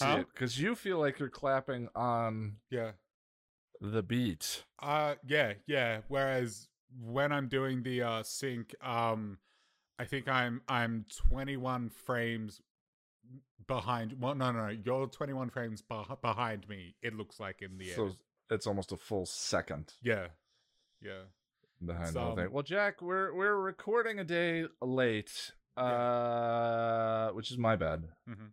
Huh? 0.00 0.24
because 0.32 0.60
you 0.60 0.74
feel 0.74 0.98
like 0.98 1.18
you're 1.18 1.28
clapping 1.28 1.88
on 1.94 2.56
Yeah. 2.70 2.92
the 3.80 4.02
beat. 4.02 4.64
Uh 4.80 5.14
yeah, 5.26 5.54
yeah. 5.66 6.00
Whereas 6.08 6.68
when 7.00 7.32
I'm 7.32 7.48
doing 7.48 7.82
the 7.82 8.02
uh 8.02 8.22
sync, 8.22 8.74
um 8.82 9.38
I 9.98 10.04
think 10.04 10.28
I'm 10.28 10.60
I'm 10.68 11.06
21 11.28 11.88
frames 11.90 12.60
behind 13.66 14.14
well 14.20 14.34
no 14.34 14.52
no, 14.52 14.66
no 14.66 14.68
you're 14.84 15.06
21 15.08 15.50
frames 15.50 15.82
beh 15.82 16.20
behind 16.20 16.68
me 16.68 16.94
it 17.02 17.14
looks 17.14 17.40
like 17.40 17.62
in 17.62 17.78
the 17.78 17.88
So 17.90 18.04
edit. 18.04 18.16
it's 18.50 18.66
almost 18.66 18.92
a 18.92 18.96
full 18.96 19.26
second 19.26 19.94
Yeah. 20.02 20.28
Yeah. 21.02 21.22
behind 21.84 22.04
It's, 22.04 22.12
the 22.14 22.20
whole 22.20 22.36
thing. 22.36 22.52
Well, 22.52 22.62
Jack, 22.62 23.02
we're 23.02 23.34
we're 23.34 23.56
recording 23.56 24.18
a 24.20 24.24
day 24.24 24.66
late, 24.80 25.52
uh, 25.76 27.30
which 27.30 27.50
is 27.50 27.58
my 27.58 27.76
bad. 27.76 28.04
Mhm. 28.28 28.52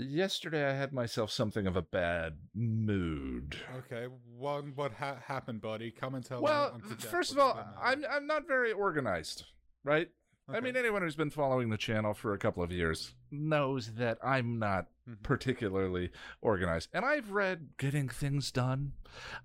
Yesterday, 0.00 0.68
I 0.68 0.72
had 0.72 0.92
myself 0.92 1.30
something 1.30 1.66
of 1.66 1.76
a 1.76 1.82
bad 1.82 2.38
mood. 2.54 3.56
Okay. 3.78 4.06
What 4.36 4.64
what 4.76 4.92
ha- 4.94 5.18
happened, 5.26 5.60
buddy? 5.60 5.90
Come 5.90 6.14
and 6.14 6.24
tell 6.24 6.38
me. 6.38 6.44
Well, 6.44 6.80
Jack 6.88 7.00
first 7.00 7.32
of 7.32 7.38
all. 7.38 7.58
I'm 7.80 8.04
I'm 8.10 8.26
not 8.26 8.46
very 8.48 8.72
organized, 8.72 9.44
right? 9.84 10.08
I 10.52 10.58
mean, 10.58 10.76
anyone 10.76 11.02
who's 11.02 11.14
been 11.14 11.30
following 11.30 11.68
the 11.70 11.76
channel 11.76 12.12
for 12.12 12.34
a 12.34 12.38
couple 12.38 12.64
of 12.64 12.72
years 12.72 13.14
knows 13.30 13.92
that 13.94 14.18
I'm 14.20 14.58
not 14.58 14.86
Mhm. 15.08 15.22
particularly 15.22 16.10
organized. 16.40 16.88
And 16.92 17.04
I've 17.04 17.30
read 17.30 17.68
Getting 17.78 18.08
Things 18.08 18.50
Done. 18.50 18.94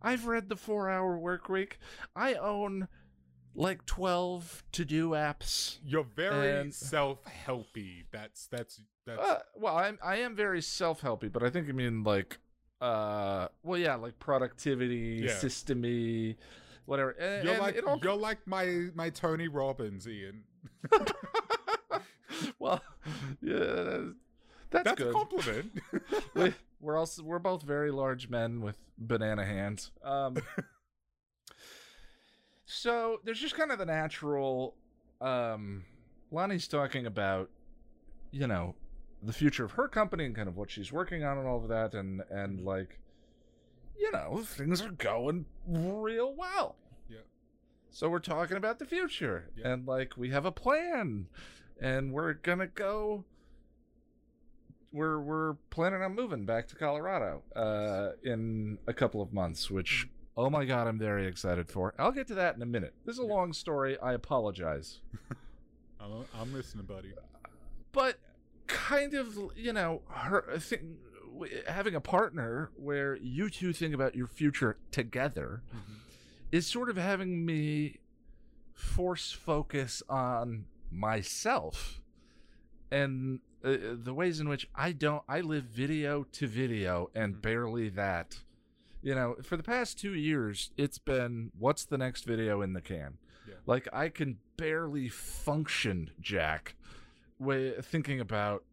I've 0.01 0.25
read 0.25 0.49
The 0.49 0.55
Four 0.55 0.89
Hour 0.89 1.19
Work 1.19 1.47
Week. 1.47 1.77
I 2.15 2.33
own 2.33 2.87
like 3.53 3.85
12 3.85 4.63
to 4.71 4.83
do 4.83 5.11
apps. 5.11 5.77
You're 5.85 6.03
very 6.03 6.59
and- 6.59 6.73
self-helpy. 6.73 8.05
That's 8.11 8.47
that's 8.47 8.77
that's 8.77 8.94
Uh, 9.07 9.37
well, 9.55 9.77
I'm, 9.77 9.99
I 10.03 10.17
am 10.17 10.35
very 10.35 10.61
self 10.61 11.01
helpy, 11.01 11.31
but 11.31 11.43
I 11.43 11.49
think 11.49 11.67
you 11.67 11.73
mean 11.73 12.03
like, 12.03 12.39
uh, 12.81 13.47
well, 13.63 13.79
yeah, 13.79 13.95
like 13.95 14.17
productivity, 14.19 15.21
Yeah. 15.23 15.31
systemy, 15.31 16.35
whatever. 16.85 17.11
And, 17.11 17.45
you're 17.45 17.57
like 17.59 17.79
all 17.85 17.99
you're 18.01 18.15
like 18.15 18.45
my 18.47 18.87
my 18.95 19.09
Tony 19.09 19.47
Robbins, 19.47 20.07
Ian. 20.07 20.43
well, 22.59 22.81
yeah, 23.41 23.99
that's, 24.71 24.83
That's 24.83 24.91
good. 24.93 25.07
a 25.07 25.13
compliment. 25.13 25.71
we, 26.33 26.53
we're 26.79 26.97
also 26.97 27.23
we're 27.23 27.39
both 27.39 27.61
very 27.63 27.91
large 27.91 28.29
men 28.29 28.61
with 28.61 28.77
banana 28.97 29.45
hands. 29.45 29.91
Um, 30.03 30.37
so 32.65 33.19
there's 33.23 33.39
just 33.39 33.55
kind 33.55 33.71
of 33.71 33.77
the 33.77 33.85
natural. 33.85 34.75
Um, 35.21 35.83
Lonnie's 36.31 36.67
talking 36.67 37.05
about, 37.05 37.49
you 38.31 38.47
know, 38.47 38.75
the 39.25 39.33
future 39.33 39.65
of 39.65 39.71
her 39.71 39.87
company 39.87 40.25
and 40.25 40.35
kind 40.35 40.47
of 40.47 40.55
what 40.57 40.69
she's 40.71 40.91
working 40.91 41.23
on 41.23 41.37
and 41.37 41.47
all 41.47 41.61
of 41.61 41.67
that, 41.69 41.93
and 41.93 42.21
and 42.29 42.61
like, 42.61 42.99
you 43.97 44.11
know, 44.11 44.41
things 44.43 44.81
are 44.81 44.91
going 44.91 45.45
real 45.67 46.33
well. 46.35 46.75
Yeah. 47.09 47.17
So 47.89 48.09
we're 48.09 48.19
talking 48.19 48.57
about 48.57 48.79
the 48.79 48.85
future, 48.85 49.49
Yeah. 49.55 49.69
and 49.73 49.87
like 49.87 50.15
we 50.17 50.29
have 50.31 50.45
a 50.45 50.51
plan, 50.51 51.27
and 51.81 52.11
we're 52.13 52.33
gonna 52.33 52.67
go 52.67 53.25
we're 54.91 55.19
we're 55.19 55.53
planning 55.69 56.01
on 56.01 56.15
moving 56.15 56.45
back 56.45 56.67
to 56.69 56.75
Colorado 56.75 57.41
uh, 57.55 58.11
in 58.23 58.77
a 58.87 58.93
couple 58.93 59.21
of 59.21 59.33
months, 59.33 59.69
which 59.69 60.07
oh 60.37 60.49
my 60.49 60.65
god, 60.65 60.87
I'm 60.87 60.99
very 60.99 61.27
excited 61.27 61.69
for. 61.69 61.93
I'll 61.99 62.11
get 62.11 62.27
to 62.27 62.35
that 62.35 62.55
in 62.55 62.61
a 62.61 62.65
minute. 62.65 62.93
This 63.05 63.15
is 63.15 63.19
a 63.19 63.23
Yeah. 63.27 63.33
long 63.33 63.53
story. 63.53 63.97
I 63.99 64.13
apologize, 64.13 65.01
I'm, 65.99 66.25
I'm 66.39 66.53
listening, 66.53 66.85
buddy. 66.85 67.13
but 67.91 68.19
kind 68.67 69.13
of 69.13 69.37
you 69.55 69.71
know 69.73 70.01
her 70.09 70.57
think 70.59 70.81
w- 71.33 71.61
having 71.67 71.95
a 71.95 72.01
partner 72.01 72.71
where 72.75 73.15
you 73.17 73.49
two 73.49 73.73
think 73.73 73.93
about 73.93 74.15
your 74.15 74.27
future 74.27 74.77
together 74.91 75.61
is 76.51 76.65
sort 76.67 76.89
of 76.89 76.97
having 76.97 77.45
me 77.45 77.99
force 78.73 79.31
focus 79.31 80.01
on 80.09 80.65
myself 80.91 82.01
and 82.91 83.39
uh, 83.63 83.75
the 84.03 84.13
ways 84.13 84.39
in 84.39 84.47
which 84.49 84.67
I 84.75 84.91
don't 84.91 85.23
I 85.27 85.41
live 85.41 85.63
video 85.65 86.23
to 86.33 86.47
video 86.47 87.09
and 87.15 87.35
Mhm. 87.35 87.41
barely 87.41 87.89
that. 87.89 88.39
You 89.01 89.13
know, 89.15 89.35
for 89.43 89.55
the 89.57 89.63
past 89.63 89.99
2 89.99 90.13
years 90.13 90.71
it's 90.77 90.97
been 90.97 91.51
what's 91.57 91.85
the 91.85 91.97
next 91.97 92.25
video 92.25 92.61
in 92.61 92.73
the 92.73 92.81
can? 92.81 93.17
Yeah. 93.47 93.55
Like 93.65 93.87
I 93.93 94.09
can 94.09 94.37
barely 94.57 95.09
function, 95.09 96.11
Jack, 96.21 96.75
way 97.39 97.73
thinking 97.81 98.19
about 98.19 98.63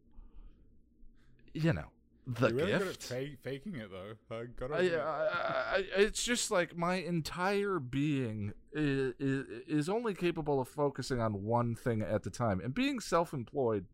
you 1.55 1.73
know, 1.73 1.85
the 2.27 2.49
You're 2.49 2.57
really 2.57 2.73
good 2.73 2.83
at 2.83 2.99
gift. 2.99 3.03
fa- 3.05 3.37
faking 3.43 3.77
it, 3.77 3.91
though. 3.91 4.37
I 4.37 4.45
gotta. 4.59 4.75
I, 4.75 4.79
admit. 4.79 5.01
I, 5.01 5.05
I, 5.05 5.85
it's 5.97 6.23
just 6.23 6.51
like 6.51 6.77
my 6.77 6.95
entire 6.97 7.79
being 7.79 8.53
is, 8.73 9.15
is 9.19 9.89
only 9.89 10.15
capable 10.15 10.61
of 10.61 10.69
focusing 10.69 11.21
on 11.21 11.43
one 11.45 11.75
thing 11.75 12.01
at 12.03 12.23
the 12.23 12.31
time 12.31 12.61
and 12.61 12.73
being 12.75 13.01
self-employed 13.01 13.87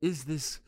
is 0.00 0.24
this 0.24 0.60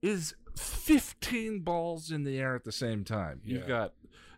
is 0.00 0.34
15 0.56 1.60
balls 1.60 2.10
in 2.10 2.24
the 2.24 2.38
air 2.38 2.54
at 2.54 2.64
the 2.64 2.72
same 2.72 3.04
time 3.04 3.40
you've 3.44 3.66
got 3.68 3.92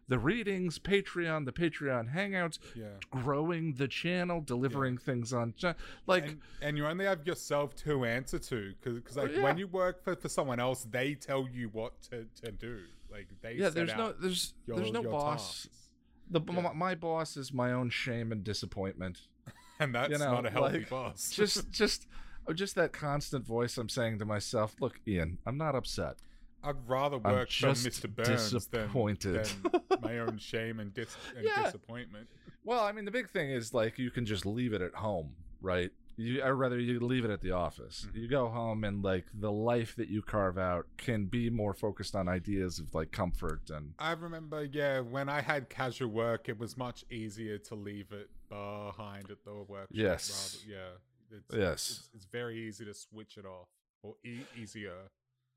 the 0.09 0.19
readings 0.19 0.79
patreon 0.79 1.45
the 1.45 1.53
patreon 1.53 2.15
hangouts 2.15 2.59
yeah. 2.75 2.87
growing 3.11 3.73
the 3.75 3.89
channel 3.89 4.41
delivering 4.41 4.99
things 4.99 5.33
on 5.33 5.55
cha- 5.57 5.75
like 6.07 6.25
and, 6.27 6.41
and 6.63 6.77
you 6.77 6.87
only 6.87 7.05
have 7.05 7.27
yourself 7.27 7.75
to 7.75 8.05
answer 8.05 8.39
to 8.39 8.73
because 8.81 8.95
because 8.99 9.17
like 9.17 9.31
Oh, 9.31 9.39
yeah. 9.39 9.43
when 9.43 9.59
you 9.59 9.67
work 9.67 10.03
for, 10.05 10.15
for 10.17 10.29
someone 10.29 10.61
else 10.61 10.87
they 10.91 11.15
tell 11.15 11.49
you 11.51 11.69
what 11.71 12.01
to, 12.11 12.27
to 12.43 12.53
do 12.53 12.81
like 13.11 13.29
they 13.43 13.55
yeah 13.55 13.71
there's 13.71 13.95
no 13.97 14.13
there's 14.13 14.55
your, 14.67 14.77
there's 14.77 14.93
no 14.93 15.03
boss 15.03 15.63
tasks. 15.63 15.89
the 16.31 16.41
Yeah. 16.41 16.61
my, 16.61 16.73
my 16.73 16.95
boss 16.95 17.37
is 17.37 17.53
my 17.53 17.73
own 17.73 17.91
shame 17.91 18.33
and 18.33 18.45
disappointment 18.45 19.23
and 19.81 19.95
that's 19.95 20.11
you 20.11 20.19
know, 20.19 20.33
not 20.33 20.47
a 20.47 20.51
healthy 20.51 20.79
like, 20.81 20.91
boss 20.91 21.31
just 21.31 21.71
just 21.71 22.07
oh, 22.47 22.53
just 22.53 22.75
that 22.75 22.93
constant 22.93 23.47
voice 23.47 23.79
I'm 23.79 23.89
saying 23.89 24.19
to 24.19 24.27
myself, 24.27 24.77
look, 24.81 25.01
Ian, 25.09 25.39
I'm 25.47 25.57
not 25.57 25.75
upset. 25.75 26.17
I'd 26.65 26.89
rather 26.89 27.19
work 27.19 27.51
for 27.51 27.69
Mr. 27.69 28.09
Burns 28.15 28.51
than, 28.51 28.59
disappointed. 28.61 29.45
than 29.91 30.01
my 30.03 30.19
own 30.19 30.39
shame 30.39 30.81
and, 30.81 30.93
dis- 30.95 31.17
and 31.37 31.45
Yeah. 31.45 31.65
disappointment. 31.65 32.29
Well, 32.65 32.81
I 32.81 32.93
mean, 32.93 33.05
the 33.05 33.11
big 33.11 33.29
thing 33.31 33.51
is 33.51 33.75
like 33.75 33.99
you 33.99 34.11
can 34.11 34.25
just 34.25 34.47
leave 34.47 34.73
it 34.73 34.81
at 34.83 34.95
home, 34.95 35.35
right? 35.61 35.91
You, 36.17 36.43
or 36.43 36.55
rather, 36.55 36.79
you 36.79 37.01
leave 37.01 37.25
it 37.25 37.31
at 37.33 37.41
the 37.41 37.51
office. 37.51 38.07
Mhm. 38.09 38.23
You 38.23 38.29
go 38.29 38.49
home, 38.49 38.85
and 38.85 39.03
like 39.03 39.27
the 39.35 39.51
life 39.51 39.97
that 39.97 40.09
you 40.09 40.23
carve 40.23 40.57
out 40.59 40.87
can 40.97 41.27
be 41.27 41.51
more 41.51 41.75
focused 41.75 42.15
on 42.15 42.29
ideas 42.29 42.79
of 42.79 42.95
like 42.95 43.11
comfort 43.11 43.69
and 43.71 43.95
I 43.99 44.13
remember, 44.13 44.65
yeah, 44.65 45.01
when 45.01 45.29
I 45.29 45.41
had 45.41 45.69
casual 45.69 46.09
work, 46.11 46.49
it 46.49 46.57
was 46.59 46.77
much 46.77 47.05
easier 47.11 47.59
to 47.59 47.75
leave 47.75 48.13
it 48.13 48.31
behind 48.49 49.31
at 49.31 49.45
the 49.45 49.55
workshop. 49.55 49.89
Yes. 49.91 50.63
Rather, 50.69 50.79
yeah. 50.79 51.37
It's, 51.37 51.57
Yes. 51.57 51.91
It's, 51.91 52.11
it's 52.15 52.25
very 52.27 52.57
easy 52.69 52.85
to 52.85 52.95
switch 52.95 53.37
it 53.37 53.45
off, 53.45 53.67
or 54.05 54.15
e- 54.25 54.47
easier. 54.57 54.95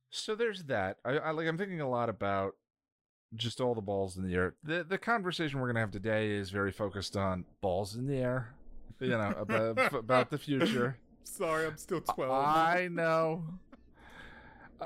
So 0.10 0.36
there's 0.36 0.64
that. 0.66 0.98
I, 1.06 1.18
I 1.18 1.32
like. 1.32 1.48
I'm 1.48 1.58
thinking 1.58 1.82
a 1.82 1.90
lot 1.90 2.10
about 2.10 2.56
just 3.36 3.60
all 3.60 3.76
the 3.76 3.82
balls 3.82 4.18
in 4.18 4.24
the 4.28 4.34
air. 4.36 4.56
The 4.64 4.84
the 4.84 4.98
conversation 4.98 5.60
we're 5.60 5.68
gonna 5.68 5.82
have 5.82 5.92
today 5.92 6.32
is 6.32 6.50
very 6.50 6.72
focused 6.72 7.18
on 7.18 7.46
balls 7.62 7.96
in 7.96 8.08
the 8.08 8.18
air. 8.18 8.54
You 9.00 9.10
know 9.10 9.34
about 9.38 9.94
about 9.94 10.30
the 10.32 10.38
future. 10.38 10.98
Sorry, 11.24 11.68
I'm 11.68 11.78
still 11.78 12.02
12. 12.02 12.32
I 12.32 12.88
know. 12.90 13.44
Uh, 14.80 14.86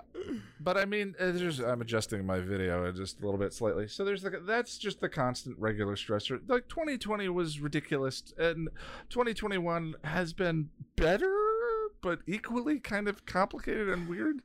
But 0.59 0.77
I 0.77 0.85
mean, 0.85 1.15
uh, 1.19 1.31
there's, 1.31 1.59
I'm 1.59 1.81
adjusting 1.81 2.25
my 2.25 2.39
video 2.39 2.91
just 2.91 3.19
a 3.21 3.25
little 3.25 3.39
bit 3.39 3.53
slightly. 3.53 3.87
So 3.87 4.03
there's 4.03 4.21
the, 4.23 4.29
that's 4.45 4.77
just 4.77 5.01
the 5.01 5.09
constant 5.09 5.57
regular 5.59 5.95
stressor. 5.95 6.39
Like 6.47 6.67
2020 6.67 7.29
was 7.29 7.59
ridiculous, 7.59 8.33
and 8.37 8.69
2021 9.09 9.95
has 10.03 10.33
been 10.33 10.69
better, 10.95 11.35
but 12.01 12.19
equally 12.27 12.79
kind 12.79 13.07
of 13.07 13.25
complicated 13.25 13.89
and 13.89 14.07
weird. 14.09 14.41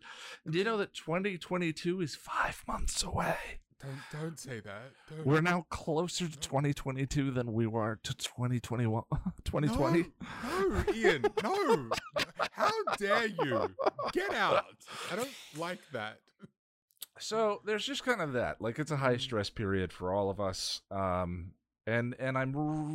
Do 0.48 0.58
you 0.58 0.64
know 0.64 0.76
that 0.78 0.94
2022 0.94 2.00
is 2.00 2.14
five 2.14 2.62
months 2.68 3.02
away? 3.02 3.36
Don't, 3.80 4.22
don't 4.22 4.38
say 4.38 4.60
that. 4.60 4.92
Don't. 5.10 5.26
We're 5.26 5.42
now 5.42 5.66
closer 5.68 6.26
to 6.28 6.38
2022 6.38 7.30
than 7.30 7.52
we 7.52 7.66
were 7.66 7.98
to 8.04 8.14
2021, 8.16 9.02
2020. 9.44 10.04
No, 10.42 10.68
no, 10.68 10.94
Ian, 10.94 11.24
no. 11.42 11.90
How 12.52 12.70
dare 12.98 13.26
you? 13.26 13.70
Get 14.12 14.32
out. 14.34 14.64
I 15.12 15.16
don't 15.16 15.28
like 15.58 15.80
that. 15.92 16.20
so 17.18 17.60
there's 17.64 17.84
just 17.84 18.04
kind 18.04 18.20
of 18.20 18.32
that 18.34 18.60
like 18.60 18.78
it's 18.78 18.90
a 18.90 18.96
high 18.96 19.16
stress 19.16 19.48
period 19.50 19.90
for 19.92 20.12
all 20.12 20.28
of 20.30 20.38
us 20.38 20.82
um 20.90 21.52
and 21.86 22.14
and 22.18 22.36
i'm 22.36 22.52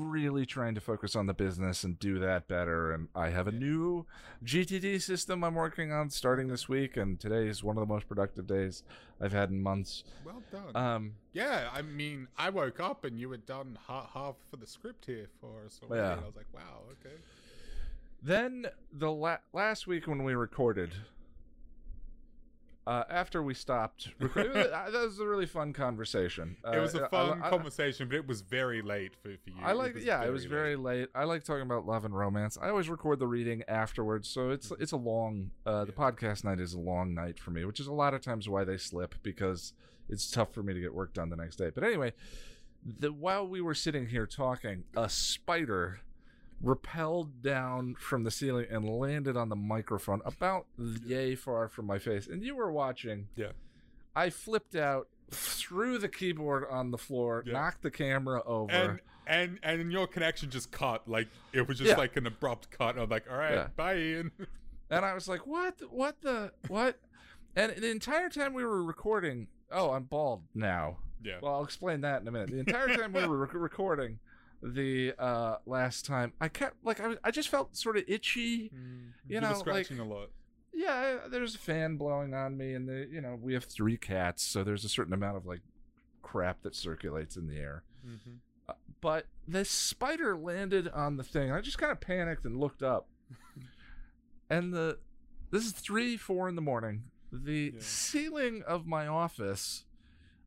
really 0.10 0.46
trying 0.46 0.76
to 0.76 0.82
focus 0.82 1.16
on 1.16 1.26
the 1.26 1.34
business 1.34 1.84
and 1.84 1.98
do 2.00 2.20
that 2.20 2.48
better 2.48 2.92
and 2.92 3.08
i 3.16 3.30
have 3.30 3.48
a 3.48 3.52
new 3.52 4.06
gtd 4.44 5.02
system 5.02 5.44
i'm 5.44 5.56
working 5.56 5.92
on 5.92 6.10
starting 6.10 6.48
this 6.50 6.68
week 6.68 6.98
and 6.98 7.20
today 7.20 7.48
is 7.48 7.64
one 7.64 7.78
of 7.78 7.82
the 7.88 7.92
most 7.94 8.08
productive 8.08 8.46
days 8.46 8.84
i've 9.22 9.32
had 9.32 9.50
in 9.50 9.62
months 9.62 10.04
Well 10.26 10.42
done. 10.52 10.76
um 10.76 11.14
yeah, 11.34 11.70
I 11.74 11.82
mean, 11.82 12.28
I 12.38 12.50
woke 12.50 12.82
up 12.82 13.06
and 13.06 13.18
you 13.18 13.32
had 13.32 13.46
done 13.46 13.78
ha- 13.88 14.10
half 14.14 14.36
for 14.50 14.58
the 14.58 14.68
script 14.68 15.06
here 15.06 15.30
for 15.40 15.64
us 15.66 15.80
already. 15.82 16.04
Yeah. 16.04 16.12
I 16.22 16.26
was 16.26 16.36
like, 16.36 16.48
wow, 16.54 16.82
okay. 16.92 17.16
then 18.22 18.66
the 18.92 19.10
la- 19.10 19.38
last 19.54 19.88
week 19.88 20.08
when 20.08 20.26
we 20.26 20.36
recorded 20.36 20.92
uh, 22.88 23.04
after 23.10 23.44
we 23.44 23.54
stopped, 23.54 24.10
recording, 24.20 24.54
that 24.54 24.92
was 24.92 25.20
a 25.20 25.26
really 25.26 25.46
fun 25.46 25.72
conversation. 25.74 26.58
it 26.74 26.80
was 26.80 26.96
Uh, 26.96 27.04
a 27.04 27.10
fun 27.10 27.42
I- 27.42 27.48
I- 27.48 27.50
conversation, 27.50 28.08
but 28.08 28.16
it 28.16 28.28
was 28.28 28.42
very 28.42 28.82
late 28.82 29.16
for, 29.22 29.30
for 29.44 29.50
you. 29.50 29.56
I 29.64 29.74
like, 29.74 29.96
yeah, 30.02 30.24
it 30.24 30.32
was 30.32 30.46
very 30.46 30.76
late. 30.76 31.10
I 31.14 31.26
like 31.26 31.44
talking 31.44 31.62
about 31.62 31.86
love 31.86 32.06
and 32.06 32.18
romance. 32.18 32.58
I 32.62 32.70
always 32.70 32.90
record 32.90 33.20
the 33.20 33.28
reading 33.28 33.64
afterwards, 33.68 34.28
so 34.28 34.50
it's 34.50 34.72
it's 34.80 34.92
a 34.94 34.98
long. 34.98 35.52
Uh, 35.66 35.86
the 35.86 35.92
Mm-hmm. 35.92 36.02
Yeah. 36.02 36.12
podcast 36.12 36.44
night 36.44 36.60
is 36.60 36.74
a 36.74 36.80
long 36.80 37.14
night 37.14 37.38
for 37.40 37.52
me, 37.52 37.66
which 37.66 37.80
is 37.80 37.88
a 37.88 37.94
lot 37.94 38.14
of 38.14 38.22
times 38.22 38.50
why 38.50 38.64
they 38.64 38.78
slip 38.78 39.16
because 39.24 39.74
it's 40.10 40.30
tough 40.32 40.54
for 40.54 40.64
me 40.64 40.74
to 40.74 40.80
get 40.82 40.94
work 40.94 41.14
done 41.14 41.30
the 41.30 41.36
next 41.36 41.58
day. 41.58 41.70
But 41.74 41.84
anyway, 41.84 42.14
the 42.84 43.14
while 43.14 43.48
we 43.48 43.62
were 43.62 43.76
sitting 43.76 44.08
here 44.08 44.26
talking, 44.26 44.86
a 44.98 45.08
spider 45.08 46.00
repelled 46.62 47.42
down 47.42 47.96
from 48.00 48.24
the 48.24 48.32
ceiling 48.32 48.66
and 48.70 48.88
landed 48.88 49.36
on 49.36 49.50
the 49.50 49.56
microphone 49.56 50.22
about 50.26 50.68
yay 50.78 51.36
far 51.36 51.68
from 51.68 51.86
my 51.86 52.00
face. 52.00 52.28
And 52.28 52.44
you 52.44 52.56
were 52.56 52.72
watching. 52.72 53.28
Yeah. 53.36 53.52
I 54.16 54.30
flipped 54.30 54.76
out, 54.76 55.08
threw 55.32 55.98
the 55.98 56.10
keyboard 56.10 56.66
on 56.70 56.92
the 56.92 56.98
floor, 56.98 57.44
Yeah. 57.46 57.54
knocked 57.54 57.82
the 57.82 57.92
camera 57.92 58.44
over. 58.46 58.72
And 58.72 59.00
and 59.28 59.60
and 59.64 59.92
your 59.92 60.08
connection 60.08 60.50
just 60.50 60.72
cut. 60.72 61.08
Like 61.08 61.28
it 61.54 61.68
was 61.68 61.78
just 61.78 61.92
Yeah. 61.92 61.98
like 61.98 62.18
an 62.18 62.28
abrupt 62.28 62.70
cut. 62.72 62.98
I'm 62.98 63.10
like, 63.10 63.30
all 63.30 63.38
right, 63.38 63.54
Yeah. 63.54 63.68
bye, 63.76 63.98
Ian. 63.98 64.32
And 64.94 65.06
I 65.06 65.14
was 65.14 65.30
like, 65.30 65.48
"What? 65.48 65.76
What 65.90 66.20
the 66.22 66.52
what?" 66.68 67.00
And 67.56 67.72
the 67.78 67.90
entire 67.90 68.28
time 68.28 68.54
we 68.54 68.66
were 68.66 68.84
recording, 68.84 69.48
oh, 69.72 69.92
I'm 69.92 70.04
bald 70.04 70.44
now. 70.54 70.98
yeah. 71.24 71.38
Well, 71.42 71.56
I'll 71.56 71.64
explain 71.64 72.02
that 72.02 72.22
in 72.22 72.28
a 72.28 72.32
minute. 72.32 72.50
The 72.52 72.60
entire 72.60 72.98
time 72.98 73.14
we 73.14 73.26
were 73.26 73.38
rec- 73.38 73.54
recording, 73.54 74.20
the 74.62 75.14
uh 75.20 75.58
last 75.66 76.06
time, 76.06 76.34
I 76.40 76.48
kept 76.48 76.76
like 76.84 77.00
I, 77.00 77.08
was- 77.08 77.18
I 77.24 77.32
just 77.32 77.50
felt 77.50 77.76
sort 77.76 77.98
of 77.98 78.04
itchy. 78.08 78.70
Mm, 78.70 79.12
you 79.28 79.36
were 79.36 79.42
know, 79.42 79.54
scratching 79.54 80.00
a 80.00 80.06
lot. 80.06 80.30
Yeah, 80.74 81.18
there's 81.30 81.56
a 81.56 81.58
fan 81.60 81.98
blowing 81.98 82.34
on 82.34 82.58
me, 82.58 82.74
and 82.74 82.88
the 82.88 83.08
you 83.12 83.22
know 83.22 83.38
we 83.42 83.54
have 83.54 83.66
three 83.66 83.98
cats, 83.98 84.44
so 84.44 84.64
there's 84.64 84.86
a 84.86 84.90
certain 84.90 85.14
amount 85.14 85.38
of 85.38 85.46
like 85.46 85.62
crap 86.22 86.62
that 86.64 86.76
circulates 86.76 87.36
in 87.36 87.48
the 87.48 87.58
air. 87.58 87.84
Mm-hmm. 88.08 88.76
But 89.02 89.26
this 89.48 89.70
spider 89.70 90.38
landed 90.38 90.88
on 90.90 91.18
the 91.18 91.24
thing. 91.24 91.52
I 91.52 91.60
just 91.62 91.78
kind 91.78 91.92
of 91.92 92.00
panicked 92.00 92.46
and 92.46 92.58
looked 92.60 92.84
up. 92.84 93.08
and 94.50 94.74
the 94.74 95.00
this 95.52 95.66
is 95.66 95.72
three, 95.74 96.16
four 96.18 96.48
in 96.48 96.56
the 96.56 96.62
morning. 96.62 97.04
The 97.32 97.72
Yeah. 97.76 97.80
ceiling 97.82 98.64
of 98.68 98.86
my 98.86 99.08
office 99.08 99.86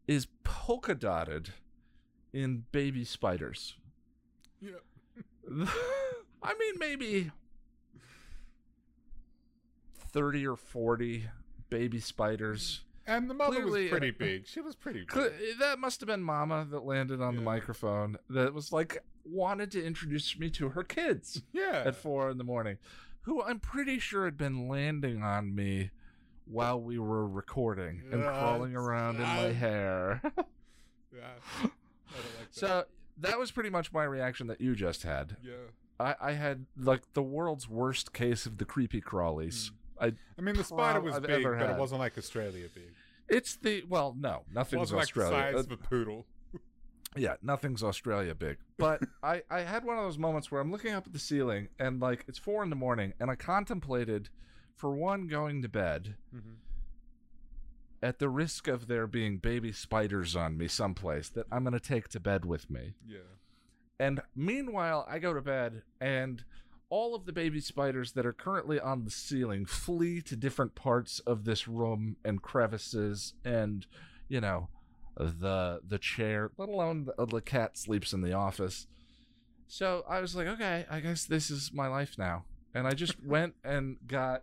is 0.06 0.26
polka 0.44 0.94
dotted 0.94 1.50
in 2.32 2.64
baby 2.72 3.04
spiders. 3.04 3.76
Yeah. 4.64 5.66
I 6.42 6.54
mean, 6.58 6.74
maybe 6.78 7.30
30 10.12 10.46
or 10.46 10.56
40 10.56 11.24
baby 11.70 12.00
spiders. 12.00 12.82
And 13.06 13.28
the 13.28 13.34
mother 13.34 13.56
Clearly, 13.62 13.82
was 13.82 13.90
pretty 13.90 14.08
uh, 14.10 14.18
big. 14.18 14.46
She 14.46 14.60
was 14.60 14.74
pretty 14.76 15.04
big. 15.12 15.58
That 15.58 15.78
must 15.78 16.00
have 16.00 16.06
been 16.06 16.22
Mama 16.22 16.66
that 16.70 16.84
landed 16.84 17.20
on 17.20 17.36
the 17.36 17.42
microphone 17.42 18.16
that 18.30 18.54
was 18.54 18.72
like, 18.72 19.02
wanted 19.24 19.70
to 19.72 19.84
introduce 19.84 20.38
me 20.38 20.48
to 20.50 20.70
her 20.70 20.82
kids 20.82 21.42
Yeah. 21.52 21.82
at 21.84 21.96
four 21.96 22.30
in 22.30 22.38
the 22.38 22.44
morning, 22.44 22.78
who 23.22 23.42
I'm 23.42 23.60
pretty 23.60 23.98
sure 23.98 24.24
had 24.24 24.38
been 24.38 24.68
landing 24.68 25.22
on 25.22 25.54
me 25.54 25.90
while 26.46 26.80
we 26.80 26.98
were 26.98 27.26
recording 27.26 28.02
and 28.10 28.22
Yeah, 28.22 28.28
crawling 28.30 28.74
around 28.76 29.16
in 29.16 29.22
my 29.22 29.46
uh, 29.48 29.52
hair. 29.52 30.20
yeah. 31.14 31.20
I 31.58 31.62
don't 31.62 31.72
like 32.38 32.52
that. 32.52 32.54
so 32.54 32.84
that 33.18 33.38
was 33.38 33.50
pretty 33.50 33.70
much 33.70 33.92
my 33.92 34.04
reaction 34.04 34.46
that 34.48 34.60
you 34.60 34.74
just 34.74 35.02
had. 35.02 35.36
yeah. 35.42 35.52
I, 36.00 36.16
I 36.20 36.32
had 36.32 36.66
like 36.76 37.02
the 37.12 37.22
world's 37.22 37.68
worst 37.68 38.12
case 38.12 38.46
of 38.46 38.58
the 38.58 38.64
creepy 38.64 39.00
crawlies. 39.00 39.70
I 40.00 40.12
I 40.36 40.42
mean, 40.42 40.56
the 40.56 40.64
spider 40.64 41.00
was 41.00 41.14
I've 41.14 41.22
big, 41.22 41.44
but 41.44 41.70
it 41.70 41.78
wasn't 41.78 42.00
like 42.00 42.18
Australia 42.18 42.66
big. 42.74 42.92
it's 43.28 43.54
the 43.56 43.84
well 43.88 44.16
no 44.18 44.42
nothing's 44.52 44.72
It 44.90 44.94
wasn't 44.94 44.98
like 44.98 45.14
the 45.14 45.20
Australia. 45.22 45.52
size 45.52 45.54
Uh, 45.54 45.58
of 45.58 45.70
a 45.70 45.76
poodle. 45.76 46.26
yeah, 47.16 47.34
nothing's 47.42 47.84
Australia 47.84 48.34
big. 48.34 48.58
But 48.76 49.02
I 49.22 49.42
I 49.48 49.60
had 49.60 49.84
one 49.84 49.96
of 49.96 50.02
those 50.04 50.18
moments 50.18 50.50
where 50.50 50.60
I'm 50.60 50.72
looking 50.72 50.92
up 50.94 51.06
at 51.06 51.12
the 51.12 51.18
ceiling 51.20 51.68
and 51.78 52.00
like 52.00 52.24
it's 52.26 52.38
four 52.40 52.64
in 52.64 52.70
the 52.70 52.76
morning 52.76 53.12
and 53.20 53.30
I 53.30 53.36
contemplated, 53.36 54.30
for 54.74 54.90
one, 54.96 55.28
going 55.28 55.62
to 55.62 55.68
bed 55.68 56.16
Mm-hmm. 56.34 56.54
At 58.04 58.18
the 58.18 58.28
risk 58.28 58.68
of 58.68 58.86
there 58.86 59.06
being 59.06 59.38
baby 59.38 59.72
spiders 59.72 60.36
on 60.36 60.58
me 60.58 60.68
someplace 60.68 61.30
that 61.30 61.46
I'm 61.50 61.64
gonna 61.64 61.80
take 61.80 62.08
to 62.08 62.20
bed 62.20 62.44
with 62.44 62.68
me. 62.70 62.92
Yeah. 63.08 63.18
And 63.98 64.20
meanwhile, 64.36 65.06
I 65.08 65.18
go 65.18 65.32
to 65.32 65.40
bed 65.40 65.82
and 66.02 66.44
all 66.90 67.14
of 67.14 67.24
the 67.24 67.32
baby 67.32 67.60
spiders 67.60 68.12
that 68.12 68.26
are 68.26 68.34
currently 68.34 68.78
on 68.78 69.04
the 69.04 69.10
ceiling 69.10 69.64
flee 69.64 70.20
to 70.20 70.36
different 70.36 70.74
parts 70.74 71.18
of 71.20 71.44
this 71.44 71.66
room 71.66 72.16
and 72.22 72.42
crevices 72.42 73.32
and, 73.42 73.86
you 74.28 74.40
know, 74.40 74.68
the 75.16 75.80
the 75.88 75.98
chair, 75.98 76.50
let 76.58 76.68
alone 76.68 77.06
the, 77.06 77.26
the 77.26 77.40
cat 77.40 77.78
sleeps 77.78 78.12
in 78.12 78.20
the 78.20 78.34
office. 78.34 78.86
So 79.66 80.04
I 80.06 80.20
was 80.20 80.36
like, 80.36 80.46
okay, 80.46 80.84
I 80.90 81.00
guess 81.00 81.24
this 81.24 81.50
is 81.50 81.72
my 81.72 81.86
life 81.86 82.18
now. 82.18 82.44
And 82.74 82.86
I 82.86 82.92
just 82.92 83.24
went 83.24 83.54
and 83.64 83.96
got 84.06 84.42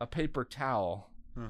a 0.00 0.06
paper 0.06 0.46
towel 0.46 1.10
Uh-huh. 1.36 1.48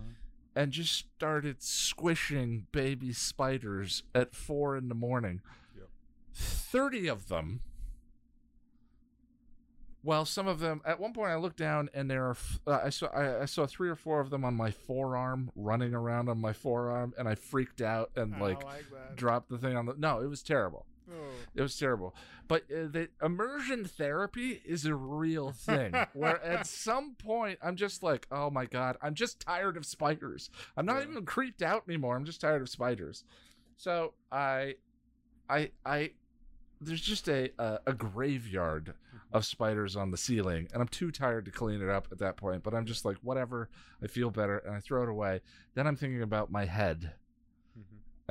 And 0.54 0.72
just 0.72 1.06
started 1.16 1.62
squishing 1.62 2.66
baby 2.72 3.12
spiders 3.12 4.02
at 4.14 4.34
four 4.34 4.76
in 4.76 4.88
the 4.88 4.94
morning. 4.94 5.40
Yep. 5.76 5.88
30 6.34 7.08
of 7.08 7.28
them. 7.28 7.60
Well, 10.04 10.25
some 10.25 10.49
of 10.49 10.58
them, 10.58 10.81
at 10.84 10.99
one 10.99 11.12
point 11.12 11.31
I 11.31 11.37
looked 11.37 11.58
down 11.58 11.88
and 11.94 12.10
there 12.10 12.25
are, 12.25 12.37
uh, 12.66 12.81
I, 12.84 12.90
saw, 12.90 13.06
I, 13.06 13.43
I 13.43 13.44
saw 13.44 13.66
three 13.66 13.88
or 13.88 13.94
four 13.94 14.20
of 14.20 14.31
them 14.31 14.44
on 14.44 14.54
my 14.54 14.72
forearm, 14.72 15.52
running 15.54 15.94
around 15.94 16.28
on 16.28 16.40
my 16.40 16.52
forearm, 16.52 17.14
and 17.16 17.28
I 17.28 17.37
freaked 17.37 17.81
out 17.81 18.10
and 18.16 18.32
like 18.40 18.64
like 18.64 18.84
dropped 19.14 19.48
the 19.48 19.58
thing 19.58 19.76
on 19.76 19.87
the. 19.87 19.94
No, 19.96 20.20
it 20.20 20.26
was 20.26 20.43
terrible. 20.43 20.87
Oh. 21.12 21.24
It 21.54 21.60
was 21.62 21.76
terrible. 21.78 22.14
But 22.48 22.62
uh, 22.70 22.88
the 22.90 23.08
immersion 23.22 23.84
therapy 23.84 24.62
is 24.64 24.86
a 24.86 24.94
real 24.94 25.52
thing. 25.52 25.94
where 26.14 26.42
at 26.44 26.66
some 26.66 27.14
point 27.16 27.58
I'm 27.62 27.76
just 27.76 28.02
like, 28.02 28.26
oh 28.30 28.50
my 28.50 28.64
god, 28.66 28.96
I'm 29.02 29.14
just 29.14 29.40
tired 29.40 29.76
of 29.76 29.84
spiders. 29.86 30.50
I'm 30.76 30.86
not 30.86 31.02
Yeah. 31.04 31.10
even 31.10 31.24
creeped 31.24 31.62
out 31.62 31.84
anymore. 31.88 32.16
I'm 32.16 32.24
just 32.24 32.40
tired 32.40 32.62
of 32.62 32.68
spiders. 32.68 33.24
So 33.76 34.14
I, 34.30 34.74
I, 35.48 35.70
I, 35.84 36.10
there's 36.80 37.00
just 37.00 37.28
a 37.28 37.50
a, 37.58 37.78
a 37.86 37.92
graveyard 37.92 38.94
of 39.32 39.44
spiders 39.46 39.96
on 39.96 40.10
the 40.10 40.16
ceiling, 40.16 40.68
and 40.72 40.82
I'm 40.82 40.88
too 40.88 41.10
tired 41.10 41.44
to 41.46 41.50
clean 41.50 41.80
it 41.80 41.88
up 41.88 42.08
at 42.12 42.18
that 42.18 42.36
point. 42.36 42.62
But 42.62 42.74
I'm 42.74 42.84
just 42.86 43.04
like, 43.04 43.16
whatever. 43.22 43.70
I 44.02 44.06
feel 44.08 44.30
better, 44.30 44.58
and 44.58 44.74
I 44.74 44.80
throw 44.80 45.02
it 45.04 45.08
away. 45.08 45.40
Then 45.74 45.86
I'm 45.86 45.96
thinking 45.96 46.22
about 46.22 46.50
my 46.50 46.64
head. 46.66 47.12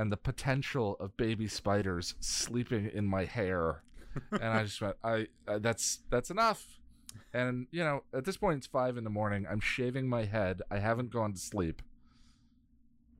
And 0.01 0.12
the 0.12 0.18
potential 0.18 0.98
of 1.00 1.15
baby 1.15 1.48
spiders 1.48 2.15
sleeping 2.20 2.89
in 2.91 3.05
my 3.05 3.24
hair. 3.24 3.84
And 4.31 4.43
i 4.43 4.63
just 4.63 4.81
went 4.81 4.96
I, 5.03 5.27
I 5.48 5.60
that's 5.60 6.00
that's 6.10 6.31
enough. 6.31 6.65
And 7.34 7.67
you 7.72 7.84
know 7.84 8.03
at 8.13 8.25
this 8.25 8.36
point 8.36 8.58
it's 8.58 8.67
five 8.67 8.98
in 8.98 9.03
the 9.03 9.12
morning. 9.12 9.46
I'm 9.50 9.60
shaving 9.60 10.10
my 10.10 10.25
head. 10.25 10.63
I 10.72 10.79
haven't 10.79 11.12
gone 11.12 11.34
to 11.34 11.39
sleep. 11.39 11.84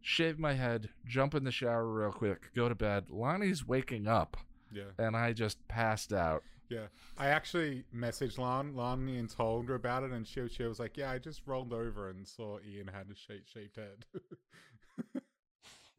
Shave 0.02 0.40
my 0.40 0.54
head 0.54 0.90
jump 1.06 1.36
in 1.36 1.44
the 1.44 1.52
shower 1.52 1.88
real 1.88 2.12
quick 2.12 2.50
go 2.56 2.68
to 2.68 2.74
bed. 2.74 3.06
Lonnie's 3.10 3.66
waking 3.66 4.08
up. 4.08 4.36
Yeah. 4.74 4.84
and 4.98 5.16
i 5.16 5.34
just 5.34 5.68
passed 5.68 6.12
out. 6.12 6.44
Yeah. 6.70 6.88
I 7.18 7.28
actually 7.28 7.84
messaged 7.94 8.38
Lon, 8.38 8.74
Lonnie 8.74 9.18
and 9.18 9.30
told 9.30 9.68
her 9.68 9.76
about 9.76 10.04
it, 10.04 10.12
and 10.12 10.26
she, 10.26 10.48
she 10.48 10.64
was 10.64 10.80
like, 10.80 10.98
Yeah, 10.98 11.12
I 11.12 11.20
just 11.20 11.42
rolled 11.46 11.74
over 11.74 12.10
and 12.10 12.26
saw 12.26 12.58
Ian 12.66 12.88
had 12.88 13.08
a 13.12 13.16
shaped 13.16 13.76
head. 13.76 15.22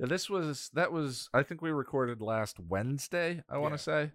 Yeah, 0.02 0.08
this 0.08 0.28
was 0.28 0.68
that 0.74 0.90
was 0.92 1.30
i 1.32 1.42
think 1.44 1.62
we 1.62 1.70
recorded 1.70 2.20
last 2.20 2.58
wednesday 2.58 3.42
i 3.48 3.56
want 3.56 3.72
to 3.78 3.90
Yeah. 3.90 4.06
say 4.06 4.12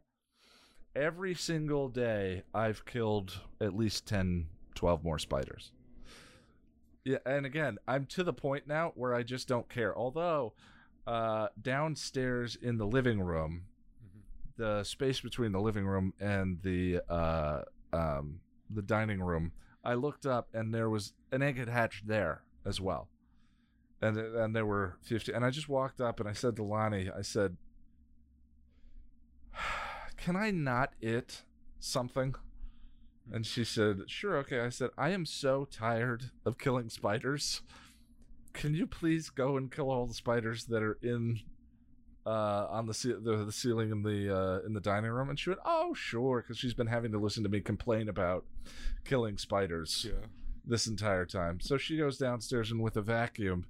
every 0.95 1.33
single 1.33 1.87
day 1.87 2.43
i've 2.53 2.85
killed 2.85 3.39
at 3.61 3.73
least 3.73 4.05
10 4.05 4.47
12 4.75 5.01
more 5.03 5.17
spiders 5.17 5.71
yeah 7.05 7.19
and 7.25 7.45
again 7.45 7.77
i'm 7.87 8.05
to 8.07 8.23
the 8.25 8.33
point 8.33 8.67
now 8.67 8.91
where 8.95 9.15
i 9.15 9.23
just 9.23 9.47
don't 9.47 9.69
care 9.69 9.97
although 9.97 10.53
uh 11.07 11.47
downstairs 11.61 12.57
in 12.61 12.77
the 12.77 12.85
living 12.87 13.21
room 13.21 13.63
Mhm. 14.03 14.21
the 14.57 14.83
space 14.83 15.21
between 15.21 15.53
the 15.53 15.61
living 15.61 15.85
room 15.85 16.13
and 16.19 16.61
the 16.63 16.99
uh 17.09 17.61
um 17.93 18.41
the 18.69 18.81
dining 18.81 19.21
room 19.21 19.53
i 19.85 19.93
looked 19.93 20.25
up 20.25 20.49
and 20.53 20.73
there 20.73 20.89
was 20.89 21.13
an 21.31 21.41
egg 21.41 21.57
had 21.57 21.69
hatched 21.69 22.07
there 22.07 22.43
as 22.65 22.81
well 22.81 23.07
and 24.01 24.17
and 24.17 24.55
there 24.55 24.65
were 24.65 24.97
50 25.01 25.33
and 25.33 25.43
i 25.43 25.49
just 25.49 25.69
walked 25.69 25.99
up 25.99 26.19
and 26.19 26.29
i 26.29 26.33
said 26.33 26.55
to 26.55 26.63
lonnie 26.63 27.09
i 27.17 27.21
said 27.21 27.57
can 30.17 30.35
i 30.35 30.51
not 30.51 30.93
it 31.01 31.43
something? 31.79 32.35
And 33.31 33.45
she 33.45 33.63
said 33.63 34.03
sure 34.07 34.37
okay. 34.37 34.61
I 34.61 34.69
said 34.69 34.91
i 34.97 35.09
am 35.09 35.25
so 35.25 35.65
tired 35.65 36.31
of 36.45 36.57
killing 36.57 36.89
spiders. 36.89 37.61
Can 38.53 38.73
you 38.73 38.87
please 38.87 39.29
go 39.29 39.57
and 39.57 39.71
kill 39.71 39.91
all 39.91 40.05
the 40.05 40.13
spiders 40.13 40.65
that 40.65 40.81
are 40.81 40.97
in 41.01 41.41
uh 42.25 42.67
on 42.69 42.85
the 42.87 42.93
ce- 42.93 43.21
the, 43.21 43.43
the 43.45 43.51
ceiling 43.51 43.91
in 43.91 44.03
the 44.03 44.33
uh 44.35 44.65
in 44.65 44.73
the 44.73 44.79
dining 44.79 45.11
room? 45.11 45.29
And 45.29 45.37
she 45.37 45.49
went 45.49 45.61
oh 45.65 45.93
sure 45.93 46.41
because 46.41 46.57
she's 46.57 46.73
been 46.73 46.87
having 46.87 47.11
to 47.11 47.19
listen 47.19 47.43
to 47.43 47.49
me 47.49 47.59
complain 47.59 48.07
about 48.07 48.45
killing 49.03 49.37
spiders. 49.37 50.05
Yeah. 50.07 50.27
This 50.67 50.87
entire 50.87 51.25
time. 51.25 51.59
So 51.59 51.77
she 51.77 51.97
goes 51.97 52.17
downstairs 52.17 52.71
and 52.71 52.81
with 52.81 52.97
a 52.97 53.01
vacuum 53.01 53.65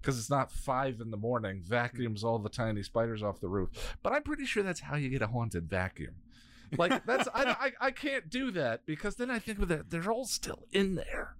because 0.00 0.18
it's 0.18 0.30
not 0.30 0.50
five 0.50 1.00
in 1.00 1.10
the 1.10 1.16
morning, 1.16 1.62
vacuums 1.64 2.24
all 2.24 2.38
the 2.38 2.48
tiny 2.48 2.82
spiders 2.82 3.22
off 3.22 3.40
the 3.40 3.48
roof. 3.48 3.96
But 4.02 4.12
I'm 4.12 4.22
pretty 4.22 4.46
sure 4.46 4.62
that's 4.62 4.80
how 4.80 4.96
you 4.96 5.08
get 5.08 5.22
a 5.22 5.28
haunted 5.28 5.68
vacuum. 5.68 6.16
Like 6.76 7.04
that's 7.06 7.28
I, 7.34 7.72
I 7.80 7.86
I 7.86 7.90
can't 7.90 8.30
do 8.30 8.50
that 8.52 8.86
because 8.86 9.16
then 9.16 9.30
I 9.30 9.38
think 9.38 9.58
of 9.58 9.68
that 9.68 9.90
they're 9.90 10.10
all 10.10 10.24
still 10.24 10.66
in 10.72 10.94
there, 10.94 11.36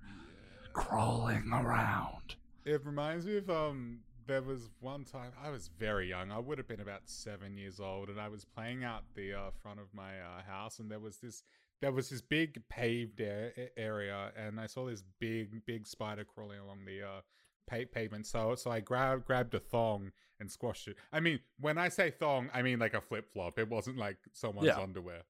crawling 0.73 1.51
around. 1.53 2.37
It 2.65 2.85
reminds 2.85 3.27
me 3.27 3.37
of 3.39 3.51
um. 3.51 4.01
There 4.25 4.41
was 4.41 4.71
one 4.79 5.05
time 5.05 5.33
I 5.43 5.51
was 5.51 5.69
very 5.81 6.09
young. 6.09 6.31
I 6.31 6.39
would 6.39 6.57
have 6.57 6.69
been 6.69 6.81
about 6.81 7.03
seven 7.07 7.57
years 7.59 7.81
old, 7.81 8.09
and 8.09 8.21
I 8.21 8.29
was 8.29 8.45
playing 8.45 8.85
out 8.85 9.03
the 9.17 9.35
uh, 9.35 9.51
front 9.61 9.81
of 9.81 9.87
my 9.93 10.21
uh, 10.21 10.43
house, 10.47 10.79
and 10.79 10.89
there 10.89 11.01
was 11.01 11.17
this 11.17 11.43
there 11.83 11.93
was 11.93 12.09
this 12.09 12.23
big 12.23 12.63
paved 12.71 13.21
a- 13.21 13.69
area, 13.79 14.33
and 14.37 14.59
I 14.59 14.67
saw 14.67 14.87
this 14.87 15.03
big 15.21 15.67
big 15.67 15.87
spider 15.87 16.25
crawling 16.25 16.61
along 16.61 16.87
the 16.87 17.03
uh, 17.03 17.21
pa- 17.69 17.91
pavement. 17.93 18.27
So 18.27 18.55
so 18.55 18.71
I 18.71 18.81
grabbed 18.81 19.27
grabbed 19.27 19.53
a 19.55 19.61
thong 19.61 20.13
and 20.41 20.51
squashed 20.51 20.89
it. 20.89 20.97
I 21.13 21.21
mean, 21.21 21.41
when 21.61 21.77
I 21.77 21.89
say 21.91 22.11
thong, 22.11 22.49
I 22.55 22.63
mean 22.63 22.79
like 22.79 22.95
a 22.95 23.01
flip 23.03 23.31
flop. 23.31 23.59
It 23.59 23.69
wasn't 23.69 23.99
like 23.99 24.17
someone's 24.33 24.69
Yeah. 24.69 24.81
underwear. 24.81 25.25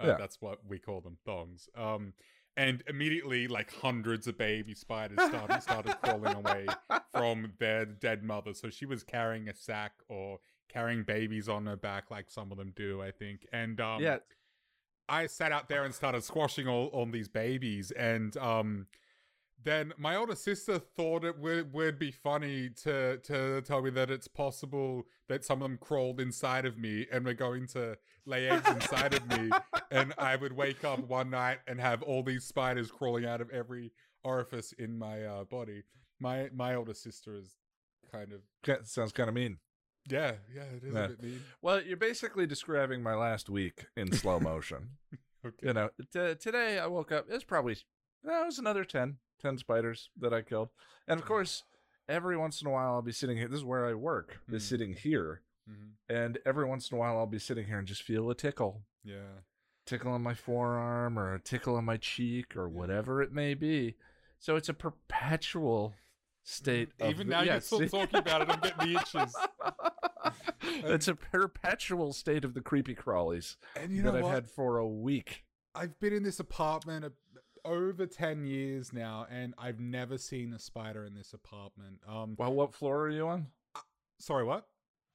Uh, 0.00 0.06
Yeah. 0.08 0.16
That's 0.18 0.40
what 0.40 0.58
we 0.66 0.78
call 0.80 1.00
them, 1.00 1.18
thongs. 1.24 1.68
Um, 1.76 2.14
and 2.56 2.82
immediately, 2.88 3.46
like 3.46 3.72
hundreds 3.72 4.26
of 4.26 4.36
baby 4.36 4.74
spiders 4.74 5.20
started 5.22 5.60
started 5.62 5.94
crawling 6.02 6.34
away 6.34 6.66
from 7.12 7.52
their 7.60 7.84
dead 7.84 8.22
mother. 8.24 8.52
So 8.54 8.68
she 8.70 8.84
was 8.86 9.02
carrying 9.04 9.48
a 9.48 9.54
sack 9.54 9.92
or 10.08 10.40
carrying 10.68 11.02
babies 11.04 11.48
on 11.48 11.66
her 11.66 11.76
back, 11.76 12.10
like 12.10 12.30
some 12.30 12.50
of 12.52 12.58
them 12.58 12.72
do, 12.76 13.00
I 13.00 13.10
think. 13.12 13.46
And 13.52 13.80
um, 13.80 14.02
yeah, 14.02 14.18
I 15.08 15.26
sat 15.26 15.52
out 15.52 15.68
there 15.68 15.84
and 15.84 15.94
started 15.94 16.22
squashing 16.24 16.68
all, 16.68 16.90
on 16.92 17.10
these 17.10 17.28
babies, 17.28 17.90
and 17.92 18.36
um, 18.36 18.86
then 19.62 19.92
my 19.98 20.16
older 20.16 20.34
sister 20.34 20.78
thought 20.78 21.24
it 21.24 21.38
would, 21.38 21.72
would 21.72 21.98
be 21.98 22.10
funny 22.10 22.70
to 22.84 23.18
to 23.18 23.60
tell 23.62 23.82
me 23.82 23.90
that 23.90 24.10
it's 24.10 24.28
possible 24.28 25.04
that 25.28 25.44
some 25.44 25.62
of 25.62 25.68
them 25.68 25.78
crawled 25.78 26.20
inside 26.20 26.64
of 26.64 26.78
me 26.78 27.06
and 27.12 27.24
were 27.24 27.34
going 27.34 27.66
to 27.68 27.96
lay 28.24 28.48
eggs 28.48 28.68
inside 28.68 29.14
of 29.14 29.26
me, 29.28 29.50
and 29.90 30.14
I 30.18 30.36
would 30.36 30.52
wake 30.52 30.84
up 30.84 31.00
one 31.00 31.30
night 31.30 31.58
and 31.66 31.80
have 31.80 32.02
all 32.02 32.22
these 32.22 32.44
spiders 32.44 32.90
crawling 32.90 33.24
out 33.24 33.40
of 33.40 33.50
every 33.50 33.92
orifice 34.24 34.72
in 34.72 34.98
my 34.98 35.24
uh, 35.24 35.44
body. 35.44 35.82
My 36.20 36.50
my 36.54 36.74
older 36.74 36.94
sister 36.94 37.34
is 37.34 37.56
kind 38.12 38.32
of 38.32 38.40
Ca- 38.64 38.84
sounds 38.84 39.12
kind 39.12 39.28
of 39.28 39.34
mean. 39.34 39.58
Yeah 40.08 40.32
yeah 40.54 40.62
it 40.76 40.84
is 40.84 40.94
Yeah. 40.94 41.04
a 41.04 41.08
bit 41.08 41.22
mean. 41.22 41.42
Well, 41.62 41.82
you're 41.82 41.96
basically 41.96 42.46
describing 42.46 43.02
my 43.02 43.14
last 43.14 43.48
week 43.48 43.86
in 43.96 44.12
slow 44.12 44.40
motion. 44.52 44.90
Okay. 45.46 45.66
you 45.68 45.72
know, 45.72 45.90
t- 46.12 46.34
today 46.34 46.78
I 46.78 46.86
woke 46.86 47.12
up. 47.12 47.26
It's 47.28 47.44
probably 47.44 47.76
that 48.24 48.44
was 48.44 48.58
another 48.58 48.84
10, 48.84 49.16
10 49.40 49.58
spiders 49.58 50.10
that 50.20 50.32
I 50.34 50.42
killed, 50.42 50.70
and 51.06 51.20
of 51.20 51.26
course, 51.26 51.62
every 52.08 52.36
once 52.36 52.60
in 52.60 52.66
a 52.66 52.70
while 52.70 52.94
I'll 52.94 53.02
be 53.02 53.12
sitting 53.12 53.36
here. 53.36 53.48
This 53.48 53.58
is 53.58 53.64
where 53.64 53.86
I 53.86 53.94
work. 53.94 54.38
Is 54.50 54.64
Mhm. 54.64 54.68
sitting 54.68 54.92
here, 54.94 55.42
Mhm. 55.70 55.92
and 56.08 56.38
every 56.44 56.64
once 56.64 56.90
in 56.90 56.96
a 56.96 56.98
while 57.00 57.16
I'll 57.18 57.26
be 57.26 57.38
sitting 57.38 57.66
here 57.66 57.78
and 57.78 57.86
just 57.86 58.02
feel 58.02 58.28
a 58.30 58.34
tickle, 58.34 58.82
Yeah. 59.04 59.42
tickle 59.86 60.12
on 60.12 60.22
my 60.22 60.34
forearm 60.34 61.18
or 61.18 61.34
a 61.34 61.40
tickle 61.40 61.76
on 61.76 61.84
my 61.84 61.96
cheek 61.98 62.56
or 62.56 62.68
whatever 62.68 63.22
it 63.22 63.32
may 63.32 63.54
be. 63.54 63.96
So 64.40 64.56
it's 64.56 64.68
a 64.68 64.74
perpetual 64.74 65.94
state. 66.48 66.90
of 67.00 67.10
Even 67.10 67.26
the- 67.28 67.30
now, 67.34 67.42
yeah, 67.42 67.52
you're 67.54 67.60
still 67.60 67.88
talking 67.88 68.18
about 68.18 68.42
it. 68.42 68.48
I'm 68.50 68.60
getting 68.60 68.92
the 68.94 69.00
itches. 69.00 69.34
it's 70.84 71.08
a 71.08 71.14
perpetual 71.14 72.12
state 72.12 72.44
of 72.44 72.54
the 72.54 72.60
creepy 72.60 72.94
crawlies 72.94 73.56
And 73.76 73.92
you 73.92 74.02
that 74.02 74.12
know 74.12 74.18
I've 74.18 74.24
what? 74.24 74.34
had 74.34 74.50
for 74.50 74.78
a 74.78 74.86
week. 74.88 75.44
I've 75.74 75.98
been 76.00 76.12
in 76.12 76.22
this 76.22 76.40
apartment 76.40 77.04
over 77.64 78.06
10 78.06 78.46
years 78.46 78.92
now, 78.92 79.26
and 79.30 79.54
I've 79.58 79.78
never 79.80 80.16
seen 80.18 80.52
a 80.52 80.58
spider 80.58 81.04
in 81.04 81.14
this 81.14 81.32
apartment. 81.32 82.00
Um, 82.08 82.34
Well, 82.38 82.52
what 82.52 82.74
floor 82.74 83.02
are 83.02 83.10
you 83.10 83.28
on? 83.28 83.48
sorry, 84.18 84.44
what? 84.44 84.66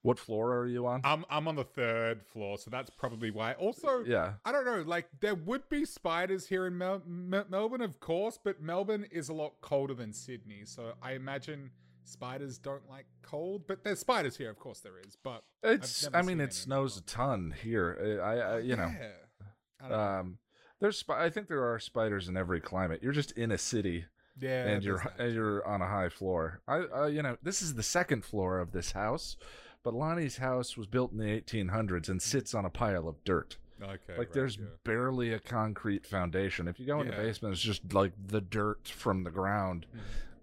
What 0.04 0.20
floor 0.20 0.54
are 0.58 0.68
you 0.68 0.86
on? 0.86 1.00
I'm 1.06 1.24
I'm 1.30 1.48
on 1.48 1.56
the 1.56 1.64
third 1.64 2.24
floor, 2.26 2.58
so 2.58 2.70
that's 2.70 2.90
probably 2.90 3.32
why. 3.32 3.54
Also, 3.54 4.04
yeah. 4.04 4.34
I 4.44 4.52
don't 4.52 4.66
know. 4.66 4.84
Like 4.86 5.08
there 5.22 5.34
would 5.34 5.68
be 5.70 5.86
spiders 5.86 6.46
here 6.46 6.68
in 6.68 6.78
Mel- 6.78 7.02
Mel- 7.08 7.46
Melbourne, 7.50 7.82
of 7.82 8.00
course, 8.02 8.38
but 8.44 8.62
Melbourne 8.62 9.08
is 9.12 9.30
a 9.30 9.34
lot 9.34 9.54
colder 9.62 9.94
than 9.94 10.12
Sydney, 10.12 10.64
so 10.66 10.92
I 11.02 11.14
imagine 11.14 11.72
spiders 12.04 12.58
don't 12.58 12.88
like 12.90 13.06
cold. 13.22 13.66
But 13.66 13.86
there's 13.86 14.00
spiders 14.00 14.36
here, 14.36 14.50
of 14.50 14.60
course 14.60 14.82
there 14.82 15.00
is. 15.08 15.16
But 15.24 15.44
It's. 15.64 16.08
I 16.14 16.22
mean, 16.22 16.42
it 16.42 16.54
snows 16.54 16.98
a 16.98 17.02
ton 17.02 17.54
here. 17.64 18.22
I, 18.22 18.56
I, 18.56 18.60
you 18.60 18.76
know, 18.76 18.92
yeah. 19.00 19.88
Know. 19.88 19.96
um, 20.00 20.38
there's. 20.82 20.98
Spi- 20.98 21.24
I 21.24 21.30
think 21.30 21.48
there 21.48 21.72
are 21.72 21.80
spiders 21.80 22.28
in 22.28 22.36
every 22.36 22.60
climate. 22.60 23.00
You're 23.02 23.14
just 23.14 23.32
in 23.32 23.52
a 23.52 23.58
city, 23.58 24.04
yeah, 24.38 24.66
and 24.66 24.84
you're 24.84 25.14
and 25.18 25.34
you're 25.34 25.66
on 25.66 25.82
a 25.82 25.88
high 25.88 26.10
floor. 26.10 26.62
I, 26.68 26.80
uh, 26.80 27.06
you 27.06 27.22
know, 27.22 27.38
this 27.42 27.62
is 27.62 27.76
the 27.76 27.84
second 27.84 28.26
floor 28.26 28.60
of 28.60 28.74
this 28.74 28.92
house, 28.92 29.38
but 29.84 29.94
Lonnie's 29.94 30.38
house 30.38 30.78
was 30.78 30.88
built 30.88 31.12
in 31.12 31.18
the 31.18 31.26
1800s 31.42 32.10
and 32.10 32.22
sits 32.22 32.54
on 32.56 32.66
a 32.66 32.70
pile 32.70 33.08
of 33.08 33.22
dirt. 33.24 33.58
okay. 33.82 33.94
Like 34.10 34.18
right, 34.18 34.34
there's 34.34 34.58
yeah. 34.58 34.66
barely 34.84 35.34
a 35.34 35.40
concrete 35.40 36.06
foundation. 36.06 36.68
If 36.68 36.80
you 36.80 36.86
go 36.86 37.02
in 37.02 37.08
Yeah. 37.08 37.18
the 37.18 37.22
basement, 37.24 37.54
it's 37.54 37.62
just 37.62 37.94
like 37.94 38.14
the 38.28 38.42
dirt 38.42 38.88
from 38.88 39.24
the 39.24 39.32
ground 39.32 39.86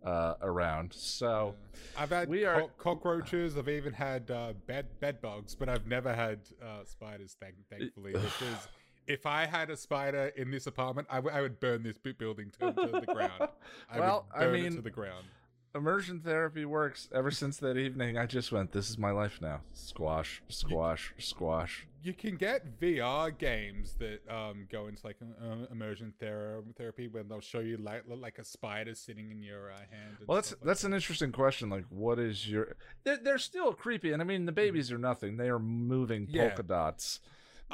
uh, 0.04 0.34
around. 0.42 0.92
So. 0.92 1.54
I've 1.96 2.10
had 2.10 2.28
we 2.28 2.44
are- 2.44 2.68
cockroaches. 2.78 3.56
I've 3.56 3.68
even 3.68 3.92
had 3.94 4.30
uh, 4.30 4.52
bed 4.66 4.86
bed 5.00 5.20
bugs, 5.22 5.54
but 5.54 5.68
I've 5.68 5.86
never 5.86 6.14
had 6.14 6.40
uh, 6.62 6.84
spiders. 6.84 7.36
Thank 7.40 7.54
thankfully, 7.70 8.12
because 8.12 8.68
if 9.06 9.26
I 9.26 9.46
had 9.46 9.70
a 9.70 9.76
spider 9.76 10.30
in 10.36 10.50
this 10.50 10.66
apartment, 10.66 11.08
I, 11.10 11.16
w- 11.16 11.34
I 11.34 11.40
would 11.40 11.58
burn 11.60 11.82
this 11.82 11.98
building 11.98 12.52
to, 12.60 12.72
to 12.72 13.00
the 13.04 13.12
ground. 13.12 13.48
I 13.90 13.98
Well, 13.98 14.26
would 14.34 14.42
I 14.42 14.46
burn 14.46 14.54
it 14.56 14.62
mean- 14.62 14.76
to 14.76 14.82
the 14.82 14.90
ground. 14.90 15.24
Immersion 15.74 16.20
therapy 16.20 16.64
works 16.64 17.08
ever 17.14 17.30
since 17.30 17.56
that 17.58 17.76
evening 17.76 18.18
i 18.18 18.26
just 18.26 18.50
went 18.50 18.72
this 18.72 18.90
is 18.90 18.98
my 18.98 19.10
life 19.12 19.38
now 19.40 19.60
squash 19.72 20.42
squash 20.48 21.14
squash 21.18 21.86
You 22.02 22.14
can 22.14 22.36
get 22.36 22.80
VR 22.80 23.30
games 23.36 23.94
that 23.98 24.20
um, 24.28 24.66
go 24.72 24.86
into 24.88 25.06
like 25.06 25.18
uh, 25.22 25.66
immersion 25.70 26.14
thera- 26.18 26.62
therapy, 26.74 27.08
where 27.08 27.22
they'll 27.22 27.42
show 27.42 27.60
you 27.60 27.76
like 27.76 28.04
like 28.08 28.38
a 28.38 28.44
spider 28.44 28.94
sitting 28.94 29.30
in 29.30 29.42
your 29.42 29.70
uh, 29.70 29.76
hand. 29.94 30.16
well 30.26 30.36
that's 30.36 30.52
like 30.52 30.60
that's 30.62 30.80
that. 30.82 30.88
an 30.88 30.94
interesting 30.94 31.30
question 31.30 31.68
like 31.68 31.84
what 31.90 32.18
is 32.18 32.48
your 32.48 32.74
they're, 33.04 33.18
they're 33.22 33.38
still 33.38 33.72
creepy 33.74 34.12
and 34.12 34.22
i 34.22 34.24
mean 34.24 34.46
the 34.46 34.52
babies 34.64 34.90
are 34.90 34.98
nothing 34.98 35.36
they 35.36 35.48
are 35.50 35.58
moving 35.58 36.26
Yeah. 36.30 36.48
polka 36.48 36.62
dots 36.62 37.20
the, 37.20 37.28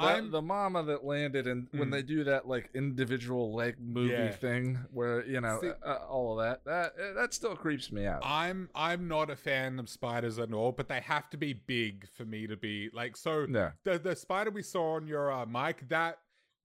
I'm- 0.05 0.31
the 0.31 0.41
mama 0.41 0.83
that 0.83 1.03
landed 1.05 1.47
and 1.47 1.67
when 1.71 1.89
Mm. 1.89 1.91
they 1.91 2.01
do 2.03 2.23
that 2.25 2.47
like 2.47 2.69
individual 2.73 3.53
leg 3.53 3.75
movie 3.79 4.13
Yeah. 4.13 4.31
thing 4.31 4.75
where 4.91 5.25
you 5.25 5.41
know 5.41 5.59
See- 5.61 5.71
uh, 5.83 6.05
all 6.07 6.39
of 6.39 6.45
that 6.45 6.63
that 6.65 6.93
uh, 6.99 7.13
that 7.13 7.33
still 7.33 7.55
creeps 7.55 7.91
me 7.91 8.05
out 8.05 8.21
I'm 8.23 8.69
I'm 8.75 9.07
not 9.07 9.29
a 9.29 9.35
fan 9.35 9.79
of 9.79 9.89
spiders 9.89 10.37
at 10.39 10.53
all, 10.53 10.71
but 10.71 10.87
they 10.87 11.01
have 11.01 11.29
to 11.31 11.37
be 11.37 11.53
big 11.53 12.07
for 12.09 12.25
me 12.25 12.47
to 12.47 12.55
be 12.57 12.89
like 12.93 13.17
so. 13.17 13.45
yeah 13.49 13.71
the 13.83 13.97
the 13.99 14.15
spider 14.15 14.51
we 14.51 14.61
saw 14.63 14.95
on 14.95 15.07
your 15.07 15.31
uh, 15.31 15.45
mic 15.45 15.87
that 15.89 16.19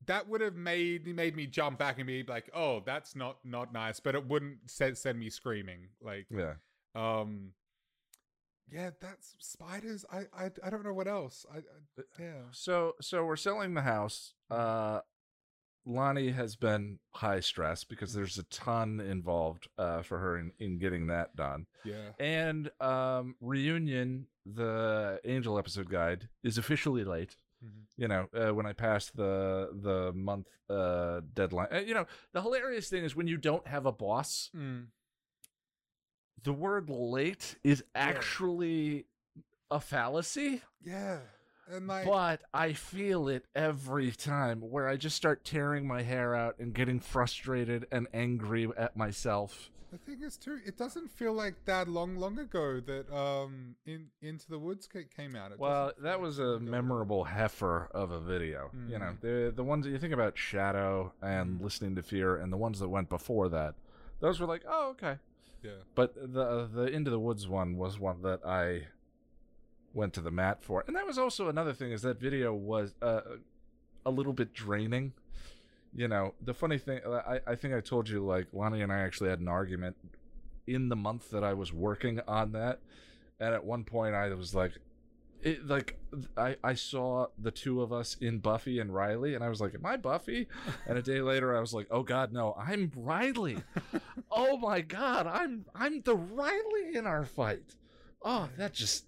that 0.06 0.28
would 0.28 0.40
have 0.40 0.56
made 0.56 1.06
made 1.06 1.36
me 1.36 1.46
jump 1.46 1.78
back 1.78 1.98
and 1.98 2.08
be 2.08 2.24
like, 2.24 2.50
oh, 2.52 2.80
that's 2.84 3.14
not 3.14 3.38
not 3.44 3.72
nice, 3.72 4.00
but 4.00 4.14
it 4.16 4.26
wouldn't 4.26 4.68
send 4.68 4.98
send 4.98 5.18
me 5.18 5.30
screaming. 5.30 5.88
Like, 6.00 6.26
yeah 6.30 6.54
um, 6.94 7.52
yeah, 8.72 8.90
that's 9.00 9.34
spiders. 9.38 10.04
I 10.10 10.20
I, 10.36 10.50
I 10.64 10.70
don't 10.70 10.84
know 10.84 10.94
what 10.94 11.08
else. 11.08 11.44
I, 11.52 11.58
I 11.58 12.02
yeah. 12.18 12.32
so 12.52 12.94
so 13.00 13.24
we're 13.24 13.36
selling 13.36 13.74
the 13.74 13.82
house 13.82 14.34
uh 14.50 15.00
lonnie 15.84 16.30
has 16.30 16.54
been 16.54 16.98
high 17.10 17.40
stress 17.40 17.82
because 17.82 18.14
there's 18.14 18.38
a 18.38 18.44
ton 18.44 19.00
involved 19.00 19.66
uh 19.78 20.00
for 20.02 20.18
her 20.18 20.38
in, 20.38 20.52
in 20.60 20.78
getting 20.78 21.08
that 21.08 21.34
done 21.34 21.66
Yeah. 21.84 22.10
and 22.20 22.70
um 22.80 23.34
reunion 23.40 24.26
the 24.46 25.20
angel 25.24 25.58
episode 25.58 25.88
guide 25.90 26.28
is 26.44 26.56
officially 26.58 27.02
late 27.04 27.34
Mhm. 27.64 27.84
you 27.96 28.08
know 28.08 28.28
uh, 28.34 28.52
when 28.54 28.66
i 28.66 28.72
passed 28.72 29.16
the 29.16 29.70
the 29.72 30.12
month 30.14 30.48
uh 30.68 31.20
deadline 31.34 31.68
uh, 31.72 31.78
you 31.78 31.94
know 31.94 32.06
the 32.32 32.42
hilarious 32.42 32.88
thing 32.88 33.04
is 33.04 33.14
when 33.16 33.26
you 33.28 33.36
don't 33.36 33.66
have 33.68 33.86
a 33.86 33.92
boss 33.92 34.50
Mm. 34.56 34.86
The 36.44 36.52
word 36.52 36.90
late 36.90 37.56
is 37.64 37.82
actually 37.94 39.06
a 39.70 39.80
fallacy 39.80 40.62
Yeah. 40.84 41.18
And 41.70 41.86
like, 41.86 42.04
but 42.06 42.42
I 42.52 42.72
feel 42.72 43.28
it 43.28 43.44
every 43.54 44.10
time 44.10 44.60
where 44.60 44.88
I 44.88 44.96
just 44.96 45.16
start 45.16 45.44
tearing 45.44 45.86
my 45.86 46.02
hair 46.02 46.34
out 46.34 46.56
and 46.58 46.74
getting 46.74 46.98
frustrated 47.00 47.86
and 47.92 48.08
angry 48.12 48.68
at 48.76 48.96
myself. 48.96 49.70
the 49.92 49.96
thing 49.98 50.22
is 50.22 50.36
too, 50.36 50.58
it 50.66 50.76
doesn't 50.76 51.08
feel 51.12 51.32
like 51.32 51.54
that 51.66 51.86
long 51.88 52.16
long 52.16 52.38
ago 52.38 52.80
that 52.80 53.10
um 53.14 53.76
in 53.86 54.08
Into 54.20 54.48
the 54.50 54.58
Woods 54.58 54.88
came 55.16 55.36
out. 55.36 55.52
It 55.52 55.58
Well, 55.60 55.92
that 56.02 56.20
was 56.20 56.38
a 56.40 56.58
memorable 56.58 57.24
heifer 57.24 57.88
of 57.94 58.10
a 58.10 58.20
video. 58.20 58.70
You 58.88 58.98
know, 58.98 59.14
Mm. 59.16 59.20
the 59.20 59.52
the 59.54 59.64
ones 59.64 59.84
that 59.86 59.92
you 59.92 59.98
think 59.98 60.12
about 60.12 60.36
Shadow 60.36 61.12
and 61.22 61.60
Mm. 61.60 61.62
Listening 61.64 61.94
to 61.94 62.02
Fear 62.02 62.36
and 62.36 62.52
the 62.52 62.56
ones 62.58 62.80
that 62.80 62.88
went 62.88 63.08
before 63.08 63.48
that. 63.50 63.76
Those 64.20 64.40
were 64.40 64.46
like, 64.46 64.64
"Oh, 64.66 64.90
okay." 64.90 65.18
Yeah. 65.62 65.70
But 65.94 66.14
the 66.14 66.68
the 66.72 66.84
Into 66.86 67.10
the 67.10 67.20
Woods 67.20 67.48
one 67.48 67.76
was 67.76 67.98
one 67.98 68.22
that 68.22 68.44
I 68.44 68.88
went 69.94 70.14
to 70.14 70.20
the 70.20 70.30
mat 70.30 70.62
for. 70.62 70.84
And 70.86 70.96
that 70.96 71.06
was 71.06 71.18
also 71.18 71.48
another 71.48 71.72
thing 71.72 71.92
is 71.92 72.02
that 72.02 72.18
video 72.18 72.52
was 72.54 72.94
uh, 73.02 73.20
a 74.04 74.10
little 74.10 74.32
bit 74.32 74.52
draining. 74.52 75.12
You 75.94 76.08
know, 76.08 76.34
the 76.40 76.54
funny 76.54 76.78
thing 76.78 77.00
I 77.06 77.40
I 77.46 77.54
think 77.54 77.74
I 77.74 77.80
told 77.80 78.08
you 78.08 78.24
like 78.24 78.48
Lonnie 78.52 78.82
and 78.82 78.92
I 78.92 79.00
actually 79.00 79.30
had 79.30 79.40
an 79.40 79.48
argument 79.48 79.96
in 80.66 80.88
the 80.88 80.96
month 80.96 81.30
that 81.30 81.44
I 81.44 81.54
was 81.54 81.72
working 81.72 82.20
on 82.26 82.52
that, 82.52 82.80
and 83.38 83.54
at 83.54 83.64
one 83.64 83.84
point 83.84 84.14
I 84.14 84.32
was 84.34 84.54
like, 84.54 84.72
it 85.42 85.66
like 85.66 85.98
I 86.36 86.56
I 86.62 86.74
saw 86.74 87.26
the 87.38 87.50
two 87.50 87.82
of 87.82 87.92
us 87.92 88.16
in 88.20 88.38
Buffy 88.38 88.78
and 88.78 88.94
Riley, 88.94 89.34
and 89.34 89.42
I 89.44 89.48
was 89.48 89.60
like, 89.60 89.74
"Am 89.74 89.84
I 89.84 89.96
Buffy?" 89.96 90.48
And 90.86 90.96
a 90.96 91.02
day 91.02 91.20
later, 91.32 91.56
I 91.56 91.60
was 91.60 91.74
like, 91.74 91.88
"Oh 91.90 92.02
God, 92.02 92.32
no, 92.32 92.54
I'm 92.58 92.92
Riley." 92.96 93.58
oh 94.30 94.56
my 94.56 94.80
God, 94.80 95.26
I'm 95.26 95.64
I'm 95.74 96.00
the 96.02 96.16
Riley 96.16 96.94
in 96.94 97.06
our 97.06 97.24
fight. 97.24 97.74
Oh, 98.22 98.48
that 98.56 98.72
just 98.72 99.04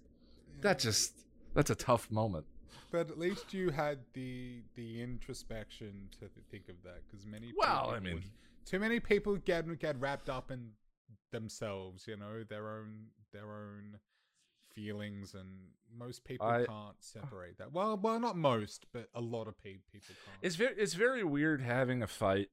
that 0.61 0.79
just 0.79 1.13
that's 1.53 1.69
a 1.69 1.75
tough 1.75 2.11
moment. 2.11 2.45
But 2.91 3.09
at 3.09 3.17
least 3.17 3.53
you 3.53 3.69
had 3.71 3.99
the 4.13 4.61
the 4.75 5.01
introspection 5.01 6.09
to 6.19 6.29
think 6.51 6.69
of 6.69 6.75
that, 6.83 7.01
because 7.07 7.25
many 7.25 7.53
Well, 7.57 7.91
I 7.95 7.99
mean- 7.99 8.23
too 8.65 8.79
many 8.79 8.99
people 8.99 9.35
get 9.37 9.79
get 9.79 9.99
wrapped 9.99 10.29
up 10.29 10.51
in 10.51 10.71
themselves, 11.31 12.07
you 12.07 12.17
know, 12.17 12.43
their 12.43 12.69
own 12.69 13.07
their 13.31 13.45
own 13.45 13.99
feelings, 14.75 15.33
and 15.33 15.47
most 15.97 16.23
people 16.23 16.47
I- 16.47 16.57
can't 16.57 16.69
oh. 16.71 16.91
separate 16.99 17.57
that. 17.57 17.71
Well, 17.71 17.97
well, 17.97 18.19
not 18.19 18.37
most, 18.37 18.85
but 18.93 19.09
a 19.13 19.21
lot 19.21 19.47
of 19.47 19.59
pe- 19.61 19.77
people 19.91 20.15
can't. 20.25 20.37
It's 20.41 20.55
very 20.55 20.75
it's 20.77 20.93
very 20.93 21.23
weird 21.23 21.61
having 21.61 22.03
a 22.03 22.07
fight. 22.07 22.49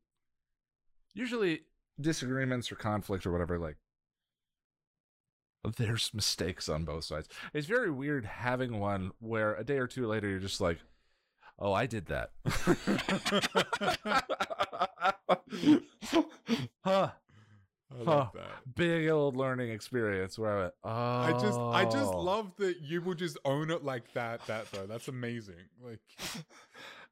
Usually 1.14 1.62
disagreements 2.00 2.72
or 2.72 2.76
conflict 2.76 3.26
or 3.26 3.32
whatever 3.32 3.58
like 3.58 3.76
there's 5.76 6.12
mistakes 6.12 6.68
on 6.68 6.84
both 6.84 7.04
sides. 7.04 7.28
It's 7.54 7.66
very 7.66 7.90
weird 7.90 8.24
having 8.24 8.80
one 8.80 9.12
where 9.20 9.54
a 9.54 9.64
day 9.64 9.78
or 9.78 9.86
two 9.86 10.06
later 10.06 10.28
you're 10.28 10.40
just 10.40 10.60
like, 10.60 10.78
"Oh, 11.58 11.72
I 11.72 11.86
did 11.86 12.06
that." 12.06 12.30
huh. 16.84 17.10
I 18.00 18.04
Huh. 18.04 18.26
that. 18.34 18.74
Big 18.74 19.08
old 19.08 19.36
learning 19.36 19.70
experience 19.70 20.38
where 20.38 20.50
I 20.50 20.60
went, 20.62 20.74
"Oh." 20.84 20.90
I 20.90 21.32
just 21.40 21.58
I 21.60 21.84
just 21.84 22.14
love 22.14 22.52
that 22.56 22.80
you 22.80 23.00
will 23.02 23.14
just 23.14 23.38
own 23.44 23.70
it 23.70 23.84
like 23.84 24.12
that 24.14 24.46
that 24.46 24.70
though. 24.72 24.86
That's 24.86 25.08
amazing. 25.08 25.56
Like 25.82 26.00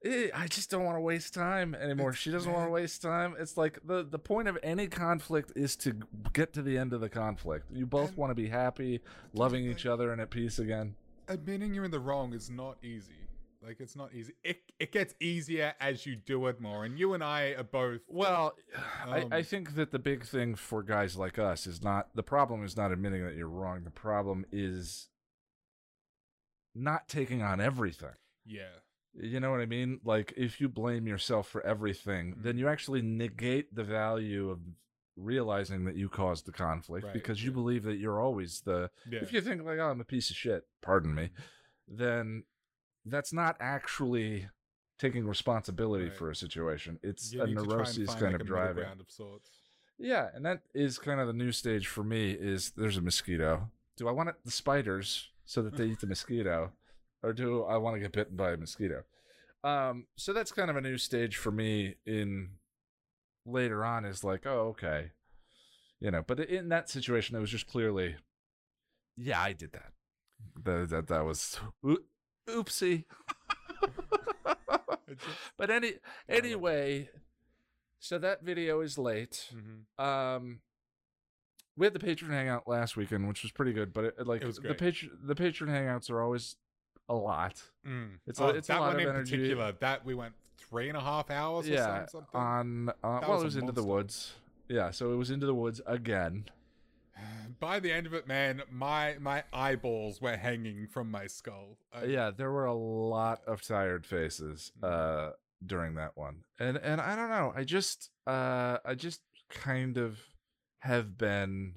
Eh, 0.03 0.29
I 0.35 0.47
just 0.47 0.71
don't 0.71 0.85
want 0.85 0.97
to 0.97 1.01
waste 1.03 1.35
time 1.35 1.75
anymore. 1.75 2.15
She 2.15 2.31
doesn't 2.31 2.51
want 2.51 2.67
to 2.67 2.71
waste 2.71 3.03
time. 3.03 3.37
It's 3.39 3.59
like 3.59 3.79
the 3.85 4.03
the 4.03 4.19
point 4.19 4.49
of 4.49 4.59
any 4.63 4.87
conflict 4.87 5.53
is 5.55 5.77
to 5.77 5.95
get 6.33 6.55
to 6.55 6.63
the 6.63 6.79
end 6.79 6.95
of 6.95 7.03
the 7.03 7.11
conflict. 7.11 7.71
You 7.71 7.85
both 7.85 8.17
want 8.17 8.31
to 8.31 8.35
be 8.35 8.49
happy, 8.49 9.01
loving 9.35 9.67
each 9.67 9.85
other, 9.85 10.11
and 10.11 10.21
at 10.21 10.31
peace 10.31 10.59
again. 10.59 10.95
admitting 11.29 11.75
you're 11.75 11.85
in 11.85 11.91
the 11.91 12.01
wrong 12.01 12.33
is 12.33 12.49
not 12.51 12.79
easy. 12.83 13.13
Like 13.63 13.79
it's 13.81 13.95
not 13.95 14.15
easy. 14.15 14.33
It 14.43 14.63
it 14.79 14.91
gets 14.91 15.15
easier 15.21 15.75
as 15.81 16.07
you 16.07 16.17
do 16.17 16.47
it 16.47 16.61
more. 16.61 16.85
And 16.85 16.99
you 16.99 17.13
and 17.13 17.23
I 17.23 17.49
are 17.59 17.63
both 17.63 18.01
Well, 18.09 18.55
I, 19.07 19.27
I 19.31 19.39
Um, 19.39 19.43
think 19.45 19.75
that 19.75 19.91
the 19.91 19.99
big 19.99 20.25
thing 20.25 20.55
for 20.55 20.83
guys 20.83 21.17
like 21.17 21.39
us 21.39 21.67
is 21.67 21.83
not 21.83 22.09
the 22.15 22.23
problem 22.23 22.65
is 22.65 22.77
not 22.77 22.91
admitting 22.91 23.23
that 23.25 23.35
you're 23.35 23.49
wrong. 23.51 23.85
The 23.85 23.91
problem 23.91 24.47
is 24.51 25.09
not 26.75 27.09
taking 27.09 27.43
on 27.43 27.61
everything. 27.61 28.15
yeah. 28.45 28.71
You 29.13 29.41
know 29.41 29.51
what 29.51 29.61
I 29.61 29.67
mean? 29.67 29.99
Like 30.05 30.33
if 30.37 30.61
you 30.61 30.69
blame 30.69 31.09
yourself 31.09 31.49
for 31.49 31.61
everything, 31.67 32.37
Mhm. 32.37 32.43
then 32.45 32.57
you 32.59 32.69
actually 32.69 33.03
negate 33.03 33.75
the 33.75 33.83
value 33.83 34.49
of 34.51 34.61
realizing 35.17 35.85
that 35.87 35.97
you 35.97 36.09
caused 36.09 36.47
the 36.47 36.53
conflict 36.53 37.05
Right, 37.07 37.13
because 37.13 37.43
you 37.43 37.51
yeah. 37.51 37.55
believe 37.55 37.83
that 37.83 37.97
you're 37.97 38.21
always 38.21 38.61
the 38.61 38.89
Yeah. 39.11 39.19
if 39.21 39.33
you 39.33 39.41
think 39.41 39.63
like 39.65 39.81
oh 39.81 39.91
I'm 39.91 40.01
a 40.01 40.05
piece 40.05 40.31
of 40.31 40.37
shit, 40.37 40.67
pardon 40.81 41.13
me, 41.15 41.31
then 41.89 42.45
that's 43.05 43.33
not 43.33 43.57
actually 43.61 44.49
taking 44.99 45.27
responsibility 45.27 46.05
Right. 46.09 46.17
for 46.17 46.31
a 46.31 46.37
situation. 46.37 46.99
It's 47.03 47.33
You 47.33 47.43
a 47.43 47.47
need 47.47 47.57
to 47.57 47.63
try 47.63 47.63
and 47.63 47.79
neuroses 47.79 48.09
kind 48.15 48.33
like, 48.33 48.41
of 48.43 48.47
driving. 48.47 48.85
of. 48.85 49.41
Yeah, 49.99 50.29
and 50.35 50.45
that 50.47 50.63
is 50.75 50.99
kind 50.99 51.21
of 51.21 51.27
the 51.27 51.33
new 51.33 51.53
stage 51.53 51.87
for 51.87 52.03
me 52.05 52.33
is 52.33 52.71
there's 52.71 52.97
a 52.97 53.01
mosquito. 53.03 53.71
Do 53.97 54.09
I 54.09 54.13
want 54.13 54.29
it, 54.31 54.37
the 54.45 54.51
spiders 54.51 55.29
so 55.45 55.63
that 55.63 55.77
they 55.77 55.87
eat 55.87 56.01
the 56.01 56.07
mosquito 56.07 56.73
or 57.23 57.33
do 57.35 57.65
I 57.65 57.77
want 57.77 57.97
to 57.97 58.01
get 58.01 58.13
bitten 58.13 58.37
by 58.37 58.53
a 58.53 58.57
mosquito? 58.57 59.05
Um 59.63 60.07
so 60.17 60.33
that's 60.33 60.53
kind 60.53 60.71
of 60.71 60.77
a 60.77 60.81
new 60.81 60.97
stage 60.97 61.37
for 61.37 61.51
me 61.51 61.97
in 62.07 62.51
later 63.45 63.85
on 63.85 64.05
is 64.07 64.25
like, 64.25 64.47
oh, 64.47 64.69
okay. 64.71 65.11
You 65.99 66.11
know, 66.11 66.23
but 66.27 66.41
in 66.41 66.69
that 66.71 66.89
situation 66.89 67.37
it 67.37 67.41
was 67.41 67.51
just 67.51 67.67
clearly 67.67 68.17
yeah, 69.17 69.41
I 69.41 69.53
did 69.53 69.73
that. 69.73 69.93
That 70.65 70.89
that, 70.91 71.09
that 71.09 71.25
was 71.27 71.59
oopsie. 72.49 73.05
But 75.57 75.71
any 75.71 75.95
anyway, 76.29 77.11
so 77.99 78.19
that 78.19 78.43
video 78.45 78.81
is 78.81 78.97
late. 78.97 79.53
Mhm. 79.53 80.03
Um, 80.03 80.61
we 81.77 81.85
had 81.85 81.93
the 81.95 81.99
Patreon 81.99 82.31
hangout 82.31 82.69
last 82.69 82.97
weekend, 82.97 83.27
which 83.27 83.43
was 83.43 83.51
pretty 83.53 83.73
good. 83.73 83.93
But 83.93 84.05
it, 84.05 84.27
like 84.27 84.43
It 84.43 84.55
the 84.63 84.75
Patreon 84.75 85.11
the 85.25 85.35
Patreon 85.35 85.69
hangouts 85.69 86.11
are 86.11 86.23
always 86.23 86.57
a 87.09 87.15
lot. 87.15 87.61
Mm. 87.87 88.19
It's 88.27 88.39
a- 88.39 88.45
Oh, 88.45 88.49
it's 88.51 88.69
a 88.69 88.73
that 88.73 88.81
lot 88.81 88.87
one 88.95 88.97
of 88.97 89.03
in 89.03 89.09
energy. 89.09 89.37
particular. 89.37 89.73
That 89.81 90.05
we 90.05 90.15
went 90.15 90.35
three 90.57 90.89
and 90.89 90.97
a 90.97 91.01
half 91.01 91.29
hours 91.31 91.69
or 91.69 91.73
yeah, 91.73 92.07
something. 92.07 92.29
on 92.41 92.89
uh, 92.91 92.93
well, 93.27 93.41
it 93.41 93.45
was 93.45 93.57
into 93.57 93.73
the 93.73 93.83
woods. 93.85 94.35
Yeah, 94.69 94.93
so 94.93 95.13
it 95.13 95.17
was 95.17 95.31
into 95.33 95.47
the 95.47 95.55
woods 95.55 95.81
again. 95.87 96.45
By 97.59 97.81
the 97.81 97.93
end 97.93 98.07
of 98.07 98.15
it, 98.15 98.27
man, 98.27 98.63
my 98.71 99.17
my 99.21 99.45
eyeballs 99.53 100.21
were 100.21 100.37
hanging 100.37 100.87
from 100.87 101.11
my 101.11 101.27
skull. 101.27 101.79
I- 101.93 102.05
yeah, 102.05 102.31
there 102.31 102.51
were 102.51 102.65
a 102.67 102.75
lot 102.75 103.43
of 103.47 103.61
tired 103.63 104.07
faces 104.07 104.73
Mm. 104.81 104.89
uh 104.89 105.33
during 105.65 105.95
that 105.97 106.17
one. 106.17 106.45
And 106.59 106.77
and 106.79 107.01
I 107.01 107.15
don't 107.17 107.29
know, 107.31 107.53
I 107.55 107.65
just 107.65 108.11
uh 108.27 108.79
I 108.85 108.95
just 108.95 109.21
kind 109.51 109.99
of 109.99 110.19
have 110.81 111.19
been 111.19 111.75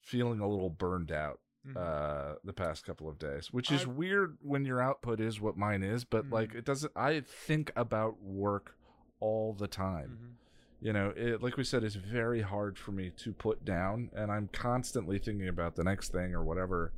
feeling 0.00 0.40
a 0.40 0.48
little 0.48 0.70
burned 0.70 1.10
out 1.10 1.40
Mhm. 1.66 1.76
uh 1.76 2.36
the 2.44 2.52
past 2.52 2.84
couple 2.86 3.08
of 3.08 3.18
days 3.18 3.52
which 3.52 3.72
is 3.72 3.82
I- 3.84 3.88
weird 3.88 4.38
when 4.40 4.64
your 4.64 4.80
output 4.80 5.18
is 5.20 5.40
what 5.40 5.56
mine 5.56 5.82
is 5.82 6.04
but 6.04 6.30
like 6.30 6.50
Mhm. 6.52 6.58
it 6.58 6.64
doesn't 6.64 6.92
i 6.94 7.18
think 7.20 7.72
about 7.74 8.22
work 8.22 8.76
all 9.18 9.52
the 9.52 9.66
time 9.66 10.36
Mhm. 10.38 10.45
You 10.80 10.92
know 10.92 11.12
it 11.16 11.42
like 11.42 11.56
we 11.56 11.64
said 11.64 11.82
it's 11.84 11.94
very 11.96 12.42
hard 12.42 12.78
for 12.78 12.92
me 12.92 13.10
to 13.16 13.32
put 13.32 13.64
down 13.64 14.10
and 14.14 14.30
i'm 14.30 14.48
constantly 14.52 15.18
thinking 15.18 15.48
about 15.48 15.74
the 15.74 15.82
next 15.82 16.12
thing 16.12 16.34
or 16.34 16.44
whatever 16.44 16.92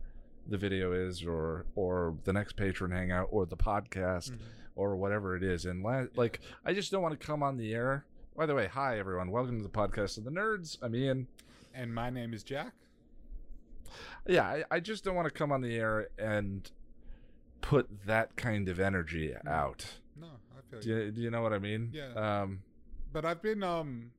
the 0.49 0.59
video 0.59 0.93
is 0.93 1.25
or 1.25 1.65
or 1.77 2.17
the 2.25 2.33
next 2.33 2.57
Patreon 2.57 2.93
hangout 2.93 3.29
or 3.31 3.47
the 3.47 3.57
podcast 3.57 4.33
Mhm. 4.33 4.39
or 4.75 4.97
whatever 4.97 5.37
it 5.37 5.43
is 5.45 5.65
and 5.65 5.83
la- 5.85 6.07
like 6.17 6.41
i 6.67 6.75
just 6.75 6.91
don't 6.91 7.03
want 7.03 7.19
to 7.19 7.25
come 7.27 7.43
on 7.43 7.57
the 7.57 7.73
air 7.73 8.05
by 8.37 8.47
the 8.47 8.55
way 8.55 8.67
hi 8.67 8.99
everyone 8.99 9.31
welcome 9.31 9.57
to 9.59 9.63
the 9.63 9.69
podcast 9.71 10.19
of 10.19 10.25
the 10.25 10.31
nerds 10.33 10.77
i'm 10.83 10.95
ian 10.95 11.29
And 11.73 11.95
my 11.95 12.11
name 12.11 12.35
is 12.35 12.43
Jack. 12.43 12.73
yeah 14.27 14.43
I, 14.45 14.65
I 14.73 14.81
just 14.81 15.05
don't 15.05 15.15
want 15.15 15.27
to 15.27 15.31
come 15.35 15.53
on 15.53 15.61
the 15.63 15.77
air 15.77 16.09
and 16.19 16.69
put 17.61 18.07
that 18.07 18.37
kind 18.37 18.69
of 18.69 18.81
energy 18.81 19.35
out 19.47 19.87
No, 20.21 20.27
I 20.27 20.61
feel 20.71 20.81
do 20.81 20.89
you. 20.89 20.97
you, 20.97 21.11
do 21.13 21.21
you 21.23 21.31
know 21.31 21.43
what 21.43 21.53
i 21.53 21.59
mean 21.59 21.91
Yeah. 21.93 22.13
um 22.43 22.61
But 23.13 23.25
I've 23.25 23.43
been 23.43 23.63
um, 23.63 24.11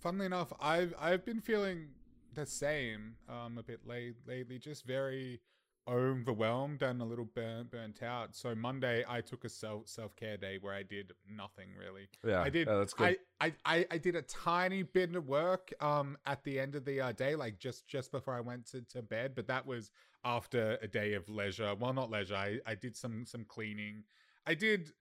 funnily 0.00 0.26
enough, 0.26 0.52
I've 0.60 0.94
I've 1.00 1.24
been 1.24 1.40
feeling 1.40 1.88
the 2.34 2.46
same 2.46 3.14
um 3.28 3.58
a 3.58 3.62
bit 3.62 3.86
late 3.86 4.16
lately, 4.26 4.58
just 4.58 4.84
very 4.84 5.40
overwhelmed 5.86 6.82
and 6.82 7.02
a 7.02 7.04
little 7.04 7.28
burnt 7.34 7.70
burnt 7.70 8.02
out. 8.02 8.34
So 8.34 8.54
Monday 8.54 9.04
I 9.08 9.20
took 9.20 9.44
a 9.44 9.48
self 9.48 9.88
self 9.88 10.16
care 10.16 10.36
day 10.36 10.58
where 10.60 10.74
I 10.74 10.82
did 10.82 11.12
nothing 11.30 11.68
really. 11.78 12.08
yeah 12.24 12.40
I 12.40 12.48
did. 12.48 12.66
yeah, 12.66 12.76
that's 12.76 12.94
good 12.94 13.16
I, 13.40 13.52
I, 13.66 13.86
I, 13.90 13.98
did 13.98 14.16
a 14.16 14.22
tiny 14.22 14.82
bit 14.82 15.14
of 15.14 15.26
work 15.28 15.72
um 15.80 16.16
at 16.24 16.42
the 16.44 16.58
end 16.58 16.74
of 16.74 16.84
the 16.84 17.00
uh, 17.00 17.12
day, 17.12 17.36
like 17.36 17.58
just 17.58 17.86
just 17.86 18.10
before 18.10 18.34
I 18.34 18.40
went 18.40 18.66
to, 18.70 18.82
to 18.82 19.02
bed. 19.02 19.32
But 19.34 19.46
that 19.48 19.66
was 19.66 19.90
after 20.24 20.78
a 20.82 20.88
day 20.88 21.14
of 21.14 21.28
leisure. 21.28 21.74
Well, 21.78 21.92
not 21.92 22.10
leisure. 22.10 22.36
I, 22.36 22.58
I 22.66 22.74
did 22.74 22.96
some 22.96 23.26
some 23.26 23.44
cleaning. 23.44 24.04
I 24.46 24.54
did 24.54 24.92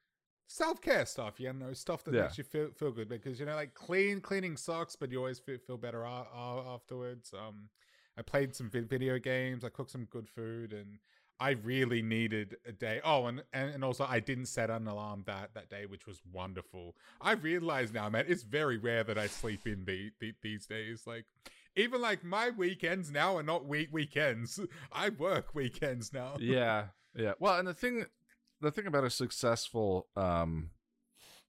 self 0.48 0.82
care 0.82 1.06
stuff. 1.06 1.40
You 1.40 1.54
know, 1.54 1.74
stuff 1.74 2.04
that 2.06 2.14
Yeah. 2.14 2.24
makes 2.24 2.38
you 2.38 2.44
feel 2.44 2.70
feel 2.72 2.92
good 2.92 3.10
because 3.10 3.40
you 3.40 3.46
know, 3.46 3.56
like 3.56 3.74
clean 3.74 4.22
cleaning 4.22 4.58
sucks, 4.58 4.96
but 4.96 5.12
you 5.12 5.18
always 5.20 5.40
feel, 5.40 5.58
feel 5.58 5.78
better 5.78 6.04
a- 6.04 6.28
a- 6.34 6.74
afterwards. 6.76 7.34
Um, 7.34 7.70
I 8.18 8.22
played 8.22 8.56
some 8.56 8.70
vid- 8.70 8.90
video 8.90 9.18
games. 9.20 9.64
I 9.64 9.70
cooked 9.70 9.92
some 9.92 10.06
good 10.06 10.30
food, 10.30 10.72
and 10.74 11.00
I 11.40 11.52
really 11.52 12.02
needed 12.04 12.58
a 12.66 12.72
day. 12.72 13.02
Oh, 13.04 13.26
and, 13.26 13.44
and 13.54 13.74
and 13.74 13.84
also 13.84 14.06
I 14.08 14.20
didn't 14.20 14.46
set 14.46 14.70
an 14.70 14.88
alarm 14.88 15.24
that 15.26 15.54
that 15.56 15.70
day, 15.70 15.86
which 15.88 16.06
was 16.06 16.22
wonderful. 16.32 16.96
I 17.20 17.32
realize 17.34 17.92
now, 17.92 18.10
man, 18.10 18.26
it's 18.28 18.44
very 18.44 18.78
rare 18.78 19.04
that 19.04 19.18
I 19.18 19.28
sleep 19.28 19.66
in 19.66 19.86
the, 19.86 20.12
the 20.20 20.34
these 20.44 20.68
days. 20.68 21.08
Like 21.08 21.26
even 21.76 22.02
like 22.02 22.24
my 22.24 22.52
weekends 22.52 23.10
now 23.12 23.36
are 23.38 23.44
not 23.44 23.66
week 23.66 23.90
weekends. 23.92 24.60
I 24.92 25.10
work 25.10 25.56
weekends 25.56 26.14
now. 26.14 26.36
yeah 26.40 26.88
yeah 27.16 27.34
well 27.40 27.58
and 27.60 27.68
the 27.68 27.74
thing 27.76 28.06
the 28.64 28.72
thing 28.72 28.88
about 28.88 29.04
a 29.04 29.10
successful 29.10 30.08
um 30.16 30.70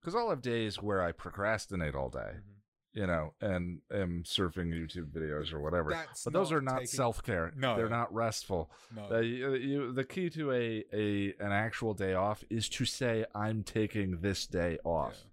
because 0.01 0.15
i'll 0.15 0.29
have 0.31 0.43
days 0.43 0.83
where 0.83 1.03
i 1.03 1.13
procrastinate 1.13 1.95
all 1.95 2.09
day 2.11 2.33
Mhm. 2.37 3.01
you 3.01 3.07
know 3.07 3.33
and 3.41 3.81
am 3.93 4.23
surfing 4.25 4.69
youtube 4.73 5.11
videos 5.13 5.53
or 5.53 5.61
whatever 5.61 5.91
That's 5.91 6.25
but 6.25 6.33
those 6.33 6.53
are 6.53 6.61
not 6.61 6.75
taking- 6.81 6.87
self-care 6.89 7.53
No. 7.57 7.77
they're 7.77 7.89
not 7.89 8.13
restful 8.13 8.71
No. 8.95 9.09
Uh, 9.11 9.19
you, 9.21 9.55
you, 9.55 9.93
the 9.93 10.05
key 10.05 10.29
to 10.31 10.53
a, 10.53 10.85
a 10.93 11.35
an 11.41 11.53
actual 11.53 11.95
day 11.95 12.15
off 12.15 12.45
is 12.51 12.69
to 12.71 12.85
say 12.85 13.25
I'm 13.35 13.63
taking 13.63 14.21
this 14.21 14.47
day 14.47 14.79
off, 14.85 15.15
Yeah. 15.17 15.31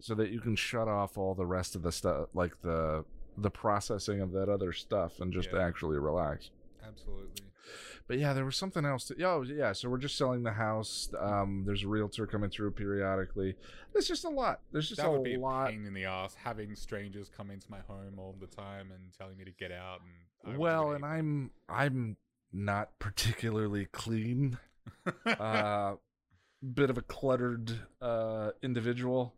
so 0.00 0.14
that 0.16 0.30
you 0.30 0.40
can 0.40 0.56
shut 0.56 0.88
off 0.88 1.16
all 1.16 1.34
the 1.34 1.46
rest 1.46 1.74
of 1.76 1.82
the 1.82 1.92
stuff, 1.92 2.28
like 2.34 2.60
the 2.62 3.04
the 3.38 3.50
processing 3.50 4.20
of 4.20 4.32
that 4.32 4.48
other 4.50 4.72
stuff 4.72 5.18
and 5.20 5.32
just 5.32 5.50
Yeah. 5.52 5.62
actually 5.66 5.98
relax. 5.98 6.50
Absolutely. 6.86 7.46
But 8.08 8.18
yeah, 8.18 8.32
there 8.32 8.44
was 8.44 8.56
something 8.56 8.84
else. 8.84 9.04
To, 9.06 9.24
oh 9.24 9.42
yeah, 9.42 9.72
so 9.72 9.88
we're 9.88 9.98
just 9.98 10.16
selling 10.16 10.42
the 10.42 10.52
house. 10.52 11.08
Um, 11.18 11.62
there's 11.64 11.84
a 11.84 11.88
realtor 11.88 12.26
coming 12.26 12.50
through 12.50 12.72
periodically. 12.72 13.54
There's 13.92 14.08
just 14.08 14.24
a 14.24 14.28
lot. 14.28 14.60
There's 14.72 14.88
just 14.88 15.00
that 15.00 15.08
a 15.08 15.10
would 15.10 15.22
be 15.24 15.34
a 15.34 15.40
lot. 15.40 15.70
pain 15.70 15.86
in 15.86 15.94
the 15.94 16.04
ass 16.04 16.34
having 16.34 16.74
strangers 16.74 17.30
come 17.34 17.50
into 17.50 17.70
my 17.70 17.78
home 17.86 18.18
all 18.18 18.34
the 18.40 18.48
time 18.48 18.90
and 18.92 19.12
telling 19.16 19.36
me 19.38 19.44
to 19.44 19.52
get 19.52 19.70
out. 19.72 20.00
And 20.44 20.54
I 20.54 20.58
well, 20.58 20.92
and 20.92 21.04
I'm 21.04 21.50
I'm 21.68 22.16
not 22.52 22.98
particularly 22.98 23.86
clean. 23.92 24.58
uh, 25.26 25.94
bit 26.74 26.90
of 26.90 26.98
a 26.98 27.02
cluttered 27.02 27.72
uh 28.00 28.50
individual. 28.62 29.34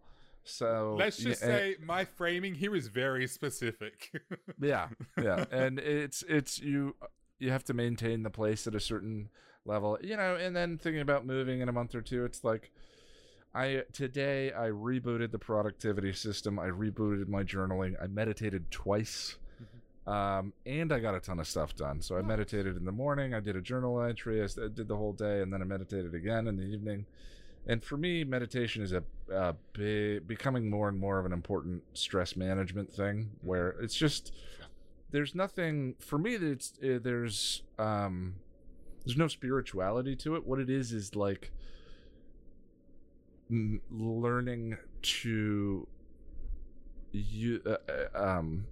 So 0.47 0.97
Let's 0.99 1.17
just 1.19 1.43
yeah, 1.43 1.49
and- 1.49 1.59
say 1.59 1.77
my 1.83 2.05
framing 2.05 2.55
here 2.55 2.75
is 2.75 2.89
very 2.89 3.27
specific. 3.27 4.11
yeah 4.61 4.89
yeah 5.23 5.45
and 5.51 5.79
it's 5.79 6.23
it's 6.29 6.59
you 6.59 6.97
you 7.45 7.51
have 7.51 7.65
to 7.65 7.75
maintain 7.75 8.23
the 8.23 8.31
place 8.31 8.67
at 8.67 8.75
a 8.75 8.81
certain 8.81 9.29
level 9.67 9.99
you 10.03 10.17
know 10.17 10.35
and 10.37 10.55
then 10.57 10.79
thinking 10.79 11.01
about 11.03 11.25
moving 11.27 11.61
in 11.61 11.69
a 11.69 11.73
month 11.73 11.95
or 11.95 12.01
two 12.03 12.25
it's 12.25 12.43
like 12.45 12.71
i 13.55 13.83
today 13.93 14.53
i 14.53 14.67
rebooted 14.69 15.31
the 15.31 15.39
productivity 15.39 16.13
system 16.13 16.59
i 16.59 16.67
rebooted 16.69 17.29
my 17.29 17.43
journaling 17.43 17.95
i 18.03 18.07
meditated 18.07 18.71
twice 18.71 19.37
um, 20.07 20.53
and 20.67 20.93
i 20.93 20.99
got 20.99 21.15
a 21.15 21.21
ton 21.21 21.39
of 21.41 21.47
stuff 21.47 21.75
done. 21.75 22.03
So 22.03 22.17
i 22.17 22.21
Nice. 22.21 22.29
meditated 22.29 22.77
in 22.77 22.85
the 22.85 22.93
morning 22.93 23.33
i 23.33 23.41
did 23.41 23.57
a 23.57 23.61
journal 23.63 24.03
entry 24.03 24.43
I 24.43 24.47
did 24.69 24.87
the 24.89 24.97
whole 24.97 25.15
day 25.15 25.41
and 25.41 25.51
then 25.53 25.63
i 25.63 25.65
meditated 25.65 26.15
again 26.15 26.47
in 26.47 26.57
the 26.57 26.65
evening. 26.65 27.07
And 27.67 27.83
for 27.83 27.97
me 27.97 28.23
meditation 28.25 28.83
is 28.83 28.93
a, 28.93 29.03
a 29.33 29.55
big, 29.73 30.29
becoming 30.29 30.69
more 30.69 30.91
and 30.91 30.99
more 31.01 31.19
of 31.19 31.25
an 31.25 31.33
important 31.33 31.83
stress 31.95 32.37
management 32.37 32.93
thing 32.93 33.31
where 33.41 33.71
it's 33.81 33.95
just 33.95 34.35
there's 35.15 35.33
nothing 35.35 35.95
for 36.01 36.19
me 36.19 36.37
that 36.37 36.51
it's 36.51 36.73
uh, 36.83 36.99
there's 37.01 37.63
um 37.79 38.35
there's 39.05 39.17
no 39.17 39.29
spirituality 39.29 40.17
to 40.17 40.35
it 40.35 40.45
what 40.45 40.59
it 40.59 40.69
is 40.69 40.93
is 40.93 41.15
like 41.15 41.53
m- 43.49 43.81
learning 43.93 44.77
to 45.03 45.87
you 47.13 47.61
uh, 47.65 47.77
uh, 47.89 48.39
um 48.39 48.67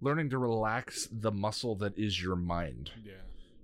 learning 0.00 0.28
to 0.28 0.38
relax 0.38 1.06
the 1.12 1.30
muscle 1.30 1.76
that 1.76 1.96
is 1.96 2.20
your 2.20 2.34
mind 2.34 2.90
yeah. 3.04 3.12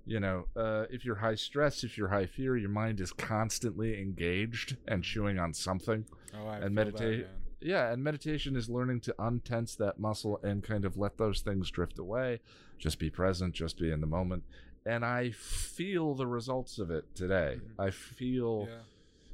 you 0.06 0.20
know 0.20 0.46
uh, 0.56 0.84
if 0.90 1.04
you're 1.04 1.16
high 1.16 1.34
stress 1.34 1.82
if 1.82 1.98
you're 1.98 2.08
high 2.08 2.26
fear 2.26 2.56
your 2.56 2.70
mind 2.70 3.00
is 3.00 3.12
constantly 3.12 4.00
engaged 4.00 4.76
and 4.86 5.02
chewing 5.02 5.38
on 5.40 5.52
something 5.52 6.04
Oh, 6.36 6.46
I 6.48 6.58
And 6.58 6.74
meditate-. 6.74 7.26
Yeah 7.64 7.90
and 7.92 8.04
meditation 8.04 8.54
is 8.56 8.68
learning 8.68 9.00
to 9.00 9.14
untense 9.18 9.74
that 9.76 9.98
muscle 9.98 10.38
and 10.42 10.62
kind 10.62 10.84
of 10.84 10.96
let 10.96 11.16
those 11.18 11.40
things 11.40 11.70
drift 11.70 11.98
away 11.98 12.38
just 12.78 12.98
be 12.98 13.10
present 13.10 13.54
just 13.54 13.78
be 13.78 13.90
in 13.90 14.00
the 14.00 14.06
moment 14.06 14.42
and 14.86 15.04
i 15.04 15.30
feel 15.30 16.14
the 16.14 16.26
results 16.26 16.78
of 16.78 16.90
it 16.90 17.04
today 17.14 17.58
Mhm. 17.58 17.84
i 17.86 17.90
feel 17.90 18.66
Yeah. 18.68 18.80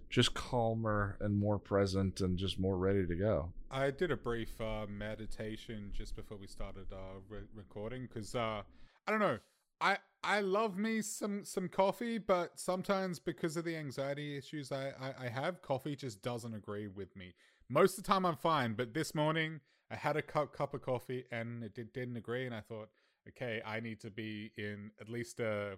just 0.08 0.32
calmer 0.34 1.16
and 1.20 1.38
more 1.38 1.58
present 1.58 2.20
and 2.20 2.38
just 2.38 2.58
more 2.58 2.76
ready 2.78 3.06
to 3.06 3.14
go 3.14 3.52
I 3.72 3.92
did 3.92 4.10
a 4.10 4.16
brief 4.16 4.60
uh, 4.60 4.86
meditation 4.88 5.92
just 5.92 6.16
before 6.16 6.36
we 6.36 6.48
started 6.48 6.92
uh, 6.92 7.20
re- 7.28 7.42
recording 7.54 8.08
because 8.08 8.34
uh, 8.34 8.62
I 9.06 9.10
don't 9.12 9.20
know. 9.20 9.38
I 9.80 9.98
I 10.24 10.40
love 10.40 10.76
me 10.76 11.02
some 11.02 11.44
some 11.44 11.68
coffee, 11.68 12.18
but 12.18 12.58
sometimes 12.58 13.20
because 13.20 13.56
of 13.56 13.64
the 13.64 13.76
anxiety 13.76 14.36
issues 14.36 14.72
I, 14.72 14.88
I, 15.00 15.26
I 15.26 15.28
have, 15.28 15.62
coffee 15.62 15.94
just 15.94 16.20
doesn't 16.20 16.52
agree 16.52 16.88
with 16.88 17.14
me. 17.14 17.32
Most 17.72 17.96
of 17.96 18.04
the 18.04 18.08
time 18.08 18.26
I'm 18.26 18.36
fine, 18.36 18.74
but 18.74 18.94
this 18.94 19.14
morning 19.14 19.60
I 19.90 19.94
had 19.96 20.16
a 20.16 20.22
cup 20.22 20.52
cup 20.52 20.74
of 20.74 20.82
coffee 20.82 21.24
and 21.30 21.62
it 21.62 21.74
did, 21.74 21.92
didn't 21.92 22.16
agree, 22.16 22.44
and 22.46 22.54
I 22.54 22.60
thought, 22.60 22.88
okay, 23.28 23.62
I 23.64 23.78
need 23.80 24.00
to 24.00 24.10
be 24.10 24.50
in 24.56 24.90
at 25.00 25.08
least 25.08 25.38
a 25.40 25.76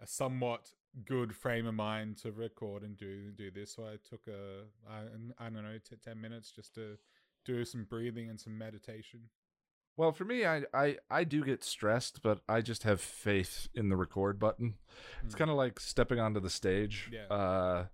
a 0.00 0.06
somewhat 0.06 0.70
good 1.04 1.34
frame 1.34 1.66
of 1.66 1.74
mind 1.74 2.16
to 2.18 2.30
record 2.32 2.82
and 2.84 2.96
do 2.96 3.32
do 3.32 3.50
this. 3.50 3.72
So 3.74 3.84
I 3.84 3.96
took 4.08 4.26
a 4.28 4.64
I, 4.88 5.02
I 5.46 5.50
don't 5.50 5.64
know 5.64 5.78
t- 5.78 5.96
ten 6.02 6.20
minutes 6.20 6.50
just 6.52 6.74
to 6.76 6.96
do 7.44 7.64
some 7.64 7.84
breathing 7.84 8.30
and 8.30 8.40
some 8.40 8.56
meditation. 8.56 9.20
well 9.98 10.12
for 10.12 10.24
me 10.24 10.46
I, 10.46 10.62
I 10.72 10.96
i 11.10 11.24
do 11.24 11.44
get 11.44 11.62
stressed 11.62 12.22
but 12.22 12.40
i 12.48 12.60
just 12.62 12.82
have 12.84 13.00
faith 13.02 13.68
in 13.74 13.90
the 13.90 13.96
record 13.96 14.38
button 14.38 14.74
it's 15.24 15.34
Mm. 15.34 15.38
kind 15.38 15.50
of 15.50 15.56
like 15.58 15.78
stepping 15.78 16.18
onto 16.18 16.40
the 16.40 16.48
stage 16.50 17.10
Yeah. 17.12 17.26
uh 17.26 17.86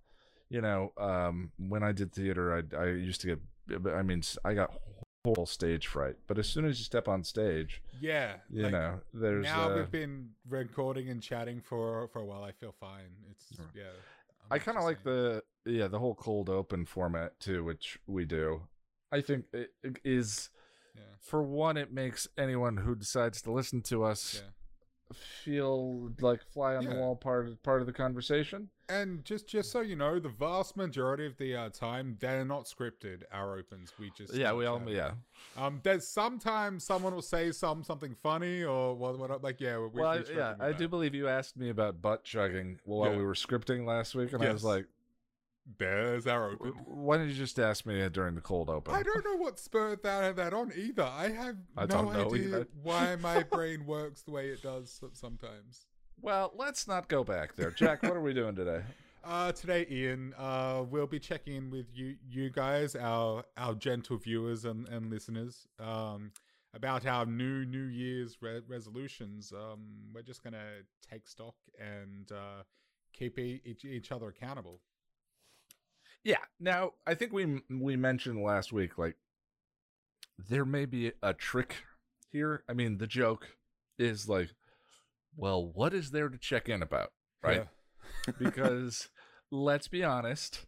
you 0.51 0.61
know 0.61 0.91
um 0.97 1.51
when 1.57 1.81
i 1.81 1.91
did 1.91 2.11
theater 2.11 2.53
i 2.53 2.77
i 2.77 2.85
used 2.87 3.21
to 3.21 3.27
get 3.27 3.93
i 3.93 4.01
mean 4.01 4.21
i 4.43 4.53
got 4.53 4.73
whole 5.23 5.45
stage 5.45 5.87
fright 5.87 6.15
but 6.27 6.37
as 6.39 6.47
soon 6.47 6.65
as 6.65 6.79
you 6.79 6.83
step 6.85 7.07
on 7.07 7.23
stage 7.23 7.81
Yeah, 7.99 8.37
you 8.49 8.63
like, 8.63 8.71
know 8.71 9.01
there's 9.13 9.43
now 9.43 9.69
uh, 9.69 9.75
we've 9.75 9.91
been 9.91 10.29
recording 10.49 11.09
and 11.09 11.21
chatting 11.21 11.61
for 11.61 12.07
for 12.07 12.19
a 12.19 12.25
while. 12.25 12.43
I 12.43 12.51
feel 12.53 12.73
fine. 12.79 13.11
It's 13.29 13.59
yeah. 13.75 13.83
i 14.49 14.57
kind 14.57 14.79
of 14.79 14.83
like 14.83 15.03
the 15.03 15.43
yeah 15.65 15.87
the 15.87 15.99
whole 15.99 16.15
cold 16.15 16.49
open 16.49 16.85
format 16.85 17.39
too 17.39 17.63
which 17.63 17.99
we 18.07 18.25
do 18.25 18.63
i 19.11 19.21
think 19.21 19.45
it, 19.53 19.69
it 19.83 19.99
is 20.03 20.49
yeah 20.95 21.01
for 21.19 21.43
one 21.43 21.77
it 21.77 21.93
makes 21.93 22.27
anyone 22.35 22.77
who 22.77 22.95
decides 22.95 23.43
to 23.43 23.51
listen 23.51 23.83
to 23.83 24.03
us 24.03 24.41
yeah. 24.41 24.49
Feel 25.13 26.11
like 26.19 26.41
fly 26.53 26.75
on 26.75 26.85
the 26.85 26.95
wall 26.95 27.15
part 27.15 27.47
of, 27.47 27.61
part 27.63 27.81
of 27.81 27.87
the 27.87 27.93
conversation 27.93 28.69
And 28.89 29.23
just 29.23 29.47
just 29.47 29.71
so 29.71 29.81
you 29.81 29.95
know, 29.95 30.19
the 30.19 30.29
vast 30.29 30.75
majority 30.75 31.25
of 31.25 31.37
the 31.37 31.55
uh, 31.55 31.69
time 31.69 32.17
they're 32.19 32.43
not 32.45 32.65
scripted. 32.65 33.23
Our 33.31 33.57
opens, 33.57 33.93
we 33.99 34.11
just 34.17 34.33
yeah 34.33 34.51
we 34.53 34.65
all 34.65 34.79
chatting. 34.79 34.95
yeah 34.95 35.11
Um, 35.57 35.79
there's 35.83 36.07
sometimes 36.07 36.83
someone 36.83 37.13
will 37.13 37.21
say 37.21 37.51
some 37.51 37.83
something 37.83 38.15
funny 38.21 38.63
or 38.63 38.95
what 38.95 39.17
what 39.17 39.41
like 39.43 39.61
yeah. 39.61 39.77
We, 39.77 39.87
well, 40.01 40.07
I, 40.07 40.17
we 40.17 40.23
script 40.23 40.37
yeah, 40.39 40.55
I 40.59 40.71
do 40.73 40.87
believe 40.87 41.15
you 41.15 41.27
asked 41.27 41.55
me 41.57 41.69
about 41.69 42.01
butt 42.01 42.23
chugging 42.23 42.79
while 42.83 43.11
Yeah. 43.11 43.17
we 43.17 43.23
were 43.23 43.33
scripting 43.33 43.85
last 43.85 44.13
week, 44.15 44.33
and 44.33 44.43
I 44.43 44.51
was 44.51 44.63
like, 44.63 44.85
There's 45.77 46.27
our 46.27 46.51
open. 46.51 46.71
"Why 46.85 47.17
didn't 47.17 47.31
you 47.31 47.37
just 47.37 47.59
ask 47.59 47.85
me 47.85 48.07
during 48.09 48.35
the 48.35 48.41
cold 48.41 48.69
open?" 48.69 48.93
I 48.93 49.03
don't 49.03 49.23
know 49.25 49.35
what 49.37 49.59
spurred 49.59 50.03
that 50.03 50.35
that 50.35 50.53
on 50.53 50.71
either. 50.75 51.03
I 51.03 51.29
have 51.29 51.57
I 51.77 51.81
no 51.81 51.87
don't 51.87 52.13
know 52.13 52.27
idea 52.33 52.47
either. 52.47 52.67
why 52.81 53.15
my 53.21 53.43
brain 53.43 53.85
works 53.85 54.21
the 54.23 54.31
way 54.31 54.49
it 54.49 54.61
does 54.61 54.99
sometimes. 55.13 55.85
Well, 56.21 56.51
let's 56.55 56.87
not 56.87 57.07
go 57.07 57.23
back 57.23 57.55
there, 57.55 57.71
Jack. 57.71 58.03
what 58.03 58.13
are 58.15 58.21
we 58.21 58.33
doing 58.33 58.55
today? 58.55 58.81
Uh, 59.23 59.51
today, 59.51 59.85
Ian, 59.87 60.33
uh, 60.35 60.83
we'll 60.89 61.05
be 61.05 61.19
checking 61.19 61.55
in 61.55 61.69
with 61.69 61.85
you, 61.93 62.15
you 62.27 62.49
guys, 62.49 62.95
our 62.95 63.43
our 63.55 63.75
gentle 63.75 64.17
viewers 64.17 64.65
and, 64.65 64.87
and 64.87 65.11
listeners, 65.11 65.67
um, 65.79 66.31
about 66.73 67.05
our 67.05 67.27
new 67.27 67.63
New 67.63 67.83
Year's 67.85 68.37
re- 68.41 68.63
resolutions. 68.67 69.53
Um, 69.55 70.09
we're 70.11 70.23
just 70.23 70.43
gonna 70.43 70.65
take 71.07 71.27
stock 71.27 71.53
and 71.79 72.31
uh, 72.31 72.63
keep 73.13 73.37
e- 73.37 73.61
each, 73.63 73.85
each 73.85 74.11
other 74.11 74.27
accountable. 74.29 74.81
Yeah. 76.23 76.37
Now, 76.59 76.91
I 77.07 77.15
think 77.15 77.33
we 77.33 77.61
we 77.69 77.95
mentioned 77.95 78.41
last 78.43 78.71
week, 78.71 78.97
like 78.97 79.15
there 80.49 80.65
may 80.65 80.85
be 80.85 81.11
a 81.21 81.33
trick 81.33 81.83
here. 82.31 82.63
I 82.69 82.73
mean, 82.73 82.97
the 82.97 83.07
joke 83.07 83.47
is 83.97 84.27
like, 84.29 84.49
well, 85.35 85.65
what 85.73 85.93
is 85.93 86.11
there 86.11 86.29
to 86.29 86.37
check 86.37 86.69
in 86.69 86.81
about, 86.81 87.11
right? 87.43 87.57
Yeah. 87.57 88.33
Because 88.37 89.09
let's 89.51 89.87
be 89.87 90.03
honest, 90.03 90.65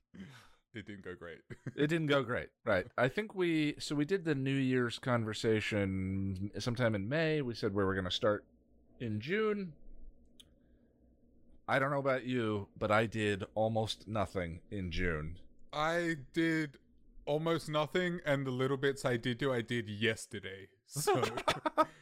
it 0.73 0.87
didn't 0.87 1.03
go 1.03 1.13
great. 1.13 1.37
it 1.75 1.87
didn't 1.87 2.07
go 2.07 2.23
great 2.23 2.47
right 2.65 2.87
i 2.97 3.07
think 3.07 3.35
we 3.35 3.75
so 3.79 3.93
we 3.95 4.05
did 4.05 4.25
the 4.25 4.33
new 4.33 4.55
year's 4.55 4.97
conversation 4.97 6.49
sometime 6.57 6.95
in 6.95 7.07
may 7.07 7.41
we 7.41 7.53
said 7.53 7.73
we 7.73 7.83
were 7.83 7.93
going 7.93 8.05
to 8.05 8.11
start 8.11 8.43
in 8.99 9.19
june 9.19 9.73
i 11.67 11.79
don't 11.79 11.91
know 11.91 11.99
about 11.99 12.25
you 12.25 12.67
but 12.77 12.91
i 12.91 13.05
did 13.05 13.43
almost 13.55 14.07
nothing 14.07 14.59
in 14.71 14.91
june 14.91 15.37
I 15.73 16.17
did 16.33 16.77
almost 17.25 17.67
nothing, 17.67 18.19
and 18.25 18.45
the 18.45 18.51
little 18.51 18.77
bits 18.77 19.05
I 19.05 19.17
did 19.17 19.39
do, 19.39 19.51
I 19.51 19.61
did 19.61 19.89
yesterday. 19.89 20.67
So 20.85 21.23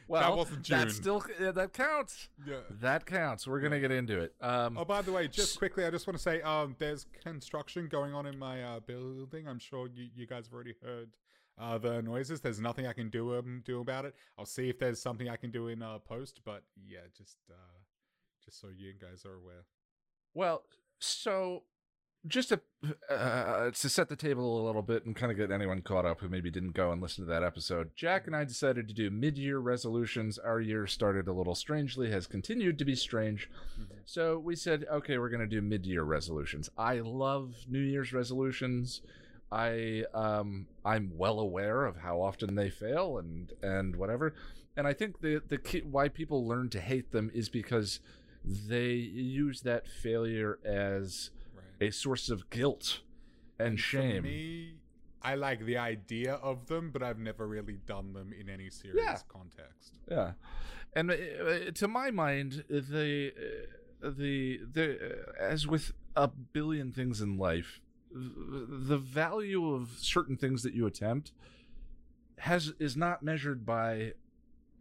well 0.06 0.36
wasn't 0.36 0.64
June. 0.64 0.80
that 0.80 0.90
still 0.90 1.24
yeah, 1.40 1.52
that 1.52 1.72
counts 1.72 2.28
yeah. 2.46 2.56
that 2.68 3.06
counts 3.06 3.46
we're 3.46 3.60
going 3.60 3.72
to 3.72 3.80
get 3.80 3.90
into 3.90 4.20
it 4.20 4.34
um 4.42 4.76
Oh, 4.76 4.84
by 4.84 5.00
the 5.00 5.12
way, 5.12 5.28
just 5.28 5.56
quickly, 5.56 5.86
I 5.86 5.90
just 5.90 6.06
want 6.06 6.18
to 6.18 6.22
say, 6.22 6.42
um, 6.42 6.76
there's 6.78 7.06
construction 7.22 7.88
going 7.88 8.12
on 8.12 8.26
in 8.26 8.38
my 8.38 8.62
uh, 8.62 8.80
building. 8.80 9.48
I'm 9.48 9.58
sure 9.60 9.88
you, 9.94 10.08
you 10.14 10.26
guys 10.26 10.44
have 10.44 10.52
already 10.52 10.74
heard 10.84 11.08
uh, 11.58 11.78
the 11.78 12.02
noises. 12.02 12.42
There's 12.42 12.60
nothing 12.60 12.86
I 12.86 12.92
can 12.92 13.08
do 13.08 13.38
um, 13.38 13.62
do 13.64 13.80
about 13.80 14.04
it. 14.04 14.14
I'll 14.38 14.44
see 14.44 14.68
if 14.68 14.78
there's 14.78 15.00
something 15.00 15.30
I 15.30 15.36
can 15.36 15.50
do 15.50 15.68
in 15.68 15.80
uh, 15.80 15.98
post. 16.00 16.40
But 16.44 16.62
yeah, 16.86 17.06
just 17.16 17.38
uh, 17.50 17.54
just 18.44 18.60
so 18.60 18.68
you 18.68 18.92
guys 19.00 19.24
are 19.24 19.34
aware. 19.34 19.64
Well, 20.34 20.64
so 20.98 21.64
just 22.26 22.50
to 22.50 22.60
uh, 23.10 23.70
to 23.72 23.88
set 23.88 24.08
the 24.08 24.16
table 24.16 24.62
a 24.62 24.66
little 24.66 24.82
bit 24.82 25.04
and 25.04 25.16
kind 25.16 25.32
of 25.32 25.38
get 25.38 25.50
anyone 25.50 25.82
caught 25.82 26.06
up 26.06 26.20
who 26.20 26.28
maybe 26.28 26.50
didn't 26.50 26.72
go 26.72 26.92
and 26.92 27.02
listen 27.02 27.24
to 27.24 27.30
that 27.30 27.42
episode, 27.42 27.90
Jack 27.96 28.26
and 28.26 28.36
I 28.36 28.44
decided 28.44 28.86
to 28.88 28.94
do 28.94 29.10
mid-year 29.10 29.58
resolutions. 29.58 30.38
Our 30.38 30.60
year 30.60 30.86
started 30.86 31.26
a 31.26 31.32
little 31.32 31.56
strangely, 31.56 32.10
has 32.12 32.26
continued 32.28 32.78
to 32.78 32.84
be 32.84 32.94
strange. 32.94 33.50
So 34.04 34.38
we 34.38 34.54
said, 34.54 34.86
okay, 34.90 35.18
we're 35.18 35.30
going 35.30 35.40
to 35.40 35.46
do 35.46 35.60
mid-year 35.60 36.04
resolutions. 36.04 36.70
I 36.78 37.00
love 37.00 37.54
New 37.68 37.80
Year's 37.80 38.12
resolutions. 38.12 39.02
I 39.50 40.04
um 40.14 40.66
I'm 40.84 41.12
well 41.16 41.38
aware 41.38 41.84
of 41.84 41.98
how 41.98 42.22
often 42.22 42.54
they 42.54 42.70
fail 42.70 43.18
and 43.18 43.52
and 43.62 43.96
whatever. 43.96 44.34
And 44.76 44.86
I 44.86 44.92
think 44.92 45.20
the 45.20 45.42
the 45.46 45.58
key, 45.58 45.80
why 45.80 46.08
people 46.08 46.46
learn 46.46 46.70
to 46.70 46.80
hate 46.80 47.10
them 47.10 47.30
is 47.34 47.48
because 47.48 48.00
they 48.44 48.92
use 48.94 49.60
that 49.62 49.86
failure 49.86 50.58
as 50.64 51.30
Right. 51.54 51.88
a 51.88 51.92
source 51.92 52.28
of 52.28 52.50
guilt 52.50 53.00
and 53.58 53.78
For 53.78 53.84
shame. 53.86 54.22
me, 54.24 54.74
I 55.22 55.36
like 55.36 55.64
the 55.64 55.76
idea 55.76 56.34
of 56.34 56.66
them, 56.66 56.90
but 56.90 57.02
I've 57.02 57.18
never 57.18 57.46
really 57.46 57.76
done 57.86 58.12
them 58.12 58.32
in 58.32 58.48
any 58.48 58.70
serious 58.70 59.04
Yeah. 59.06 59.18
context. 59.28 59.98
Yeah, 60.10 60.32
and 60.94 61.10
uh, 61.10 61.14
uh, 61.14 61.70
to 61.72 61.86
my 61.88 62.10
mind, 62.10 62.64
the 62.68 63.32
uh, 64.02 64.10
the 64.10 64.58
the 64.72 64.98
uh, 65.38 65.42
as 65.42 65.66
with 65.66 65.92
a 66.16 66.26
billion 66.28 66.90
things 66.92 67.20
in 67.20 67.38
life, 67.38 67.80
the 68.10 68.98
value 68.98 69.72
of 69.72 69.90
certain 69.98 70.36
things 70.36 70.62
that 70.64 70.74
you 70.74 70.86
attempt 70.86 71.32
has 72.38 72.72
is 72.80 72.96
not 72.96 73.22
measured 73.22 73.64
by 73.64 74.14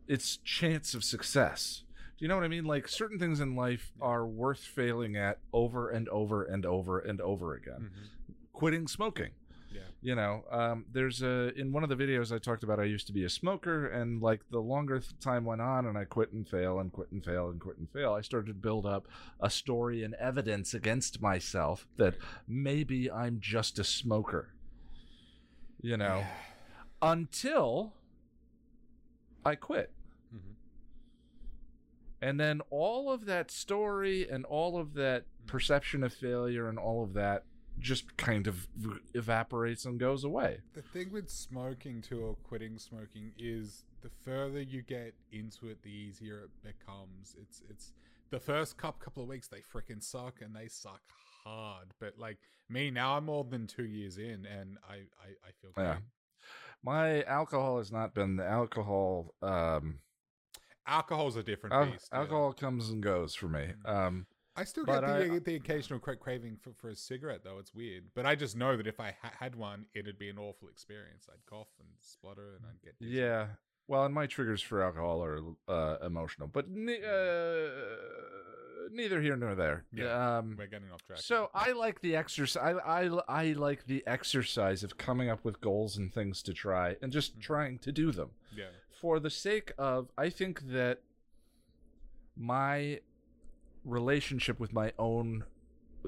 its 0.07 0.37
chance 0.37 0.93
of 0.95 1.03
success. 1.03 1.83
You 2.21 2.27
know 2.29 2.35
what 2.35 2.45
I 2.45 2.49
mean? 2.49 2.63
Like 2.65 2.87
certain 2.87 3.17
things 3.19 3.39
in 3.41 3.55
life 3.55 3.91
are 3.99 4.25
worth 4.25 4.59
failing 4.59 5.17
at 5.17 5.39
over 5.51 5.89
and 5.89 6.07
over 6.09 6.43
and 6.43 6.65
over 6.65 6.99
and 6.99 7.19
over 7.19 7.55
again. 7.55 7.89
Mhm. 7.91 8.33
Quitting 8.53 8.87
smoking 8.87 9.31
Yeah. 9.73 9.81
you 10.01 10.15
know 10.15 10.43
um, 10.51 10.85
there's 10.91 11.21
a 11.23 11.51
in 11.59 11.71
one 11.71 11.81
of 11.83 11.89
the 11.89 11.95
videos 11.95 12.31
i 12.35 12.37
talked 12.37 12.61
about 12.63 12.79
i 12.79 12.83
used 12.83 13.07
to 13.07 13.13
be 13.13 13.23
a 13.23 13.29
smoker 13.29 13.87
and 13.87 14.21
like 14.21 14.41
the 14.51 14.59
longer 14.59 15.01
time 15.21 15.45
went 15.45 15.61
on 15.61 15.85
and 15.87 15.97
i 15.97 16.03
quit 16.03 16.31
and 16.33 16.47
fail 16.47 16.79
and 16.81 16.91
quit 16.91 17.09
and 17.11 17.23
fail 17.23 17.49
and 17.49 17.59
quit 17.61 17.77
and 17.77 17.89
fail 17.89 18.11
i 18.13 18.21
started 18.21 18.47
to 18.47 18.53
build 18.53 18.85
up 18.85 19.07
a 19.39 19.49
story 19.49 20.03
and 20.03 20.13
evidence 20.15 20.73
against 20.73 21.21
myself 21.21 21.87
that 21.97 22.15
maybe 22.47 23.09
i'm 23.09 23.39
just 23.39 23.79
a 23.79 23.83
smoker 23.85 24.49
you 25.81 25.95
know 25.97 26.23
until 27.01 27.93
i 29.45 29.55
quit. 29.55 29.89
And 32.21 32.39
then 32.39 32.61
all 32.69 33.11
of 33.11 33.25
that 33.25 33.49
story 33.51 34.29
and 34.29 34.45
all 34.45 34.77
of 34.77 34.93
that 34.93 35.25
perception 35.47 36.03
of 36.03 36.13
failure 36.13 36.69
and 36.69 36.77
all 36.77 37.03
of 37.03 37.13
that 37.13 37.43
just 37.79 38.15
kind 38.17 38.47
of 38.47 38.67
evaporates 39.13 39.85
and 39.85 39.99
goes 39.99 40.23
away. 40.23 40.59
The 40.73 40.81
thing 40.81 41.11
with 41.11 41.29
smoking 41.29 42.01
too, 42.01 42.21
or 42.21 42.35
quitting 42.43 42.77
smoking, 42.77 43.31
is 43.37 43.85
the 44.01 44.09
further 44.23 44.61
you 44.61 44.81
get 44.81 45.15
into 45.31 45.67
it, 45.69 45.81
the 45.81 45.89
easier 45.89 46.41
it 46.41 46.49
becomes. 46.63 47.35
It's 47.41 47.63
it's 47.69 47.93
the 48.29 48.39
first 48.39 48.77
couple 48.77 49.03
couple 49.03 49.23
of 49.23 49.29
weeks 49.29 49.47
they 49.47 49.61
freaking 49.61 50.03
suck 50.03 50.41
and 50.41 50.55
they 50.55 50.67
suck 50.67 51.01
hard. 51.43 51.87
But 51.99 52.19
like 52.19 52.37
me 52.69 52.91
now, 52.91 53.17
I'm 53.17 53.25
more 53.25 53.43
than 53.43 53.67
two 53.67 53.85
years 53.85 54.17
in, 54.17 54.45
and 54.45 54.77
I 54.87 54.95
I, 54.95 55.29
I 55.47 55.51
feel 55.61 55.71
great. 55.73 55.85
Yeah. 55.85 55.97
My 56.83 57.23
alcohol 57.23 57.77
has 57.77 57.91
not 57.91 58.13
been 58.13 58.37
the 58.37 58.45
alcohol. 58.45 59.33
Um, 59.41 59.99
Alcohol's 60.87 61.35
a 61.35 61.43
different 61.43 61.73
al- 61.75 61.85
beast. 61.85 62.09
yeah. 62.11 62.19
alcohol 62.19 62.53
comes 62.53 62.89
and 62.89 63.01
goes 63.03 63.35
for 63.35 63.47
me. 63.47 63.73
Mm. 63.85 63.89
Um, 63.89 64.25
I 64.55 64.63
still 64.65 64.83
get 64.83 65.01
the, 65.01 65.33
I- 65.35 65.39
the 65.39 65.55
occasional 65.55 65.99
craving 65.99 66.57
for, 66.61 66.73
for 66.73 66.89
a 66.89 66.95
cigarette, 66.95 67.41
though. 67.43 67.57
It's 67.59 67.73
weird. 67.73 68.05
But 68.13 68.25
I 68.25 68.35
just 68.35 68.55
know 68.57 68.75
that 68.75 68.85
if 68.87 68.99
I 68.99 69.15
ha- 69.21 69.31
had 69.39 69.55
one, 69.55 69.85
it'd 69.93 70.19
be 70.19 70.29
an 70.29 70.37
awful 70.37 70.67
experience. 70.67 71.27
I'd 71.31 71.45
cough 71.45 71.69
and 71.79 71.87
splutter 72.01 72.55
and 72.57 72.65
I'd 72.69 72.81
get. 72.83 72.95
yeah. 72.99 73.47
Well, 73.87 74.05
and 74.05 74.13
my 74.13 74.25
triggers 74.25 74.61
for 74.61 74.83
alcohol 74.83 75.21
are 75.23 75.39
uh, 75.67 75.97
emotional, 76.05 76.47
but 76.47 76.69
ne- 76.69 77.01
uh, 77.03 78.89
neither 78.91 79.21
here 79.21 79.35
nor 79.35 79.55
there. 79.55 79.83
Yeah, 79.93 80.37
Um, 80.37 80.55
We're 80.57 80.67
getting 80.67 80.91
off 80.91 81.03
track. 81.03 81.19
So 81.19 81.49
I 81.53 81.71
like 81.71 82.01
the 82.01 82.15
exercise. 82.15 82.77
I, 82.85 83.01
I 83.07 83.19
I 83.27 83.53
like 83.53 83.85
the 83.87 84.03
exercise 84.07 84.83
of 84.83 84.97
coming 84.97 85.29
up 85.29 85.43
with 85.43 85.59
goals 85.61 85.97
and 85.97 86.13
things 86.13 86.41
to 86.43 86.53
try 86.53 86.95
and 87.01 87.11
just 87.11 87.37
Mhm. 87.37 87.41
trying 87.41 87.79
to 87.79 87.91
do 87.91 88.11
them 88.11 88.31
yeah. 88.55 88.65
For 89.01 89.19
the 89.19 89.29
sake 89.31 89.73
of. 89.77 90.09
I 90.17 90.29
think 90.29 90.67
that 90.69 90.99
my 92.37 92.99
relationship 93.83 94.59
with 94.59 94.71
my 94.73 94.93
own 94.97 95.43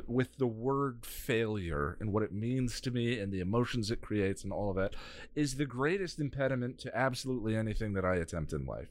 with 0.08 0.38
the 0.38 0.47
word 0.47 1.06
failure 1.06 1.97
and 1.99 2.12
what 2.12 2.23
it 2.23 2.32
means 2.32 2.82
to 2.82 2.89
me 2.89 3.19
and 3.19 3.32
the 3.32 3.39
emotions 3.39 3.91
it 3.91 4.01
creates 4.01 4.43
and 4.43 4.51
all 4.51 4.71
of 4.71 4.75
that 4.75 4.95
is 5.36 5.56
the 5.56 5.65
greatest 5.67 6.19
impediment 6.19 6.79
to 6.79 6.95
absolutely 6.97 7.56
anything 7.56 7.93
that 7.93 8.03
I 8.03 8.15
attempt 8.15 8.53
in 8.53 8.65
life. 8.65 8.88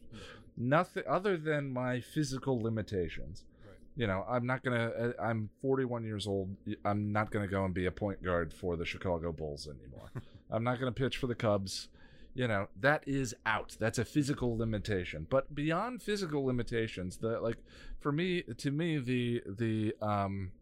Nothing 0.57 1.03
other 1.09 1.37
than 1.37 1.73
my 1.73 2.01
physical 2.01 2.61
limitations 2.61 3.45
Right. 3.65 3.77
you 3.97 4.07
know 4.09 4.25
i'm 4.29 4.45
not 4.47 4.63
gonna 4.65 4.89
uh, 4.99 5.13
i'm 5.23 5.49
41 5.61 6.05
years 6.05 6.27
old 6.27 6.57
i'm 6.85 7.13
not 7.13 7.31
gonna 7.31 7.47
go 7.47 7.65
and 7.65 7.73
be 7.73 7.87
a 7.87 7.93
point 7.93 8.21
guard 8.23 8.53
for 8.53 8.77
the 8.77 8.85
chicago 8.85 9.31
bulls 9.33 9.69
anymore 9.69 10.11
i'm 10.51 10.65
not 10.65 10.79
gonna 10.81 10.91
pitch 10.93 11.17
for 11.17 11.27
the 11.29 11.35
cubs 11.35 11.89
you 12.35 12.49
know 12.49 12.69
that 12.81 13.05
is 13.07 13.35
out. 13.45 13.77
That's 13.79 13.99
a 13.99 14.05
physical 14.05 14.57
limitation. 14.57 15.27
But 15.29 15.55
beyond 15.55 16.03
physical 16.03 16.45
limitations 16.45 17.19
the 17.19 17.41
like 17.41 17.59
for 18.01 18.13
me 18.13 18.43
to 18.43 18.71
me 18.71 18.99
the 18.99 19.43
the 19.47 19.95
um 20.01 20.53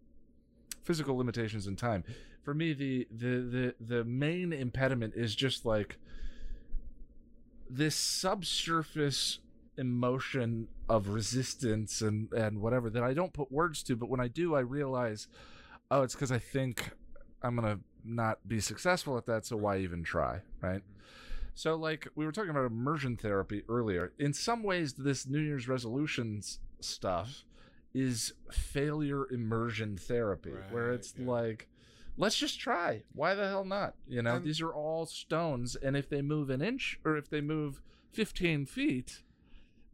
physical 0.82 1.16
limitations 1.16 1.66
in 1.66 1.76
time 1.76 2.04
for 2.42 2.54
me 2.54 2.72
the 2.72 3.06
the 3.10 3.26
the, 3.40 3.74
the 3.80 4.04
main 4.04 4.52
impediment 4.52 5.14
is 5.16 5.34
just 5.34 5.64
like 5.64 5.98
this 7.68 7.94
subsurface 7.94 9.38
emotion 9.78 10.68
of 10.88 11.08
resistance 11.08 12.02
and 12.02 12.32
and 12.32 12.60
whatever 12.60 12.90
that 12.90 13.02
I 13.02 13.14
don't 13.14 13.32
put 13.32 13.52
words 13.52 13.82
to 13.84 13.96
but 13.96 14.08
when 14.08 14.20
I 14.20 14.28
do 14.28 14.54
I 14.54 14.60
realize 14.60 15.28
oh 15.90 16.02
it's 16.02 16.14
cuz 16.14 16.32
I 16.32 16.38
think 16.38 16.90
I'm 17.42 17.56
to 17.56 17.78
not 18.04 18.46
be 18.48 18.60
successful 18.60 19.16
at 19.16 19.26
that 19.26 19.46
so 19.46 19.56
why 19.56 19.78
even 19.78 20.02
try 20.02 20.40
right 20.60 20.82
so 21.54 21.74
like 21.74 22.06
we 22.14 22.24
were 22.24 22.32
talking 22.32 22.50
about 22.50 22.64
immersion 22.66 23.16
therapy 23.16 23.62
earlier 23.68 24.12
in 24.18 24.32
some 24.32 24.62
ways 24.62 24.94
this 24.94 25.26
new 25.26 25.38
year's 25.40 25.68
resolutions 25.68 26.58
stuff 26.80 27.44
is 27.94 28.32
failure 28.50 29.26
immersion 29.32 29.96
therapy 29.96 30.52
where 30.70 30.92
it's 30.92 31.14
yeah. 31.18 31.28
like 31.30 31.68
let's 32.16 32.36
just 32.36 32.60
try 32.60 33.02
why 33.14 33.34
the 33.34 33.48
hell 33.48 33.64
not 33.64 33.94
you 34.08 34.22
know 34.22 34.36
And- 34.36 34.44
these 34.44 34.60
are 34.60 34.72
all 34.72 35.06
stones 35.06 35.76
and 35.76 35.96
if 35.96 36.08
they 36.08 36.22
move 36.22 36.50
an 36.50 36.62
inch 36.62 36.98
or 37.04 37.16
if 37.16 37.28
they 37.30 37.40
move 37.40 37.82
15 38.12 38.66
feet 38.66 39.22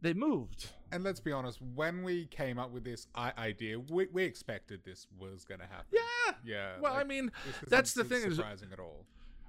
they 0.01 0.13
moved 0.13 0.69
And 0.91 1.03
let's 1.03 1.19
be 1.19 1.31
honest, 1.31 1.59
when 1.75 2.03
we 2.03 2.25
came 2.27 2.59
up 2.59 2.71
with 2.71 2.83
this 2.83 3.07
idea, 3.15 3.79
we, 3.79 4.07
we 4.13 4.23
expected 4.23 4.81
this 4.85 5.07
was 5.19 5.43
going 5.43 5.59
to 5.59 5.65
happen. 5.65 5.87
yeah 5.91 6.33
Yeah. 6.45 6.69
well 6.79 6.93
i 6.93 7.03
mean 7.03 7.31
that's 7.67 7.93
the 7.93 8.03
thing 8.03 8.23
is- 8.23 8.35
surprising 8.35 8.69
at 8.71 8.79
all. 8.79 9.05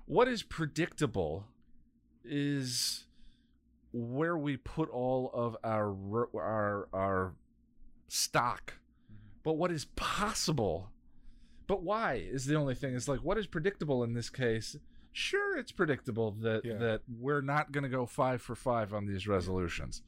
what 0.07 0.27
is 0.27 0.43
predictable 0.43 1.45
is 2.29 3.07
where 3.93 4.37
we 4.37 4.57
put 4.57 4.89
all 4.91 5.31
of 5.33 5.57
our 5.65 5.95
our 6.37 6.89
our 6.93 7.35
stock 8.09 8.75
Mhm. 9.11 9.17
but 9.43 9.55
what 9.55 9.71
is 9.73 9.87
possible 9.97 10.91
but 11.67 11.83
why 11.83 12.15
is 12.15 12.47
the 12.47 12.55
only 12.55 12.75
thing 12.75 12.95
is 12.95 13.09
like 13.09 13.21
what 13.21 13.39
is 13.39 13.47
predictable 13.47 14.03
in 14.05 14.13
this 14.15 14.31
case 14.31 14.77
sure 15.13 15.57
it's 15.59 15.73
predictable 15.73 16.33
that 16.33 16.65
Yeah. 16.65 16.77
that 16.77 17.03
we're 17.09 17.41
not 17.41 17.73
going 17.73 17.83
to 17.85 17.89
go 17.91 18.05
5 18.07 18.41
for 18.43 18.55
5 18.55 18.93
on 18.95 19.07
these 19.07 19.27
resolutions 19.27 20.03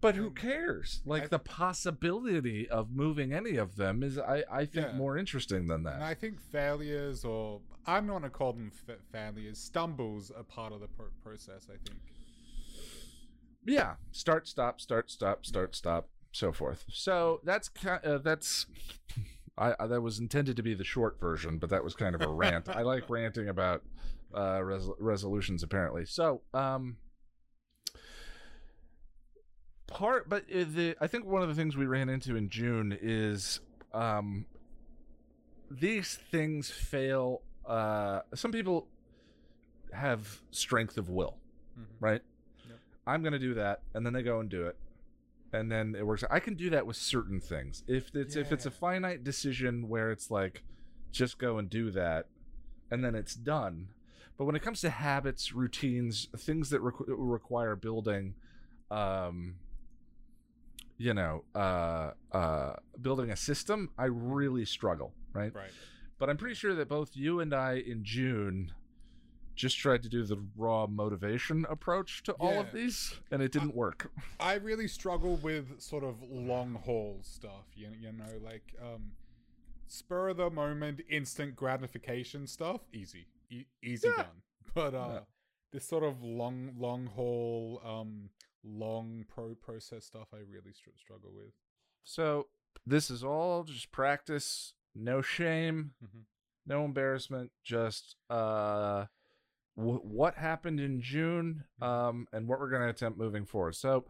but 0.00 0.14
who 0.14 0.30
cares? 0.30 1.00
Like 1.04 1.24
I- 1.24 1.26
the 1.28 1.38
possibility 1.38 2.68
of 2.68 2.90
moving 2.90 3.32
any 3.32 3.56
of 3.56 3.76
them 3.76 4.02
is 4.02 4.18
i 4.18 4.44
i 4.50 4.64
think 4.64 4.86
Yeah. 4.88 4.96
more 4.96 5.16
interesting 5.18 5.66
than 5.66 5.82
that. 5.84 5.94
And 5.96 6.04
I 6.04 6.14
think 6.14 6.40
failures, 6.40 7.24
or 7.24 7.60
I'm 7.86 8.06
not 8.06 8.12
going 8.20 8.22
to 8.24 8.30
call 8.30 8.52
them 8.52 8.70
fa- 8.70 8.98
failures, 9.12 9.58
stumbles 9.58 10.30
are 10.30 10.42
part 10.44 10.72
of 10.72 10.80
the 10.80 10.88
pro- 10.88 11.06
process, 11.22 11.68
I 11.68 11.76
think. 11.88 12.00
yeah. 13.64 13.94
Start 14.12 14.46
stop 14.48 14.80
start 14.80 15.10
stop 15.10 15.44
start 15.44 15.74
stop 15.74 16.08
so 16.32 16.52
forth. 16.52 16.84
So 16.92 17.40
that's 17.44 17.68
ki- 17.68 17.88
uh, 18.04 18.18
that's 18.18 18.66
I, 19.58 19.74
I 19.80 19.86
that 19.86 20.00
was 20.00 20.18
intended 20.18 20.56
to 20.56 20.62
be 20.62 20.74
the 20.74 20.84
short 20.84 21.18
version 21.20 21.58
but 21.58 21.70
that 21.70 21.82
was 21.84 21.94
kind 21.94 22.14
of 22.14 22.20
a 22.22 22.28
rant. 22.28 22.68
I 22.68 22.82
like 22.82 23.08
ranting 23.18 23.48
about 23.48 23.82
uh 24.36 24.62
res- 24.62 24.90
resolutions 24.98 25.62
apparently. 25.62 26.04
So 26.04 26.42
um 26.54 26.96
part 29.98 30.28
but 30.28 30.44
uh, 30.54 30.64
the 30.68 30.94
i 31.00 31.06
think 31.06 31.24
one 31.24 31.42
of 31.42 31.48
the 31.48 31.54
things 31.54 31.76
we 31.76 31.86
ran 31.86 32.08
into 32.08 32.36
in 32.36 32.48
june 32.48 32.96
is 33.02 33.60
um 33.92 34.46
these 35.70 36.18
things 36.30 36.70
fail 36.70 37.42
uh 37.66 38.20
some 38.34 38.52
people 38.52 38.86
have 39.92 40.40
strength 40.50 40.96
of 40.98 41.08
will 41.08 41.36
Mhm. 41.78 41.84
right? 42.00 42.22
Yep. 42.68 42.78
i'm 43.06 43.22
gonna 43.22 43.38
do 43.38 43.54
that 43.54 43.82
and 43.94 44.04
then 44.04 44.12
they 44.12 44.22
go 44.22 44.40
and 44.40 44.48
do 44.48 44.66
it 44.66 44.76
and 45.52 45.70
then 45.70 45.94
it 45.98 46.06
works 46.06 46.24
i 46.30 46.40
can 46.40 46.54
do 46.54 46.70
that 46.70 46.86
with 46.86 46.96
certain 46.96 47.40
things. 47.40 47.82
If 47.86 48.14
it's 48.14 48.36
if 48.36 48.52
it's 48.52 48.66
a 48.66 48.70
finite 48.70 49.24
decision 49.24 49.88
where 49.88 50.10
it's 50.10 50.30
like 50.30 50.62
just 51.10 51.38
go 51.38 51.56
and 51.58 51.70
do 51.70 51.90
that 51.92 52.26
and 52.90 53.02
then 53.04 53.14
it's 53.14 53.34
done. 53.34 53.88
But 54.36 54.44
when 54.44 54.54
it 54.56 54.62
comes 54.62 54.80
to 54.82 54.90
habits 54.90 55.52
routines 55.54 56.28
things 56.36 56.68
that 56.70 56.82
requ- 56.82 57.04
require 57.08 57.74
building 57.76 58.34
um 58.90 59.54
you 60.98 61.14
know 61.14 61.44
uh 61.54 62.10
uh 62.32 62.72
building 63.00 63.30
a 63.30 63.36
system 63.36 63.88
i 63.96 64.04
really 64.04 64.64
struggle 64.64 65.12
right 65.32 65.54
Right. 65.54 65.70
But 66.18 66.28
I'm 66.28 66.36
pretty 66.36 66.56
sure 66.56 66.74
that 66.74 66.88
both 66.88 67.10
you 67.14 67.38
and 67.38 67.54
I 67.54 67.74
in 67.74 68.02
June 68.02 68.72
just 69.54 69.78
tried 69.78 70.02
to 70.02 70.08
do 70.08 70.24
the 70.24 70.36
raw 70.56 70.88
motivation 70.88 71.64
approach 71.70 72.24
to 72.24 72.32
all 72.34 72.58
of 72.60 72.72
these, 72.72 73.14
and 73.30 73.40
it 73.40 73.52
didn't 73.52 73.72
work. 73.76 74.10
I 74.40 74.54
really 74.54 74.88
struggle 74.88 75.36
with 75.36 75.80
sort 75.80 76.02
of 76.02 76.20
long 76.28 76.74
haul 76.74 77.20
stuff. 77.22 77.66
You, 77.76 77.90
you 78.00 78.10
know, 78.10 78.24
like 78.44 78.74
um, 78.82 79.12
spur 79.86 80.30
of 80.30 80.38
the 80.38 80.50
moment, 80.50 81.02
instant 81.08 81.54
gratification 81.54 82.48
stuff. 82.48 82.80
Easy, 82.92 83.26
e- 83.48 83.66
easy 83.80 84.08
Yeah. 84.08 84.24
done. 84.24 84.42
But 84.74 84.94
uh, 84.94 85.08
Yeah. 85.12 85.20
this 85.72 85.84
sort 85.88 86.02
of 86.02 86.20
long, 86.20 86.74
long 86.76 87.06
haul, 87.06 87.80
um, 87.84 88.30
long 88.64 89.24
pro 89.28 89.54
process 89.54 90.04
stuff, 90.04 90.28
I 90.32 90.38
really 90.38 90.72
str- 90.72 90.90
struggle 90.98 91.30
with. 91.34 91.52
So 92.04 92.48
this 92.86 93.10
is 93.10 93.22
all 93.24 93.64
just 93.64 93.90
practice, 93.92 94.74
no 94.94 95.20
shame, 95.22 95.92
Mhm. 96.02 96.24
no 96.66 96.84
embarrassment, 96.84 97.52
just 97.62 98.16
uh 98.30 99.06
w- 99.76 100.00
what 100.00 100.34
happened 100.36 100.80
in 100.80 101.00
June 101.00 101.64
um 101.80 102.26
and 102.32 102.48
what 102.48 102.58
we're 102.60 102.70
going 102.70 102.82
to 102.82 102.88
attempt 102.88 103.18
moving 103.18 103.44
forward. 103.46 103.74
So 103.76 104.04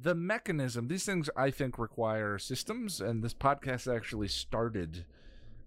the 0.00 0.14
mechanism, 0.14 0.88
these 0.88 1.04
things 1.04 1.28
I 1.36 1.50
think 1.50 1.78
require 1.78 2.38
systems 2.38 3.00
and 3.00 3.22
this 3.22 3.34
podcast 3.34 3.92
actually 3.94 4.28
started 4.28 5.04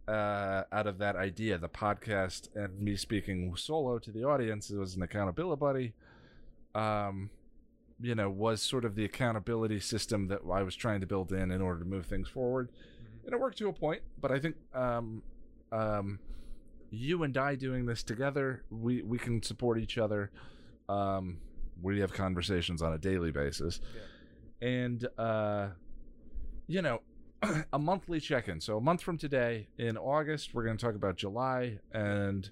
uh 0.08 0.64
out 0.72 0.88
of 0.88 0.98
that 0.98 1.16
idea. 1.16 1.58
The 1.58 1.70
podcast 1.70 2.54
and 2.56 2.80
me 2.80 2.96
speaking 2.96 3.56
solo 3.56 4.00
to 4.00 4.12
the 4.12 4.24
audience 4.26 4.70
it 4.70 4.78
was 4.78 4.96
an 4.96 5.02
accountability 5.02 5.60
buddy. 5.60 5.94
Um 6.76 7.30
you 8.00 8.16
know, 8.16 8.30
was 8.30 8.62
sort 8.62 8.86
of 8.86 8.96
the 8.96 9.06
accountability 9.06 9.80
system 9.80 10.28
that 10.28 10.40
I 10.52 10.64
was 10.64 10.76
trying 10.76 11.02
to 11.02 11.08
build 11.08 11.32
in 11.32 11.52
in 11.52 11.62
order 11.62 11.80
to 11.80 11.86
move 11.86 12.06
things 12.06 12.28
forward. 12.28 12.70
Mhm. 12.72 13.26
And 13.26 13.34
it 13.34 13.40
worked 13.40 13.58
to 13.60 13.70
a 13.70 13.74
point, 13.74 14.02
but 14.20 14.32
I 14.32 14.40
think 14.40 14.56
um, 14.74 15.24
um, 15.72 16.20
you 16.90 17.24
and 17.24 17.38
I 17.38 17.56
doing 17.56 17.86
this 17.86 18.04
together, 18.04 18.64
we, 18.70 19.02
we 19.02 19.18
can 19.18 19.42
support 19.42 19.80
each 19.80 19.98
other. 19.98 20.32
Um, 20.90 21.40
we 21.82 22.00
have 22.00 22.14
conversations 22.14 22.82
on 22.82 22.94
a 22.94 22.98
daily 22.98 23.32
basis. 23.32 23.80
And, 24.62 25.08
uh, 25.18 25.70
you 26.68 26.82
know, 26.82 27.02
a 27.74 27.80
monthly 27.80 28.20
check 28.20 28.48
in. 28.48 28.62
So 28.62 28.78
a 28.78 28.82
month 28.82 29.02
from 29.02 29.18
today 29.18 29.68
in 29.78 29.98
August, 29.98 30.54
we're 30.54 30.64
going 30.64 30.78
to 30.78 30.86
talk 30.86 30.96
about 30.96 31.16
July 31.18 31.80
and 31.92 32.50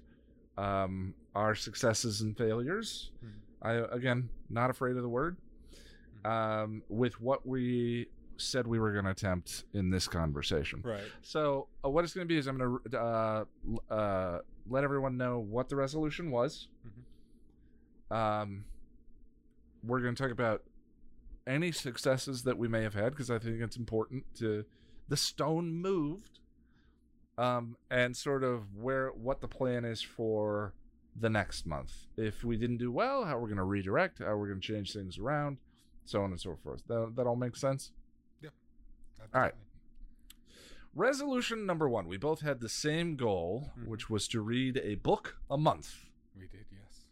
um, 0.58 1.14
our 1.34 1.54
successes 1.54 2.20
and 2.20 2.36
failures. 2.36 3.10
Mhm. 3.24 3.30
I, 3.62 3.72
again, 3.72 4.28
not 4.50 4.70
afraid 4.70 4.96
of 4.96 5.02
the 5.02 5.08
word. 5.08 5.36
Um, 6.24 6.82
with 6.88 7.20
what 7.20 7.46
we 7.46 8.06
said 8.36 8.66
we 8.66 8.78
were 8.78 8.92
going 8.92 9.04
to 9.04 9.10
attempt 9.10 9.64
in 9.72 9.90
this 9.90 10.08
conversation. 10.08 10.82
Right. 10.84 11.02
So, 11.22 11.68
uh, 11.84 11.88
what 11.88 12.04
it's 12.04 12.14
going 12.14 12.26
to 12.26 12.32
be 12.32 12.38
is 12.38 12.46
I'm 12.46 12.58
going 12.58 12.78
to 12.90 13.00
uh, 13.00 13.44
uh, 13.90 14.38
let 14.68 14.84
everyone 14.84 15.16
know 15.16 15.38
what 15.38 15.68
the 15.68 15.76
resolution 15.76 16.30
was. 16.30 16.68
Um, 18.10 18.64
we're 19.84 20.00
going 20.00 20.14
to 20.14 20.22
talk 20.22 20.32
about 20.32 20.62
any 21.46 21.72
successes 21.72 22.42
that 22.44 22.56
we 22.56 22.68
may 22.68 22.82
have 22.82 22.94
had 22.94 23.10
because 23.10 23.30
I 23.30 23.38
think 23.38 23.60
it's 23.60 23.76
important 23.76 24.24
to 24.36 24.64
the 25.08 25.16
stone 25.16 25.72
moved, 25.72 26.38
um, 27.38 27.76
and 27.90 28.16
sort 28.16 28.44
of 28.44 28.76
where 28.76 29.08
what 29.08 29.40
the 29.40 29.48
plan 29.48 29.84
is 29.84 30.02
for 30.02 30.74
the 31.14 31.28
next 31.30 31.66
month. 31.66 31.92
If 32.16 32.42
we 32.44 32.56
didn't 32.56 32.78
do 32.78 32.90
well, 32.90 33.24
how 33.24 33.34
we're 33.38 33.46
going 33.48 33.56
to 33.58 33.64
redirect, 33.64 34.18
how 34.20 34.36
we're 34.36 34.48
going 34.48 34.60
to 34.60 34.66
change 34.66 34.92
things 34.92 35.18
around, 35.18 35.58
so 36.04 36.22
on 36.22 36.30
and 36.30 36.40
so 36.40 36.56
forth. 36.62 36.82
That, 36.88 37.12
that 37.16 37.26
all 37.26 37.36
makes 37.36 37.60
sense. 37.60 37.90
Yep. 38.42 38.52
All 39.34 39.40
right. 39.40 39.54
Resolution 40.94 41.64
number 41.64 41.88
one. 41.88 42.06
We 42.06 42.18
both 42.18 42.40
had 42.42 42.60
the 42.60 42.68
same 42.68 43.16
goal, 43.16 43.70
Mhm. 43.78 43.86
which 43.86 44.10
was 44.10 44.28
to 44.28 44.40
read 44.40 44.78
a 44.82 44.96
book 44.96 45.38
a 45.50 45.56
month. 45.56 45.94
We 46.36 46.46
did, 46.48 46.66
yes. 46.70 47.04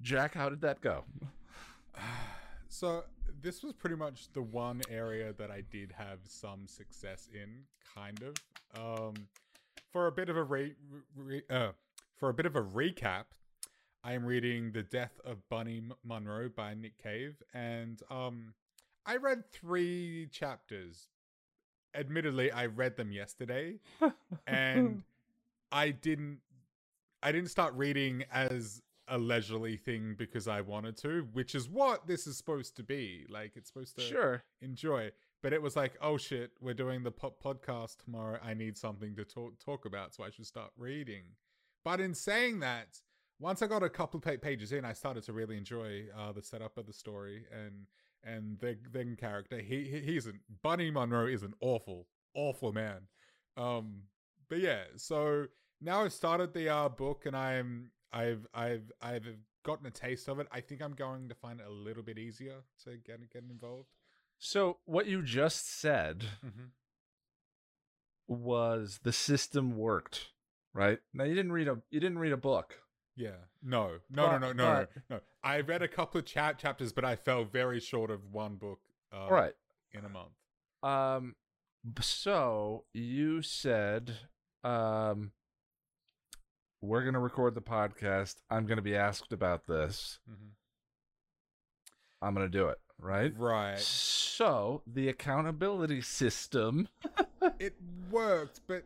Jack, 0.00 0.34
how 0.34 0.48
did 0.48 0.60
that 0.62 0.80
go? 0.80 1.04
So 2.70 3.04
this 3.40 3.62
was 3.62 3.72
pretty 3.72 3.96
much 3.96 4.30
the 4.34 4.42
one 4.42 4.82
area 4.90 5.32
that 5.38 5.50
I 5.50 5.62
did 5.62 5.90
have 5.96 6.18
some 6.24 6.68
success 6.68 7.28
in, 7.32 7.64
kind 7.94 8.22
of. 8.22 8.34
Um, 8.78 9.14
for 9.90 10.06
a 10.06 10.12
bit 10.12 10.28
of 10.28 10.36
a 10.36 10.42
re- 10.44 10.74
re- 11.16 11.42
uh, 11.48 11.70
for 12.18 12.28
a 12.28 12.34
bit 12.34 12.46
of 12.46 12.56
a 12.56 12.62
recap, 12.62 13.24
I 14.02 14.14
am 14.14 14.24
reading 14.24 14.72
"The 14.72 14.82
Death 14.82 15.20
of 15.24 15.48
Bunny 15.48 15.82
Munro" 16.04 16.48
by 16.48 16.74
Nick 16.74 17.00
Cave, 17.02 17.42
and 17.54 18.02
um, 18.10 18.54
I 19.06 19.16
read 19.16 19.50
three 19.50 20.28
chapters. 20.30 21.08
Admittedly, 21.94 22.52
I 22.52 22.66
read 22.66 22.96
them 22.96 23.12
yesterday, 23.12 23.78
and 24.46 25.02
I 25.72 25.90
didn't 25.90 26.40
I 27.22 27.32
didn't 27.32 27.50
start 27.50 27.74
reading 27.74 28.24
as 28.32 28.82
a 29.10 29.16
leisurely 29.16 29.76
thing 29.76 30.14
because 30.18 30.46
I 30.46 30.60
wanted 30.60 30.96
to, 30.98 31.26
which 31.32 31.54
is 31.54 31.68
what 31.68 32.06
this 32.06 32.26
is 32.26 32.36
supposed 32.36 32.76
to 32.76 32.82
be. 32.82 33.26
Like 33.28 33.52
it's 33.54 33.68
supposed 33.68 33.96
to 33.96 34.02
sure. 34.02 34.42
enjoy. 34.60 35.12
But 35.40 35.52
it 35.52 35.62
was 35.62 35.76
like, 35.76 35.94
oh 36.02 36.16
shit, 36.16 36.50
we're 36.60 36.74
doing 36.74 37.04
the 37.04 37.12
po- 37.12 37.34
podcast 37.42 38.04
tomorrow. 38.04 38.38
I 38.44 38.54
need 38.54 38.76
something 38.76 39.14
to 39.14 39.24
talk 39.24 39.58
talk 39.64 39.86
about, 39.86 40.14
so 40.14 40.24
I 40.24 40.30
should 40.30 40.46
start 40.46 40.72
reading. 40.76 41.22
But 41.84 42.00
in 42.00 42.14
saying 42.14 42.60
that, 42.60 43.00
once 43.40 43.62
I 43.62 43.66
got 43.66 43.82
a 43.82 43.88
couple 43.88 44.20
pa- 44.20 44.32
pages 44.40 44.72
in, 44.72 44.84
I 44.84 44.92
started 44.92 45.22
to 45.24 45.32
really 45.32 45.56
enjoy 45.56 46.06
uh, 46.16 46.32
the 46.32 46.42
setup 46.42 46.76
of 46.76 46.86
the 46.86 46.92
story 46.92 47.44
and 47.52 47.86
and 48.24 48.58
the 48.58 48.76
the 48.92 49.16
character. 49.16 49.58
He, 49.60 49.84
he 49.84 50.00
he's 50.00 50.26
an 50.26 50.40
Bunny 50.62 50.90
Munro 50.90 51.26
is 51.26 51.42
an 51.42 51.54
awful 51.60 52.06
awful 52.34 52.72
man. 52.72 53.02
Um, 53.56 54.02
but 54.48 54.58
yeah, 54.60 54.82
so 54.96 55.46
now 55.80 56.02
I've 56.04 56.12
started 56.12 56.52
the 56.52 56.68
uh, 56.68 56.88
book 56.88 57.26
and 57.26 57.36
I'm 57.36 57.90
I've 58.12 58.46
I've 58.52 58.90
I've 59.00 59.26
gotten 59.64 59.86
a 59.86 59.90
taste 59.90 60.28
of 60.28 60.40
it. 60.40 60.48
I 60.50 60.60
think 60.60 60.82
I'm 60.82 60.94
going 60.94 61.28
to 61.28 61.34
find 61.34 61.60
it 61.60 61.66
a 61.66 61.70
little 61.70 62.02
bit 62.02 62.18
easier 62.18 62.56
to 62.84 62.96
get 62.96 63.30
get 63.30 63.44
involved. 63.48 63.88
So, 64.40 64.78
what 64.84 65.06
you 65.06 65.22
just 65.22 65.80
said 65.80 66.24
Mm-hmm. 66.44 66.66
was 68.26 69.00
the 69.02 69.12
system 69.12 69.76
worked, 69.76 70.28
right? 70.74 70.98
Now, 71.14 71.24
you 71.24 71.34
didn't 71.34 71.52
read 71.52 71.68
a 71.68 71.78
you 71.90 72.00
didn't 72.00 72.18
read 72.18 72.32
a 72.32 72.36
book. 72.36 72.74
Yeah. 73.16 73.30
No. 73.62 73.98
No. 74.10 74.26
But- 74.28 74.38
no. 74.40 74.52
No. 74.52 74.52
No. 74.52 74.86
but- 74.94 75.02
No. 75.10 75.20
I 75.42 75.60
read 75.60 75.82
a 75.82 75.88
couple 75.88 76.18
of 76.20 76.24
cha- 76.26 76.52
chapters, 76.52 76.92
but 76.92 77.04
I 77.04 77.16
fell 77.16 77.44
very 77.44 77.80
short 77.80 78.10
of 78.10 78.24
one 78.32 78.56
book. 78.56 78.80
Uh, 79.12 79.16
All 79.20 79.30
right. 79.30 79.54
In 79.92 80.04
a 80.04 80.08
month. 80.08 80.32
Um, 80.82 81.34
so 82.00 82.84
you 82.92 83.40
said, 83.42 84.14
um, 84.64 85.32
we're 86.82 87.04
gonna 87.04 87.18
record 87.20 87.54
the 87.54 87.62
podcast. 87.62 88.36
I'm 88.50 88.66
gonna 88.66 88.82
be 88.82 88.94
asked 88.94 89.32
about 89.32 89.66
this. 89.66 90.18
Mm-hmm. 90.30 90.48
I'm 92.20 92.34
gonna 92.34 92.48
do 92.48 92.68
it, 92.68 92.78
right? 93.00 93.32
Right. 93.36 93.78
So 93.78 94.82
the 94.86 95.08
accountability 95.08 96.00
system 96.02 96.88
It 97.58 97.74
worked, 98.10 98.60
but 98.66 98.84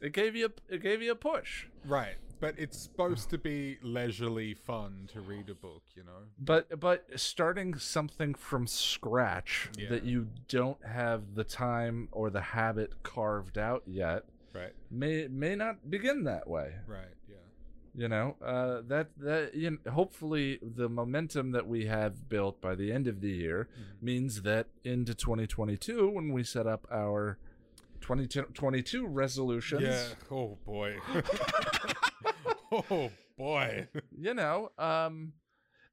it 0.00 0.12
gave 0.12 0.34
you 0.36 0.46
a, 0.46 0.74
it 0.74 0.82
gave 0.82 1.02
you 1.02 1.12
a 1.12 1.16
push. 1.16 1.66
right. 1.86 2.16
But 2.38 2.58
it's 2.58 2.78
supposed 2.78 3.30
to 3.30 3.38
be 3.38 3.78
leisurely 3.82 4.52
fun 4.52 5.08
to 5.14 5.22
read 5.22 5.48
a 5.48 5.54
book. 5.54 5.82
You 5.94 6.04
know. 6.04 6.18
But 6.38 6.78
but 6.78 7.06
starting 7.18 7.78
something 7.78 8.34
from 8.34 8.66
scratch 8.66 9.70
Yeah. 9.78 9.88
that 9.88 10.04
you 10.04 10.28
don't 10.48 10.84
have 10.84 11.34
the 11.34 11.44
time 11.44 12.08
or 12.12 12.28
the 12.28 12.42
habit 12.42 13.02
carved 13.02 13.56
out 13.56 13.84
yet 13.86 14.24
Right. 14.52 14.74
may 14.90 15.28
may 15.28 15.54
not 15.56 15.88
begin 15.90 16.24
that 16.24 16.46
way. 16.46 16.74
Right. 16.86 17.08
Yeah. 17.26 17.36
You 17.94 18.08
know, 18.08 18.36
uh, 18.44 18.82
that 18.86 19.08
that 19.18 19.54
you 19.54 19.70
know, 19.82 19.90
hopefully 19.90 20.58
the 20.60 20.90
momentum 20.90 21.52
that 21.52 21.66
we 21.66 21.86
have 21.86 22.28
built 22.28 22.60
by 22.60 22.74
the 22.74 22.92
end 22.92 23.06
of 23.06 23.22
the 23.22 23.30
year 23.30 23.68
Mhm. 23.72 24.02
means 24.02 24.42
that 24.42 24.66
into 24.84 25.14
2022 25.14 26.10
when 26.10 26.32
we 26.34 26.42
set 26.44 26.66
up 26.66 26.86
our 26.90 27.38
2022 28.06 29.06
resolutions, 29.06 29.82
Yeah. 29.82 30.06
Oh 30.30 30.58
boy. 30.64 30.96
oh 32.72 33.10
boy. 33.36 33.88
you 34.16 34.34
know, 34.34 34.70
um, 34.78 35.32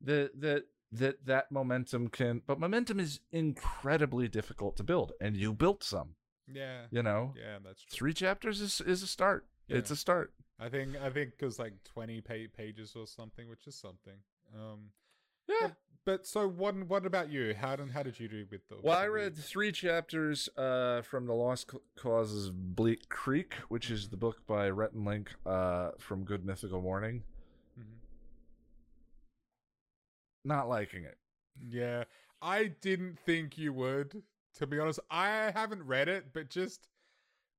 the 0.01 0.31
the 0.37 0.63
that 0.91 1.25
that 1.25 1.51
momentum 1.51 2.07
can, 2.09 2.41
but 2.45 2.59
momentum 2.59 2.99
is 2.99 3.19
incredibly 3.31 4.27
difficult 4.27 4.77
to 4.77 4.83
build, 4.83 5.11
and 5.19 5.35
you 5.35 5.53
built 5.53 5.83
some. 5.83 6.15
yeah. 6.51 6.85
You 6.91 7.01
know, 7.03 7.33
Yeah. 7.37 7.57
That's 7.63 7.81
true. 7.83 7.95
three 7.97 8.13
chapters 8.13 8.61
is 8.61 8.81
is 8.81 9.01
a 9.03 9.07
start. 9.07 9.47
It's 9.69 9.89
a 9.89 9.95
start. 9.95 10.33
I 10.59 10.69
think 10.69 10.95
I 11.01 11.09
think 11.09 11.33
it 11.39 11.45
was 11.45 11.57
like 11.57 11.73
twenty 11.83 12.21
pages 12.21 12.93
or 12.95 13.07
something, 13.07 13.49
which 13.49 13.65
is 13.65 13.75
something. 13.75 14.17
Um, 14.55 14.91
Yeah. 15.47 15.71
But 16.05 16.25
so 16.27 16.47
what? 16.47 16.75
What 16.87 17.05
about 17.05 17.31
you? 17.31 17.53
How 17.59 17.75
did 17.75 17.91
how 17.91 18.03
did 18.03 18.19
you 18.19 18.27
do 18.27 18.45
with 18.51 18.67
the? 18.67 18.75
Well, 18.81 18.97
I 18.97 19.05
read 19.05 19.37
three 19.37 19.71
chapters 19.71 20.49
uh, 20.57 21.01
from 21.01 21.25
The 21.25 21.33
Lost 21.33 21.71
Causes 21.95 22.47
of 22.47 22.75
Bleak 22.75 23.09
Creek, 23.09 23.53
which 23.69 23.89
is 23.89 24.09
the 24.09 24.17
book 24.17 24.45
by 24.47 24.69
Rhett 24.69 24.93
and 24.93 25.05
Link 25.05 25.31
uh, 25.45 25.91
from 25.99 26.23
Good 26.23 26.45
Mythical 26.45 26.81
Morning. 26.81 27.23
Mhm. 27.79 27.83
Not 30.45 30.67
liking 30.69 31.03
it. 31.03 31.17
Yeah, 31.69 32.03
I 32.41 32.65
didn't 32.81 33.17
think 33.19 33.57
you 33.57 33.73
would. 33.73 34.23
To 34.57 34.67
be 34.67 34.79
honest, 34.79 34.99
I 35.09 35.51
haven't 35.55 35.83
read 35.83 36.07
it, 36.09 36.27
but 36.33 36.49
just 36.49 36.87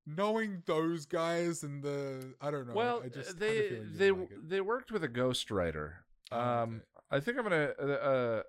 knowing 0.06 0.62
those 0.66 1.06
guys 1.06 1.62
and 1.62 1.82
the 1.82 2.34
I 2.40 2.50
don't 2.50 2.68
know. 2.68 2.74
well, 2.74 3.02
I 3.04 3.08
just 3.08 3.28
had 3.32 3.36
a 3.36 3.40
they 3.40 3.68
they 3.96 4.10
like 4.10 4.28
they 4.46 4.60
worked 4.60 4.92
with 4.92 5.02
a 5.02 5.08
ghostwriter. 5.08 5.92
Oh, 6.32 6.38
Um, 6.40 6.70
okay. 6.76 6.84
I 7.10 7.20
think 7.20 7.38
I'm 7.38 7.44
gonna. 7.44 7.72
Uh, 7.78 7.84
uh, 7.84 8.42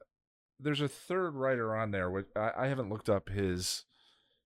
there's 0.59 0.81
a 0.81 0.87
third 0.87 1.35
writer 1.35 1.75
on 1.75 1.91
there. 1.91 2.09
Which 2.09 2.27
I, 2.35 2.51
I 2.57 2.67
haven't 2.67 2.89
looked 2.89 3.09
up 3.09 3.29
his 3.29 3.83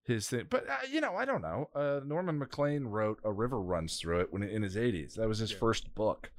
his 0.03 0.27
thing, 0.27 0.45
but 0.49 0.67
uh, 0.67 0.77
you 0.89 0.99
know, 1.01 1.15
I 1.15 1.23
don't 1.25 1.41
know. 1.43 1.69
Uh, 1.75 1.99
Norman 2.03 2.39
Maclean 2.39 2.87
wrote 2.87 3.19
"A 3.23 3.31
River 3.31 3.61
Runs 3.61 3.97
Through 3.97 4.21
It" 4.21 4.33
when 4.33 4.41
in 4.41 4.63
his 4.63 4.75
80s. 4.75 5.13
That 5.15 5.27
was 5.27 5.37
his 5.37 5.51
Yeah. 5.51 5.59
first 5.59 5.93
book. 5.93 6.31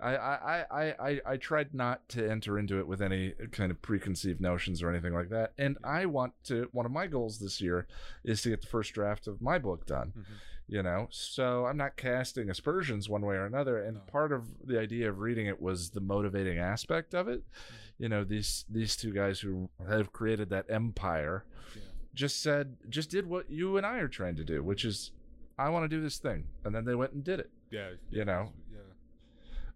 right. 0.00 0.02
I, 0.02 0.16
I, 0.16 0.64
I, 0.70 0.94
I, 1.10 1.20
I 1.26 1.36
tried 1.36 1.74
not 1.74 2.08
to 2.10 2.26
enter 2.28 2.58
into 2.58 2.78
it 2.78 2.86
with 2.88 3.02
any 3.02 3.34
kind 3.52 3.70
of 3.70 3.82
preconceived 3.82 4.40
notions 4.40 4.82
or 4.82 4.88
anything 4.88 5.12
like 5.12 5.28
that. 5.28 5.52
And 5.58 5.76
Yeah. 5.82 5.90
I 5.90 6.06
want 6.06 6.32
to. 6.44 6.68
One 6.72 6.86
of 6.86 6.92
my 6.92 7.06
goals 7.06 7.38
this 7.38 7.60
year 7.60 7.86
is 8.24 8.40
to 8.42 8.48
get 8.50 8.62
the 8.62 8.66
first 8.68 8.94
draft 8.94 9.26
of 9.26 9.42
my 9.42 9.58
book 9.58 9.84
done 9.84 10.14
Mhm. 10.16 10.24
You 10.72 10.82
know 10.82 11.08
so 11.10 11.66
i'm 11.66 11.76
not 11.76 11.96
casting 11.96 12.48
aspersions 12.48 13.08
one 13.08 13.22
way 13.22 13.34
or 13.34 13.44
another 13.46 13.82
and 13.82 13.94
No. 13.96 14.00
part 14.06 14.30
of 14.30 14.42
the 14.64 14.78
idea 14.78 15.08
of 15.10 15.18
reading 15.18 15.46
it 15.46 15.60
was 15.60 15.90
the 15.90 16.00
motivating 16.00 16.58
aspect 16.58 17.12
of 17.14 17.26
it 17.28 17.40
Mm-hmm. 17.40 18.02
you 18.04 18.08
know 18.08 18.22
these 18.24 18.64
these 18.70 18.94
two 18.96 19.12
guys 19.12 19.40
who 19.40 19.68
have 19.88 20.12
created 20.12 20.48
that 20.50 20.66
empire 20.70 21.44
Yeah. 21.74 21.82
just 22.14 22.40
said 22.42 22.76
just 22.88 23.10
did 23.10 23.26
what 23.26 23.50
you 23.50 23.76
and 23.78 23.84
i 23.84 23.98
are 23.98 24.08
trying 24.20 24.36
to 24.36 24.44
do 24.44 24.62
which 24.62 24.84
is 24.84 25.10
i 25.58 25.68
want 25.68 25.82
to 25.84 25.88
do 25.96 26.00
this 26.00 26.18
thing 26.18 26.44
and 26.64 26.72
then 26.74 26.84
they 26.84 26.94
went 26.94 27.12
and 27.14 27.24
did 27.24 27.40
it 27.40 27.50
Yeah. 27.70 27.90
You 28.10 28.24
know. 28.24 28.52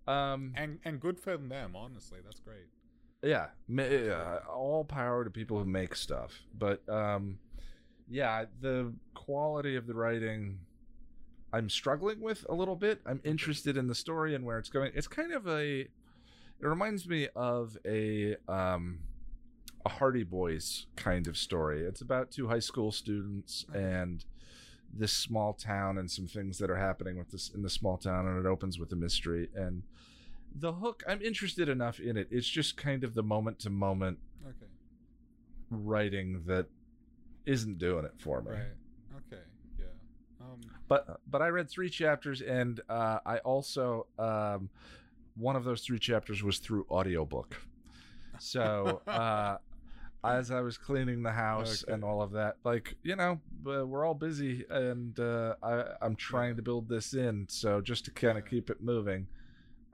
Yeah. 0.06 0.32
um 0.32 0.52
And 0.56 0.78
and 0.84 1.00
good 1.00 1.18
for 1.18 1.36
them, 1.36 1.74
honestly. 1.74 2.18
That's 2.24 2.40
great. 2.40 2.68
yeah 3.22 3.48
uh, 3.78 4.40
all 4.48 4.84
power 4.84 5.24
to 5.24 5.30
people 5.30 5.58
who 5.58 5.64
make 5.64 5.94
stuff 5.96 6.30
but 6.64 6.86
um 6.88 7.38
yeah 8.08 8.44
the 8.60 8.92
quality 9.14 9.76
of 9.76 9.86
the 9.86 9.94
writing 9.94 10.58
i'm 11.54 11.70
struggling 11.70 12.20
with 12.20 12.44
a 12.48 12.54
little 12.54 12.76
bit. 12.76 13.00
I'm 13.06 13.20
interested 13.24 13.76
in 13.76 13.86
the 13.86 13.94
story 13.94 14.34
and 14.34 14.44
where 14.44 14.58
it's 14.58 14.68
going. 14.68 14.92
It's 14.94 15.06
kind 15.08 15.32
of 15.32 15.46
a 15.46 15.80
it 16.60 16.66
reminds 16.66 17.06
me 17.08 17.28
of 17.36 17.76
a 17.86 18.36
um 18.48 19.00
a 19.86 19.88
hardy 19.90 20.24
boys 20.24 20.86
kind 20.96 21.26
of 21.26 21.36
story. 21.36 21.82
It's 21.82 22.00
about 22.00 22.30
two 22.30 22.48
high 22.48 22.58
school 22.70 22.90
students 22.90 23.66
and 23.74 24.24
this 24.92 25.12
small 25.12 25.52
town 25.52 25.98
and 25.98 26.10
some 26.10 26.26
things 26.26 26.58
that 26.58 26.70
are 26.70 26.76
happening 26.76 27.18
with 27.18 27.30
this 27.30 27.50
in 27.54 27.62
the 27.62 27.70
small 27.70 27.98
town 27.98 28.26
and 28.26 28.38
it 28.38 28.46
opens 28.48 28.78
with 28.78 28.92
a 28.92 28.96
mystery. 28.96 29.48
And 29.54 29.82
the 30.56 30.72
hook 30.72 31.02
i'm 31.08 31.20
interested 31.20 31.68
enough 31.68 31.98
in 32.00 32.16
it. 32.16 32.28
It's 32.30 32.48
just 32.48 32.76
kind 32.76 33.04
of 33.04 33.14
the 33.14 33.22
moment 33.22 33.58
to 33.60 33.70
moment 33.70 34.18
Okay. 34.46 34.70
writing 35.70 36.42
that 36.46 36.66
isn't 37.46 37.78
doing 37.78 38.04
it 38.04 38.14
for 38.18 38.40
me. 38.42 38.50
Right. 38.52 38.62
Yeah. 40.46 40.52
Um. 40.52 40.60
but 40.88 41.20
but 41.30 41.42
i 41.42 41.48
read 41.48 41.68
three 41.70 41.88
chapters 41.90 42.40
and 42.42 42.80
uh 42.88 43.18
i 43.26 43.38
also 43.38 44.06
um 44.18 44.68
one 45.36 45.56
of 45.56 45.64
those 45.64 45.82
three 45.82 45.98
chapters 45.98 46.42
was 46.42 46.58
through 46.58 46.86
audiobook 46.90 47.56
so 48.38 49.02
uh 49.08 49.56
as 50.24 50.50
i 50.50 50.60
was 50.60 50.78
cleaning 50.78 51.22
the 51.22 51.32
house 51.32 51.82
Okay. 51.82 51.92
and 51.94 52.04
all 52.04 52.22
of 52.22 52.32
that 52.32 52.56
like 52.64 52.96
you 53.02 53.16
know 53.16 53.40
uh, 53.66 53.86
we're 53.86 54.04
all 54.04 54.14
busy 54.14 54.64
and 54.70 55.18
uh 55.20 55.54
i 55.62 55.84
i'm 56.02 56.16
trying 56.16 56.56
to 56.56 56.62
build 56.62 56.88
this 56.88 57.14
in 57.14 57.46
so 57.48 57.80
just 57.80 58.04
to 58.04 58.10
kind 58.10 58.38
of 58.38 58.44
Yeah. 58.44 58.50
keep 58.50 58.70
it 58.70 58.82
moving 58.82 59.26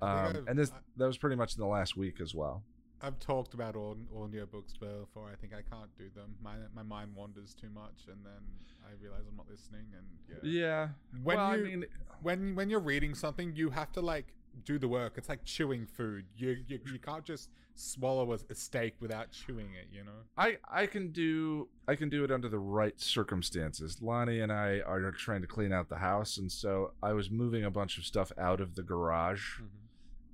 um 0.02 0.44
and 0.48 0.58
this 0.58 0.72
that 0.96 1.06
was 1.06 1.18
pretty 1.18 1.36
much 1.36 1.54
in 1.54 1.60
the 1.60 1.66
last 1.66 1.96
week 1.96 2.20
as 2.20 2.34
well 2.34 2.62
I've 3.02 3.18
talked 3.18 3.54
about 3.54 3.76
au- 3.76 3.96
audiobooks 4.14 4.78
before. 4.78 5.28
I 5.32 5.36
think 5.40 5.52
I 5.54 5.62
can't 5.74 5.90
do 5.96 6.08
them. 6.14 6.34
My 6.42 6.54
my 6.74 6.82
mind 6.82 7.14
wanders 7.14 7.54
too 7.54 7.70
much, 7.70 8.06
and 8.08 8.18
then 8.24 8.42
I 8.84 8.90
realize 9.02 9.22
I'm 9.28 9.36
not 9.36 9.46
listening. 9.50 9.86
And 9.96 10.06
yeah, 10.44 10.60
yeah 10.60 10.88
When 11.22 11.36
well, 11.36 11.56
you- 11.56 11.64
i 11.64 11.68
mean 11.68 11.84
when 12.22 12.54
when 12.54 12.70
you're 12.70 12.80
reading 12.80 13.14
something, 13.14 13.54
you 13.54 13.70
have 13.70 13.92
to 13.92 14.00
like 14.00 14.34
do 14.64 14.78
the 14.78 14.88
work. 14.88 15.14
It's 15.16 15.28
like 15.28 15.44
chewing 15.44 15.86
food. 15.86 16.24
You 16.36 16.56
you, 16.66 16.80
you 16.92 16.98
can't 16.98 17.24
just 17.24 17.50
swallow 17.74 18.32
a, 18.32 18.38
a 18.50 18.54
steak 18.54 18.94
without 19.00 19.30
chewing 19.30 19.72
it. 19.74 19.88
You 19.92 20.04
know. 20.04 20.20
I 20.36 20.58
I 20.68 20.86
can 20.86 21.12
do 21.12 21.68
I 21.88 21.94
can 21.94 22.08
do 22.08 22.24
it 22.24 22.30
under 22.30 22.48
the 22.48 22.58
right 22.58 23.00
circumstances. 23.00 23.98
Lonnie 24.02 24.40
and 24.40 24.52
I 24.52 24.80
are 24.86 25.10
trying 25.12 25.40
to 25.40 25.46
clean 25.46 25.72
out 25.72 25.88
the 25.88 25.96
house, 25.96 26.36
and 26.36 26.50
so 26.50 26.92
I 27.02 27.12
was 27.12 27.30
moving 27.30 27.64
a 27.64 27.70
bunch 27.70 27.96
of 27.98 28.04
stuff 28.04 28.32
out 28.38 28.60
of 28.60 28.74
the 28.74 28.82
garage, 28.82 29.56
mm-hmm. 29.56 29.64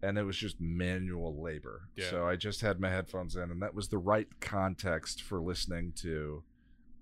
And 0.02 0.18
it 0.18 0.22
was 0.24 0.36
just 0.36 0.60
manual 0.60 1.40
labor. 1.42 1.88
Yeah. 1.96 2.10
So 2.10 2.26
I 2.26 2.36
just 2.36 2.60
had 2.60 2.80
my 2.80 2.90
headphones 2.90 3.36
in, 3.36 3.50
and 3.50 3.62
that 3.62 3.74
was 3.74 3.88
the 3.88 3.98
right 3.98 4.28
context 4.40 5.22
for 5.22 5.40
listening 5.40 5.92
to 5.96 6.42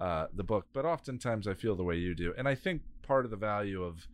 uh, 0.00 0.26
the 0.34 0.44
book. 0.44 0.66
But 0.72 0.84
oftentimes 0.84 1.46
I 1.48 1.54
feel 1.54 1.76
the 1.76 1.84
way 1.84 1.96
you 1.96 2.14
do, 2.14 2.34
and 2.36 2.48
I 2.48 2.54
think 2.54 2.82
part 3.02 3.24
of 3.24 3.30
the 3.30 3.36
value 3.36 3.82
of 3.82 4.06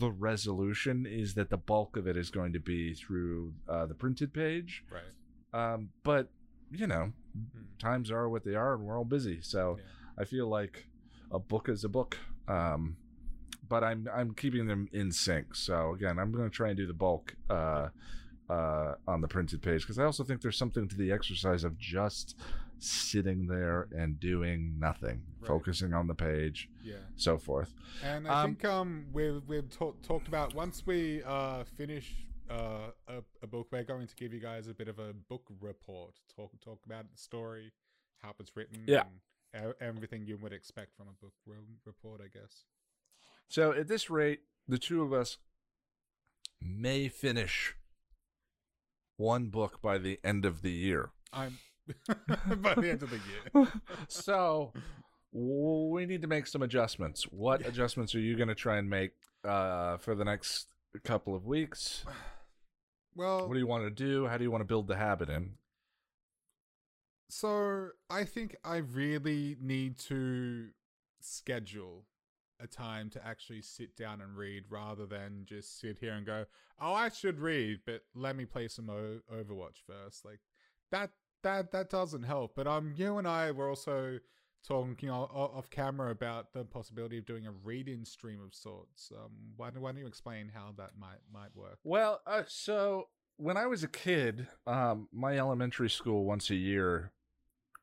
the 0.00 0.10
resolution 0.10 1.06
is 1.06 1.34
that 1.34 1.48
the 1.50 1.56
bulk 1.56 1.96
of 1.96 2.06
it 2.08 2.16
is 2.16 2.30
going 2.30 2.52
to 2.52 2.58
be 2.60 2.92
through 2.94 3.52
uh, 3.68 3.86
the 3.86 3.94
printed 3.94 4.32
page. 4.34 4.84
Right. 4.90 5.72
Um, 5.74 5.90
but 6.02 6.28
you 6.72 6.86
know, 6.86 7.12
Hmm. 7.34 7.62
times 7.78 8.10
are 8.10 8.28
what 8.30 8.44
they 8.44 8.54
are, 8.54 8.74
and 8.74 8.82
we're 8.84 8.96
all 8.98 9.04
busy. 9.04 9.40
So 9.42 9.76
Yeah. 9.78 9.84
I 10.18 10.24
feel 10.24 10.48
like 10.48 10.88
a 11.30 11.38
book 11.38 11.68
is 11.68 11.84
a 11.84 11.88
book. 11.88 12.16
Um, 12.48 12.96
but 13.68 13.82
I'm 13.84 14.08
I'm 14.14 14.34
keeping 14.34 14.66
them 14.66 14.88
in 14.92 15.10
sync. 15.12 15.54
So 15.54 15.92
again, 15.94 16.18
I'm 16.18 16.32
going 16.32 16.44
to 16.48 16.54
try 16.54 16.68
and 16.68 16.76
do 16.76 16.86
the 16.86 16.92
bulk 16.94 17.34
uh, 17.50 17.88
uh, 18.48 18.94
on 19.06 19.20
the 19.20 19.28
printed 19.28 19.62
page 19.62 19.82
because 19.82 19.98
I 19.98 20.04
also 20.04 20.24
think 20.24 20.40
there's 20.42 20.58
something 20.58 20.88
to 20.88 20.96
the 20.96 21.10
exercise 21.12 21.64
of 21.64 21.76
just 21.78 22.36
sitting 22.78 23.46
there 23.46 23.88
and 23.96 24.20
doing 24.20 24.78
nothing, 24.78 25.22
Right. 25.40 25.48
focusing 25.48 25.94
on 25.94 26.06
the 26.06 26.14
page, 26.14 26.68
Yeah. 26.82 26.96
so 27.16 27.38
forth. 27.38 27.72
And 28.02 28.28
I 28.28 28.42
Um, 28.42 28.50
think 28.50 28.64
um 28.66 29.06
we've 29.12 29.42
we've 29.46 29.68
talk, 29.70 30.00
talked 30.02 30.28
about 30.28 30.54
once 30.54 30.86
we 30.86 31.22
uh 31.24 31.64
finish 31.64 32.14
uh 32.50 32.90
a, 33.08 33.22
a 33.42 33.46
book, 33.46 33.68
we're 33.72 33.82
going 33.84 34.06
to 34.06 34.14
give 34.14 34.32
you 34.32 34.40
guys 34.40 34.68
a 34.68 34.74
bit 34.74 34.88
of 34.88 34.98
a 34.98 35.12
book 35.14 35.44
report. 35.60 36.14
Talk 36.36 36.52
talk 36.60 36.80
about 36.86 37.10
the 37.10 37.16
story, 37.18 37.72
how 38.18 38.34
it's 38.38 38.54
written, 38.54 38.84
Yeah. 38.86 39.04
and 39.54 39.72
everything 39.80 40.24
you 40.26 40.36
would 40.36 40.52
expect 40.52 40.94
from 40.96 41.08
a 41.08 41.12
book 41.24 41.32
re- 41.46 41.56
report, 41.86 42.20
I 42.20 42.28
guess. 42.28 42.64
So 43.48 43.72
at 43.72 43.88
this 43.88 44.10
rate, 44.10 44.40
the 44.68 44.78
two 44.78 45.02
of 45.02 45.12
us 45.12 45.38
may 46.60 47.08
finish 47.08 47.74
one 49.16 49.46
book 49.48 49.80
by 49.80 49.98
the 49.98 50.18
end 50.24 50.44
of 50.44 50.62
the 50.62 50.72
year. 50.72 51.10
I'm 51.32 51.58
by 52.60 52.74
the 52.74 52.90
end 52.90 53.02
of 53.02 53.10
the 53.10 53.20
year. 53.54 53.68
so 54.08 54.72
we 55.32 56.06
need 56.06 56.22
to 56.22 56.28
make 56.28 56.46
some 56.46 56.62
adjustments. 56.62 57.24
What 57.30 57.60
Yeah. 57.60 57.68
adjustments 57.68 58.14
are 58.14 58.20
you 58.20 58.36
going 58.36 58.48
to 58.48 58.54
try 58.54 58.78
and 58.78 58.90
make 58.90 59.12
uh, 59.44 59.96
for 59.98 60.14
the 60.14 60.24
next 60.24 60.66
couple 61.04 61.34
of 61.34 61.46
weeks? 61.46 62.04
Well, 63.14 63.46
What 63.46 63.54
do 63.54 63.60
you 63.60 63.66
want 63.66 63.84
to 63.84 63.90
do? 63.90 64.26
How 64.26 64.36
do 64.36 64.44
you 64.44 64.50
want 64.50 64.62
to 64.62 64.66
build 64.66 64.88
the 64.88 64.96
habit 64.96 65.28
in? 65.30 65.52
So 67.28 67.90
I 68.10 68.24
think 68.24 68.56
I 68.64 68.76
really 68.78 69.56
need 69.60 69.98
to 70.00 70.68
schedule 71.20 72.04
a 72.60 72.66
time 72.66 73.10
to 73.10 73.26
actually 73.26 73.62
sit 73.62 73.96
down 73.96 74.20
and 74.20 74.36
read 74.36 74.64
rather 74.70 75.06
than 75.06 75.44
just 75.44 75.78
sit 75.78 75.98
here 75.98 76.12
and 76.14 76.24
go, 76.26 76.46
"Oh, 76.80 76.94
I 76.94 77.08
should 77.08 77.38
read, 77.40 77.80
but 77.84 78.02
let 78.14 78.36
me 78.36 78.44
play 78.46 78.68
some 78.68 78.88
o- 78.90 79.20
Overwatch 79.32 79.78
first. 79.86 80.24
Like 80.24 80.40
that 80.90 81.10
that 81.42 81.70
that 81.72 81.90
doesn't 81.90 82.22
help. 82.24 82.54
But 82.56 82.66
um 82.66 82.92
you 82.96 83.18
and 83.18 83.28
I 83.28 83.50
were 83.50 83.68
also 83.68 84.18
talking 84.66 85.10
off 85.10 85.70
camera 85.70 86.10
about 86.10 86.52
the 86.52 86.64
possibility 86.64 87.18
of 87.18 87.24
doing 87.26 87.46
a 87.46 87.52
read-in 87.52 88.04
stream 88.04 88.40
of 88.42 88.54
sorts. 88.54 89.12
Um 89.14 89.52
why 89.56 89.70
don't, 89.70 89.82
why 89.82 89.92
don't 89.92 90.00
you 90.00 90.06
explain 90.06 90.50
how 90.54 90.72
that 90.76 90.98
might 90.98 91.20
might 91.32 91.54
work? 91.54 91.78
Well, 91.84 92.20
uh, 92.26 92.42
so 92.48 93.08
when 93.36 93.56
I 93.56 93.66
was 93.66 93.82
a 93.84 93.88
kid, 93.88 94.48
um, 94.66 95.08
my 95.12 95.36
elementary 95.38 95.90
school 95.90 96.24
once 96.24 96.48
a 96.50 96.54
year 96.56 97.12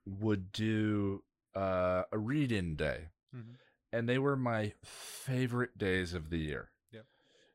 would 0.05 0.51
do 0.51 1.23
uh, 1.55 2.03
a 2.11 2.17
read-in 2.17 2.75
day. 2.75 3.09
Mhm. 3.35 3.55
And 3.93 4.09
they 4.09 4.17
were 4.17 4.35
my 4.35 4.73
favorite 4.83 5.77
days 5.77 6.13
of 6.13 6.29
the 6.29 6.39
year. 6.39 6.71
Yep. 6.91 7.05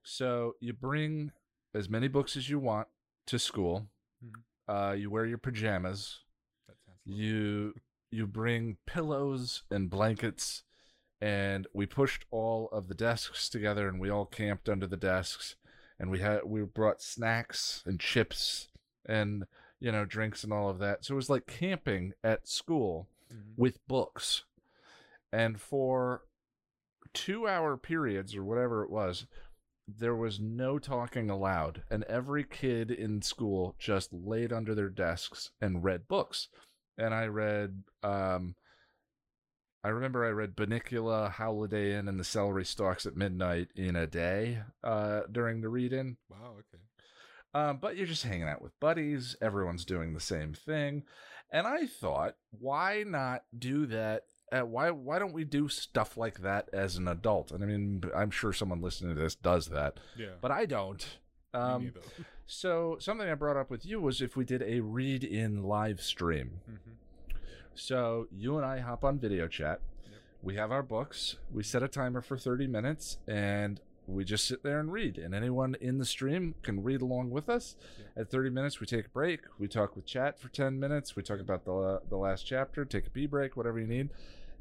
So 0.03 0.55
you 0.61 0.73
bring 0.73 1.33
as 1.75 1.89
many 1.91 2.09
books 2.09 2.37
as 2.37 2.49
you 2.49 2.59
want 2.59 2.89
to 3.27 3.39
school. 3.39 3.89
Mhm. 4.25 4.43
Uh, 4.67 4.93
you 4.93 5.11
wear 5.11 5.27
your 5.27 5.39
pajamas. 5.39 6.21
That 6.67 6.77
sounds. 6.87 6.99
You 7.05 7.75
you 8.11 8.27
bring 8.27 8.79
pillows 8.87 9.65
and 9.71 9.91
blankets, 9.91 10.63
and 11.21 11.67
we 11.75 11.85
pushed 11.85 12.25
all 12.31 12.69
of 12.71 12.89
the 12.89 12.95
desks 12.95 13.51
together, 13.51 13.87
and 13.89 14.01
we 14.01 14.09
all 14.09 14.25
camped 14.25 14.67
under 14.69 14.87
the 14.87 14.97
desks, 14.97 15.57
and 15.99 16.11
we 16.11 16.21
had 16.21 16.45
we 16.45 16.63
brought 16.63 17.03
snacks 17.03 17.83
and 17.85 18.01
chips 18.01 18.69
and 19.05 19.45
you 19.81 19.93
know 19.93 20.05
drinks 20.07 20.43
and 20.45 20.53
all 20.53 20.71
of 20.71 20.79
that. 20.79 21.05
So 21.05 21.15
it 21.15 21.17
was 21.17 21.29
like 21.31 21.47
camping 21.47 22.15
at 22.25 22.49
school 22.49 23.09
Mhm. 23.31 23.55
with 23.59 23.87
books. 23.87 24.45
And 25.31 25.61
for 25.61 26.23
two 27.15 27.47
hour 27.49 27.77
periods 27.77 28.35
or 28.37 28.45
whatever 28.45 28.85
it 28.85 28.91
was, 28.91 29.27
there 29.87 30.17
was 30.17 30.39
no 30.39 30.79
talking 30.79 31.31
allowed. 31.31 31.83
And 31.91 32.05
every 32.05 32.45
kid 32.45 32.91
in 32.91 33.23
school 33.23 33.75
just 33.79 34.13
laid 34.13 34.53
under 34.53 34.75
their 34.75 34.91
desks 34.91 35.51
and 35.61 35.85
read 35.85 36.09
books. 36.09 36.49
And 36.97 37.15
I 37.15 37.27
read 37.27 37.85
um, 38.03 38.55
I 39.85 39.91
remember 39.91 40.25
I 40.25 40.31
read 40.31 40.57
Bunnicula, 40.57 41.31
Howliday 41.33 41.97
Inn, 41.97 42.09
and 42.09 42.19
the 42.19 42.25
Celery 42.25 42.65
Stalks 42.65 43.07
at 43.07 43.17
midnight 43.17 43.69
in 43.77 43.95
a 43.95 44.07
day 44.07 44.63
uh, 44.83 45.21
during 45.31 45.61
the 45.61 45.69
read-in. 45.69 46.17
Wow. 46.29 46.57
Okay. 46.59 46.83
Um, 47.55 47.79
but 47.81 47.97
you're 47.97 48.07
just 48.07 48.25
hanging 48.25 48.49
out 48.49 48.61
with 48.61 48.79
buddies. 48.81 49.37
Everyone's 49.41 49.85
doing 49.85 50.13
the 50.13 50.21
same 50.21 50.53
thing, 50.53 51.05
and 51.51 51.67
I 51.67 51.87
thought, 51.87 52.35
why 52.51 53.05
not 53.07 53.45
do 53.57 53.87
that? 53.87 54.25
Uh, 54.51 54.61
why 54.63 54.91
why 54.91 55.19
don't 55.19 55.33
we 55.33 55.45
do 55.45 55.69
stuff 55.69 56.17
like 56.17 56.41
that 56.41 56.69
as 56.73 56.97
an 56.97 57.07
adult? 57.09 57.51
And 57.53 57.63
I 57.63 57.67
mean, 57.67 58.03
I'm 58.17 58.31
sure 58.31 58.53
someone 58.53 58.81
listening 58.81 59.15
to 59.15 59.21
this 59.21 59.35
does 59.35 59.67
that, 59.69 59.99
Yeah. 60.17 60.33
but 60.41 60.51
I 60.51 60.65
don't. 60.67 61.05
Um, 61.55 61.93
so 62.47 62.97
something 63.01 63.29
I 63.29 63.35
brought 63.35 63.57
up 63.57 63.71
with 63.71 63.85
you 63.85 64.01
was 64.01 64.23
if 64.23 64.37
we 64.37 64.45
did 64.45 64.63
a 64.63 64.81
read-in 64.81 65.63
live 65.63 66.01
stream. 66.01 66.61
Mhm. 66.71 66.95
So 67.75 68.27
you 68.31 68.57
and 68.57 68.67
I 68.67 68.79
hop 68.81 69.05
on 69.05 69.19
video 69.19 69.47
chat. 69.49 69.81
Yep. 70.05 70.13
We 70.43 70.55
have 70.57 70.73
our 70.73 70.83
books. 70.83 71.37
We 71.53 71.63
set 71.63 71.83
a 71.83 71.89
timer 71.89 72.21
for 72.23 72.37
30 72.37 72.67
minutes 72.67 73.19
and 73.27 73.81
we 74.07 74.25
just 74.25 74.47
sit 74.47 74.63
there 74.63 74.81
and 74.81 74.91
read. 74.91 75.19
And 75.19 75.35
anyone 75.35 75.77
in 75.81 75.99
the 75.99 76.05
stream 76.05 76.55
can 76.63 76.83
read 76.83 77.03
along 77.03 77.31
with 77.31 77.49
us. 77.49 77.77
At 78.17 78.31
30 78.31 78.51
minutes, 78.51 78.81
we 78.81 78.87
take 78.87 79.07
a 79.07 79.11
break. 79.11 79.41
We 79.59 79.69
talk 79.69 79.95
with 79.95 80.07
chat 80.07 80.41
for 80.41 80.49
10 80.49 80.81
minutes. 80.81 81.15
We 81.15 81.23
talk 81.23 81.41
about 81.41 81.65
the, 81.65 82.01
the 82.09 82.17
last 82.17 82.45
chapter, 82.47 82.85
take 82.85 83.07
a 83.07 83.11
pee 83.11 83.27
break, 83.27 83.57
whatever 83.57 83.79
you 83.79 83.87
need. 83.87 84.09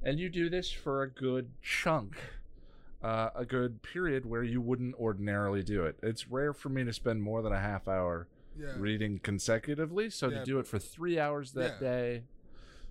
And 0.04 0.20
you 0.20 0.30
do 0.30 0.50
this 0.50 0.72
for 0.72 1.02
a 1.04 1.10
good 1.10 1.52
chunk, 1.62 2.18
uh, 3.04 3.30
a 3.36 3.46
good 3.46 3.82
period 3.82 4.26
where 4.26 4.44
you 4.44 4.62
wouldn't 4.62 4.96
ordinarily 4.96 5.64
do 5.64 5.84
it. 5.84 5.98
It's 6.02 6.28
rare 6.28 6.54
for 6.54 6.70
me 6.70 6.84
to 6.84 6.94
spend 6.94 7.22
more 7.22 7.42
than 7.42 7.52
a 7.54 7.60
half 7.60 7.88
hour 7.88 8.28
Yeah. 8.58 8.74
reading 8.78 9.20
consecutively. 9.20 10.10
So 10.10 10.30
Yeah, 10.30 10.40
to 10.40 10.46
do 10.46 10.60
it 10.60 10.68
for 10.68 10.80
three 10.80 11.20
hours 11.20 11.52
that 11.54 11.74
Yeah. 11.74 11.80
day 11.80 12.24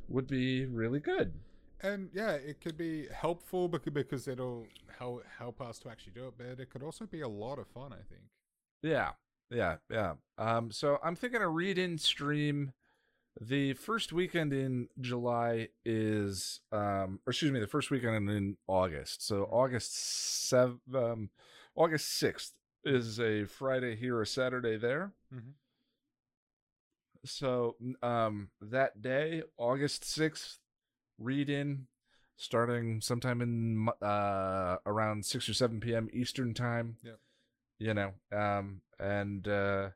would 0.09 0.27
be 0.27 0.67
really 0.67 1.01
good. 1.01 1.33
And 1.81 2.11
yeah, 2.13 2.33
it 2.33 2.61
could 2.61 2.77
be 2.77 3.07
helpful 3.09 3.69
because 3.69 4.27
it'll 4.29 4.67
help 4.99 5.25
help 5.39 5.61
us 5.61 5.79
to 5.81 5.91
actually 5.91 6.13
do 6.15 6.29
it, 6.29 6.35
but 6.39 6.59
it 6.61 6.71
could 6.71 6.83
also 6.83 7.07
be 7.07 7.21
a 7.21 7.29
lot 7.29 7.59
of 7.59 7.67
fun. 7.69 7.93
I 7.93 8.03
think. 8.09 8.23
Yeah, 8.83 9.13
yeah, 9.51 9.77
yeah. 9.91 10.15
Um, 10.39 10.71
so 10.71 10.99
I'm 11.03 11.17
thinking 11.17 11.43
a 11.43 11.49
read-in 11.49 11.99
stream. 11.99 12.73
The 13.39 13.75
first 13.75 14.13
weekend 14.13 14.53
in 14.53 14.89
July 15.01 15.69
is, 15.85 16.61
um, 16.73 17.21
or 17.27 17.31
excuse 17.31 17.53
me, 17.53 17.61
the 17.61 17.67
first 17.67 17.91
weekend 17.91 18.31
in 18.31 18.57
August. 18.67 19.27
So 19.27 19.45
August 19.45 19.95
seven, 20.49 20.81
um, 20.95 21.31
August 21.75 22.15
sixth 22.15 22.55
is 22.85 23.21
a 23.21 23.45
Friday 23.45 23.95
here, 23.95 24.23
a 24.23 24.27
Saturday 24.27 24.79
there. 24.79 25.13
Mhm. 25.35 25.53
So 27.25 27.77
um, 28.03 28.51
that 28.61 29.03
day, 29.03 29.43
August 29.59 30.05
sixth, 30.05 30.59
read 31.19 31.51
in, 31.51 31.89
starting 32.37 33.01
sometime 33.01 33.43
in 33.43 33.89
uh, 34.01 34.77
around 34.87 35.27
six 35.27 35.49
or 35.49 35.55
seven 35.55 35.81
p.m. 35.81 36.09
Eastern 36.13 36.55
time. 36.55 36.97
Yeah, 37.03 37.13
You 37.79 37.95
know, 37.95 38.13
um, 38.33 38.81
and 38.99 39.47
uh, 39.47 39.91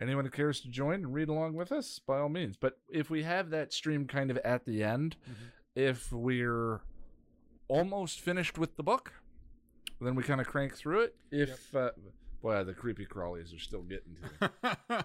anyone 0.00 0.24
who 0.24 0.30
cares 0.30 0.60
to 0.60 0.68
join 0.68 0.94
and 1.04 1.14
read 1.14 1.28
along 1.28 1.54
with 1.54 1.72
us, 1.72 1.98
by 2.06 2.18
all 2.18 2.28
means. 2.28 2.56
But 2.56 2.78
if 2.90 3.08
we 3.10 3.22
have 3.22 3.50
that 3.50 3.72
stream 3.72 4.06
kind 4.06 4.30
of 4.30 4.36
at 4.38 4.64
the 4.64 4.82
end, 4.82 5.16
Mhm. 5.28 5.34
if 5.74 6.12
we're 6.12 6.80
almost 7.68 8.20
finished 8.20 8.58
with 8.58 8.76
the 8.76 8.82
book, 8.82 9.12
then 10.00 10.14
we 10.14 10.22
kind 10.22 10.40
of 10.40 10.46
crank 10.46 10.74
through 10.74 11.00
it. 11.00 11.16
If 11.30 11.74
uh, 11.74 11.90
boy, 12.42 12.62
the 12.64 12.74
creepy 12.74 13.06
crawlies 13.06 13.54
are 13.54 13.58
still 13.58 13.82
getting 13.82 14.16
to 14.40 14.50
me. 14.90 14.98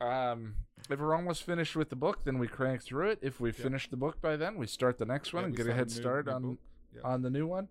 Um, 0.00 0.54
if 0.88 1.00
we're 1.00 1.14
almost 1.14 1.42
finished 1.42 1.74
with 1.74 1.90
the 1.90 1.96
book, 1.96 2.24
then 2.24 2.38
we 2.38 2.46
crank 2.46 2.82
through 2.82 3.10
it. 3.10 3.18
If 3.20 3.40
we 3.40 3.50
finish 3.50 3.90
the 3.90 3.96
book 3.96 4.20
by 4.20 4.36
then, 4.36 4.56
we 4.56 4.66
start 4.66 4.96
the 4.98 5.04
next 5.04 5.32
one 5.32 5.42
Yeah, 5.42 5.46
and 5.48 5.56
get 5.56 5.66
a 5.66 5.74
head 5.74 5.90
start 5.90 6.26
new 6.26 6.32
on 6.32 6.42
book. 6.42 6.58
Yeah. 6.94 7.00
on 7.04 7.22
the 7.22 7.30
new 7.30 7.46
one. 7.46 7.68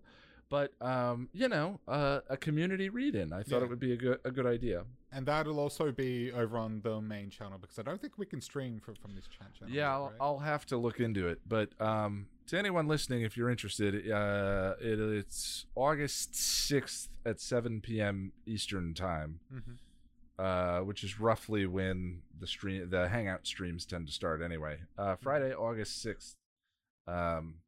But 0.50 0.72
um, 0.80 1.28
you 1.32 1.48
know, 1.48 1.78
uh, 1.86 2.20
a 2.28 2.36
community 2.36 2.88
read-in. 2.88 3.32
I 3.32 3.42
thought 3.42 3.58
Yeah. 3.58 3.64
it 3.64 3.68
would 3.68 3.80
be 3.80 3.92
a 3.92 3.96
good 3.96 4.18
a 4.24 4.30
good 4.30 4.46
idea. 4.46 4.84
And 5.12 5.24
that'll 5.26 5.58
also 5.58 5.90
be 5.90 6.32
over 6.32 6.58
on 6.58 6.80
the 6.82 7.00
main 7.00 7.30
channel 7.30 7.58
because 7.58 7.78
I 7.78 7.82
don't 7.82 8.00
think 8.00 8.18
we 8.18 8.26
can 8.26 8.40
stream 8.42 8.78
from, 8.78 8.94
from 8.96 9.14
this 9.14 9.26
chat 9.26 9.54
channel. 9.54 9.74
Yeah, 9.74 9.90
I'll, 9.90 10.04
right? 10.08 10.14
I'll 10.20 10.38
have 10.38 10.66
to 10.66 10.76
look 10.76 11.00
into 11.00 11.28
it. 11.28 11.40
But 11.48 11.70
um, 11.80 12.26
to 12.48 12.58
anyone 12.58 12.88
listening, 12.88 13.22
if 13.22 13.34
you're 13.36 13.48
interested, 13.50 14.10
uh, 14.10 14.74
it, 14.80 14.98
it's 14.98 15.64
August 15.74 16.34
sixth 16.34 17.08
at 17.24 17.40
seven 17.40 17.80
p.m. 17.80 18.32
Eastern 18.46 18.94
time. 18.94 19.40
Mhm. 19.52 19.78
uh, 20.38 20.80
which 20.84 21.02
is 21.02 21.18
roughly 21.18 21.66
when 21.66 22.22
the 22.38 22.46
stream 22.46 22.88
the 22.90 23.08
hangout 23.08 23.44
streams 23.46 23.84
tend 23.84 24.06
to 24.06 24.12
start 24.12 24.40
anyway. 24.40 24.78
Uh, 24.96 25.16
Friday, 25.16 25.52
August 25.52 26.00
sixth, 26.00 26.36
um, 27.08 27.54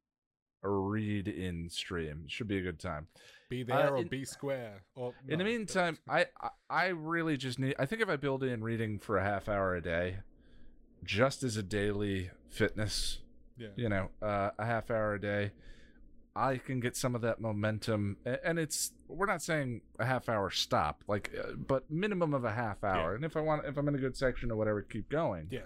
read 0.69 1.27
in 1.27 1.69
stream 1.69 2.25
should 2.27 2.47
be 2.47 2.57
a 2.57 2.61
good 2.61 2.79
time. 2.79 3.07
Be 3.49 3.63
there 3.63 3.93
or 3.93 3.97
in- 3.97 4.07
be 4.07 4.23
square. 4.25 4.83
Or 4.95 5.13
In 5.27 5.39
the 5.39 5.45
meantime, 5.45 5.97
I, 6.07 6.27
I 6.41 6.49
I 6.69 6.85
really 6.87 7.37
just 7.37 7.59
need. 7.59 7.75
I 7.79 7.85
think 7.85 8.01
if 8.01 8.09
I 8.09 8.15
build 8.15 8.43
in 8.43 8.63
reading 8.63 8.99
for 8.99 9.17
a 9.17 9.23
half 9.23 9.49
hour 9.49 9.75
a 9.75 9.81
day, 9.81 10.17
just 11.03 11.43
as 11.43 11.57
a 11.57 11.63
daily 11.63 12.29
fitness, 12.49 13.19
yeah, 13.57 13.69
you 13.75 13.89
know, 13.89 14.09
uh, 14.21 14.51
a 14.57 14.65
half 14.65 14.89
hour 14.91 15.15
a 15.15 15.19
day, 15.21 15.51
I 16.35 16.57
can 16.57 16.79
get 16.79 16.95
some 16.95 17.13
of 17.15 17.21
that 17.21 17.41
momentum. 17.41 18.17
And 18.43 18.57
it's 18.57 18.91
we're 19.09 19.25
not 19.25 19.41
saying 19.41 19.81
a 19.99 20.05
half 20.05 20.29
hour 20.29 20.49
stop, 20.49 21.03
like, 21.07 21.31
uh, 21.37 21.53
but 21.55 21.89
minimum 21.91 22.33
of 22.33 22.45
a 22.45 22.51
half 22.53 22.83
hour. 22.85 23.09
Yeah. 23.11 23.15
And 23.15 23.25
if 23.25 23.35
I 23.35 23.41
want, 23.41 23.65
if 23.65 23.75
I'm 23.77 23.87
in 23.89 23.95
a 23.95 23.99
good 23.99 24.15
section 24.15 24.49
or 24.51 24.55
whatever, 24.55 24.81
keep 24.81 25.09
going. 25.09 25.47
yeah, 25.51 25.61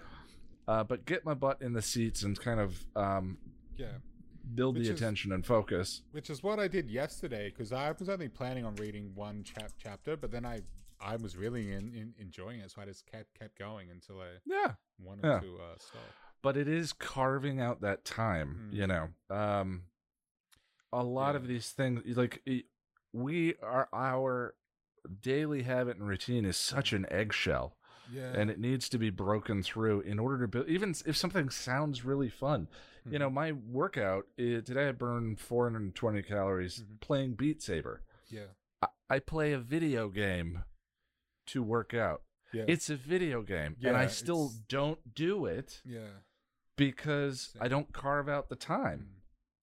Uh, 0.66 0.82
but 0.82 1.04
get 1.04 1.24
my 1.24 1.34
butt 1.34 1.62
in 1.62 1.72
the 1.72 1.82
seats 1.82 2.24
and 2.24 2.36
kind 2.40 2.58
of 2.58 2.84
um, 2.96 3.38
yeah. 3.76 3.98
Build 4.54 4.76
Which 4.76 4.86
the 4.86 4.92
is- 4.94 5.00
attention 5.00 5.32
and 5.32 5.44
focus. 5.44 6.02
Which 6.12 6.30
is 6.30 6.42
what 6.42 6.58
I 6.58 6.68
did 6.68 6.90
yesterday 6.90 7.48
because 7.50 7.72
I 7.72 7.92
was 7.98 8.08
only 8.08 8.28
planning 8.28 8.64
on 8.64 8.74
reading 8.76 9.12
one 9.14 9.42
chap 9.44 9.72
chapter, 9.78 10.16
but 10.16 10.30
then 10.30 10.44
I 10.46 10.60
I 10.98 11.16
was 11.16 11.36
really 11.36 11.72
in, 11.72 11.92
in, 11.92 12.14
enjoying 12.18 12.60
it, 12.60 12.70
so 12.70 12.80
I 12.80 12.86
just 12.86 13.04
kept 13.06 13.38
kept 13.38 13.58
going 13.58 13.90
until 13.90 14.20
I 14.20 14.38
Yeah. 14.46 14.74
wanted 14.98 15.24
Yeah. 15.26 15.40
to 15.40 15.56
uh, 15.58 15.74
stop. 15.78 16.00
But 16.42 16.56
it 16.56 16.68
is 16.68 16.92
carving 16.92 17.60
out 17.60 17.80
that 17.82 18.04
time, 18.04 18.70
Mm. 18.70 18.74
you 18.76 18.86
know. 18.86 19.08
Um, 19.28 19.82
a 20.92 21.02
lot 21.02 21.36
of 21.36 21.46
these 21.48 21.70
things, 21.72 22.16
like 22.16 22.42
we 23.12 23.56
are 23.56 23.88
our 23.92 24.54
daily 25.20 25.62
habit 25.64 25.96
and 25.98 26.08
routine 26.08 26.44
is 26.44 26.56
such 26.56 26.92
an 26.92 27.04
eggshell. 27.10 27.76
Yeah, 28.12 28.32
and 28.34 28.50
it 28.50 28.58
needs 28.58 28.88
to 28.90 28.98
be 28.98 29.10
broken 29.10 29.62
through 29.62 30.00
in 30.02 30.18
order 30.18 30.38
to 30.40 30.48
build 30.48 30.68
even 30.68 30.94
if 31.06 31.16
something 31.16 31.50
sounds 31.50 32.04
really 32.04 32.28
fun. 32.30 32.68
You 33.08 33.20
know 33.20 33.30
my 33.30 33.52
workout 33.52 34.26
today 34.36 34.88
i 34.88 34.92
burned 34.92 35.38
420 35.38 36.22
calories 36.22 36.80
Mhm. 36.82 37.00
playing 37.00 37.34
beat 37.34 37.62
saber? 37.62 38.02
Yeah, 38.28 38.46
I, 38.82 38.88
I 39.08 39.18
play 39.20 39.52
a 39.52 39.58
video 39.60 40.08
game 40.08 40.64
to 41.46 41.62
work 41.62 41.94
out. 41.94 42.22
Yeah, 42.52 42.64
it's 42.66 42.90
a 42.90 42.96
video 42.96 43.42
game 43.42 43.76
and 43.82 43.96
i 43.96 44.06
still 44.08 44.46
it's- 44.46 44.60
don't 44.68 45.14
do 45.14 45.46
it 45.46 45.82
yeah. 45.84 46.22
because 46.76 47.54
i 47.60 47.68
don't 47.68 47.92
carve 47.92 48.28
out 48.28 48.48
the 48.48 48.56
time 48.56 49.08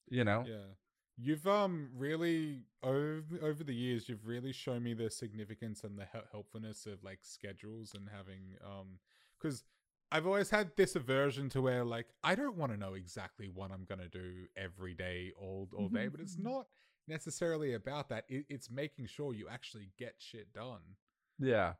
you 0.09 0.23
know? 0.23 0.43
Yeah. 0.47 0.75
You've 1.17 1.47
um 1.47 1.89
really 1.95 2.63
over 2.81 3.23
over 3.41 3.63
the 3.63 3.73
years 3.73 4.09
you've 4.09 4.25
really 4.25 4.51
shown 4.51 4.83
me 4.83 4.93
the 4.93 5.09
significance 5.09 5.83
and 5.83 5.97
the 5.97 6.05
hel- 6.05 6.23
helpfulness 6.31 6.85
of 6.85 7.03
like 7.03 7.19
schedules 7.21 7.93
and 7.93 8.09
having 8.15 8.57
um 8.65 8.99
cuz 9.39 9.63
I've 10.11 10.27
always 10.27 10.49
had 10.49 10.75
this 10.75 10.95
aversion 10.95 11.49
to 11.49 11.61
where 11.61 11.83
like 11.83 12.07
I 12.23 12.35
don't 12.35 12.57
want 12.57 12.71
to 12.71 12.77
know 12.77 12.93
exactly 12.93 13.47
what 13.47 13.71
I'm 13.71 13.85
going 13.85 14.01
to 14.01 14.09
do 14.09 14.47
every 14.55 14.93
day 14.93 15.31
all 15.39 15.69
all 15.75 15.89
day 15.89 16.07
but 16.07 16.19
it's 16.19 16.37
not 16.39 16.67
necessarily 17.07 17.73
about 17.73 18.09
that 18.09 18.25
it, 18.27 18.45
it's 18.49 18.69
making 18.69 19.07
sure 19.07 19.33
you 19.33 19.47
actually 19.47 19.91
get 19.97 20.15
shit 20.17 20.51
done. 20.53 20.97
Yeah. 21.39 21.73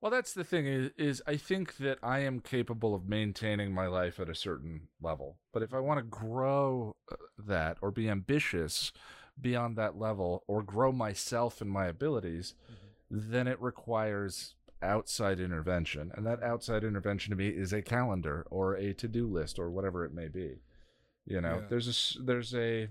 Well, 0.00 0.10
that's 0.10 0.34
the 0.34 0.44
thing 0.44 0.66
is, 0.66 0.90
is 0.98 1.22
I 1.26 1.36
think 1.36 1.76
that 1.78 1.98
I 2.02 2.20
am 2.20 2.40
capable 2.40 2.94
of 2.94 3.08
maintaining 3.08 3.72
my 3.72 3.86
life 3.86 4.18
at 4.20 4.28
a 4.28 4.34
certain 4.34 4.88
level. 5.00 5.38
But 5.52 5.62
if 5.62 5.72
I 5.72 5.80
want 5.80 5.98
to 5.98 6.04
grow 6.04 6.96
uh, 7.10 7.16
that 7.38 7.78
or 7.80 7.90
be 7.90 8.08
ambitious 8.10 8.92
beyond 9.40 9.76
that 9.76 9.96
level 9.98 10.44
or 10.46 10.62
grow 10.62 10.92
myself 10.92 11.60
and 11.60 11.70
my 11.70 11.86
abilities, 11.86 12.54
then 13.10 13.46
it 13.46 13.60
requires 13.60 14.54
outside 14.82 15.40
intervention. 15.40 16.10
And 16.14 16.26
that 16.26 16.42
outside 16.42 16.84
intervention 16.84 17.30
to 17.30 17.36
me 17.36 17.48
is 17.48 17.72
a 17.72 17.82
calendar 17.82 18.46
or 18.50 18.74
a 18.74 18.92
to-do 18.92 19.26
list 19.26 19.58
or 19.58 19.70
whatever 19.70 20.04
it 20.04 20.12
may 20.12 20.28
be. 20.28 20.60
You 21.24 21.40
know, 21.40 21.60
Yeah. 21.60 21.66
there's 21.70 22.16
a 22.18 22.22
there's 22.22 22.54
a 22.54 22.88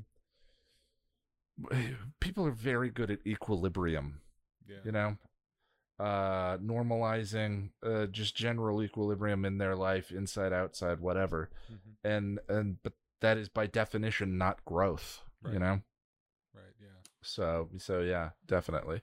people 2.20 2.46
are 2.46 2.52
very 2.52 2.90
good 2.90 3.12
at 3.12 3.26
equilibrium 3.26 4.20
Yeah. 4.68 4.78
you 4.84 4.92
know 4.92 5.18
uh 6.00 6.58
normalizing 6.58 7.70
uh 7.84 8.06
just 8.08 8.36
general 8.36 8.84
equilibrium 8.84 9.46
in 9.46 9.58
their 9.58 9.76
life 9.76 10.12
inside 10.12 10.52
outside 10.52 11.00
whatever 11.00 11.50
Mhm. 11.72 11.78
and 12.04 12.40
and 12.50 12.78
but 12.84 12.94
that 13.22 13.38
is 13.38 13.48
by 13.50 13.66
definition 13.68 14.38
not 14.38 14.64
growth 14.66 15.22
you 15.54 15.60
know 15.60 15.82
Right, 16.54 16.74
yeah. 16.82 16.88
so 17.22 17.70
so 17.78 18.02
yeah 18.02 18.32
definitely 18.46 19.02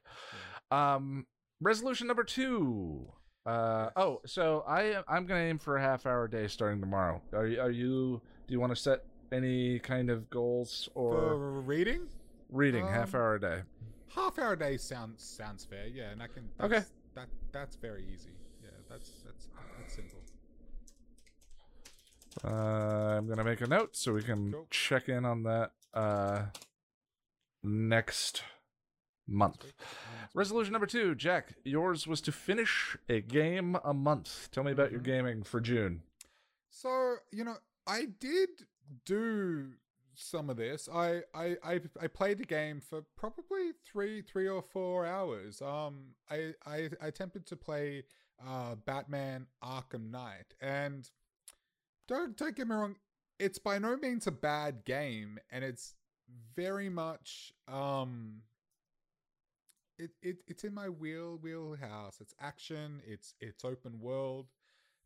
um 0.71 1.27
resolution 1.61 2.07
number 2.07 2.25
two 2.25 3.11
uh 3.47 3.85
Yes. 3.85 3.93
oh 3.97 4.21
so 4.27 4.65
i 4.69 5.03
i'm 5.09 5.27
gonna 5.27 5.41
aim 5.41 5.59
for 5.59 5.77
a 5.77 5.81
half 5.81 6.07
hour 6.07 6.29
day 6.29 6.47
starting 6.47 6.81
tomorrow 6.81 7.21
are 7.33 7.47
you 7.47 7.61
are 7.61 7.71
you 7.71 8.21
do 8.47 8.53
you 8.53 8.61
want 8.61 8.71
to 8.75 8.81
set 8.81 9.05
any 9.33 9.79
kind 9.79 10.11
of 10.11 10.29
goals 10.29 10.89
or 10.95 11.13
For 11.15 11.61
reading, 11.63 12.03
reading 12.51 12.87
half 12.87 13.15
um, 13.15 13.21
hour 13.21 13.35
a 13.37 13.41
day? 13.41 13.63
Half 14.15 14.39
hour 14.39 14.53
a 14.53 14.59
day 14.59 14.77
sounds 14.77 15.23
sounds 15.23 15.65
fair. 15.65 15.87
Yeah, 15.87 16.11
and 16.11 16.23
I 16.23 16.27
can. 16.29 16.49
Okay. 16.61 16.83
That 17.15 17.29
that's 17.53 17.77
very 17.77 18.05
easy. 18.13 18.31
Yeah, 18.63 18.71
that's 18.89 19.11
that's 19.25 19.49
that's 19.79 19.95
simple. 19.95 20.19
Uh, 22.45 22.49
I'm 23.19 23.29
gonna 23.29 23.45
make 23.45 23.61
a 23.61 23.67
note 23.67 23.95
so 23.97 24.13
we 24.15 24.23
can 24.23 24.53
Cool. 24.53 24.67
check 24.71 25.09
in 25.09 25.25
on 25.25 25.43
that 25.43 25.73
uh, 25.93 26.45
next 27.63 28.43
month. 29.27 29.73
Resolution 30.35 30.73
number 30.73 30.87
two, 30.87 31.15
Jack. 31.15 31.55
Yours 31.65 32.07
was 32.07 32.21
to 32.23 32.33
finish 32.33 32.97
a 33.09 33.21
game 33.21 33.77
a 33.85 33.93
month. 33.93 34.49
Tell 34.51 34.65
me 34.65 34.73
about 34.73 34.91
your 34.91 35.01
Mhm. 35.01 35.05
gaming 35.05 35.43
for 35.43 35.61
June. 35.61 36.03
So 36.71 37.19
you 37.31 37.45
know, 37.45 37.59
I 37.87 38.07
did 38.07 38.67
do 39.05 39.75
some 40.15 40.51
of 40.51 40.57
this. 40.57 40.89
I 40.93 41.23
I 41.35 41.57
I, 41.65 41.81
I 42.01 42.07
played 42.07 42.39
the 42.39 42.45
game 42.45 42.81
for 42.81 43.03
probably 43.17 43.73
three 43.85 44.23
three 44.23 44.49
or 44.49 44.63
four 44.63 45.07
hours. 45.07 45.63
Um, 45.63 46.15
I 46.31 46.55
I, 46.67 46.91
I 47.01 47.07
attempted 47.07 47.47
to 47.47 47.57
play 47.57 48.05
uh 48.47 48.75
Batman 48.75 49.47
Arkham 49.63 50.11
Knight, 50.11 50.55
and 50.61 51.09
don't 52.09 52.37
don't 52.37 52.57
get 52.57 52.69
me 52.69 52.75
wrong, 52.75 52.97
it's 53.39 53.59
by 53.59 53.79
no 53.79 53.97
means 53.97 54.27
a 54.27 54.33
bad 54.33 54.85
game, 54.85 55.39
and 55.51 55.65
it's 55.65 55.95
very 56.55 56.89
much 56.89 57.53
um. 57.69 58.43
It, 59.99 60.11
it 60.23 60.39
it's 60.49 60.65
in 60.65 60.75
my 60.75 60.89
wheel 60.89 61.39
wheelhouse. 61.41 62.19
It's 62.21 62.35
action. 62.41 63.03
It's 63.07 63.35
it's 63.41 63.65
open 63.65 64.01
world. 64.01 64.47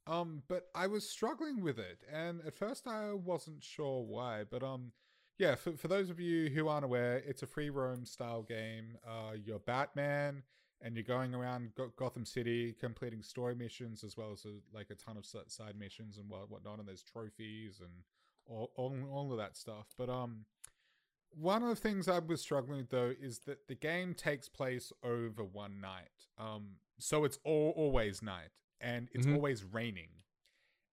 Um, 0.07 0.43
but 0.49 0.69
I 0.75 0.87
was 0.87 1.09
struggling 1.09 1.63
with 1.63 1.79
it, 1.79 2.03
and 2.13 2.41
at 2.47 2.57
first 2.57 2.87
I 2.87 3.13
wasn't 3.13 3.65
sure 3.65 4.05
why. 4.05 4.45
But 4.49 4.63
um, 4.63 4.93
yeah, 5.39 5.57
for 5.57 5.73
for 5.73 5.89
those 5.89 6.11
of 6.11 6.21
you 6.21 6.49
who 6.51 6.69
aren't 6.69 6.85
aware, 6.85 7.23
it's 7.27 7.43
a 7.43 7.47
free 7.47 7.71
roam 7.71 8.07
style 8.07 8.43
game. 8.43 8.99
Uh, 9.07 9.33
you're 9.45 9.59
Batman, 9.59 10.43
and 10.81 10.95
you're 10.95 11.03
going 11.03 11.35
around 11.35 11.75
Go- 11.77 11.93
Gotham 11.97 12.25
City 12.25 12.73
completing 12.79 13.23
story 13.23 13.55
missions 13.55 14.05
as 14.05 14.17
well 14.17 14.31
as 14.33 14.45
a, 14.45 14.77
like 14.77 14.91
a 14.91 14.95
ton 14.95 15.17
of 15.17 15.27
side 15.27 15.77
missions 15.77 16.19
and 16.19 16.29
what 16.29 16.51
whatnot. 16.51 16.79
And 16.79 16.87
there's 16.87 17.03
trophies 17.03 17.81
and 17.81 17.91
all, 18.47 18.71
all 18.77 18.95
all 19.11 19.33
of 19.33 19.39
that 19.39 19.57
stuff. 19.57 19.87
But 19.99 20.09
um, 20.09 20.45
one 21.31 21.65
of 21.65 21.69
the 21.69 21.77
things 21.77 22.07
I 22.09 22.21
was 22.21 22.41
struggling 22.41 22.79
with 22.79 22.91
though 22.91 23.13
is 23.21 23.41
that 23.41 23.67
the 23.67 23.75
game 23.75 24.15
takes 24.15 24.49
place 24.49 24.93
over 25.03 25.43
one 25.43 25.81
night. 25.81 26.29
Um, 26.39 26.77
so 26.99 27.25
it's 27.25 27.39
all 27.45 27.75
always 27.77 28.23
night 28.23 28.51
and 28.81 29.09
it's 29.13 29.27
Mhm. 29.27 29.35
always 29.35 29.65
raining. 29.65 30.11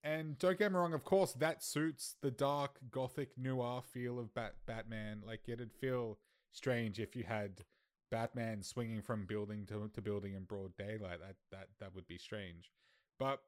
And 0.03 0.37
don't 0.37 0.57
get 0.59 0.71
me 0.71 0.77
wrong, 0.77 0.93
of 0.93 1.05
course, 1.05 1.33
that 1.33 1.63
suits 1.63 2.15
the 2.21 2.31
dark 2.31 2.79
gothic 2.91 3.37
noir 3.37 3.81
feel 3.81 4.19
of 4.19 4.33
Bat- 4.33 4.65
Batman. 4.65 5.21
Like 5.25 5.47
it'd 5.47 5.71
feel 5.73 6.19
strange 6.51 6.99
if 6.99 7.15
you 7.15 7.23
had 7.23 7.63
Batman 8.11 8.63
swinging 8.63 9.01
from 9.01 9.25
building 9.25 9.65
to, 9.67 9.89
to 9.93 10.01
building 10.01 10.33
in 10.33 10.43
broad 10.43 10.75
daylight. 10.77 11.19
That 11.21 11.37
that 11.51 11.69
that 11.79 11.95
would 11.95 12.05
be 12.07 12.17
strange. 12.17 12.69
But 13.17 13.43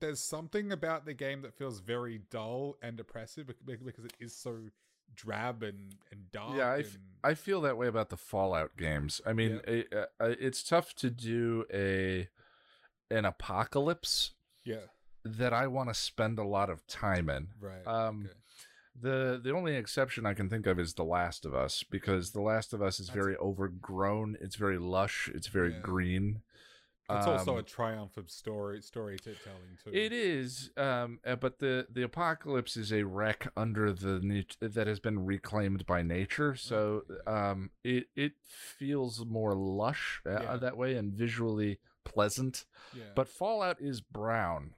there's 0.00 0.20
something 0.20 0.72
about 0.72 1.04
the 1.04 1.14
game 1.14 1.42
that 1.42 1.54
feels 1.54 1.80
very 1.80 2.18
dull 2.18 2.76
and 2.82 2.96
bec- 2.96 3.84
because 3.84 4.04
it 4.04 4.14
is 4.18 4.34
so 4.34 4.70
drab 5.14 5.62
and 5.62 5.94
and 6.10 6.30
dark. 6.32 6.56
Yeah, 6.56 6.68
I, 6.72 6.78
f- 6.80 6.94
and, 6.94 7.04
I 7.22 7.34
feel 7.34 7.60
that 7.62 7.76
way 7.76 7.86
about 7.86 8.08
the 8.08 8.16
Fallout 8.16 8.76
games. 8.78 9.20
I 9.26 9.32
mean, 9.34 9.60
it, 9.66 9.92
uh, 9.92 10.06
uh, 10.20 10.34
it's 10.40 10.62
tough 10.62 10.94
to 10.96 11.10
do 11.10 11.64
a 11.72 12.28
an 13.10 13.24
apocalypse 13.24 14.32
yeah, 14.64 14.86
that 15.24 15.52
I 15.52 15.66
want 15.66 15.88
to 15.88 15.94
spend 15.94 16.38
a 16.38 16.44
lot 16.44 16.70
of 16.70 16.86
time 16.86 17.28
in. 17.30 17.48
right. 17.60 17.86
Um, 17.86 18.24
okay. 18.26 18.34
The 19.00 19.40
the 19.42 19.52
only 19.54 19.76
exception 19.76 20.26
I 20.26 20.34
can 20.34 20.48
think 20.50 20.66
of 20.66 20.78
is 20.80 20.94
The 20.94 21.04
Last 21.04 21.46
of 21.46 21.54
Us 21.54 21.84
because 21.88 22.32
The 22.32 22.40
Last 22.42 22.72
of 22.72 22.82
Us 22.82 22.98
is 22.98 23.06
That's- 23.06 23.22
very 23.24 23.36
overgrown. 23.36 24.36
It's 24.40 24.56
very 24.56 24.78
lush. 24.78 25.30
It's 25.32 25.46
very 25.46 25.72
Yeah. 25.72 25.80
green. 25.82 26.42
It's 27.10 27.26
also 27.26 27.54
a 27.54 27.60
um, 27.60 27.64
triumph 27.64 28.18
of 28.18 28.28
story 28.30 28.82
storytelling 28.82 29.78
too. 29.82 29.90
It 29.94 30.12
is, 30.12 30.70
um, 30.76 31.20
uh, 31.24 31.36
but 31.36 31.58
the 31.58 31.86
the 31.88 32.02
apocalypse 32.02 32.76
is 32.76 32.92
a 32.92 33.04
wreck 33.04 33.50
under 33.56 33.92
the 33.94 34.20
nat- 34.20 34.56
that 34.60 34.86
has 34.86 35.00
been 35.00 35.24
reclaimed 35.24 35.86
by 35.86 36.02
nature. 36.02 36.54
So, 36.54 37.04
um, 37.26 37.70
it 37.84 38.08
it 38.14 38.32
feels 38.42 39.24
more 39.24 39.54
lush 39.54 40.20
uh, 40.26 40.40
Yeah. 40.42 40.56
that 40.56 40.76
way 40.76 40.96
and 40.96 41.12
visually 41.14 41.78
pleasant. 42.08 42.64
Yeah. 42.94 43.04
But 43.14 43.28
Fallout 43.28 43.80
is 43.80 44.00
brown, 44.00 44.74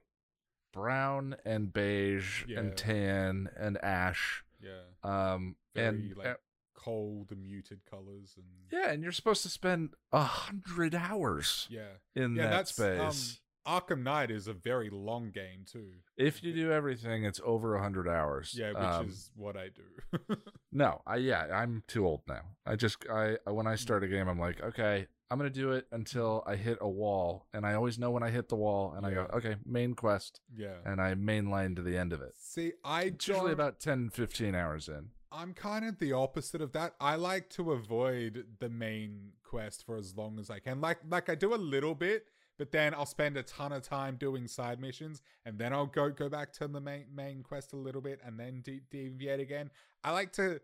brown 0.72 1.36
and 1.44 1.72
beige 1.72 2.44
Yeah. 2.46 2.60
and 2.60 2.76
tan 2.76 3.48
and 3.56 3.78
ash. 3.82 4.44
yeah, 4.60 4.82
Um, 5.02 5.56
very 5.74 5.86
and 5.88 6.16
like 6.16 6.26
uh, 6.26 6.34
cold 6.74 7.30
muted 7.36 7.80
colors 7.88 8.34
and 8.36 8.46
yeah, 8.70 8.90
and 8.90 9.02
you're 9.02 9.12
supposed 9.12 9.42
to 9.42 9.48
spend 9.48 9.90
a 10.12 10.22
hundred 10.22 10.94
hours 10.94 11.66
yeah. 11.70 11.94
in 12.14 12.34
Yeah, 12.36 12.44
that 12.44 12.50
that's, 12.50 12.80
um, 12.80 13.12
space. 13.12 13.40
Arkham 13.66 14.02
Knight 14.02 14.30
is 14.30 14.46
a 14.48 14.54
very 14.54 14.88
long 14.90 15.30
game 15.30 15.64
too. 15.70 15.90
if 16.16 16.42
you 16.42 16.52
do 16.54 16.72
everything, 16.72 17.24
it's 17.24 17.40
over 17.44 17.74
a 17.76 17.82
hundred 17.82 18.08
hours. 18.08 18.54
Yeah, 18.56 18.68
which 18.70 18.78
Um, 18.78 19.08
is 19.08 19.30
what 19.36 19.56
I 19.56 19.68
do. 19.68 20.36
No, 20.72 21.02
I 21.06 21.16
yeah, 21.16 21.46
I'm 21.52 21.82
too 21.88 22.06
old 22.06 22.22
now. 22.28 22.42
I 22.64 22.76
just 22.76 23.04
I 23.10 23.36
when 23.46 23.66
I 23.66 23.74
start 23.74 24.04
a 24.04 24.08
game, 24.08 24.28
I'm 24.28 24.38
like, 24.38 24.62
okay, 24.62 25.08
I'm 25.30 25.38
gonna 25.38 25.50
do 25.50 25.72
it 25.72 25.86
until 25.92 26.42
I 26.46 26.56
hit 26.56 26.78
a 26.80 26.88
wall, 26.88 27.46
and 27.52 27.64
I 27.64 27.74
always 27.74 27.98
know 27.98 28.10
when 28.10 28.22
I 28.22 28.30
hit 28.30 28.48
the 28.48 28.56
wall, 28.56 28.94
and 28.96 29.06
I 29.06 29.12
go, 29.12 29.28
okay, 29.34 29.56
main 29.64 29.94
quest, 29.94 30.40
yeah. 30.56 30.74
and 30.84 31.00
I 31.00 31.14
mainline 31.14 31.76
to 31.76 31.82
the 31.82 31.96
end 31.96 32.12
of 32.12 32.20
it. 32.20 32.34
See, 32.36 32.72
I 32.84 33.02
It's 33.04 33.28
usually 33.28 33.52
about 33.52 33.78
10, 33.78 34.10
15 34.10 34.54
hours 34.54 34.88
in. 34.88 35.10
I'm 35.32 35.54
kind 35.54 35.84
of 35.84 35.98
the 35.98 36.12
opposite 36.12 36.60
of 36.60 36.72
that. 36.72 36.94
I 37.00 37.14
like 37.14 37.48
to 37.50 37.72
avoid 37.72 38.46
the 38.58 38.68
main 38.68 39.32
quest 39.44 39.86
for 39.86 39.96
as 39.96 40.16
long 40.16 40.40
as 40.40 40.50
I 40.50 40.58
can. 40.58 40.80
Like 40.80 40.98
like 41.08 41.28
I 41.28 41.36
do 41.36 41.54
a 41.54 41.56
little 41.56 41.94
bit, 41.94 42.26
but 42.58 42.72
then 42.72 42.94
I'll 42.94 43.06
spend 43.06 43.36
a 43.36 43.44
ton 43.44 43.72
of 43.72 43.82
time 43.82 44.16
doing 44.16 44.48
side 44.48 44.80
missions, 44.80 45.22
and 45.46 45.58
then 45.58 45.72
I'll 45.72 45.86
go 45.86 46.10
go 46.10 46.28
back 46.28 46.52
to 46.54 46.66
the 46.66 46.80
main 46.80 47.04
main 47.14 47.42
quest 47.44 47.72
a 47.72 47.76
little 47.76 48.00
bit, 48.00 48.20
and 48.24 48.38
then 48.40 48.62
de- 48.62 48.82
deviate 48.90 49.40
again. 49.40 49.70
I 50.02 50.10
like 50.12 50.32
to. 50.32 50.60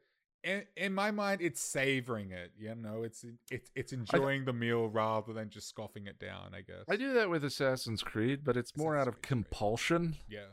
In, 0.46 0.62
in 0.76 0.94
my 0.94 1.10
mind, 1.10 1.40
it's 1.42 1.60
savoring 1.60 2.30
it. 2.30 2.52
You 2.56 2.76
know, 2.76 3.02
it's 3.02 3.24
it's 3.50 3.68
it's 3.74 3.92
enjoying 3.92 4.44
the 4.44 4.52
meal 4.52 4.88
rather 4.88 5.32
than 5.32 5.50
just 5.50 5.68
scoffing 5.68 6.06
it 6.06 6.20
down. 6.20 6.52
I 6.54 6.60
guess. 6.60 6.84
I 6.88 6.94
do 6.94 7.12
that 7.14 7.28
with 7.28 7.44
Assassin's 7.44 8.02
Creed, 8.02 8.44
but 8.44 8.56
it's 8.56 8.76
more 8.76 8.96
out 8.96 9.08
of 9.08 9.14
Creed, 9.14 9.22
compulsion. 9.24 10.16
Yeah. 10.30 10.46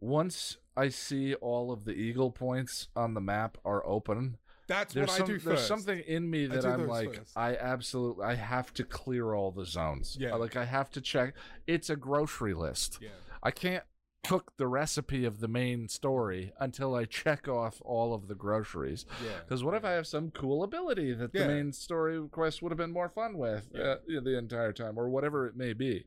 Once 0.00 0.56
I 0.76 0.88
see 0.90 1.34
all 1.34 1.72
of 1.72 1.84
the 1.84 1.92
eagle 1.92 2.30
points 2.30 2.86
on 2.94 3.14
the 3.14 3.20
map 3.20 3.58
are 3.64 3.84
open, 3.84 4.38
That's 4.68 4.94
there's 4.94 5.08
what 5.08 5.16
some, 5.16 5.24
I 5.24 5.26
do 5.26 5.32
first. 5.34 5.44
there's 5.46 5.66
something 5.66 5.98
in 6.06 6.30
me 6.30 6.46
that 6.46 6.64
I'm 6.64 6.86
like, 6.86 7.16
first. 7.16 7.36
I 7.36 7.56
absolutely, 7.56 8.24
I 8.24 8.36
have 8.36 8.72
to 8.74 8.84
clear 8.84 9.34
all 9.34 9.50
the 9.50 9.66
zones. 9.66 10.16
Yeah. 10.20 10.36
like 10.36 10.54
I 10.54 10.64
have 10.64 10.90
to 10.90 11.00
check. 11.00 11.34
It's 11.66 11.90
a 11.90 11.96
grocery 11.96 12.54
list. 12.54 12.98
Yeah. 13.02 13.08
I 13.42 13.50
can't 13.50 13.82
cook 14.28 14.52
the 14.58 14.66
recipe 14.66 15.24
of 15.24 15.40
the 15.40 15.48
main 15.48 15.88
story 15.88 16.52
until 16.60 16.94
I 16.94 17.06
check 17.06 17.48
off 17.48 17.80
all 17.84 18.12
of 18.12 18.28
the 18.28 18.34
groceries. 18.34 19.06
Yeah. 19.24 19.30
Because 19.40 19.64
what 19.64 19.74
if 19.74 19.84
I 19.84 19.92
have 19.92 20.06
some 20.06 20.30
cool 20.30 20.62
ability 20.62 21.14
that 21.14 21.32
the 21.32 21.46
main 21.46 21.72
story 21.72 22.20
quest 22.30 22.60
would 22.62 22.70
have 22.70 22.76
been 22.76 22.92
more 22.92 23.08
fun 23.08 23.38
with 23.38 23.68
Yeah. 23.72 23.94
uh, 24.16 24.20
the 24.22 24.36
entire 24.36 24.72
time, 24.72 24.98
or 24.98 25.08
whatever 25.08 25.46
it 25.46 25.56
may 25.56 25.72
be? 25.72 26.04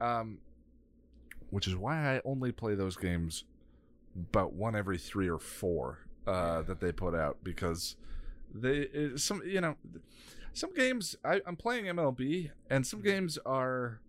Um, 0.00 0.38
which 1.50 1.66
is 1.66 1.76
why 1.76 2.16
I 2.16 2.20
only 2.24 2.52
play 2.52 2.74
those 2.74 2.96
games 2.96 3.44
about 4.16 4.52
one 4.54 4.74
every 4.74 4.98
three 4.98 5.28
or 5.28 5.38
four 5.38 5.98
uh, 6.26 6.30
Yeah. 6.32 6.62
that 6.62 6.80
they 6.80 6.92
put 6.92 7.14
out 7.14 7.38
because 7.42 7.96
they 8.54 9.10
some 9.16 9.42
you 9.46 9.60
know 9.60 9.76
some 10.52 10.72
games 10.74 11.16
I, 11.24 11.40
I'm 11.46 11.56
playing 11.56 11.86
MLB 11.86 12.50
and 12.68 12.86
some 12.86 13.00
Mhm. 13.00 13.04
games 13.04 13.38
are 13.46 14.00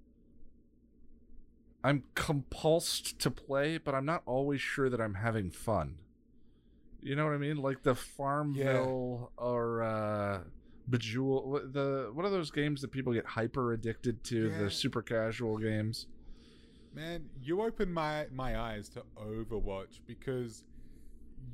I'm 1.83 2.03
compulsed 2.15 3.17
to 3.19 3.31
play, 3.31 3.77
but 3.77 3.93
I'm 3.93 4.05
not 4.05 4.23
always 4.25 4.61
sure 4.61 4.89
that 4.89 5.01
I'm 5.01 5.15
having 5.15 5.51
fun. 5.51 5.95
You 7.01 7.15
know 7.15 7.25
what 7.25 7.33
I 7.33 7.37
mean? 7.37 7.57
Like 7.57 7.83
the 7.83 7.95
Farmville 7.95 9.31
or 9.37 9.83
uh 9.83 10.41
Bejewel 10.89 11.45
what- 11.45 11.73
the 11.73 12.09
what 12.13 12.25
are 12.25 12.29
those 12.29 12.51
games 12.51 12.81
that 12.81 12.91
people 12.91 13.11
get 13.13 13.25
hyper 13.25 13.73
addicted 13.73 14.23
to, 14.25 14.49
Yeah. 14.49 14.57
the 14.59 14.69
super 14.71 15.01
casual 15.01 15.57
games? 15.57 16.07
Man, 16.93 17.29
you 17.41 17.61
opened 17.61 17.93
my 17.93 18.27
my 18.31 18.57
eyes 18.59 18.87
to 18.89 19.03
Overwatch 19.17 19.99
because 20.05 20.63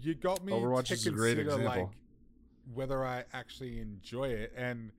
you 0.01 0.13
got 0.13 0.43
me 0.45 0.53
Overwatch 0.53 0.85
to 0.87 0.93
is 0.93 1.07
a 1.07 1.11
great 1.11 1.37
consider, 1.37 1.57
example. 1.61 1.83
like 1.85 1.93
whether 2.73 3.03
I 3.03 3.23
actually 3.33 3.79
enjoy 3.79 4.29
it. 4.29 4.53
And 4.55 4.91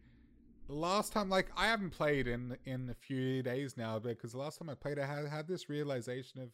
the 0.71 0.77
last 0.77 1.13
time, 1.13 1.29
like 1.29 1.49
I 1.57 1.67
haven't 1.67 1.91
played 1.91 2.27
in 2.29 2.57
in 2.65 2.89
a 2.91 2.95
few 2.95 3.43
days 3.43 3.77
now 3.77 3.99
because 3.99 4.33
the 4.33 4.39
last 4.39 4.59
time 4.59 4.69
I 4.71 4.75
played, 4.75 4.99
I 4.99 5.07
had 5.07 5.27
had 5.29 5.49
this 5.49 5.69
realization 5.69 6.41
of 6.41 6.51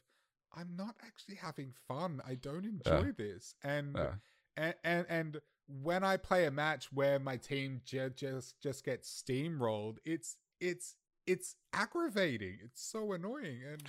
I'm 0.57 0.75
not 0.77 0.95
actually 1.05 1.37
having 1.37 1.73
fun. 1.87 2.23
I 2.27 2.35
don't 2.35 2.64
enjoy 2.64 3.12
this, 3.12 3.55
and 3.62 3.95
Yeah. 3.97 4.12
and 4.57 4.75
and 4.85 5.07
and 5.09 5.41
when 5.83 6.03
I 6.05 6.17
play 6.17 6.47
a 6.47 6.51
match 6.51 6.93
where 6.93 7.19
my 7.19 7.37
team 7.37 7.83
ju- 7.85 8.11
just 8.11 8.61
just 8.61 8.85
gets 8.85 9.23
steamrolled, 9.23 9.99
it's 10.05 10.37
it's 10.61 10.95
it's 11.27 11.57
aggravating. 11.73 12.59
It's 12.64 12.83
so 12.83 13.12
annoying 13.12 13.61
and 13.71 13.83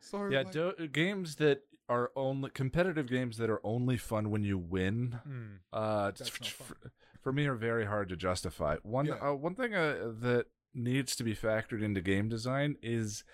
so 0.00 0.28
Yeah, 0.28 0.42
like, 0.42 0.52
do- 0.52 0.88
games 0.88 1.36
that 1.36 1.62
are 1.88 2.12
only 2.16 2.48
competitive 2.50 3.08
games 3.08 3.36
that 3.38 3.50
are 3.50 3.60
only 3.64 3.96
fun 3.98 4.30
when 4.30 4.44
you 4.44 4.56
win. 4.56 5.18
Mm, 5.28 5.58
Uh, 5.72 6.12
f- 6.18 6.40
not 6.40 6.46
f- 6.46 6.52
fun. 6.54 6.90
For 7.20 7.32
me, 7.32 7.46
are 7.46 7.54
very 7.54 7.86
hard 7.86 8.08
to 8.08 8.16
justify. 8.16 8.76
One 8.82 9.06
Yeah. 9.06 9.14
uh, 9.30 9.34
one 9.34 9.54
thing 9.54 9.74
uh, 9.74 10.12
that 10.20 10.46
needs 10.74 11.16
to 11.16 11.24
be 11.24 11.34
factored 11.34 11.82
into 11.82 12.00
game 12.00 12.28
design 12.28 12.76
is 12.82 13.24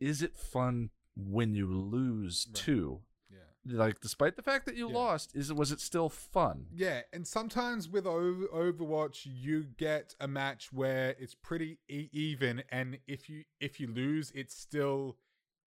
is 0.00 0.22
it 0.22 0.36
fun 0.36 0.90
when 1.16 1.54
you 1.54 1.66
lose 1.72 2.46
Right. 2.48 2.54
too? 2.56 3.02
yeah. 3.30 3.38
Like, 3.66 4.00
despite 4.00 4.36
the 4.36 4.42
fact 4.42 4.66
that 4.66 4.76
you 4.76 4.88
Yeah. 4.88 4.94
lost, 4.96 5.34
is 5.34 5.52
was 5.52 5.72
it 5.72 5.80
still 5.80 6.08
fun? 6.08 6.66
Yeah, 6.72 7.02
and 7.12 7.26
sometimes 7.26 7.88
with 7.88 8.06
O- 8.06 8.48
Overwatch, 8.52 9.24
you 9.24 9.64
get 9.64 10.14
a 10.20 10.28
match 10.28 10.72
where 10.72 11.10
it's 11.18 11.34
pretty 11.34 11.78
e- 11.88 12.08
even, 12.12 12.62
and 12.70 12.98
if 13.06 13.28
you 13.28 13.44
if 13.60 13.80
you 13.80 13.86
lose, 13.86 14.30
it's 14.32 14.54
still 14.56 15.16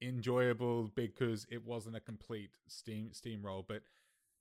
enjoyable 0.02 0.90
because 0.96 1.46
it 1.50 1.64
wasn't 1.66 1.96
a 1.96 2.00
complete 2.02 2.52
steam 2.68 3.12
steamroll. 3.12 3.66
But 3.68 3.84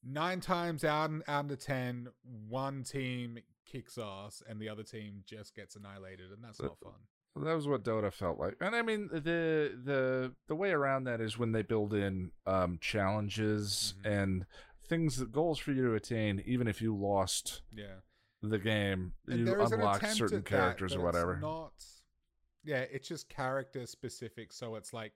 nine 0.05 0.41
times 0.41 0.85
out 0.85 1.11
out 1.29 1.51
of 1.51 1.59
ten, 1.59 2.09
one 2.49 2.83
team 2.85 3.39
kicks 3.65 3.99
ass, 3.99 4.43
and 4.49 4.61
the 4.61 4.69
other 4.69 4.83
team 4.83 5.23
just 5.27 5.55
gets 5.55 5.77
annihilated, 5.77 6.31
and 6.31 6.43
that's 6.45 6.61
not 6.61 6.79
fun. 6.79 6.93
That 7.37 7.55
was 7.55 7.67
what 7.67 7.83
Dota 7.83 8.13
felt 8.13 8.39
like, 8.39 8.55
and 8.61 8.77
I 8.77 8.83
mean 8.83 9.09
the 9.13 9.77
the 9.85 10.33
the 10.47 10.55
way 10.55 10.71
around 10.71 11.05
that 11.05 11.21
is 11.21 11.37
when 11.37 11.53
they 11.53 11.63
build 11.63 11.93
in 11.93 12.31
um, 12.47 12.79
challenges 12.81 13.95
Mhm. 14.03 14.11
and 14.23 14.47
things 14.87 15.17
that 15.17 15.33
goals 15.33 15.59
for 15.59 15.73
you 15.73 15.83
to 15.87 15.95
attain, 15.95 16.43
even 16.47 16.69
if 16.69 16.81
you 16.83 16.95
lost 16.95 17.63
Yeah. 17.73 17.97
the 18.43 18.59
game, 18.59 19.15
And 19.27 19.41
you 19.41 19.45
there 19.47 19.61
is 19.63 19.73
an 19.73 19.81
unlock 19.81 20.05
certain 20.05 20.39
that, 20.39 20.45
characters 20.45 20.93
but 20.95 21.01
or 21.01 21.09
it's 21.09 21.15
whatever. 21.17 21.37
Not, 21.39 21.73
yeah, 22.63 22.81
it's 22.83 23.09
just 23.09 23.29
character 23.31 23.87
specific. 23.87 24.53
So 24.53 24.77
it's 24.77 24.93
like 24.93 25.15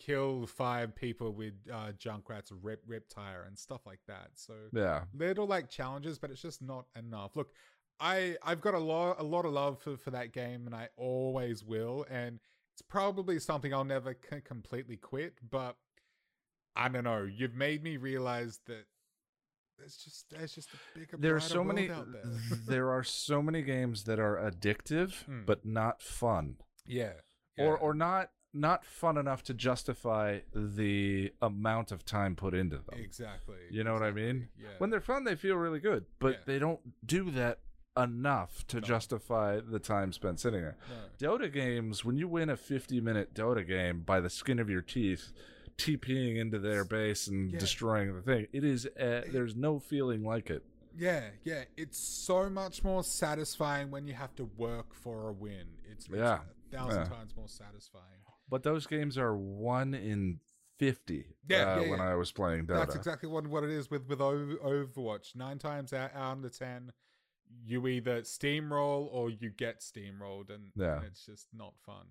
kill 0.00 0.46
five 0.46 0.94
people 0.94 1.32
with 1.32 1.52
uh, 1.72 1.92
Junkrat's 1.98 2.50
rip 2.50 2.82
Riptire 2.88 3.46
and 3.46 3.58
stuff 3.58 3.82
like 3.86 4.00
that. 4.08 4.30
So 4.34 4.54
Yeah, 4.72 5.02
little 5.14 5.46
like 5.46 5.68
challenges, 5.68 6.18
but 6.18 6.30
it's 6.30 6.42
just 6.42 6.62
not 6.62 6.86
enough. 6.96 7.36
Look, 7.36 7.52
I 8.00 8.36
I've 8.42 8.60
got 8.60 8.74
a 8.74 8.78
lot 8.78 9.16
a 9.20 9.22
lot 9.22 9.44
of 9.44 9.52
love 9.52 9.78
for 9.80 9.96
for 9.96 10.10
that 10.10 10.32
game, 10.32 10.66
and 10.66 10.74
I 10.74 10.88
always 10.96 11.62
will. 11.62 12.06
And 12.10 12.40
it's 12.72 12.82
probably 12.82 13.38
something 13.38 13.74
I'll 13.74 13.84
never 13.84 14.16
c- 14.30 14.40
completely 14.40 14.96
quit. 14.96 15.34
But 15.48 15.76
I 16.74 16.88
don't 16.88 17.04
know. 17.04 17.28
You've 17.30 17.54
made 17.54 17.82
me 17.82 17.96
realize 17.96 18.60
that. 18.66 18.86
There's 19.78 19.96
just 19.96 20.26
there's 20.30 20.54
just 20.54 20.68
a 20.74 20.98
bigger 20.98 21.16
there 21.18 21.34
are 21.36 21.40
so 21.40 21.64
many. 21.64 21.86
there. 21.86 22.04
there 22.66 22.90
are 22.90 23.02
so 23.02 23.40
many 23.40 23.62
games 23.62 24.04
that 24.04 24.18
are 24.18 24.36
addictive 24.36 25.24
Hmm. 25.24 25.44
but 25.46 25.64
not 25.64 26.02
fun, 26.02 26.56
yeah. 26.86 27.12
or 27.58 27.64
yeah. 27.64 27.80
or 27.80 27.94
not 27.94 28.30
not 28.52 28.84
fun 28.84 29.16
enough 29.16 29.42
to 29.44 29.54
justify 29.54 30.40
the 30.54 31.32
amount 31.40 31.92
of 31.92 32.04
time 32.04 32.34
put 32.36 32.54
into 32.54 32.76
them. 32.76 32.98
Exactly. 32.98 33.56
You 33.70 33.84
know 33.84 33.92
what 33.92 34.02
I 34.02 34.10
mean? 34.10 34.48
Yeah. 34.58 34.68
When 34.78 34.90
they're 34.90 35.00
fun, 35.00 35.24
they 35.24 35.36
feel 35.36 35.56
really 35.56 35.80
good, 35.80 36.06
but 36.18 36.32
Yeah. 36.32 36.38
they 36.46 36.58
don't 36.58 37.06
do 37.06 37.30
that 37.32 37.60
enough 37.96 38.66
to 38.68 38.76
No. 38.76 38.80
justify 38.82 39.60
the 39.60 39.78
time 39.78 40.12
spent 40.12 40.40
sitting 40.40 40.62
there. 40.62 40.76
no. 41.20 41.38
Dota 41.38 41.52
games, 41.52 42.04
when 42.04 42.16
you 42.16 42.28
win 42.28 42.48
a 42.48 42.56
50 42.56 43.00
minute 43.00 43.34
Dota 43.34 43.66
game 43.66 44.02
by 44.02 44.20
the 44.20 44.30
skin 44.30 44.58
of 44.58 44.68
your 44.70 44.82
teeth, 44.82 45.32
TPing 45.76 46.36
into 46.36 46.58
their 46.58 46.84
base 46.84 47.26
and 47.26 47.52
Yeah. 47.52 47.58
destroying 47.58 48.14
the 48.14 48.22
thing, 48.22 48.46
it 48.52 48.64
is, 48.64 48.86
uh, 48.86 49.24
there's 49.30 49.56
no 49.56 49.78
feeling 49.78 50.22
like 50.24 50.50
it. 50.50 50.64
Yeah, 50.96 51.30
yeah. 51.44 51.64
It's 51.76 51.98
so 51.98 52.50
much 52.50 52.82
more 52.84 53.02
satisfying 53.04 53.90
when 53.90 54.06
you 54.06 54.14
have 54.14 54.34
to 54.36 54.44
work 54.44 54.92
for 54.92 55.28
a 55.28 55.32
win. 55.32 55.66
It's, 55.84 56.06
it's 56.06 56.14
Yeah, 56.16 56.40
a 56.42 56.70
thousand 56.76 57.02
yeah. 57.02 57.08
times 57.08 57.34
more 57.36 57.48
satisfying. 57.48 58.19
But 58.50 58.62
those 58.64 58.86
games 58.86 59.16
are 59.16 59.34
one 59.36 59.94
in 59.94 60.40
50 60.78 61.24
Yeah, 61.48 61.56
uh, 61.76 61.80
yeah, 61.80 61.90
when 61.90 61.98
yeah. 62.00 62.10
I 62.10 62.14
was 62.14 62.32
playing 62.32 62.66
Dota. 62.66 62.78
That's 62.78 62.94
exactly 62.96 63.28
what 63.28 63.46
what 63.46 63.62
it 63.64 63.70
is 63.70 63.90
with 63.90 64.08
with 64.08 64.18
Overwatch. 64.18 65.36
Nine 65.36 65.58
times 65.58 65.92
out, 65.92 66.10
out 66.14 66.38
of 66.38 66.42
the 66.42 66.50
ten, 66.50 66.92
you 67.64 67.86
either 67.86 68.22
steamroll 68.22 69.08
or 69.12 69.30
you 69.30 69.50
get 69.50 69.80
steamrolled, 69.80 70.50
and, 70.50 70.72
Yeah. 70.76 70.96
and 70.96 71.04
it's 71.04 71.24
just 71.24 71.46
not 71.52 71.74
fun. 71.84 72.06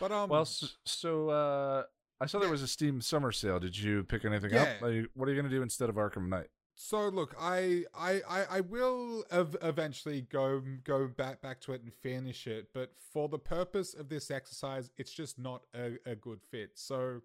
But 0.00 0.12
um, 0.12 0.28
well, 0.28 0.44
so, 0.44 0.66
so 0.84 1.28
uh, 1.30 1.82
I 2.20 2.26
saw 2.26 2.38
there 2.38 2.50
was 2.50 2.62
a 2.62 2.68
Steam 2.68 3.00
summer 3.00 3.32
sale. 3.32 3.58
Did 3.58 3.76
you 3.78 4.04
pick 4.04 4.24
anything 4.24 4.54
up? 4.54 4.68
You- 4.82 5.08
what 5.14 5.28
are 5.28 5.32
you 5.32 5.40
going 5.40 5.50
to 5.50 5.56
do 5.56 5.62
instead 5.62 5.88
of 5.88 5.94
Arkham 5.96 6.28
Knight? 6.28 6.48
So 6.84 7.08
look, 7.08 7.34
I 7.38 7.84
I 7.94 8.22
I, 8.28 8.44
I 8.56 8.60
will 8.60 9.24
ev- 9.30 9.56
eventually 9.62 10.22
go 10.22 10.60
go 10.82 11.06
back 11.06 11.40
back 11.40 11.60
to 11.62 11.72
it 11.74 11.82
and 11.82 11.92
finish 11.94 12.48
it, 12.48 12.70
but 12.74 12.90
for 13.12 13.28
the 13.28 13.38
purpose 13.38 13.94
of 13.94 14.08
this 14.08 14.32
exercise, 14.32 14.90
it's 14.98 15.12
just 15.12 15.38
not 15.38 15.62
a, 15.74 15.92
a 16.04 16.16
good 16.16 16.40
fit. 16.42 16.72
So, 16.74 17.20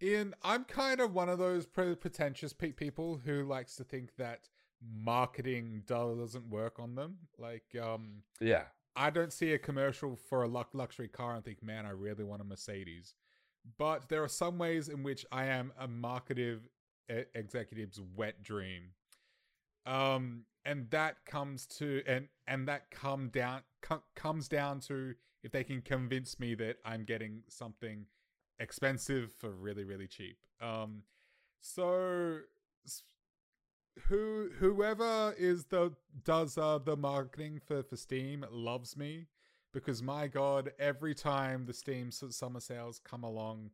Ian, 0.00 0.32
I'm 0.44 0.62
kind 0.64 1.00
of 1.00 1.12
one 1.12 1.28
of 1.28 1.40
those 1.40 1.66
pre- 1.66 1.96
pretentious 1.96 2.52
pe- 2.52 2.70
people 2.70 3.20
who 3.24 3.42
likes 3.42 3.74
to 3.76 3.84
think 3.84 4.14
that 4.16 4.48
marketing 4.80 5.82
doesn't 5.84 6.48
work 6.48 6.78
on 6.78 6.94
them. 6.94 7.18
Like, 7.36 7.74
um, 7.82 8.22
Yeah. 8.40 8.66
I 8.94 9.10
don't 9.10 9.32
see 9.32 9.52
a 9.54 9.58
commercial 9.58 10.14
for 10.14 10.44
a 10.44 10.48
luxury 10.48 11.08
car 11.08 11.34
and 11.34 11.44
think, 11.44 11.64
man, 11.64 11.84
I 11.84 11.90
really 11.90 12.22
want 12.22 12.42
a 12.42 12.44
Mercedes. 12.44 13.14
But 13.76 14.08
there 14.08 14.22
are 14.22 14.28
some 14.28 14.56
ways 14.56 14.88
in 14.88 15.02
which 15.02 15.26
I 15.32 15.46
am 15.46 15.72
a 15.78 15.88
marketive 15.88 16.68
executive's 17.08 18.00
wet 18.16 18.42
dream. 18.42 18.90
Um, 19.86 20.44
and 20.64 20.90
that 20.90 21.24
comes 21.24 21.66
to 21.66 22.02
and 22.06 22.28
and 22.46 22.68
that 22.68 22.90
come 22.90 23.28
down 23.28 23.62
co- 23.80 24.02
comes 24.14 24.48
down 24.48 24.80
to 24.80 25.14
if 25.42 25.52
they 25.52 25.64
can 25.64 25.80
convince 25.80 26.38
me 26.38 26.54
that 26.56 26.76
I'm 26.84 27.04
getting 27.04 27.42
something 27.48 28.06
expensive 28.58 29.32
for 29.32 29.50
really 29.50 29.84
really 29.84 30.06
cheap. 30.06 30.36
Um, 30.60 31.04
so 31.60 32.40
who 34.08 34.50
whoever 34.58 35.34
is 35.38 35.64
the 35.66 35.92
does 36.24 36.58
uh, 36.58 36.78
the 36.78 36.96
marketing 36.96 37.60
for 37.64 37.82
for 37.82 37.96
Steam 37.96 38.44
loves 38.50 38.96
me 38.96 39.26
because 39.72 40.02
my 40.02 40.26
god, 40.26 40.72
every 40.78 41.14
time 41.14 41.66
the 41.66 41.72
Steam 41.72 42.10
summer 42.10 42.60
sales 42.60 43.00
come 43.02 43.24
along, 43.24 43.70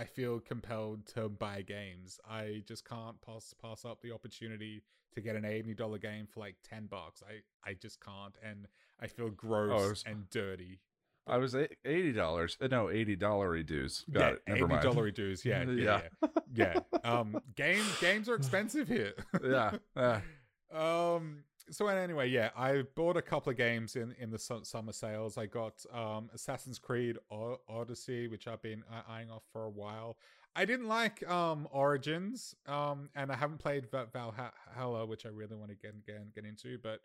I 0.00 0.04
feel 0.04 0.40
compelled 0.40 1.06
to 1.14 1.28
buy 1.28 1.60
games. 1.62 2.18
I 2.28 2.62
just 2.66 2.88
can't 2.88 3.20
pass 3.20 3.54
pass 3.62 3.84
up 3.84 4.00
the 4.00 4.12
opportunity 4.12 4.82
to 5.14 5.20
get 5.20 5.36
an 5.36 5.44
eighty 5.44 5.74
dollar 5.74 5.98
game 5.98 6.26
for 6.26 6.40
like 6.40 6.56
ten 6.68 6.86
bucks. 6.86 7.22
I 7.28 7.42
I 7.68 7.74
just 7.74 8.00
can't, 8.02 8.34
and 8.42 8.66
I 9.00 9.08
feel 9.08 9.28
gross 9.28 9.72
Oh, 9.74 9.88
was- 9.90 10.04
and 10.06 10.30
dirty. 10.30 10.80
I 11.26 11.36
was 11.36 11.54
eighty 11.84 12.12
dollars. 12.12 12.56
Uh, 12.60 12.68
no, 12.68 12.88
eighty 12.90 13.14
dollar 13.14 13.62
dues. 13.62 14.04
Got 14.10 14.32
it. 14.34 14.42
Never 14.48 14.66
eighty 14.78 15.10
dues. 15.10 15.44
Yeah, 15.44 15.62
yeah, 15.68 16.00
Yeah. 16.22 16.28
yeah. 16.54 16.80
yeah. 17.04 17.10
Um, 17.10 17.40
game 17.54 17.84
games 18.00 18.28
are 18.30 18.34
expensive 18.36 18.88
here. 18.88 19.12
yeah. 19.44 19.72
yeah. 19.96 20.20
Um. 20.72 21.42
So 21.70 21.86
anyway, 21.86 22.28
yeah, 22.28 22.50
I 22.56 22.82
bought 22.94 23.16
a 23.16 23.22
couple 23.22 23.50
of 23.50 23.56
games 23.56 23.96
in 23.96 24.12
in 24.18 24.30
the 24.30 24.38
summer 24.38 24.92
sales. 24.92 25.38
I 25.38 25.46
got 25.46 25.84
um 25.92 26.30
Assassin's 26.34 26.78
Creed 26.78 27.16
o- 27.30 27.60
Odyssey, 27.68 28.26
which 28.28 28.46
I've 28.48 28.62
been 28.62 28.82
eyeing 29.08 29.30
off 29.30 29.44
for 29.52 29.64
a 29.64 29.70
while. 29.70 30.16
I 30.56 30.64
didn't 30.64 30.88
like 30.88 31.26
um 31.28 31.68
Origins, 31.70 32.54
um, 32.66 33.08
and 33.14 33.30
I 33.30 33.36
haven't 33.36 33.58
played 33.58 33.90
Va- 33.90 34.08
Valhalla, 34.12 35.06
which 35.06 35.24
I 35.26 35.28
really 35.28 35.56
want 35.56 35.70
to 35.70 35.76
get 35.76 36.04
get 36.06 36.34
get 36.34 36.44
into, 36.44 36.78
but. 36.78 37.00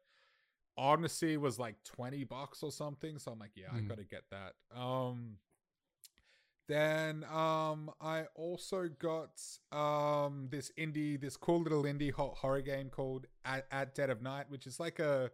Odyssey 0.78 1.38
was 1.38 1.57
like 1.57 1.82
20 1.86 2.26
bucks 2.26 2.61
or 2.61 2.70
something 2.70 3.18
so 3.18 3.32
i'm 3.32 3.39
like 3.39 3.55
yeah 3.55 3.68
i 3.74 3.80
Mhm. 3.80 3.88
gotta 3.88 4.03
get 4.03 4.24
that 4.30 4.55
um 4.78 5.38
then 6.68 7.24
um 7.26 7.91
I 8.01 8.24
also 8.36 8.88
got 8.99 9.41
um 9.72 10.47
this 10.51 10.72
indie 10.78 11.20
this 11.20 11.38
cool 11.38 11.61
little 11.61 11.84
indie 11.84 12.11
ho- 12.11 12.34
horror 12.38 12.61
game 12.61 12.89
called 12.89 13.28
At, 13.43 13.66
At 13.72 13.93
Dead 13.95 14.09
of 14.09 14.22
Night 14.22 14.45
which 14.49 14.66
is 14.68 14.80
like 14.80 14.99
a 14.99 15.32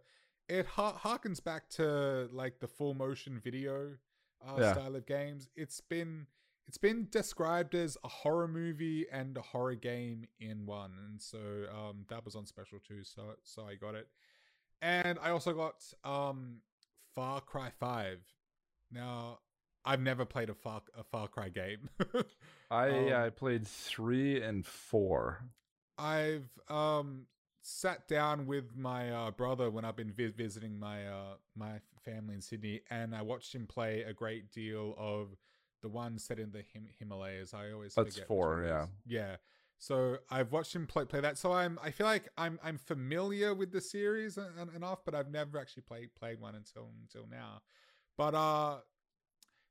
it 0.48 0.66
har- 0.66 0.98
harkens 1.02 1.42
back 1.42 1.68
to 1.70 2.28
like 2.32 2.60
the 2.60 2.66
full 2.68 2.94
motion 2.94 3.40
video 3.42 3.92
uh, 4.46 4.56
Yeah. 4.58 4.72
style 4.72 4.96
of 4.96 5.06
games. 5.06 5.48
It's 5.56 5.80
been 5.80 6.26
it's 6.68 6.78
been 6.78 7.08
described 7.10 7.74
as 7.74 7.96
a 8.04 8.08
horror 8.08 8.48
movie 8.48 9.06
and 9.10 9.36
a 9.36 9.42
horror 9.42 9.74
game 9.74 10.26
in 10.40 10.66
one 10.66 10.92
and 11.08 11.20
so 11.20 11.38
um 11.72 12.04
that 12.08 12.24
was 12.24 12.34
on 12.34 12.46
special 12.46 12.78
too 12.86 13.02
so 13.04 13.34
so 13.44 13.66
I 13.66 13.74
got 13.76 13.94
it. 13.94 14.08
And 14.80 15.18
I 15.22 15.30
also 15.30 15.52
got 15.54 15.84
um 16.04 16.56
Far 17.14 17.40
Cry 17.40 17.70
5. 17.78 18.18
Now 18.90 19.38
I've 19.84 20.00
never 20.00 20.24
played 20.24 20.50
a 20.50 20.54
Far 20.54 20.82
a 20.96 21.02
Far 21.04 21.28
Cry 21.28 21.48
game. 21.48 21.88
I 22.70 22.88
Um, 22.88 23.24
I 23.24 23.30
played 23.30 23.66
three 23.66 24.42
and 24.42 24.64
four. 24.64 25.42
I've 25.98 26.48
um 26.68 27.26
sat 27.64 28.08
down 28.08 28.46
with 28.46 28.74
my 28.76 29.10
uh, 29.10 29.30
brother 29.30 29.70
when 29.70 29.84
I've 29.84 29.96
been 29.96 30.12
vi- 30.12 30.28
visiting 30.28 30.78
my 30.78 31.06
uh 31.06 31.34
my 31.56 31.80
family 32.04 32.34
in 32.34 32.40
Sydney, 32.40 32.80
and 32.90 33.14
I 33.14 33.22
watched 33.22 33.54
him 33.54 33.66
play 33.66 34.02
a 34.02 34.12
great 34.12 34.50
deal 34.50 34.94
of 34.98 35.28
the 35.82 35.88
one 35.88 36.18
set 36.18 36.38
in 36.38 36.50
the 36.52 36.62
Him- 36.72 36.88
Himalayas. 36.98 37.54
I 37.54 37.72
always 37.72 37.94
That's 37.94 38.18
four, 38.20 38.64
yeah. 38.66 38.86
yeah. 39.06 39.36
So 39.78 40.18
I've 40.30 40.52
watched 40.52 40.74
him 40.76 40.86
play 40.86 41.04
play 41.04 41.20
that. 41.20 41.38
So 41.38 41.52
I'm 41.52 41.78
I 41.82 41.90
feel 41.90 42.06
like 42.06 42.28
I'm 42.38 42.58
I'm 42.62 42.78
familiar 42.78 43.52
with 43.52 43.72
the 43.72 43.80
series 43.80 44.38
and, 44.38 44.56
and 44.58 44.74
enough, 44.74 45.00
but 45.04 45.14
I've 45.14 45.30
never 45.30 45.58
actually 45.58 45.82
played 45.82 46.14
played 46.14 46.40
one 46.40 46.54
until 46.54 46.90
until 47.02 47.26
now. 47.28 47.62
But 48.16 48.34
uh 48.34 48.78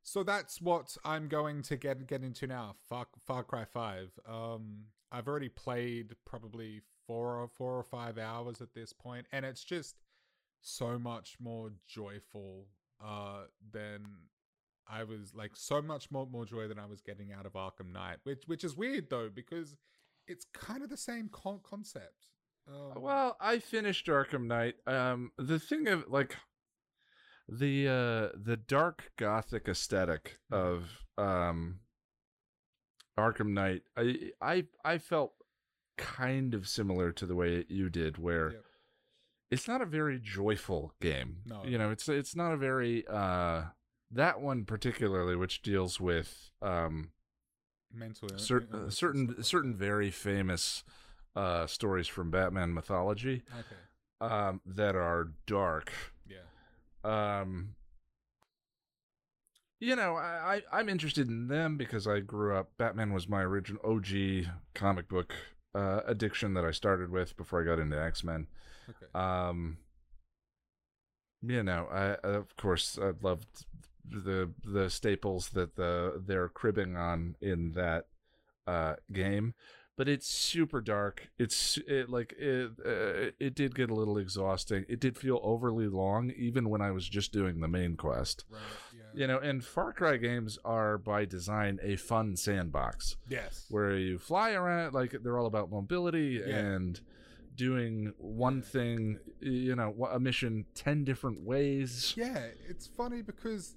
so 0.04 0.24
that's 0.24 0.62
what 0.62 0.98
I'm 1.04 1.28
going 1.28 1.62
to 1.64 1.78
get 1.78 2.08
get 2.08 2.24
into 2.24 2.48
now. 2.48 2.76
Far, 2.88 3.08
Far 3.26 3.44
Cry 3.44 3.66
Five. 3.66 4.12
Um, 4.28 4.86
I've 5.12 5.28
already 5.28 5.50
played 5.50 6.16
probably 6.26 6.82
four 7.06 7.36
or 7.36 7.48
four 7.48 7.78
or 7.78 7.84
five 7.84 8.18
hours 8.18 8.62
at 8.62 8.74
this 8.74 8.94
point, 8.94 9.26
and 9.32 9.46
it's 9.46 9.64
just 9.64 9.96
so 10.62 10.98
much 11.00 11.38
more 11.40 11.72
joyful 11.88 12.68
uh, 13.04 13.44
than 13.72 14.06
I 14.88 15.04
was 15.04 15.34
like 15.34 15.52
so 15.56 15.82
much 15.82 16.12
more 16.12 16.26
more 16.28 16.46
joy 16.46 16.68
than 16.68 16.80
I 16.80 16.86
was 16.86 17.02
getting 17.02 17.32
out 17.32 17.46
of 17.46 17.54
Arkham 17.54 17.92
Knight, 17.92 18.18
which 18.24 18.44
which 18.46 18.64
is 18.64 18.76
weird 18.76 19.10
though 19.10 19.30
because 19.34 19.76
it's 20.28 20.46
kind 20.54 20.84
of 20.84 20.90
the 20.90 20.98
same 20.98 21.30
con- 21.32 21.62
concept. 21.64 22.30
Um, 22.68 23.02
Well, 23.02 23.38
I 23.40 23.60
finished 23.60 24.06
Arkham 24.08 24.46
Knight. 24.46 24.76
Um, 24.86 25.32
the 25.38 25.60
thing 25.60 25.88
of 25.88 26.06
like 26.08 26.36
the 27.52 27.88
uh 27.88 28.38
the 28.42 28.56
dark 28.58 29.12
gothic 29.18 29.68
aesthetic 29.68 30.40
Mhm. 30.52 30.56
of 30.58 31.04
um 31.18 31.80
Arkham 33.18 33.50
Knight, 33.54 33.84
I 33.98 34.32
I 34.42 34.66
I 34.86 34.98
felt 34.98 35.34
kind 35.98 36.54
of 36.54 36.68
similar 36.68 37.12
to 37.12 37.26
the 37.26 37.36
way 37.36 37.66
you 37.68 37.90
did, 37.90 38.18
where 38.18 38.52
Yep. 38.54 38.66
it's 39.52 39.68
not 39.68 39.82
a 39.82 39.86
very 39.86 40.18
joyful 40.20 40.94
game. 41.02 41.42
No. 41.46 41.64
you 41.66 41.78
know, 41.78 41.92
it's 41.92 42.08
it's 42.08 42.36
not 42.36 42.54
a 42.54 42.58
very 42.58 43.06
uh 43.08 43.66
that 44.12 44.42
one 44.42 44.66
particularly, 44.66 45.36
which 45.36 45.62
deals 45.62 46.00
with 46.00 46.52
um 46.62 47.12
mental 47.94 48.30
cer- 48.38 48.68
uh, 48.72 48.90
certain 48.90 49.44
certain 49.44 49.76
very 49.76 50.10
famous 50.10 50.84
uh 51.36 51.68
stories 51.68 52.08
from 52.08 52.32
Batman 52.32 52.74
mythology 52.74 53.44
okay 53.60 53.76
um 54.22 54.62
that 54.66 54.96
are 54.96 55.34
dark 55.46 55.92
um 57.04 57.76
you 59.80 59.96
know 59.96 60.16
I, 60.16 60.62
I 60.72 60.80
i'm 60.80 60.90
interested 60.90 61.28
in 61.28 61.48
them 61.48 61.78
because 61.78 62.08
i 62.08 62.20
grew 62.20 62.56
up 62.56 62.72
batman 62.78 63.14
was 63.14 63.28
my 63.28 63.42
original 63.42 63.82
og 63.84 64.08
comic 64.76 65.08
book 65.08 65.34
uh 65.76 66.02
addiction 66.06 66.54
that 66.54 66.66
i 66.66 66.72
started 66.72 67.10
with 67.10 67.36
before 67.38 67.62
i 67.62 67.66
got 67.66 67.80
into 67.80 68.02
x-men. 68.02 68.48
Okay. 68.90 69.06
Um 69.14 69.78
you 71.42 71.64
know 71.64 71.88
i 71.92 72.16
of 72.28 72.56
course 72.56 73.00
i 73.02 73.12
loved 73.22 73.66
the 74.10 74.52
the 74.64 74.90
staples 74.90 75.50
that 75.50 75.76
the 75.76 76.22
they're 76.26 76.50
cribbing 76.50 76.96
on 76.98 77.36
in 77.42 77.72
that 77.72 78.06
uh 78.68 78.96
game 79.12 79.54
but 79.98 80.08
it's 80.08 80.28
super 80.28 80.82
dark. 80.82 81.30
It's 81.38 81.78
it 81.88 82.10
like 82.10 82.34
it 82.38 82.72
uh, 82.86 83.32
it 83.40 83.56
did 83.56 83.76
get 83.76 83.90
a 83.90 83.94
little 83.94 84.18
exhausting. 84.18 84.86
It 84.90 85.00
did 85.00 85.18
feel 85.18 85.40
overly 85.44 85.88
long 85.88 86.32
even 86.36 86.70
when 86.70 86.82
i 86.82 86.92
was 86.92 87.08
just 87.08 87.32
doing 87.32 87.60
the 87.60 87.68
main 87.68 87.96
quest. 87.96 88.46
Right 88.50 88.62
yeah. 88.96 89.02
You 89.22 89.28
know 89.28 89.38
and 89.40 89.64
far 89.64 89.94
cry 89.94 90.18
games 90.18 90.58
are 90.66 90.98
by 90.98 91.26
design 91.26 91.80
a 91.84 91.96
fun 91.98 92.36
sandbox. 92.36 93.18
Yes. 93.30 93.66
Where 93.70 93.96
you 93.96 94.18
fly 94.18 94.52
around 94.54 94.94
like 94.94 95.16
they're 95.24 95.38
all 95.38 95.46
about 95.46 95.70
mobility 95.70 96.42
Yeah. 96.46 96.56
and 96.56 97.00
doing 97.54 98.14
one 98.18 98.62
thing 98.62 99.20
you 99.42 99.76
know 99.76 99.94
a 100.10 100.20
mission 100.20 100.66
10 100.74 101.04
different 101.04 101.42
ways. 101.42 102.14
Yeah, 102.16 102.46
it's 102.68 102.88
funny 102.88 103.22
because 103.22 103.76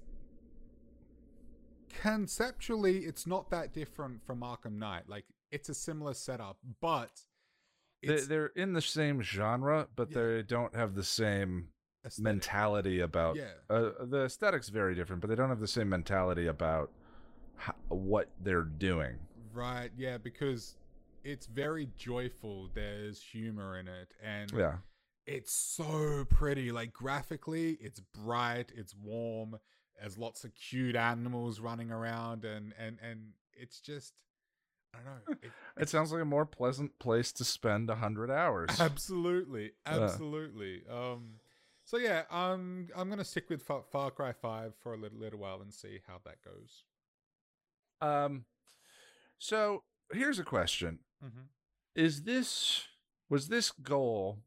conceptually 2.01 2.99
it's 2.99 3.25
not 3.27 3.49
that 3.51 3.73
different 3.73 4.25
from 4.25 4.39
Arkham 4.41 4.77
Knight. 4.79 5.03
Like 5.07 5.25
it's 5.51 5.69
a 5.69 5.73
similar 5.73 6.13
setup, 6.13 6.57
but 6.81 7.11
they, 8.03 8.21
they're 8.21 8.47
in 8.47 8.73
the 8.73 8.81
same 8.81 9.21
genre 9.21 9.87
but 9.95 10.11
Yeah. 10.11 10.21
they 10.21 10.41
don't 10.43 10.75
have 10.75 10.93
the 10.95 11.03
same 11.03 11.69
aesthetic. 12.05 12.23
mentality 12.23 12.99
about 12.99 13.35
Yeah. 13.35 13.53
uh, 13.69 13.91
the 14.05 14.25
aesthetics 14.25 14.69
very 14.69 14.93
different 14.95 15.21
but 15.21 15.29
they 15.29 15.35
don't 15.35 15.49
have 15.49 15.59
the 15.59 15.67
same 15.67 15.89
mentality 15.89 16.45
about 16.47 16.91
ho- 17.57 17.73
what 17.89 18.29
they're 18.41 18.61
doing 18.63 19.17
Right, 19.53 19.91
yeah, 19.95 20.17
because 20.17 20.75
it's 21.23 21.45
very 21.45 21.87
joyful. 21.97 22.69
There's 22.75 23.21
humor 23.21 23.79
in 23.79 23.87
it 23.87 24.13
and 24.21 24.51
yeah 24.51 24.77
it's 25.25 25.51
so 25.53 26.23
pretty. 26.29 26.71
Like 26.71 26.93
graphically, 26.93 27.77
it's 27.81 27.99
bright, 27.99 28.71
it's 28.75 28.93
warm, 28.93 29.57
there's 29.99 30.19
lots 30.19 30.43
of 30.43 30.53
cute 30.53 30.95
animals 30.95 31.59
running 31.59 31.89
around 31.89 32.45
and 32.45 32.73
and 32.77 32.99
and 33.01 33.31
it's 33.53 33.79
just 33.79 34.13
I 34.95 35.03
don't 35.03 35.27
know. 35.27 35.37
It, 35.43 35.51
it 35.83 35.89
sounds 35.89 36.11
like 36.11 36.21
a 36.21 36.25
more 36.25 36.45
pleasant 36.45 36.97
place 36.99 37.31
to 37.33 37.43
spend 37.43 37.89
a 37.89 37.95
hundred 37.95 38.31
hours. 38.31 38.69
Absolutely. 38.79 39.71
Yeah. 39.85 40.03
absolutely. 40.03 40.83
Um 40.89 41.35
so 41.87 41.97
yeah 41.97 42.23
um 42.31 42.87
i'm 42.95 43.09
gonna 43.09 43.23
stick 43.23 43.47
with 43.47 43.61
far, 43.61 43.83
far 43.91 44.09
cry 44.09 44.33
5 44.33 44.73
for 44.81 44.95
a 44.95 44.97
little, 44.97 45.19
little 45.19 45.39
while 45.39 45.61
and 45.61 45.71
see 45.71 45.99
how 46.07 46.19
that 46.25 46.37
goes. 46.43 46.83
Um 48.01 48.45
so 49.37 49.83
here's 50.11 50.39
a 50.39 50.43
question. 50.43 50.99
Mm-hmm. 51.23 51.41
is 51.95 52.23
this 52.23 52.87
was 53.29 53.47
this 53.47 53.71
goal 53.71 54.39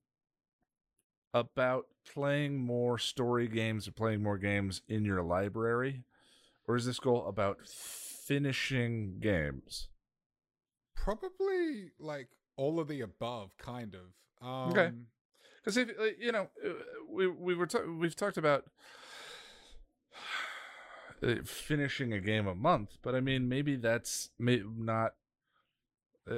about 1.35 1.87
playing 2.13 2.59
more 2.59 2.99
story 2.99 3.49
games 3.49 3.87
or 3.89 3.93
playing 3.93 4.23
more 4.23 4.39
games 4.39 4.83
in 4.89 5.05
your 5.05 5.23
library? 5.23 6.05
Or 6.67 6.77
is 6.77 6.87
this 6.87 7.01
goal 7.01 7.27
about 7.27 7.67
finishing 7.67 9.19
games 9.21 9.89
probably 11.03 11.91
like 11.99 12.29
all 12.57 12.81
of 12.81 12.89
the 12.89 13.01
above 13.01 13.57
kind 13.59 13.95
of 13.95 14.47
um 14.47 14.71
Okay. 14.73 14.91
because 15.57 15.77
if 15.77 15.91
you 16.19 16.33
know 16.33 16.49
uh, 16.65 16.71
we 17.11 17.27
we 17.27 17.55
were 17.55 17.67
ta- 17.67 17.85
we've 17.99 18.17
talked 18.17 18.37
about 18.39 18.65
finishing 21.45 22.13
a 22.13 22.21
game 22.21 22.47
a 22.47 22.55
month 22.55 22.97
but 23.03 23.15
i 23.15 23.21
mean 23.21 23.49
maybe 23.49 23.77
that's 23.77 24.31
may 24.39 24.63
not 24.77 25.15
uh, 26.31 26.35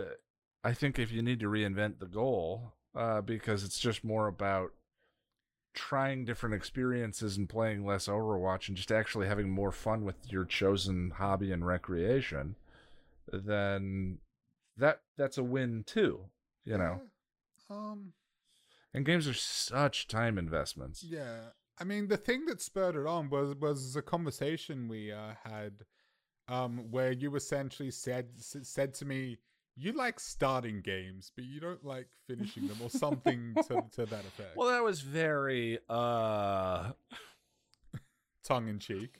i 0.64 0.72
think 0.72 0.98
if 0.98 1.12
you 1.12 1.22
need 1.22 1.40
to 1.40 1.46
reinvent 1.46 1.98
the 1.98 2.06
goal 2.06 2.72
uh 2.94 3.20
because 3.20 3.62
it's 3.62 3.78
just 3.78 4.02
more 4.04 4.26
about 4.26 4.70
trying 5.74 6.24
different 6.24 6.54
experiences 6.54 7.36
and 7.36 7.48
playing 7.48 7.84
less 7.86 8.08
overwatch 8.08 8.68
and 8.68 8.76
just 8.76 8.90
actually 8.90 9.28
having 9.28 9.48
more 9.50 9.70
fun 9.70 10.04
with 10.04 10.16
your 10.32 10.44
chosen 10.44 11.12
hobby 11.16 11.52
and 11.52 11.66
recreation 11.66 12.56
then 13.32 14.18
that 14.80 15.00
that's 15.16 15.38
a 15.38 15.44
win 15.44 15.84
too 15.86 16.24
you 16.64 16.76
know 16.76 17.00
yeah, 17.70 17.76
um 17.76 18.12
and 18.92 19.04
games 19.06 19.28
are 19.28 19.34
such 19.34 20.08
time 20.08 20.36
investments. 20.38 21.02
yeah 21.04 21.50
i 21.78 21.84
mean 21.84 22.08
the 22.08 22.16
thing 22.16 22.44
that 22.46 22.60
spurred 22.60 22.96
it 22.96 23.06
on 23.06 23.30
was 23.30 23.54
was 23.56 23.94
a 23.96 24.02
conversation 24.02 24.88
we 24.88 25.12
uh 25.12 25.32
had 25.44 25.84
um 26.48 26.90
where 26.90 27.12
you 27.12 27.34
essentially 27.36 27.90
said 27.90 28.26
said 28.38 28.92
to 28.94 29.04
me 29.04 29.38
you 29.76 29.92
like 29.92 30.18
starting 30.20 30.80
games 30.80 31.30
but 31.34 31.44
you 31.44 31.60
don't 31.60 31.84
like 31.84 32.08
finishing 32.26 32.66
them 32.66 32.76
or 32.82 32.90
something 32.90 33.54
to, 33.66 33.82
to 33.92 34.04
that 34.06 34.24
effect 34.26 34.56
Well, 34.56 34.68
that 34.68 34.82
was 34.82 35.00
very 35.00 35.78
uh, 35.88 36.90
tongue 38.44 38.68
in 38.68 38.78
cheek 38.78 39.10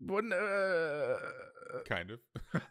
wouldn't, 0.00 0.32
uh 0.32 1.16
kind 1.84 2.10
of 2.10 2.20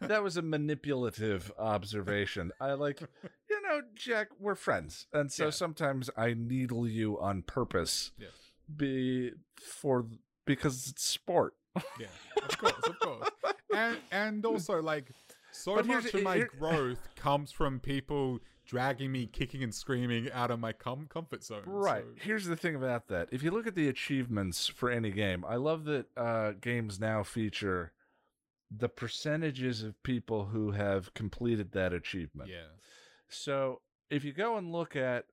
that 0.00 0.22
was 0.22 0.36
a 0.36 0.42
manipulative 0.42 1.50
observation. 1.58 2.52
I 2.60 2.72
like, 2.74 3.00
you 3.48 3.62
know, 3.62 3.80
Jack, 3.94 4.28
we're 4.38 4.54
friends, 4.54 5.06
and 5.12 5.30
so 5.32 5.44
Yeah. 5.46 5.50
sometimes 5.50 6.10
I 6.16 6.34
needle 6.34 6.86
you 6.88 7.18
on 7.20 7.42
purpose. 7.42 8.12
Yeah. 8.18 8.28
Be 8.74 9.32
for 9.60 10.06
because 10.46 10.88
it's 10.88 11.02
sport. 11.04 11.54
Yeah, 11.98 12.06
of 12.42 12.58
course, 12.58 12.74
of 12.86 12.98
course. 13.00 13.28
And 13.74 13.96
and 14.10 14.44
also 14.44 14.82
like 14.82 15.12
so 15.52 15.76
But 15.76 15.86
much 15.86 16.12
of 16.14 16.22
my 16.22 16.36
here- 16.36 16.50
growth 16.58 17.08
comes 17.16 17.52
from 17.52 17.80
people 17.80 18.40
dragging 18.70 19.10
me 19.10 19.26
kicking 19.26 19.64
and 19.64 19.74
screaming 19.74 20.30
out 20.30 20.50
of 20.52 20.60
my 20.60 20.72
com- 20.72 21.08
comfort 21.08 21.42
zone. 21.42 21.62
Right. 21.66 22.04
so- 22.04 22.14
Here's 22.24 22.46
the 22.46 22.54
thing 22.56 22.76
about 22.76 23.08
that. 23.08 23.28
If 23.32 23.42
you 23.42 23.50
look 23.50 23.66
at 23.66 23.74
the 23.74 23.88
achievements 23.88 24.68
for 24.68 24.90
any 24.90 25.10
game, 25.10 25.44
I 25.44 25.56
love 25.56 25.84
that 25.86 26.06
uh, 26.16 26.52
games 26.60 27.00
now 27.00 27.24
feature 27.24 27.92
the 28.70 28.88
percentages 28.88 29.82
of 29.82 30.00
people 30.04 30.46
who 30.46 30.70
have 30.70 31.12
completed 31.14 31.72
that 31.72 31.92
achievement. 31.92 32.48
yeah. 32.48 32.68
So 33.28 33.80
if 34.08 34.24
you 34.24 34.32
go 34.32 34.56
and 34.56 34.70
look 34.70 34.94
at 34.94 35.24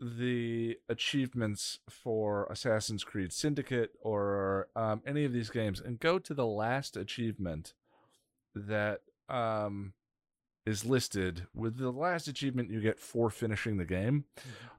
the 0.00 0.76
achievements 0.88 1.78
for 1.88 2.46
Assassin's 2.50 3.04
Creed 3.04 3.32
Syndicate 3.32 3.92
or 4.00 4.68
um, 4.76 5.02
any 5.06 5.24
of 5.24 5.32
these 5.32 5.50
games, 5.50 5.80
and 5.80 5.98
go 6.00 6.18
to 6.18 6.34
the 6.34 6.46
last 6.46 6.96
achievement 6.96 7.74
that 8.54 9.00
um, 9.28 9.92
is 10.68 10.84
listed, 10.84 11.46
with 11.54 11.78
the 11.78 11.90
last 11.90 12.28
achievement 12.28 12.70
you 12.70 12.80
get 12.80 13.00
for 13.00 13.30
finishing 13.30 13.76
the 13.78 13.84
game, 13.84 14.24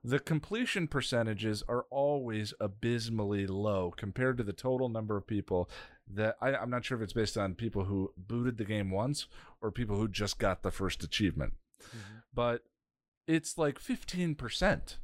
the 0.04 0.20
completion 0.20 0.88
percentages 0.88 1.64
are 1.68 1.86
always 1.90 2.54
abysmally 2.60 3.48
low 3.48 3.92
compared 3.96 4.38
to 4.38 4.44
the 4.44 4.54
total 4.54 4.88
number 4.90 5.18
of 5.18 5.26
people 5.26 5.70
that 6.12 6.36
I, 6.42 6.56
I'm 6.56 6.70
not 6.70 6.86
sure 6.86 6.98
if 6.98 7.04
it's 7.04 7.14
based 7.14 7.38
on 7.38 7.56
people 7.56 7.86
who 7.86 8.14
booted 8.18 8.58
the 8.58 8.66
game 8.66 8.92
once 8.92 9.28
or 9.62 9.72
people 9.72 9.96
who 9.98 10.08
just 10.08 10.38
got 10.40 10.62
the 10.64 10.72
first 10.72 11.04
achievement 11.04 11.54
Mhm. 11.82 12.24
but 12.34 12.64
it's 13.28 13.58
like 13.58 13.80
15%. 13.80 14.98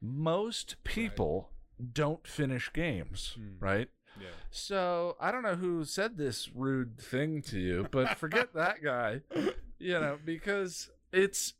Most 0.00 0.76
people 0.84 1.50
don't 1.92 2.26
finish 2.26 2.70
games, 2.72 3.34
Hmm. 3.36 3.58
right? 3.58 3.88
Yeah. 4.20 4.28
So 4.50 5.16
I 5.18 5.32
don't 5.32 5.42
know 5.42 5.56
who 5.56 5.84
said 5.84 6.16
this 6.16 6.50
rude 6.54 6.98
thing 7.00 7.42
to 7.42 7.58
you, 7.58 7.88
but 7.90 8.16
forget 8.18 8.52
that 8.54 8.82
guy, 8.82 9.22
you 9.84 10.00
know, 10.00 10.18
because 10.24 10.90
it's 11.12 11.54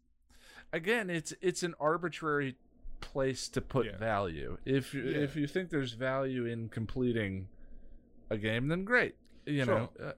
again, 0.72 1.11
it's 1.11 1.33
it's 1.41 1.62
an 1.62 1.75
arbitrary 1.79 2.57
place 3.01 3.49
to 3.51 3.61
put 3.61 3.87
Yeah. 3.87 3.97
value. 3.99 4.57
If 4.64 4.95
you 4.95 5.03
Yeah. 5.05 5.18
if 5.18 5.37
you 5.37 5.47
think 5.47 5.70
there's 5.70 5.93
value 5.93 6.47
in 6.47 6.68
completing 6.70 7.49
a 8.31 8.39
game, 8.39 8.68
then 8.68 8.85
great. 8.85 9.16
You 9.47 9.66
know, 9.66 9.91
uh, 10.03 10.12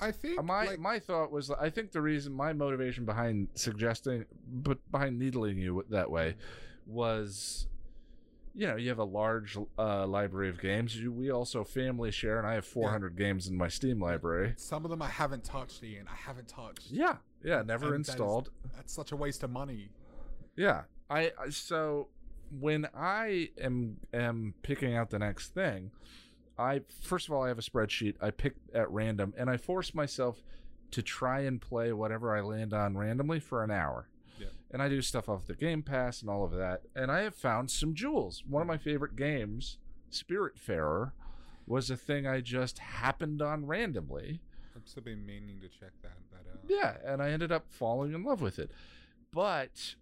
I 0.00 0.10
think 0.12 0.42
my 0.42 0.64
like, 0.66 0.78
my 0.78 0.98
thought 0.98 1.30
was 1.30 1.50
I 1.50 1.68
think 1.70 1.92
the 1.92 2.00
reason 2.00 2.32
my 2.32 2.52
motivation 2.54 3.04
behind 3.04 3.48
suggesting 3.54 4.24
but 4.46 4.78
behind 4.90 5.18
needling 5.18 5.58
you 5.58 5.84
that 5.90 6.10
way 6.10 6.36
was 6.86 7.66
you 8.58 8.66
know 8.66 8.74
you 8.76 8.88
have 8.88 8.98
a 8.98 9.04
large 9.04 9.56
uh, 9.78 10.04
library 10.06 10.48
of 10.48 10.60
games 10.60 10.96
you, 10.96 11.12
we 11.12 11.30
also 11.30 11.62
family 11.62 12.10
share 12.10 12.38
and 12.38 12.46
I 12.46 12.54
have 12.54 12.66
400 12.66 13.16
games 13.16 13.46
in 13.46 13.56
my 13.56 13.68
Steam 13.68 14.00
library 14.00 14.54
some 14.56 14.84
of 14.84 14.90
them 14.90 15.00
I 15.00 15.08
haven't 15.08 15.44
touched, 15.44 15.82
Ian. 15.84 16.06
I 16.10 16.16
haven't 16.16 16.48
touched. 16.48 16.90
yeah 16.90 17.16
yeah 17.44 17.62
never 17.62 17.86
And 17.86 17.96
installed 17.96 18.50
That's 18.74 18.92
such 18.92 19.12
a 19.12 19.16
waste 19.16 19.42
of 19.44 19.50
money. 19.50 19.90
yeah 20.56 20.82
I 21.08 21.32
so 21.50 22.08
when 22.50 22.88
I 22.96 23.50
am 23.60 23.98
am 24.12 24.54
picking 24.62 24.96
out 24.96 25.10
the 25.10 25.18
next 25.20 25.54
thing 25.54 25.92
I 26.58 26.80
first 27.02 27.28
of 27.28 27.34
all 27.34 27.44
I 27.44 27.48
have 27.48 27.58
a 27.58 27.62
spreadsheet 27.62 28.16
I 28.20 28.30
pick 28.32 28.54
at 28.74 28.90
random 28.90 29.34
and 29.38 29.48
I 29.48 29.56
force 29.56 29.94
myself 29.94 30.42
to 30.90 31.02
try 31.02 31.40
and 31.42 31.60
play 31.60 31.92
whatever 31.92 32.36
I 32.36 32.40
land 32.40 32.72
on 32.72 32.96
randomly 32.96 33.38
for 33.40 33.62
an 33.62 33.70
hour. 33.70 34.08
And 34.70 34.82
I 34.82 34.88
do 34.88 35.00
stuff 35.00 35.28
off 35.28 35.46
the 35.46 35.54
Game 35.54 35.82
Pass 35.82 36.20
and 36.20 36.28
all 36.30 36.44
of 36.44 36.52
that. 36.52 36.82
And 36.94 37.10
I 37.10 37.20
have 37.20 37.34
found 37.34 37.70
some 37.70 37.94
jewels. 37.94 38.42
One 38.46 38.60
of 38.60 38.66
my 38.68 38.76
favorite 38.76 39.16
games, 39.16 39.78
Spiritfarer, 40.12 41.12
was 41.66 41.88
a 41.90 41.96
thing 41.96 42.26
I 42.26 42.40
just 42.40 42.78
happened 42.78 43.40
on 43.40 43.66
randomly. 43.66 44.40
I've 44.76 44.86
still 44.86 45.02
been 45.02 45.24
meaning 45.24 45.60
to 45.60 45.68
check 45.68 45.92
that 46.02 46.12
that 46.32 46.50
out. 46.52 46.60
Yeah, 46.68 46.96
and 47.10 47.22
I 47.22 47.30
ended 47.30 47.50
up 47.50 47.66
falling 47.70 48.12
in 48.14 48.24
love 48.24 48.40
with 48.42 48.58
it. 48.58 48.70
But 49.32 49.94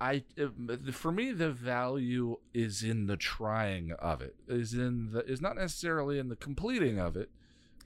I 0.00 0.24
uh, 0.40 0.48
for 0.92 1.12
me 1.12 1.32
the 1.32 1.50
value 1.50 2.36
is 2.54 2.82
in 2.82 3.06
the 3.06 3.16
trying 3.16 3.92
of 3.92 4.20
it. 4.20 4.34
Is 4.48 4.74
in 4.74 5.12
the 5.12 5.24
is 5.26 5.40
not 5.40 5.56
necessarily 5.56 6.18
in 6.18 6.28
the 6.28 6.36
completing 6.36 6.98
of 6.98 7.16
it, 7.16 7.30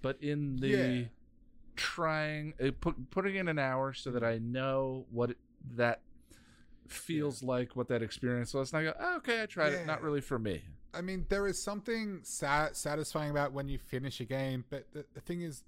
but 0.03 0.17
in 0.23 0.57
the 0.57 0.69
Yeah. 0.69 1.05
trying 1.77 2.55
uh, 2.61 2.71
put, 2.81 3.11
putting 3.11 3.37
in 3.37 3.49
an 3.49 3.59
hour 3.59 3.93
so 3.93 4.11
that 4.11 4.23
I 4.25 4.39
know 4.39 5.07
what 5.11 5.31
it, 5.31 5.37
that 5.75 6.01
feels 6.89 7.43
like 7.43 7.75
what 7.77 7.89
that 7.89 8.03
experience 8.03 8.55
was. 8.55 8.73
And 8.73 8.81
I 8.81 8.85
go, 8.85 8.97
oh, 8.99 9.17
okay, 9.17 9.43
I 9.43 9.47
tried 9.47 9.73
it. 9.73 9.87
Not 9.87 10.03
really 10.03 10.21
for 10.21 10.39
me. 10.39 10.63
I 10.95 11.01
mean, 11.03 11.27
there 11.29 11.47
is 11.47 11.63
something 11.63 12.21
sa- 12.23 12.69
satisfying 12.73 13.31
about 13.31 13.53
when 13.53 13.69
you 13.69 13.79
finish 13.79 14.21
a 14.21 14.25
game, 14.25 14.65
but 14.71 14.87
the, 14.93 15.05
the 15.15 15.21
thing 15.21 15.43
is, 15.43 15.63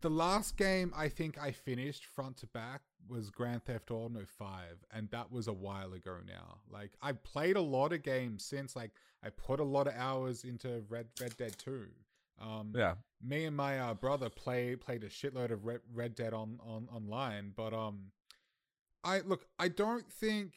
the 0.00 0.10
last 0.10 0.56
game 0.56 0.92
I 0.96 1.08
think 1.08 1.38
I 1.40 1.52
finished 1.52 2.04
front 2.04 2.36
to 2.38 2.46
back 2.48 2.82
was 3.08 3.30
Grand 3.30 3.64
Theft 3.64 3.90
Auto 3.90 4.24
5, 4.24 4.48
and 4.92 5.08
that 5.10 5.30
was 5.32 5.48
a 5.48 5.52
while 5.52 5.92
ago 5.92 6.18
now. 6.26 6.58
Like, 6.70 6.92
I've 7.00 7.22
played 7.24 7.56
a 7.56 7.60
lot 7.60 7.92
of 7.92 8.02
games 8.02 8.44
since, 8.44 8.76
like, 8.76 8.90
I 9.24 9.30
put 9.30 9.60
a 9.60 9.64
lot 9.64 9.86
of 9.86 9.94
hours 9.96 10.44
into 10.44 10.82
Red 10.88 11.06
Red 11.20 11.36
Dead 11.36 11.56
2. 11.58 11.86
Um, 12.40 12.72
Yeah. 12.76 12.94
me 13.22 13.44
and 13.44 13.56
my 13.56 13.78
uh, 13.78 13.94
brother 13.94 14.28
play 14.28 14.74
played 14.76 15.04
a 15.04 15.08
shitload 15.08 15.50
of 15.52 15.64
Red, 15.64 15.80
Red 15.92 16.14
Dead 16.16 16.32
on, 16.34 16.58
on 16.64 16.88
online, 16.92 17.52
but 17.56 17.72
um, 17.72 18.10
I 19.04 19.20
look, 19.20 19.46
I 19.58 19.68
don't 19.68 20.10
think 20.10 20.52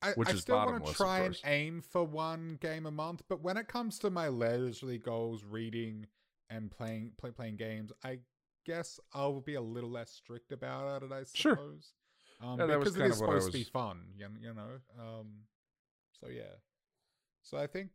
I, 0.00 0.12
Which 0.12 0.28
I 0.28 0.32
is 0.32 0.40
still 0.42 0.56
want 0.56 0.86
to 0.86 0.92
try 0.94 1.20
and 1.20 1.36
aim 1.44 1.82
for 1.82 2.04
one 2.04 2.58
game 2.60 2.86
a 2.86 2.90
month, 2.90 3.22
but 3.28 3.42
when 3.42 3.56
it 3.56 3.66
comes 3.68 3.98
to 4.00 4.10
my 4.10 4.28
leisurely 4.28 4.98
goals, 4.98 5.44
reading 5.44 6.06
and 6.50 6.70
playing 6.70 7.12
play, 7.18 7.30
playing 7.30 7.56
games, 7.56 7.90
I 8.04 8.20
guess 8.64 9.00
I'll 9.12 9.40
be 9.40 9.54
a 9.54 9.60
little 9.60 9.90
less 9.90 10.10
strict 10.10 10.52
about 10.52 11.02
it. 11.02 11.12
I 11.12 11.24
Sure. 11.34 11.56
suppose. 11.56 11.92
Um, 12.40 12.60
Yeah, 12.60 12.76
because 12.78 12.96
it 12.96 13.04
is 13.06 13.20
of 13.20 13.26
what 13.26 13.30
I 13.36 13.38
supposed 13.38 13.52
to 13.52 13.58
be 13.58 13.64
fun, 13.64 14.12
you, 14.16 14.28
you 14.40 14.54
know. 14.54 14.80
Um, 14.98 15.46
so 16.20 16.28
yeah. 16.28 16.54
So 17.42 17.58
I 17.58 17.66
think 17.66 17.90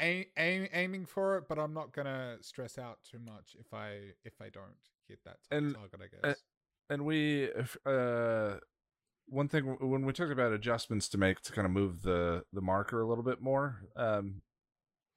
aim, 0.00 0.24
aim, 0.36 0.68
aiming 0.72 1.06
for 1.06 1.36
it, 1.38 1.44
but 1.48 1.58
I'm 1.58 1.72
not 1.74 1.92
gonna 1.92 2.38
stress 2.40 2.78
out 2.78 2.98
too 3.08 3.20
much 3.20 3.54
if 3.60 3.72
I 3.72 4.14
if 4.24 4.40
I 4.40 4.48
don't 4.48 4.76
hit 5.06 5.20
that 5.24 5.36
t- 5.48 5.56
And, 5.56 5.74
target. 5.74 6.00
I 6.02 6.26
guess. 6.26 6.42
and 6.90 7.04
we 7.04 7.50
uh 7.86 8.56
one 9.30 9.48
thing 9.48 9.76
when 9.80 10.04
we 10.06 10.12
talked 10.12 10.32
about 10.32 10.52
adjustments 10.52 11.08
to 11.10 11.18
make 11.18 11.40
to 11.42 11.52
kind 11.52 11.66
of 11.66 11.70
move 11.72 12.02
the 12.02 12.44
the 12.52 12.60
marker 12.60 13.00
a 13.00 13.06
little 13.06 13.24
bit 13.24 13.40
more 13.40 13.82
um 13.96 14.42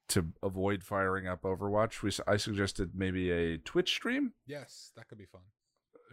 to 0.08 0.26
avoid 0.42 0.82
firing 0.84 1.26
up 1.26 1.42
overwatch 1.42 2.02
we 2.02 2.10
i 2.26 2.36
suggested 2.36 2.90
maybe 2.94 3.30
a 3.30 3.58
twitch 3.58 3.90
stream 3.90 4.32
yes, 4.46 4.92
that 4.96 5.08
could 5.08 5.18
be 5.18 5.24
fun. 5.24 5.40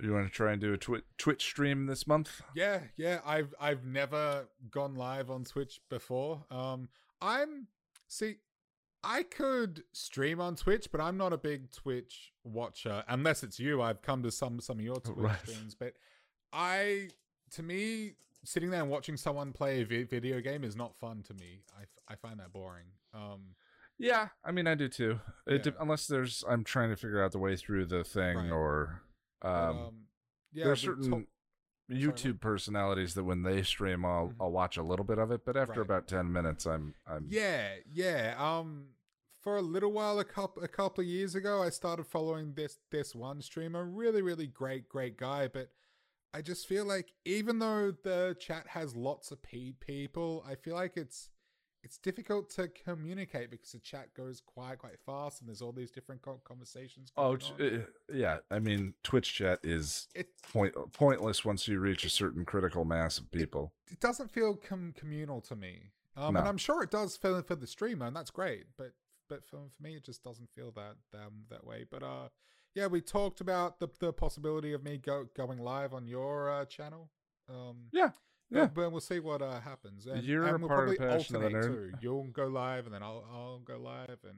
you 0.01 0.13
want 0.13 0.25
to 0.25 0.31
try 0.31 0.51
and 0.53 0.61
do 0.61 0.71
a 0.73 0.77
twi- 0.77 1.01
twitch 1.17 1.41
stream 1.43 1.85
this 1.87 2.07
month 2.07 2.41
Yeah, 2.55 2.79
yeah. 2.95 3.19
I've 3.25 3.53
I've 3.59 3.83
never 3.85 4.47
gone 4.71 4.95
live 4.95 5.29
on 5.29 5.43
Twitch 5.43 5.81
before. 5.89 6.45
Um, 6.49 6.87
I'm 7.21 7.67
see, 8.07 8.35
I 9.03 9.23
could 9.23 9.83
stream 9.91 10.39
on 10.39 10.55
Twitch, 10.55 10.89
but 10.91 11.01
I'm 11.01 11.17
not 11.17 11.33
a 11.33 11.37
big 11.37 11.69
Twitch 11.71 12.31
watcher 12.45 13.03
unless 13.09 13.43
it's 13.43 13.59
you. 13.59 13.81
I've 13.81 14.01
come 14.01 14.23
to 14.23 14.31
some 14.31 14.61
some 14.61 14.79
of 14.79 14.85
your 14.85 14.95
Twitch 15.01 15.17
Right. 15.17 15.39
streams, 15.41 15.75
but 15.75 15.93
I, 16.53 17.09
to 17.51 17.63
me, 17.63 18.13
sitting 18.43 18.69
there 18.69 18.81
and 18.81 18.89
watching 18.89 19.17
someone 19.17 19.51
play 19.53 19.81
a 19.81 19.85
vi- 19.85 20.03
video 20.03 20.39
game 20.41 20.63
is 20.63 20.75
not 20.75 20.95
fun 20.97 21.23
to 21.23 21.33
me. 21.33 21.61
I, 21.77 21.81
f- 21.83 21.87
I 22.07 22.15
find 22.15 22.39
that 22.39 22.51
boring. 22.53 22.85
Um, 23.13 23.55
yeah 24.01 24.29
i 24.45 24.51
mean 24.53 24.65
i 24.65 24.75
do 24.75 24.87
too 24.87 25.19
it 25.45 25.61
de- 25.61 25.71
Yeah. 25.71 25.75
unless 25.81 26.07
there's 26.07 26.41
i'm 26.47 26.63
trying 26.63 26.89
to 26.89 26.95
figure 26.95 27.21
out 27.21 27.33
the 27.33 27.37
way 27.39 27.57
through 27.57 27.85
the 27.87 28.05
thing 28.05 28.37
Right. 28.37 28.49
or 28.49 29.01
um, 29.41 29.51
um 29.51 29.95
yeah, 30.53 30.63
there's 30.63 30.79
certain 30.79 31.27
youtube 31.91 32.39
personalities 32.39 33.13
that 33.15 33.25
when 33.25 33.43
they 33.43 33.61
stream 33.63 34.05
i'll 34.05 34.27
Mhm. 34.29 34.35
i'll 34.39 34.51
watch 34.51 34.77
a 34.77 34.83
little 34.83 35.03
bit 35.03 35.17
of 35.17 35.31
it 35.31 35.41
but 35.45 35.57
after 35.57 35.81
Right. 35.81 35.89
about 35.89 36.07
10 36.07 36.31
minutes 36.31 36.65
i'm 36.65 36.93
i'm 37.05 37.25
Yeah, 37.29 37.75
yeah. 37.91 38.35
Um, 38.39 38.89
for 39.41 39.57
a 39.57 39.61
little 39.61 39.91
while, 39.91 40.19
a 40.19 40.23
couple 40.25 40.63
a 40.63 40.67
couple 40.69 41.01
of 41.01 41.07
years 41.07 41.33
ago, 41.35 41.61
I 41.63 41.69
started 41.69 42.05
following 42.05 42.53
this 42.53 42.77
this 42.91 43.15
one 43.15 43.41
streamer. 43.41 43.85
Really, 43.85 44.21
really 44.21 44.47
great, 44.47 44.87
great 44.89 45.15
guy. 45.17 45.47
But 45.47 45.71
I 46.33 46.41
just 46.41 46.67
feel 46.67 46.85
like 46.85 47.11
even 47.25 47.59
though 47.59 47.91
the 48.03 48.35
chat 48.39 48.67
has 48.67 48.95
lots 48.95 49.31
of 49.31 49.41
pe- 49.41 49.71
people, 49.79 50.45
I 50.47 50.55
feel 50.55 50.75
like 50.75 50.95
it's 50.95 51.29
it's 51.81 51.97
difficult 51.97 52.49
to 52.51 52.67
communicate 52.67 53.49
because 53.49 53.71
the 53.71 53.79
chat 53.79 54.13
goes 54.13 54.41
quite 54.45 54.77
quite 54.79 54.99
fast, 55.05 55.39
and 55.39 55.47
there's 55.49 55.61
all 55.61 55.71
these 55.71 55.91
different 55.91 56.21
co- 56.21 56.41
conversations. 56.43 57.11
Oh, 57.17 57.31
on. 57.33 57.39
uh, 57.59 57.79
yeah. 58.13 58.39
I 58.51 58.59
mean, 58.59 58.93
Twitch 59.03 59.33
chat 59.33 59.59
is 59.63 60.07
it 60.13 60.27
point 60.51 60.73
pointless 60.93 61.45
once 61.45 61.67
you 61.67 61.79
reach 61.79 62.03
a 62.03 62.09
certain 62.09 62.45
critical 62.45 62.83
mass 62.85 63.17
of 63.17 63.31
people. 63.31 63.73
it 63.89 63.99
doesn't 63.99 64.29
feel 64.31 64.55
com- 64.55 64.93
communal 64.95 65.41
to 65.41 65.55
me. 65.55 65.91
Um, 66.17 66.33
No. 66.33 66.41
and 66.41 66.49
I'm 66.49 66.57
sure 66.57 66.83
it 66.83 66.91
does 66.91 67.15
for 67.17 67.41
for 67.43 67.55
the 67.55 67.67
streamer, 67.67 68.05
and 68.07 68.15
that's 68.15 68.31
great. 68.31 68.65
But 68.77 68.91
but 69.29 69.45
for, 69.45 69.57
for 69.75 69.81
me, 69.83 69.95
it 69.95 70.03
just 70.03 70.23
doesn't 70.23 70.49
feel 70.53 70.71
that 70.71 70.95
um, 71.15 71.45
that 71.49 71.65
way. 71.65 71.85
But 71.89 72.03
uh, 72.03 72.27
yeah, 72.75 72.87
we 72.87 73.01
talked 73.01 73.41
about 73.41 73.79
the 73.79 73.87
the 73.99 74.13
possibility 74.13 74.73
of 74.73 74.83
me 74.83 74.97
go 74.97 75.25
going 75.35 75.59
live 75.59 75.93
on 75.93 76.07
your 76.07 76.49
uh, 76.51 76.65
channel. 76.65 77.09
Um, 77.49 77.87
Yeah, 77.91 78.11
but- 78.51 78.57
yeah. 78.57 78.65
but 78.67 78.91
we'll 78.91 78.99
see 79.01 79.19
what 79.19 79.41
uh, 79.41 79.59
happens. 79.61 80.05
And, 80.05 80.23
You're 80.23 80.45
and 80.45 80.55
a 80.55 80.59
we'll 80.59 80.67
part 80.69 80.89
of 80.89 80.97
Passion 80.97 81.33
the 81.39 81.43
alternate 81.45 81.65
Nerd. 81.65 81.91
too. 81.91 81.97
You'll 82.01 82.23
go 82.27 82.47
live, 82.47 82.85
and 82.85 82.93
then 82.93 83.03
I'll 83.03 83.25
I'll 83.31 83.59
go 83.59 83.77
live, 83.77 84.19
and 84.23 84.37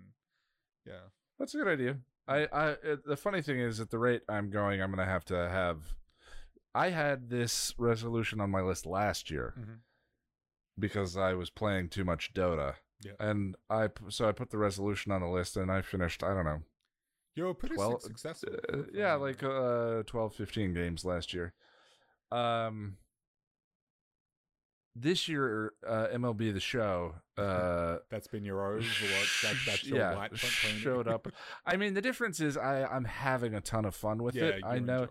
yeah. 0.86 1.10
That's 1.40 1.54
a 1.56 1.58
good 1.58 1.68
idea. 1.68 1.98
I, 2.28 2.48
I 2.54 2.70
it, 2.84 3.06
the 3.06 3.18
funny 3.18 3.42
thing 3.42 3.60
is, 3.60 3.80
at 3.80 3.90
the 3.90 3.98
rate 4.00 4.22
I'm 4.30 4.50
going, 4.50 4.82
I'm 4.82 4.92
gonna 4.92 5.06
have 5.06 5.26
to 5.26 5.50
have. 5.50 5.80
I 6.74 6.90
had 6.90 7.30
this 7.30 7.74
resolution 7.78 8.40
on 8.40 8.50
my 8.50 8.62
list 8.62 8.86
last 8.86 9.30
year 9.30 9.54
Mhm. 9.60 9.80
because 10.80 11.18
I 11.18 11.34
was 11.34 11.50
playing 11.50 11.90
too 11.90 12.06
much 12.06 12.34
Dota, 12.34 12.76
Yeah. 13.02 13.14
and 13.20 13.56
I 13.70 13.90
so 14.10 14.30
I 14.30 14.32
put 14.32 14.52
the 14.52 14.58
resolution 14.58 15.12
on 15.12 15.22
the 15.22 15.28
list, 15.28 15.58
and 15.58 15.72
I 15.72 15.82
finished. 15.82 16.24
I 16.24 16.34
don't 16.34 16.46
know, 16.46 16.62
You're 17.36 17.54
pretty 17.54 17.76
Well, 17.78 18.00
suc- 18.00 18.10
successful. 18.10 18.56
Uh, 18.72 18.78
yeah, 18.94 19.16
like 19.16 19.42
uh 19.44 20.04
12, 20.04 20.36
15 20.36 20.74
games 20.74 21.06
last 21.06 21.34
year. 21.34 21.54
Um, 22.32 22.98
this 24.96 25.28
year, 25.28 25.74
uh, 25.88 26.08
MLB 26.14 26.54
the 26.54 26.60
Show, 26.60 27.16
uh, 27.38 27.98
that's 28.10 28.28
been 28.28 28.44
your 28.44 28.76
O's. 28.76 28.86
That, 29.44 29.56
that's 29.66 29.84
your 29.86 30.00
yeah, 30.00 30.16
white 30.16 30.38
showed 30.38 31.08
up. 31.08 31.28
I 31.66 31.78
mean, 31.78 31.94
the 31.94 32.02
difference 32.02 32.40
is 32.40 32.58
I 32.58 32.84
I'm 32.84 33.06
having 33.06 33.54
a 33.54 33.62
ton 33.62 33.86
of 33.86 33.96
fun 33.96 34.22
with 34.24 34.36
yeah, 34.36 34.46
it. 34.46 34.64
I 34.66 34.80
know 34.80 35.04
it. 35.04 35.10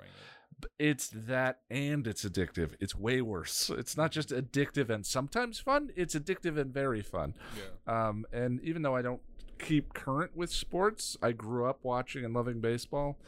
it's 0.78 1.10
that 1.14 1.60
and 1.70 2.06
it's 2.06 2.24
addictive. 2.24 2.72
It's 2.80 2.94
way 2.94 3.22
worse. 3.22 3.70
It's 3.70 3.96
not 3.96 4.12
just 4.12 4.28
addictive 4.28 4.90
and 4.90 5.06
sometimes 5.06 5.58
fun. 5.58 5.90
It's 5.96 6.14
addictive 6.14 6.58
and 6.58 6.72
very 6.72 7.00
fun. 7.00 7.34
Yeah. 7.56 8.08
Um, 8.08 8.26
and 8.32 8.60
even 8.62 8.82
though 8.82 8.94
I 8.94 9.02
don't 9.02 9.22
keep 9.60 9.94
current 9.94 10.36
with 10.36 10.50
sports, 10.50 11.16
I 11.22 11.32
grew 11.32 11.66
up 11.66 11.80
watching 11.82 12.24
and 12.24 12.34
loving 12.34 12.60
baseball. 12.60 13.18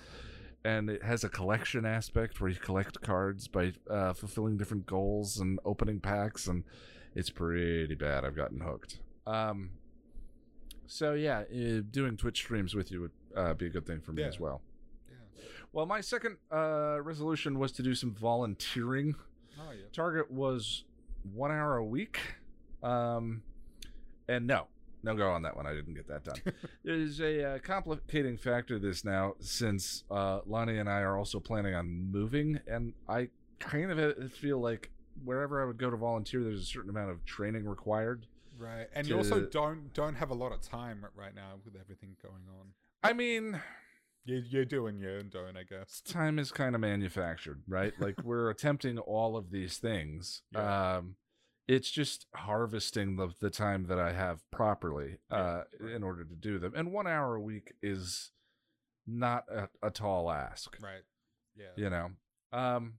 And 0.65 0.89
it 0.89 1.03
has 1.03 1.25
a 1.25 1.29
collection 1.29 1.85
aspect 1.85 2.41
where 2.41 2.49
you 2.49 2.57
collect 2.57 3.01
cards 3.01 3.49
by 3.49 3.73
uh, 3.91 4.13
fulfilling 4.13 4.57
different 4.57 4.87
goals 4.87 5.39
and 5.39 5.59
opening 5.65 5.99
packs, 5.99 6.47
and 6.47 6.63
it's 7.17 7.31
pretty 7.31 7.97
bad. 7.97 8.25
I've 8.25 8.37
gotten 8.37 8.61
hooked. 8.61 9.01
Um, 9.27 9.71
so 10.87 11.15
yeah, 11.15 11.41
uh, 11.53 11.81
doing 11.91 12.17
Twitch 12.17 12.39
streams 12.39 12.75
with 12.75 12.93
you 12.93 13.01
would 13.01 13.11
uh, 13.37 13.55
be 13.55 13.67
a 13.67 13.71
good 13.71 13.87
thing 13.87 14.01
for 14.01 14.13
me 14.13 14.23
Yeah. 14.23 14.29
as 14.29 14.39
well. 14.39 14.63
Yeah. 15.11 15.45
Well, 15.73 15.87
my 15.87 16.01
second 16.01 16.37
uh, 16.53 16.99
resolution 17.03 17.59
was 17.59 17.73
to 17.73 17.83
do 17.83 17.95
some 17.97 18.15
volunteering. 18.15 19.17
Oh 19.59 19.73
yeah. 19.73 19.87
Target 19.93 20.31
was 20.31 20.85
one 21.35 21.51
hour 21.51 21.77
a 21.77 21.85
week. 21.85 22.21
Um, 22.85 23.43
and 24.29 24.47
no, 24.47 24.69
no 25.03 25.15
go 25.15 25.31
on 25.31 25.43
that 25.43 25.57
one. 25.57 25.67
I 25.67 25.75
didn't 25.75 25.95
get 25.95 26.09
that 26.09 26.25
done. 26.25 26.37
There's 26.85 27.21
a 27.21 27.55
uh, 27.55 27.59
complicating 27.59 28.37
factor 28.37 28.79
this 28.79 29.05
now, 29.05 29.35
since 29.41 30.05
uh, 30.11 30.41
Lonnie 30.47 30.79
and 30.79 30.89
I 30.89 31.01
are 31.01 31.17
also 31.17 31.41
planning 31.41 31.75
on 31.75 31.89
moving, 32.11 32.61
and 32.67 32.95
I 33.09 33.29
kind 33.59 33.91
of 33.91 33.99
uh, 33.99 34.29
feel 34.29 34.61
like 34.61 34.91
wherever 35.25 35.63
I 35.63 35.67
would 35.67 35.79
go 35.79 35.91
to 35.91 35.97
volunteer, 35.97 36.43
there's 36.43 36.61
a 36.63 36.65
certain 36.67 36.91
amount 36.91 37.11
of 37.11 37.25
training 37.25 37.65
required. 37.67 38.27
Right, 38.59 38.87
and 38.95 39.07
you 39.07 39.17
also 39.17 39.41
don't 39.47 39.93
don't 39.93 40.15
have 40.15 40.31
a 40.31 40.35
lot 40.35 40.53
of 40.53 40.61
time 40.61 41.05
right 41.17 41.35
now 41.35 41.55
with 41.65 41.75
everything 41.81 42.17
going 42.23 42.45
on. 42.61 42.69
I 43.03 43.13
mean, 43.13 43.61
You 44.25 44.41
you're 44.49 44.65
doing 44.65 44.99
your 44.99 45.19
own 45.19 45.31
don't, 45.31 45.57
I 45.57 45.65
guess. 45.65 46.01
time 46.03 46.39
is 46.39 46.53
kind 46.53 46.75
of 46.77 46.81
manufactured, 46.81 47.63
right? 47.67 47.93
Like 47.99 48.23
we're 48.23 48.51
attempting 48.57 48.99
all 48.99 49.37
of 49.37 49.51
these 49.51 49.79
things. 49.79 50.43
Yeah. 50.53 50.97
Um, 50.99 51.17
it's 51.69 51.91
just 51.91 52.27
harvesting 52.35 53.17
the 53.17 53.29
the 53.41 53.51
time 53.51 53.87
that 53.87 53.99
I 53.99 54.13
have 54.13 54.49
properly 54.51 55.19
uh, 55.31 55.63
right. 55.81 55.93
in 55.95 56.03
order 56.03 56.25
to 56.25 56.35
do 56.35 56.59
them. 56.59 56.73
And 56.77 56.93
one 56.93 57.07
hour 57.07 57.35
a 57.37 57.41
week 57.41 57.73
is 57.83 58.31
not 59.07 59.45
a, 59.51 59.69
a 59.83 59.91
tall 59.91 60.31
ask, 60.31 60.77
Right. 60.83 61.03
Yeah. 61.57 61.67
you 61.77 61.91
know. 61.91 62.11
Um, 62.53 62.95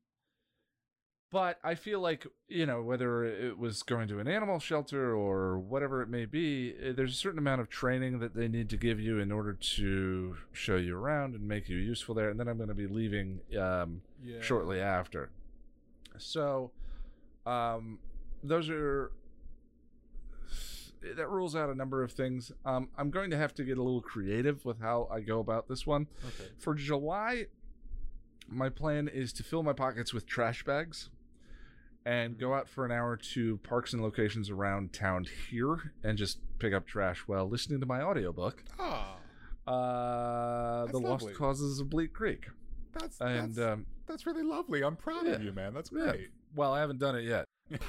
but 1.32 1.58
I 1.64 1.74
feel 1.76 2.00
like 2.00 2.28
you 2.48 2.66
know 2.68 2.84
whether 2.84 3.24
it 3.24 3.58
was 3.58 3.82
going 3.82 4.08
to 4.10 4.20
an 4.20 4.28
animal 4.28 4.60
shelter 4.60 5.16
or 5.16 5.58
whatever 5.58 6.02
it 6.04 6.08
may 6.10 6.26
be, 6.26 6.76
eh, 6.82 6.92
there's 6.96 7.14
a 7.14 7.18
certain 7.18 7.40
amount 7.40 7.60
of 7.60 7.70
training 7.70 8.20
that 8.20 8.36
they 8.36 8.48
need 8.48 8.70
to 8.70 8.78
give 8.78 9.00
you 9.00 9.18
in 9.20 9.32
order 9.32 9.54
to 9.54 10.36
show 10.52 10.76
you 10.76 10.96
around 10.96 11.34
and 11.34 11.48
make 11.48 11.70
you 11.70 11.78
useful 11.78 12.14
there. 12.14 12.30
And 12.30 12.40
then 12.40 12.48
I'm 12.48 12.58
going 12.58 12.70
to 12.70 12.76
be 12.76 12.86
leaving 12.88 13.40
um, 13.60 14.02
Yeah. 14.24 14.42
shortly 14.42 14.80
after. 14.80 15.32
So, 16.20 16.72
um, 17.48 17.98
those 18.44 18.70
are 18.70 19.12
that 21.18 21.30
rules 21.30 21.56
out 21.56 21.70
a 21.70 21.76
number 21.76 22.02
of 22.02 22.12
things. 22.12 22.52
Um, 22.66 22.90
I'm 22.98 23.10
going 23.10 23.30
to 23.32 23.38
have 23.38 23.54
to 23.56 23.64
get 23.64 23.78
a 23.78 23.84
little 23.84 24.02
creative 24.02 24.64
with 24.64 24.80
how 24.80 25.08
I 25.12 25.20
go 25.20 25.40
about 25.40 25.68
this 25.68 25.86
one. 25.86 26.08
Okay. 26.26 26.50
For 26.58 26.74
July, 26.74 27.48
my 28.48 28.70
plan 28.70 29.10
is 29.10 29.34
to 29.34 29.44
fill 29.44 29.64
my 29.64 29.74
pockets 29.74 30.14
with 30.14 30.26
trash 30.26 30.64
bags 30.64 31.10
and 32.06 32.38
go 32.38 32.54
out 32.54 32.70
for 32.70 32.86
an 32.86 32.92
hour 32.92 33.18
to 33.18 33.58
parks 33.58 33.94
and 33.94 34.02
locations 34.02 34.50
around 34.50 34.94
town 34.94 35.26
here 35.50 35.94
and 36.04 36.18
just 36.18 36.40
pick 36.60 36.74
up 36.74 36.86
trash 36.86 37.20
while 37.28 37.50
listening 37.50 37.80
to 37.80 37.86
my 37.86 38.02
audiobook, 38.02 38.64
Ah, 38.80 39.16
uh, 39.68 40.86
The 40.88 41.00
lovely. 41.00 41.28
Lost 41.28 41.38
Causes 41.38 41.80
of 41.80 41.90
Bleak 41.90 42.14
Creek. 42.14 42.48
that's 42.94 43.20
And, 43.20 43.56
that's, 43.56 43.60
um, 43.72 43.86
that's 44.06 44.26
really 44.26 44.44
lovely. 44.44 44.84
I'm 44.84 44.96
proud 44.98 45.28
of 45.28 45.44
you, 45.44 45.52
man. 45.52 45.74
That's 45.74 45.92
yeah. 45.94 46.12
great. 46.12 46.30
well, 46.56 46.74
I 46.74 46.80
haven't 46.80 47.00
done 47.00 47.16
it 47.16 47.24
yet. 47.24 47.46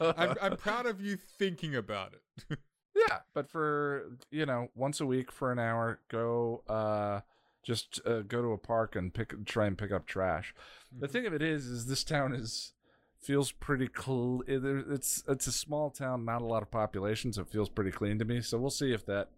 I'm 0.00 0.34
I'm 0.40 0.56
proud 0.56 0.86
of 0.86 1.00
you 1.00 1.16
thinking 1.16 1.74
about 1.76 2.12
it. 2.14 2.58
Yeah, 3.08 3.18
but 3.34 3.50
for 3.50 4.12
you 4.30 4.46
know, 4.46 4.68
once 4.76 5.00
a 5.00 5.06
week 5.06 5.32
for 5.32 5.50
an 5.50 5.58
hour, 5.58 5.98
go 6.08 6.62
uh 6.68 7.22
just 7.64 8.00
uh, 8.06 8.20
go 8.20 8.40
to 8.40 8.52
a 8.52 8.58
park 8.58 8.94
and 8.94 9.12
pick 9.12 9.34
try 9.46 9.66
and 9.66 9.76
pick 9.76 9.90
up 9.90 10.06
trash. 10.06 10.54
The 10.96 11.08
Mhm. 11.08 11.10
thing 11.10 11.26
of 11.26 11.34
it 11.34 11.42
is 11.42 11.66
is 11.66 11.86
this 11.86 12.04
town 12.04 12.32
is 12.32 12.72
feels 13.20 13.50
pretty 13.50 13.88
cl- 13.92 14.44
it- 14.46 14.64
it's 14.64 15.24
it's 15.26 15.48
a 15.48 15.52
small 15.52 15.90
town, 15.90 16.24
not 16.24 16.40
a 16.40 16.44
lot 16.46 16.62
of 16.62 16.70
population, 16.70 17.32
so 17.32 17.42
it 17.42 17.48
feels 17.48 17.68
pretty 17.68 17.90
clean 17.90 18.16
to 18.20 18.24
me. 18.24 18.40
So 18.40 18.58
we'll 18.58 18.70
see 18.70 18.92
if 18.92 19.04
that 19.06 19.28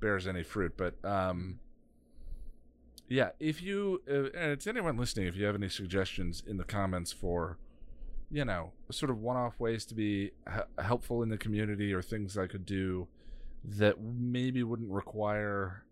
bears 0.00 0.26
any 0.26 0.42
fruit, 0.42 0.72
but 0.78 0.94
um 1.04 1.58
yeah, 3.08 3.30
if 3.38 3.60
you 3.62 4.00
uh, 4.10 4.30
and 4.36 4.58
to 4.58 4.70
anyone 4.70 4.96
listening, 4.96 5.26
if 5.26 5.36
you 5.36 5.44
have 5.44 5.54
any 5.54 5.68
suggestions 5.68 6.42
in 6.46 6.56
the 6.56 6.64
comments 6.64 7.12
for 7.12 7.58
you 8.32 8.44
know, 8.44 8.72
sort 8.90 9.10
of 9.10 9.18
one-off 9.18 9.60
ways 9.60 9.84
to 9.86 9.94
be 9.94 10.32
h- 10.48 10.62
helpful 10.78 11.22
in 11.22 11.28
the 11.28 11.36
community 11.36 11.92
or 11.92 12.00
things 12.02 12.38
I 12.38 12.46
could 12.46 12.64
do 12.64 13.06
that 13.64 14.00
maybe 14.00 14.62
wouldn't 14.62 14.90
require 14.90 15.84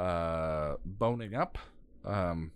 uh 0.00 0.76
boning 0.84 1.34
up 1.34 1.58
um 2.04 2.52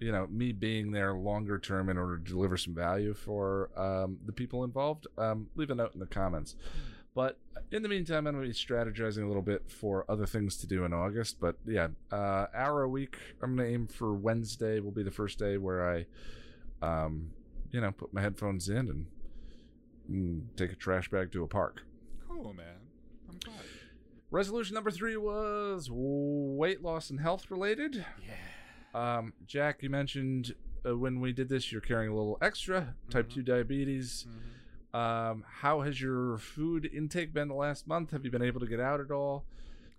you 0.00 0.12
know 0.12 0.26
me 0.26 0.52
being 0.52 0.92
there 0.92 1.14
longer 1.14 1.58
term 1.58 1.88
in 1.88 1.96
order 1.96 2.18
to 2.18 2.24
deliver 2.24 2.58
some 2.58 2.74
value 2.74 3.14
for 3.14 3.70
um 3.74 4.18
the 4.26 4.32
people 4.32 4.62
involved 4.62 5.06
um 5.16 5.48
leave 5.56 5.70
a 5.70 5.74
note 5.74 5.94
in 5.94 6.00
the 6.00 6.06
comments. 6.06 6.54
But 7.14 7.38
in 7.70 7.82
the 7.82 7.88
meantime 7.88 8.26
i'm 8.26 8.34
going 8.34 8.44
to 8.44 8.48
be 8.48 8.54
strategizing 8.54 9.24
a 9.24 9.26
little 9.26 9.42
bit 9.42 9.62
for 9.68 10.04
other 10.08 10.26
things 10.26 10.56
to 10.58 10.66
do 10.66 10.84
in 10.84 10.92
august 10.92 11.40
but 11.40 11.56
yeah 11.66 11.88
uh 12.10 12.46
hour 12.54 12.82
a 12.82 12.88
week 12.88 13.16
i'm 13.42 13.56
going 13.56 13.68
to 13.68 13.74
aim 13.74 13.86
for 13.86 14.14
wednesday 14.14 14.80
will 14.80 14.90
be 14.92 15.02
the 15.02 15.10
first 15.10 15.38
day 15.38 15.56
where 15.56 15.90
i 15.90 16.06
um 16.86 17.30
you 17.72 17.80
know 17.80 17.90
put 17.92 18.12
my 18.14 18.20
headphones 18.20 18.68
in 18.68 18.88
and, 18.88 19.06
and 20.08 20.48
take 20.56 20.70
a 20.72 20.76
trash 20.76 21.08
bag 21.10 21.32
to 21.32 21.42
a 21.42 21.48
park 21.48 21.82
Cool, 22.28 22.54
man. 22.54 22.66
I'm 23.28 23.38
glad. 23.44 23.56
Resolution 24.30 24.72
number 24.74 24.90
three 24.90 25.16
was 25.18 25.90
weight 25.92 26.82
loss 26.82 27.10
and 27.10 27.20
health 27.20 27.50
related. 27.50 28.06
Yeah. 28.26 29.18
Um, 29.18 29.34
Jack, 29.46 29.82
you 29.82 29.90
mentioned 29.90 30.54
uh, 30.88 30.96
when 30.96 31.20
we 31.20 31.32
did 31.34 31.50
this, 31.50 31.70
you're 31.70 31.82
carrying 31.82 32.10
a 32.10 32.14
little 32.16 32.38
extra 32.40 32.94
type 33.10 33.28
Mhm. 33.28 33.34
2 33.34 33.42
diabetes. 33.42 34.26
Mm-hmm. 34.28 34.96
Um, 34.98 35.44
how 35.60 35.82
has 35.82 36.00
your 36.00 36.38
food 36.38 36.88
intake 36.92 37.34
been 37.34 37.48
the 37.48 37.54
last 37.54 37.86
month? 37.86 38.12
Have 38.12 38.24
you 38.24 38.30
been 38.30 38.42
able 38.42 38.60
to 38.60 38.66
get 38.66 38.80
out 38.80 39.00
at 39.00 39.10
all? 39.10 39.44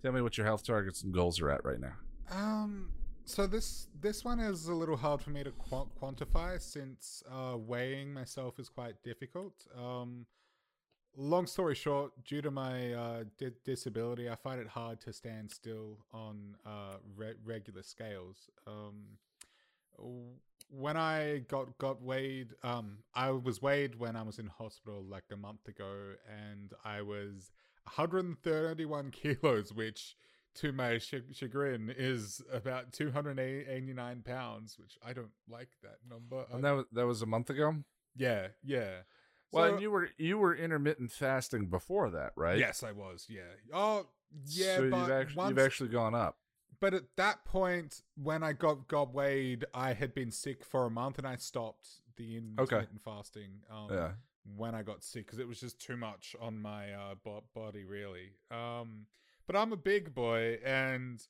Tell 0.02 0.10
me 0.12 0.20
what 0.20 0.36
your 0.36 0.46
health 0.46 0.64
targets 0.66 1.02
and 1.02 1.14
goals 1.14 1.40
are 1.40 1.50
at 1.50 1.64
right 1.64 1.80
now. 1.80 1.94
Um. 2.32 2.90
So 3.26 3.46
this 3.46 3.88
this 4.00 4.22
one 4.22 4.38
is 4.38 4.68
a 4.68 4.74
little 4.74 4.96
hard 4.96 5.22
for 5.22 5.30
me 5.30 5.42
to 5.44 5.50
qu- 5.52 5.88
quantify 6.00 6.60
since 6.60 7.22
uh, 7.30 7.56
weighing 7.56 8.12
myself 8.12 8.58
is 8.58 8.68
quite 8.68 9.02
difficult. 9.02 9.54
Um, 9.76 10.26
long 11.16 11.46
story 11.46 11.74
short, 11.74 12.12
due 12.24 12.42
to 12.42 12.50
my 12.50 12.92
uh, 12.92 13.24
di- 13.38 13.50
disability, 13.64 14.28
I 14.28 14.34
find 14.34 14.60
it 14.60 14.68
hard 14.68 15.00
to 15.02 15.12
stand 15.12 15.50
still 15.50 15.98
on 16.12 16.56
uh, 16.66 16.96
re- 17.16 17.34
regular 17.44 17.82
scales. 17.82 18.50
Um, 18.66 19.18
when 20.68 20.96
I 20.98 21.38
got 21.48 21.78
got 21.78 22.02
weighed, 22.02 22.54
um, 22.62 22.98
I 23.14 23.30
was 23.30 23.62
weighed 23.62 23.98
when 23.98 24.16
I 24.16 24.22
was 24.22 24.38
in 24.38 24.48
hospital 24.48 25.02
like 25.08 25.24
a 25.32 25.36
month 25.36 25.66
ago, 25.66 26.12
and 26.28 26.72
I 26.84 27.00
was 27.00 27.52
131 27.84 29.10
kilos, 29.12 29.72
which 29.72 30.14
to 30.56 30.72
my 30.72 30.98
ch- 30.98 31.14
chagrin 31.32 31.92
is 31.96 32.42
about 32.52 32.92
289 32.92 34.22
pounds, 34.22 34.78
which 34.78 34.96
I 35.04 35.12
don't 35.12 35.32
like 35.48 35.70
that 35.82 35.98
number. 36.08 36.44
And 36.52 36.64
that 36.64 36.72
was 36.72 36.84
that 36.92 37.06
was 37.06 37.22
a 37.22 37.26
month 37.26 37.50
ago. 37.50 37.76
yeah, 38.16 38.48
yeah. 38.62 38.98
Well, 39.52 39.72
So- 39.74 39.78
you 39.78 39.90
were 39.90 40.08
you 40.18 40.38
were 40.38 40.54
intermittent 40.54 41.12
fasting 41.12 41.66
before 41.66 42.10
that, 42.10 42.32
right? 42.36 42.58
Yes, 42.58 42.82
I 42.82 42.92
was. 42.92 43.26
Yeah. 43.28 43.42
Oh, 43.72 44.06
yeah. 44.46 44.76
So 44.76 44.90
but 44.90 44.96
you've 44.98 45.10
actually 45.10 45.36
once, 45.36 45.48
you've 45.50 45.58
actually 45.58 45.88
gone 45.90 46.14
up. 46.14 46.38
but 46.80 46.92
at 46.94 47.04
that 47.16 47.44
point, 47.44 48.02
when 48.16 48.42
I 48.42 48.52
got 48.52 48.88
got 48.88 49.14
weighed, 49.14 49.64
I 49.72 49.92
had 49.92 50.14
been 50.14 50.30
sick 50.30 50.64
for 50.64 50.86
a 50.86 50.90
month, 50.90 51.18
and 51.18 51.26
I 51.26 51.36
stopped 51.36 51.88
the 52.16 52.36
intermittent 52.36 53.00
fasting. 53.02 53.62
Um, 53.70 53.88
Yeah. 53.90 54.12
When 54.56 54.74
I 54.74 54.82
got 54.82 55.02
sick, 55.02 55.24
because 55.24 55.38
it 55.38 55.48
was 55.48 55.58
just 55.58 55.80
too 55.80 55.96
much 55.96 56.36
on 56.38 56.58
my 56.60 56.92
uh, 56.92 57.14
bo- 57.14 57.44
body, 57.54 57.84
really. 57.84 58.32
Um, 58.50 59.06
but 59.46 59.56
I'm 59.56 59.72
a 59.72 59.76
big 59.76 60.14
boy, 60.14 60.58
and 60.64 61.20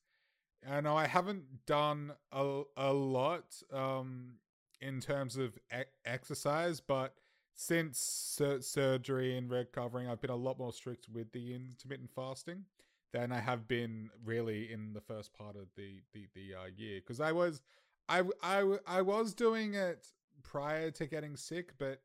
I 0.69 0.81
know 0.81 0.97
I 0.97 1.07
haven't 1.07 1.67
done 1.67 2.13
a 2.33 2.63
a 2.77 2.93
lot 2.93 3.63
um 3.73 4.35
in 4.81 5.01
terms 5.01 5.37
of 5.37 5.57
e- 5.73 5.85
exercise, 6.05 6.81
but 6.81 7.15
since 7.55 7.99
sur- 7.99 8.61
surgery 8.61 9.37
and 9.37 9.51
recovering, 9.51 10.09
I've 10.09 10.21
been 10.21 10.31
a 10.31 10.37
lot 10.37 10.59
more 10.59 10.73
strict 10.73 11.09
with 11.09 11.33
the 11.33 11.55
intermittent 11.55 12.11
fasting 12.11 12.65
than 13.13 13.31
I 13.31 13.39
have 13.39 13.69
been 13.69 14.11
really 14.25 14.73
in 14.73 14.93
the 14.93 15.01
first 15.01 15.33
part 15.33 15.57
of 15.57 15.69
the 15.77 16.01
the 16.13 16.27
the 16.35 16.55
uh, 16.55 16.67
year 16.77 17.01
because 17.01 17.21
I 17.21 17.33
was 17.33 17.63
I, 18.09 18.23
I 18.43 18.79
I 18.87 19.03
was 19.03 19.35
doing 19.35 19.75
it 19.75 20.09
prior 20.43 20.91
to 20.93 21.07
getting 21.07 21.37
sick, 21.37 21.73
but 21.79 22.01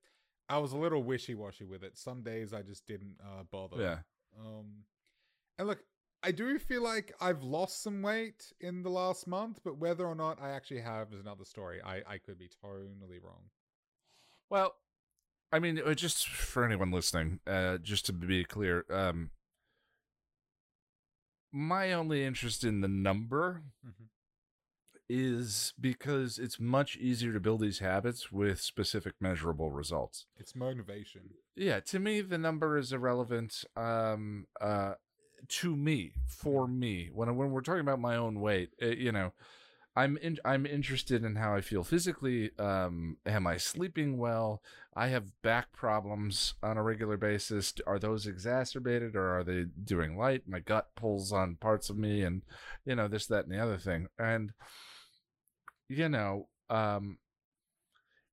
I 0.47 0.57
was 0.59 0.71
a 0.71 0.77
little 0.77 1.03
wishy 1.03 1.35
washy 1.35 1.65
with 1.65 1.83
it. 1.83 1.97
Some 1.97 2.21
days 2.21 2.53
I 2.53 2.61
just 2.61 2.85
didn't 2.85 3.17
uh, 3.21 3.43
bother. 3.51 3.81
Yeah. 3.81 3.97
Um, 4.39 4.85
and 5.57 5.67
look, 5.67 5.83
I 6.21 6.31
do 6.31 6.59
feel 6.59 6.83
like 6.83 7.13
I've 7.21 7.43
lost 7.43 7.81
some 7.81 8.01
weight 8.01 8.51
in 8.59 8.83
the 8.83 8.89
last 8.89 9.25
month, 9.25 9.59
but 9.63 9.77
whether 9.77 10.05
or 10.05 10.15
not 10.15 10.41
I 10.41 10.49
actually 10.51 10.81
have 10.81 11.13
is 11.13 11.19
another 11.19 11.45
story. 11.45 11.81
I 11.81 12.01
I 12.07 12.17
could 12.17 12.37
be 12.37 12.49
totally 12.61 13.19
wrong. 13.19 13.49
Well, 14.49 14.75
I 15.51 15.59
mean, 15.59 15.79
uh, 15.83 15.93
just 15.93 16.27
for 16.27 16.65
anyone 16.65 16.91
listening, 16.91 17.39
uh, 17.47 17.77
just 17.77 18.05
to 18.07 18.13
be 18.13 18.43
clear, 18.43 18.85
um, 18.89 19.31
my 21.51 21.93
only 21.93 22.23
interest 22.23 22.63
in 22.63 22.81
the 22.81 22.87
number 22.87 23.63
Mhm. 23.85 24.09
is 25.09 25.73
because 25.79 26.37
it's 26.37 26.59
much 26.59 26.97
easier 26.97 27.33
to 27.33 27.39
build 27.39 27.61
these 27.61 27.79
habits 27.79 28.31
with 28.31 28.61
specific 28.61 29.15
measurable 29.19 29.71
results. 29.71 30.27
It's 30.35 30.53
motivation. 30.55 31.33
Yeah, 31.55 31.79
to 31.79 31.99
me, 31.99 32.21
the 32.21 32.37
number 32.37 32.77
is 32.77 32.91
irrelevant. 32.93 33.63
Um, 33.75 34.47
uh, 34.61 34.95
to 35.47 35.75
me, 35.75 36.13
for 36.27 36.67
me, 36.67 37.09
when 37.13 37.35
when 37.35 37.51
we're 37.51 37.61
talking 37.61 37.81
about 37.81 37.99
my 37.99 38.15
own 38.15 38.39
weight, 38.39 38.69
uh 38.81 38.87
you 38.87 39.11
know, 39.11 39.33
I'm 39.95 40.17
in, 40.17 40.37
I'm 40.45 40.65
interested 40.65 41.23
in 41.25 41.35
how 41.35 41.55
I 41.55 41.61
feel 41.61 41.83
physically. 41.83 42.51
Um, 42.57 43.17
am 43.25 43.47
I 43.47 43.57
sleeping 43.57 44.17
well? 44.17 44.61
I 44.95 45.07
have 45.07 45.41
back 45.41 45.73
problems 45.73 46.53
on 46.63 46.77
a 46.77 46.83
regular 46.83 47.17
basis. 47.17 47.73
Are 47.85 47.99
those 47.99 48.27
exacerbated 48.27 49.15
or 49.15 49.37
are 49.37 49.43
they 49.43 49.65
doing 49.83 50.17
light? 50.17 50.43
My 50.47 50.59
gut 50.59 50.89
pulls 50.95 51.31
on 51.33 51.55
parts 51.55 51.89
of 51.89 51.97
me, 51.97 52.21
and 52.23 52.43
you 52.85 52.95
know 52.95 53.07
this, 53.07 53.27
that, 53.27 53.45
and 53.45 53.53
the 53.53 53.59
other 53.59 53.77
thing. 53.77 54.07
And 54.17 54.53
you 55.89 56.07
know, 56.07 56.47
um, 56.69 57.17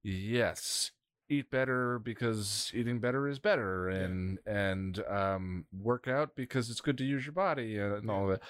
yes, 0.03 0.93
eat 1.29 1.51
better 1.51 1.99
because 1.99 2.71
eating 2.75 2.99
better 3.01 3.27
is 3.29 3.39
better, 3.39 3.89
and 3.89 4.39
and 4.47 5.03
um, 5.09 5.67
work 5.73 6.09
out 6.09 6.37
because 6.37 6.71
it's 6.71 6.81
good 6.81 6.99
to 6.99 7.05
use 7.05 7.25
your 7.27 7.33
body 7.33 7.79
and, 7.79 7.95
and 7.95 8.11
all 8.11 8.27
Yeah. 8.29 8.35
that. 8.35 8.43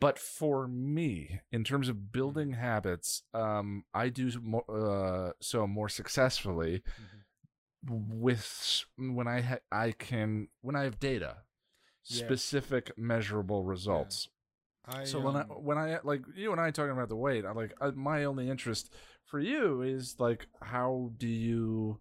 But 0.00 0.18
for 0.18 0.66
me, 0.68 1.40
in 1.52 1.64
terms 1.64 1.88
of 1.88 2.12
building 2.12 2.52
habits, 2.52 3.22
um, 3.32 3.84
I 3.94 4.08
do 4.08 4.30
mo- 4.42 4.58
uh, 4.68 5.32
so 5.40 5.66
more 5.66 5.88
successfully 5.88 6.82
with 7.88 8.84
when 8.96 9.28
I 9.28 9.40
ha- 9.40 9.58
I 9.70 9.92
can 9.92 10.48
when 10.62 10.76
I 10.76 10.84
have 10.84 10.98
data, 11.00 11.38
Yeah. 12.06 12.18
specific 12.18 12.92
measurable 12.96 13.62
results. 13.62 14.28
I, 14.86 15.04
So 15.04 15.20
when 15.20 15.36
I 15.36 15.40
um, 15.40 15.64
when 15.64 15.78
I 15.78 15.98
like 16.02 16.22
you 16.34 16.52
and 16.52 16.60
I 16.60 16.70
talking 16.70 16.92
about 16.92 17.08
the 17.08 17.16
weight, 17.16 17.44
I 17.44 17.52
like 17.52 17.72
I, 17.80 17.90
my 17.90 18.24
only 18.24 18.48
interest 18.50 18.92
for 19.26 19.40
you 19.40 19.82
is 19.82 20.16
like 20.18 20.46
how 20.60 21.12
do 21.16 21.28
you 21.28 22.00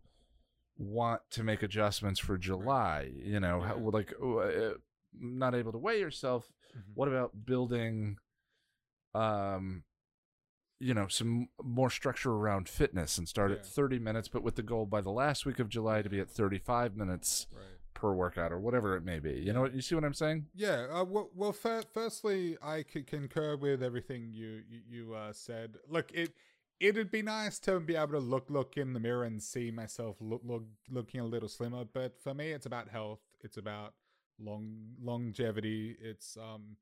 want 0.77 1.21
to 1.31 1.43
make 1.43 1.63
adjustments 1.63 2.19
for 2.19 2.37
July? 2.37 3.11
You 3.15 3.39
know, 3.39 3.61
how, 3.61 3.77
like 3.77 4.13
uh, 4.21 4.75
not 5.17 5.55
able 5.55 5.71
to 5.71 5.77
weigh 5.77 5.99
yourself. 5.99 6.51
Mhm. 6.75 6.81
What 6.95 7.07
about 7.07 7.45
building, 7.45 8.17
um, 9.13 9.83
you 10.79 10.93
know, 10.93 11.07
some 11.07 11.47
more 11.63 11.89
structure 11.89 12.31
around 12.31 12.67
fitness 12.67 13.17
and 13.17 13.29
start 13.29 13.51
Yeah. 13.51 13.57
at 13.57 13.65
thirty 13.65 13.99
minutes, 13.99 14.27
but 14.27 14.43
with 14.43 14.55
the 14.55 14.63
goal 14.63 14.85
by 14.85 15.01
the 15.01 15.11
last 15.11 15.45
week 15.45 15.59
of 15.59 15.69
July 15.69 16.01
to 16.01 16.09
be 16.09 16.19
at 16.19 16.29
thirty 16.29 16.57
five 16.57 16.95
minutes 16.97 17.47
right. 17.53 17.63
per 17.93 18.11
workout 18.13 18.51
or 18.51 18.59
whatever 18.59 18.97
it 18.97 19.03
may 19.03 19.19
be. 19.19 19.33
You 19.33 19.53
know 19.53 19.61
what 19.61 19.73
you 19.73 19.81
see 19.81 19.95
what 19.95 20.03
I'm 20.03 20.13
saying? 20.15 20.47
Yeah. 20.53 20.87
Uh, 20.91 21.03
well, 21.05 21.29
well 21.35 21.53
fir- 21.53 21.83
firstly, 21.93 22.57
I 22.61 22.83
concur 22.83 23.55
with 23.55 23.81
everything 23.83 24.31
you 24.33 24.63
you, 24.67 24.81
you 24.89 25.13
uh, 25.13 25.31
said. 25.31 25.77
Look, 25.87 26.11
it 26.11 26.33
it'd 26.87 27.11
be 27.11 27.21
nice 27.21 27.59
to 27.59 27.79
be 27.79 27.95
able 27.95 28.13
to 28.13 28.19
look 28.19 28.49
look 28.49 28.77
in 28.77 28.93
the 28.93 28.99
mirror 28.99 29.23
and 29.23 29.41
see 29.41 29.71
myself 29.71 30.17
look 30.19 30.41
look 30.43 30.63
looking 30.89 31.21
a 31.21 31.25
little 31.25 31.49
slimmer. 31.49 31.85
But 31.85 32.19
for 32.21 32.33
me, 32.33 32.51
it's 32.51 32.65
about 32.65 32.89
health. 32.89 33.21
It's 33.41 33.57
about 33.57 33.93
long 34.39 34.95
longevity. 35.01 35.95
It's 35.99 36.37
um. 36.37 36.77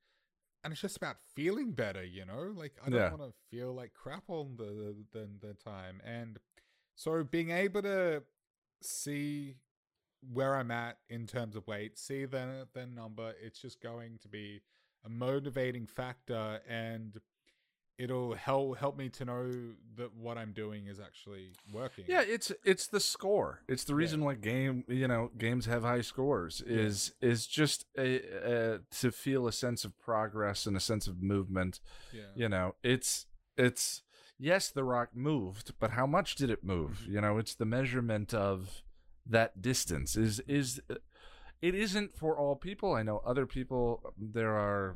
And 0.63 0.71
it's 0.73 0.81
just 0.81 0.97
about 0.97 1.17
feeling 1.35 1.71
better, 1.71 2.03
you 2.03 2.23
know. 2.23 2.53
Like 2.55 2.73
I 2.85 2.89
don't 2.89 2.99
Yeah. 2.99 3.09
want 3.09 3.23
to 3.23 3.33
feel 3.49 3.73
like 3.73 3.93
crap 3.95 4.25
all 4.27 4.45
the, 4.55 4.95
the 5.11 5.27
the 5.39 5.53
time, 5.55 6.01
and 6.05 6.37
so 6.95 7.23
being 7.23 7.49
able 7.49 7.81
to 7.81 8.23
see 8.81 9.55
where 10.31 10.55
I'm 10.55 10.69
at 10.69 10.99
in 11.09 11.25
terms 11.25 11.55
of 11.55 11.65
weight, 11.65 11.97
see 11.97 12.25
the 12.25 12.67
the 12.73 12.85
number, 12.85 13.33
it's 13.41 13.59
just 13.59 13.81
going 13.81 14.19
to 14.19 14.27
be 14.27 14.61
a 15.03 15.09
motivating 15.09 15.87
factor 15.87 16.61
and 16.69 17.19
it'll 18.03 18.33
help 18.33 18.77
help 18.77 18.97
me 18.97 19.07
to 19.09 19.25
know 19.25 19.51
that 19.97 20.09
what 20.15 20.37
I'm 20.37 20.53
doing 20.53 20.87
is 20.87 20.99
actually 20.99 21.51
working. 21.71 22.05
Yeah, 22.07 22.23
it's 22.35 22.51
it's 22.65 22.87
the 22.87 22.99
score. 22.99 23.61
It's 23.67 23.83
the 23.83 23.95
reason 23.95 24.19
Yeah. 24.19 24.25
why 24.27 24.35
game 24.35 24.83
you 24.87 25.07
know 25.07 25.29
games 25.37 25.65
have 25.67 25.83
high 25.83 26.01
scores 26.01 26.61
is 26.61 27.13
is 27.21 27.47
just 27.47 27.85
a, 27.97 28.09
a 28.53 28.79
to 28.99 29.11
feel 29.11 29.47
a 29.47 29.51
sense 29.51 29.85
of 29.85 29.97
progress 29.99 30.65
and 30.65 30.75
a 30.75 30.79
sense 30.79 31.07
of 31.07 31.21
movement. 31.21 31.79
Yeah. 32.11 32.21
You 32.35 32.49
know, 32.49 32.75
it's 32.83 33.27
it's 33.57 34.03
yes, 34.39 34.71
the 34.71 34.83
rock 34.83 35.09
moved, 35.13 35.73
but 35.79 35.91
how 35.91 36.07
much 36.07 36.35
did 36.35 36.49
it 36.49 36.63
move? 36.63 37.01
Mm-hmm. 37.03 37.13
You 37.13 37.21
know, 37.21 37.37
it's 37.37 37.55
the 37.55 37.65
measurement 37.65 38.33
of 38.33 38.81
that 39.25 39.61
distance. 39.61 40.15
Is 40.15 40.39
is 40.47 40.81
it 41.61 41.75
isn't 41.75 42.17
for 42.17 42.35
all 42.39 42.55
people. 42.55 42.93
I 42.95 43.03
know 43.03 43.21
other 43.23 43.45
people. 43.45 44.13
There 44.17 44.55
are 44.57 44.95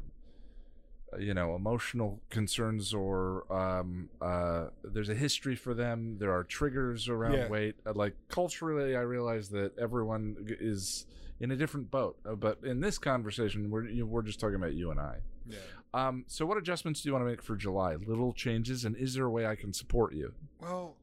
you 1.19 1.33
know 1.33 1.55
emotional 1.55 2.19
concerns 2.29 2.93
or 2.93 3.45
um 3.53 4.09
uh 4.21 4.65
there's 4.83 5.07
a 5.09 5.15
history 5.15 5.55
for 5.55 5.73
them 5.73 6.17
there 6.19 6.31
are 6.31 6.43
triggers 6.43 7.07
around 7.07 7.33
Yeah. 7.33 7.47
weight 7.47 7.75
Uh, 7.85 7.93
like 7.95 8.15
culturally 8.27 8.95
i 8.95 9.01
realize 9.01 9.49
that 9.49 9.77
everyone 9.77 10.35
is 10.59 11.05
in 11.39 11.51
a 11.51 11.55
different 11.55 11.89
boat 11.91 12.17
Uh, 12.25 12.35
but 12.35 12.57
in 12.63 12.79
this 12.81 12.97
conversation 12.97 13.69
we're 13.69 13.85
you 13.85 14.01
know, 14.01 14.05
we're 14.07 14.23
just 14.23 14.39
talking 14.39 14.55
about 14.55 14.73
you 14.73 14.91
and 14.91 14.99
i 14.99 15.17
Yeah. 15.47 15.59
um 15.93 16.25
so 16.27 16.45
what 16.45 16.57
adjustments 16.57 17.01
do 17.01 17.09
you 17.09 17.13
want 17.13 17.23
to 17.23 17.29
make 17.29 17.41
for 17.43 17.55
july 17.55 17.95
little 17.95 18.33
changes 18.33 18.83
and 18.83 18.95
is 18.97 19.13
there 19.13 19.25
a 19.25 19.29
way 19.29 19.45
i 19.45 19.55
can 19.55 19.71
support 19.73 20.13
you 20.13 20.33
Well, 20.59 20.97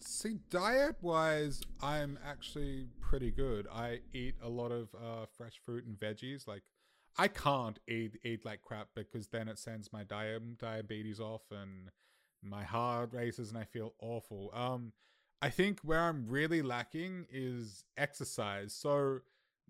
see, 0.00 0.38
diet 0.50 0.96
wise, 1.00 1.62
I'm 1.82 2.18
actually 2.26 2.88
pretty 3.00 3.30
good. 3.30 3.66
I 3.72 4.00
eat 4.12 4.34
a 4.42 4.48
lot 4.48 4.70
of 4.70 4.88
uh, 4.94 5.26
fresh 5.36 5.60
fruit 5.64 5.84
and 5.86 5.98
veggies. 5.98 6.46
Like, 6.46 6.62
I 7.16 7.28
can't 7.28 7.78
eat 7.88 8.18
eat 8.24 8.44
like 8.44 8.62
crap 8.62 8.88
because 8.94 9.28
then 9.28 9.48
it 9.48 9.58
sends 9.58 9.92
my 9.92 10.02
di- 10.04 10.38
diabetes 10.58 11.20
off 11.20 11.42
and 11.50 11.90
my 12.42 12.64
heart 12.64 13.12
races 13.12 13.50
and 13.50 13.58
I 13.58 13.64
feel 13.64 13.94
awful. 14.00 14.50
Um, 14.52 14.92
I 15.40 15.50
think 15.50 15.80
where 15.80 16.00
I'm 16.00 16.26
really 16.26 16.62
lacking 16.62 17.26
is 17.30 17.84
exercise. 17.96 18.74
So 18.74 19.20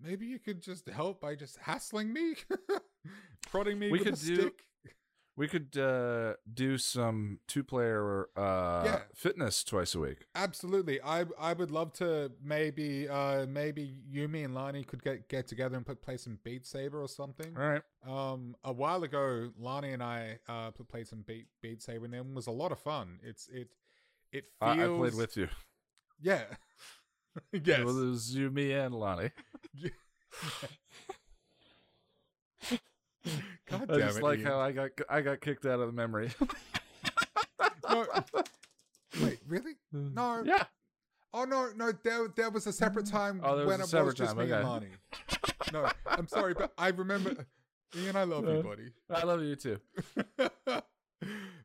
maybe 0.01 0.25
you 0.25 0.39
could 0.39 0.61
just 0.61 0.87
help 0.89 1.21
by 1.21 1.35
just 1.35 1.57
hassling 1.57 2.11
me, 2.13 2.35
prodding 3.49 3.79
me 3.79 3.91
We 3.91 3.99
with 3.99 4.03
could 4.07 4.13
a 4.15 4.17
do- 4.25 4.35
stick. 4.35 4.63
We 5.37 5.47
could 5.49 5.77
uh 5.77 6.33
do 6.53 6.77
some 6.77 7.39
two 7.47 7.63
player 7.63 8.27
uh 8.37 8.83
Yeah. 8.85 9.01
fitness 9.13 9.63
twice 9.63 9.93
a 9.95 9.99
week 9.99 10.25
Absolutely. 10.35 11.01
I 11.01 11.25
I 11.39 11.53
would 11.53 11.71
love 11.71 11.91
to 11.93 12.31
maybe 12.41 13.09
uh 13.09 13.45
maybe 13.45 13.97
Yumi 14.11 14.45
and 14.45 14.55
Lani 14.55 14.83
could 14.83 15.03
get 15.03 15.27
get 15.27 15.47
together 15.47 15.75
and 15.75 15.85
put 15.85 16.01
play 16.01 16.17
some 16.17 16.39
Beat 16.43 16.65
Saber 16.65 17.01
or 17.01 17.07
something. 17.09 17.55
all 17.57 17.67
right 17.67 17.83
Um 18.07 18.55
a 18.63 18.71
while 18.71 19.03
ago 19.03 19.51
Lani 19.59 19.91
and 19.91 20.01
I 20.03 20.39
uh 20.47 20.71
played 20.71 21.07
some 21.07 21.21
Beat 21.21 21.47
Beat 21.61 21.81
Saber 21.81 22.05
and 22.05 22.15
it 22.15 22.25
was 22.33 22.47
a 22.47 22.51
lot 22.51 22.71
of 22.71 22.79
fun. 22.79 23.19
It's 23.23 23.47
it 23.49 23.69
it 24.31 24.45
feels 24.59 24.79
I, 24.79 24.85
I 24.85 24.87
played 24.87 25.15
with 25.15 25.35
you 25.37 25.49
Yeah. 26.21 26.43
yes. 27.51 27.79
it 27.79 27.85
was 27.85 28.33
you 28.35 28.49
me 28.49 28.71
and 28.71 28.95
lonnie 28.95 29.31
God 33.69 33.89
I 33.91 33.97
just 33.99 34.17
it. 34.19 34.23
like 34.23 34.39
Ian. 34.39 34.47
how 34.47 34.59
I 34.59 34.71
got 34.71 34.89
I 35.09 35.21
got 35.21 35.41
kicked 35.41 35.65
out 35.65 35.79
of 35.79 35.87
the 35.87 35.93
memory. 35.93 36.31
No. 37.89 38.05
Wait, 39.21 39.39
really? 39.47 39.73
No. 39.93 40.43
Yeah. 40.43 40.63
Oh 41.33 41.45
no, 41.45 41.69
no, 41.75 41.91
there 42.03 42.27
there 42.35 42.49
was 42.49 42.67
a 42.67 42.73
separate 42.73 43.05
time 43.05 43.39
Oh, 43.43 43.55
there 43.55 43.65
was 43.65 43.73
when 43.73 43.79
a 43.81 43.83
it 43.83 43.87
separate 43.87 44.05
was 44.05 44.13
just 44.15 44.35
time, 44.35 44.47
me 44.47 44.51
and 44.51 44.53
okay. 44.53 44.67
Lani. 44.67 44.87
No, 45.71 45.89
I'm 46.07 46.27
sorry, 46.27 46.53
but 46.55 46.73
I 46.77 46.89
remember 46.89 47.45
Ian, 47.97 48.15
I 48.15 48.23
love 48.23 48.43
you, 48.45 48.59
Uh, 48.59 48.61
buddy. 48.61 48.91
I 49.09 49.23
love 49.23 49.41
you 49.43 49.55
too. 49.55 49.79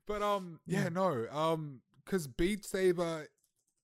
but 0.06 0.22
um 0.22 0.60
yeah 0.66 0.88
no 0.88 1.26
um 1.32 1.80
because 2.04 2.26
beat 2.26 2.64
saber 2.64 3.26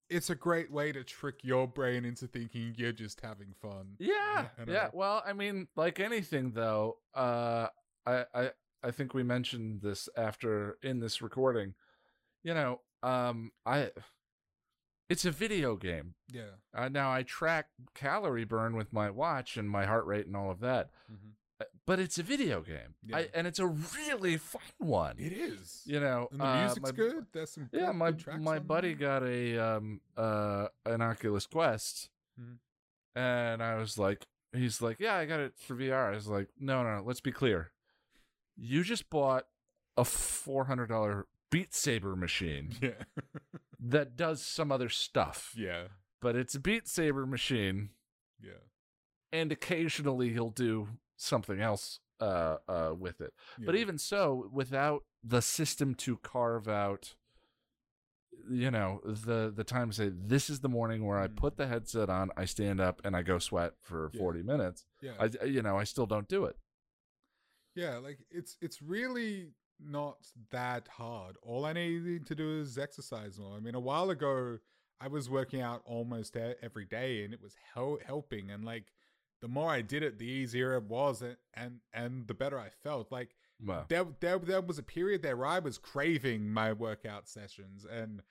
it's 0.09 0.31
a 0.31 0.35
great 0.35 0.71
way 0.71 0.93
to 0.93 1.03
trick 1.03 1.37
your 1.43 1.67
brain 1.67 2.05
into 2.05 2.27
thinking 2.29 2.75
you're 2.77 2.93
just 2.93 3.21
having 3.21 3.53
fun 3.61 3.97
Yeah. 3.99 4.47
I 4.61 4.65
know. 4.65 4.73
Yeah. 4.73 4.89
Well, 4.93 5.23
I 5.27 5.33
mean, 5.33 5.67
like 5.75 5.99
anything 5.99 6.53
though, 6.53 6.99
uh 7.15 7.69
I 8.07 8.25
I 8.35 8.51
I 8.83 8.91
think 8.91 9.15
we 9.15 9.23
mentioned 9.23 9.81
this 9.83 10.09
after 10.17 10.79
in 10.83 11.01
this 11.01 11.21
recording. 11.23 11.75
You 12.43 12.55
know, 12.55 12.81
um 13.03 13.53
I 13.65 13.91
it's 15.09 15.25
a 15.25 15.31
video 15.31 15.77
game. 15.77 16.15
yeah 16.33 16.51
Uh, 16.75 16.89
now 16.89 17.13
I 17.13 17.23
track 17.23 17.69
calorie 17.95 18.45
burn 18.45 18.77
with 18.77 18.93
my 18.93 19.11
watch 19.11 19.57
and 19.57 19.69
my 19.71 19.87
heart 19.87 20.05
rate 20.07 20.27
and 20.27 20.37
all 20.37 20.51
of 20.51 20.61
that. 20.61 20.91
Mhm. 21.11 21.33
Uh, 21.61 21.65
But 21.87 22.01
it's 22.01 22.19
a 22.19 22.23
video 22.25 22.61
game. 22.61 22.95
Yeah. 23.05 23.19
I, 23.19 23.29
and 23.33 23.47
it's 23.47 23.59
a 23.61 23.67
really 23.67 24.37
fun 24.37 24.63
one. 24.79 25.19
it 25.19 25.33
is 25.33 25.83
You 25.87 26.01
know, 26.01 26.29
and 26.33 26.41
the 26.41 26.45
uh, 26.47 26.61
music's 26.65 26.83
my- 26.91 26.97
good 26.97 27.27
there's 27.33 27.53
some 27.53 27.69
Yeah, 27.73 27.93
my 27.93 28.15
my 28.39 28.59
buddy 28.59 28.95
there. 28.95 29.09
got 29.21 29.23
a 29.23 29.59
um 29.59 30.01
uh 30.17 30.69
an 30.85 31.01
Oculus 31.03 31.47
Quest, 31.47 32.11
Mhm. 32.41 32.59
and 33.15 33.63
I 33.63 33.77
was 33.77 33.97
like, 33.99 34.27
he's 34.53 34.83
like, 34.83 34.99
yeah, 35.01 35.15
I 35.15 35.25
got 35.27 35.41
it 35.41 35.57
for 35.59 35.75
VR. 35.77 36.11
I 36.13 36.15
was 36.17 36.27
like, 36.29 36.49
no, 36.59 36.83
no, 36.83 36.97
no 36.99 37.03
let's 37.05 37.21
be 37.21 37.33
clear. 37.33 37.71
You 38.57 38.83
just 38.83 39.11
bought 39.11 39.47
a 39.97 40.05
four 40.05 40.65
hundred 40.65 40.89
dollar 40.89 41.27
Beat 41.51 41.75
Saber 41.75 42.17
machine 42.17 42.75
yeah 42.83 43.05
that 43.79 44.17
does 44.17 44.43
some 44.43 44.73
other 44.73 44.89
stuff, 44.89 45.53
yeah 45.57 45.85
but 46.21 46.35
it's 46.37 46.55
a 46.55 46.61
Beat 46.61 46.89
Saber 46.89 47.27
machine, 47.27 47.91
yeah 48.43 48.53
and 49.33 49.53
occasionally 49.53 50.31
he'll 50.33 50.51
do 50.51 50.89
something 51.17 51.61
else 51.61 52.01
uh 52.21 52.57
uh 52.69 52.93
with 52.99 53.21
it. 53.21 53.33
But 53.59 53.75
even 53.77 53.99
so, 53.99 54.49
without 54.53 55.05
the 55.23 55.41
system 55.43 55.95
to 55.97 56.17
carve 56.19 56.67
out, 56.69 57.15
you 58.51 58.71
know, 58.71 59.01
the 59.05 59.53
the 59.55 59.65
time 59.65 59.91
to 59.91 59.97
say 59.97 60.11
this 60.13 60.49
is 60.51 60.61
the 60.61 60.69
morning 60.69 61.05
where 61.07 61.19
I 61.19 61.27
put 61.27 61.57
the 61.57 61.67
headset 61.67 62.09
on, 62.11 62.31
I 62.37 62.45
stand 62.45 62.81
up 62.81 63.01
and 63.05 63.15
I 63.17 63.23
go 63.23 63.39
sweat 63.39 63.73
for 63.83 64.11
Yeah. 64.13 64.19
forty 64.19 64.43
minutes. 64.43 64.85
yeah 65.03 65.13
I 65.21 65.45
you 65.45 65.63
know 65.63 65.77
I 65.79 65.85
still 65.85 66.07
don't 66.07 66.29
do 66.29 66.45
it. 66.45 66.57
Yeah 67.77 67.99
like 67.99 68.19
it's 68.31 68.57
it's 68.61 68.81
really 68.83 69.51
not 69.79 70.17
that 70.51 70.89
hard. 70.89 71.37
All 71.43 71.65
I 71.67 71.75
need 71.75 72.27
to 72.27 72.35
do 72.35 72.61
is 72.61 72.79
exercise 72.79 73.39
more. 73.39 73.57
I 73.57 73.61
mean, 73.61 73.75
a 73.75 73.81
while 73.81 74.09
ago, 74.09 74.59
I 75.01 75.09
was 75.09 75.29
working 75.29 75.61
out 75.61 75.83
almost 75.85 76.35
every 76.63 76.87
day, 76.87 77.25
and 77.25 77.35
it 77.35 77.43
was 77.43 77.55
hel- 77.75 77.99
helping. 78.03 78.51
And 78.51 78.65
like, 78.65 78.87
the 79.43 79.49
more 79.49 79.71
I 79.71 79.83
did 79.83 80.03
it, 80.03 80.19
the 80.19 80.25
easier 80.25 80.75
it 80.77 80.85
was, 80.85 81.21
and 81.21 81.37
and, 81.53 81.81
and 81.93 82.27
the 82.27 82.33
better 82.33 82.59
I 82.59 82.71
felt. 82.83 83.13
Like, 83.13 83.35
Well, 83.63 83.85
there, 83.91 84.07
there 84.21 84.39
there 84.39 84.63
was 84.63 84.79
a 84.79 84.83
period 84.83 85.21
there 85.23 85.37
where 85.37 85.47
I 85.47 85.59
was 85.59 85.77
craving 85.77 86.49
my 86.49 86.73
workout 86.73 87.29
sessions, 87.29 87.85
and 87.85 88.23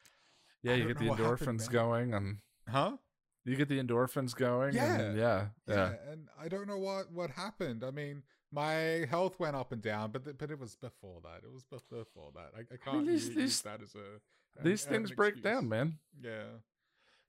yeah, 0.63 0.71
I 0.73 0.75
you 0.77 0.87
get 0.87 0.97
the 0.97 1.05
happened, 1.05 1.27
endorphins 1.59 1.69
going, 1.69 2.13
and 2.15 2.37
huh? 2.67 2.97
you 3.45 3.55
get 3.55 3.69
the 3.69 3.79
endorphins 3.79 4.35
going. 4.35 4.73
Yeah. 4.73 4.95
and 4.99 5.15
yeah, 5.17 5.45
Yeah. 5.67 5.75
yeah. 5.75 6.11
and 6.11 6.27
I 6.41 6.47
don't 6.47 6.67
know 6.67 6.79
what 6.79 7.11
what 7.11 7.29
happened. 7.29 7.83
I 7.83 7.91
mean, 7.91 8.23
my 8.51 9.05
health 9.09 9.39
went 9.39 9.55
up 9.55 9.71
and 9.71 9.81
down, 9.81 10.11
but 10.11 10.23
th- 10.23 10.37
but 10.37 10.51
it 10.51 10.59
was 10.59 10.75
before 10.75 11.21
that. 11.23 11.41
It 11.43 11.51
was 11.53 11.63
before 11.63 12.31
that. 12.35 12.51
I, 12.55 12.61
I 12.73 12.77
can't 12.77 13.05
these- 13.05 13.25
use, 13.27 13.35
these- 13.35 13.37
use 13.37 13.61
that 13.61 13.81
as 13.81 13.95
a 13.95 14.59
an- 14.59 14.63
These 14.63 14.85
things 14.85 15.11
break 15.11 15.41
down, 15.43 15.67
man. 15.67 15.99
Yeah, 16.21 16.45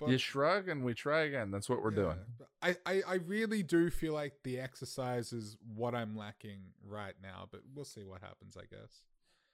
you 0.06 0.18
shrug 0.18 0.68
and 0.68 0.84
we 0.84 0.94
try 0.94 1.22
again. 1.22 1.51
That's 1.51 1.68
what 1.68 1.82
we're 1.82 1.90
yeah, 1.90 1.97
doing. 1.97 2.18
I, 2.62 2.76
I 2.86 3.02
I 3.06 3.14
really 3.14 3.62
do 3.62 3.90
feel 3.90 4.12
like 4.14 4.34
the 4.44 4.60
exercise 4.60 5.32
is 5.32 5.56
what 5.74 5.94
I'm 5.94 6.16
lacking 6.16 6.60
right 6.86 7.14
now, 7.22 7.48
but 7.51 7.62
we'll 7.74 7.84
see 7.84 8.05
what 8.05 8.20
happens. 8.22 8.56
I 8.56 8.66
guess. 8.72 9.02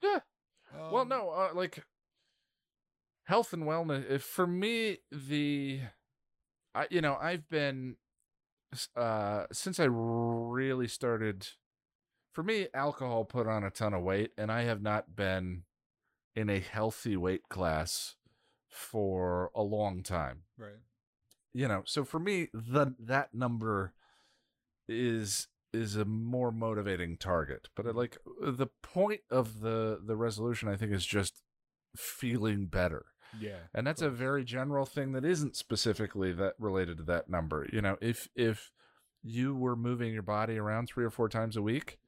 Yeah. 0.03 0.19
well, 0.91 1.03
Um, 1.03 1.09
no, 1.09 1.31
uh, 1.31 1.51
like 1.55 1.85
health 3.25 3.53
and 3.53 3.63
wellness. 3.65 4.11
If 4.11 4.23
for 4.25 4.47
me, 4.47 4.99
the, 5.11 5.81
I 6.75 6.87
you 6.91 7.01
know 7.01 7.17
I've 7.21 7.49
been, 7.49 7.97
uh, 8.97 9.45
since 9.53 9.79
I 9.81 9.85
really 9.85 10.89
started. 10.89 11.49
For 12.33 12.43
me, 12.43 12.69
alcohol 12.73 13.25
put 13.27 13.47
on 13.47 13.63
a 13.63 13.71
ton 13.71 13.93
of 13.93 14.03
weight, 14.03 14.31
and 14.39 14.51
I 14.51 14.63
have 14.63 14.81
not 14.81 15.15
been 15.15 15.65
in 16.35 16.49
a 16.49 16.59
healthy 16.61 17.15
weight 17.17 17.49
class 17.51 18.17
for 18.71 19.51
a 19.55 19.63
long 19.63 20.03
time. 20.03 20.45
Right. 20.59 20.81
you 21.53 21.69
know 21.69 21.83
so 21.85 22.05
for 22.05 22.19
me 22.19 22.49
the 22.55 22.95
that 22.99 23.35
number 23.35 23.93
is 24.89 25.49
is 25.73 25.97
a 25.97 26.05
more 26.05 26.51
motivating 26.53 27.17
target 27.17 27.69
but 27.77 27.87
uh, 27.87 27.93
like 27.93 28.17
the 28.41 28.69
point 28.83 29.21
of 29.31 29.61
the 29.61 30.01
the 30.05 30.17
resolution 30.17 30.69
i 30.69 30.77
think 30.77 30.93
is 30.93 31.05
just 31.07 31.43
feeling 31.97 32.67
better 32.67 33.05
Yeah. 33.41 33.59
and 33.75 33.87
that's 33.87 34.03
a 34.03 34.11
very 34.11 34.45
general 34.45 34.85
thing 34.87 35.13
that 35.13 35.25
isn't 35.25 35.57
specifically 35.57 36.33
that 36.33 36.55
related 36.59 36.97
to 36.99 37.03
that 37.05 37.29
number 37.31 37.67
you 37.73 37.81
know 37.81 37.97
if 38.01 38.29
if 38.35 38.71
you 39.23 39.55
were 39.55 39.77
moving 39.77 40.13
your 40.13 40.23
body 40.23 40.59
around 40.59 40.87
three 40.89 41.05
or 41.05 41.11
four 41.11 41.29
times 41.29 41.57
a 41.57 41.63
week 41.63 41.99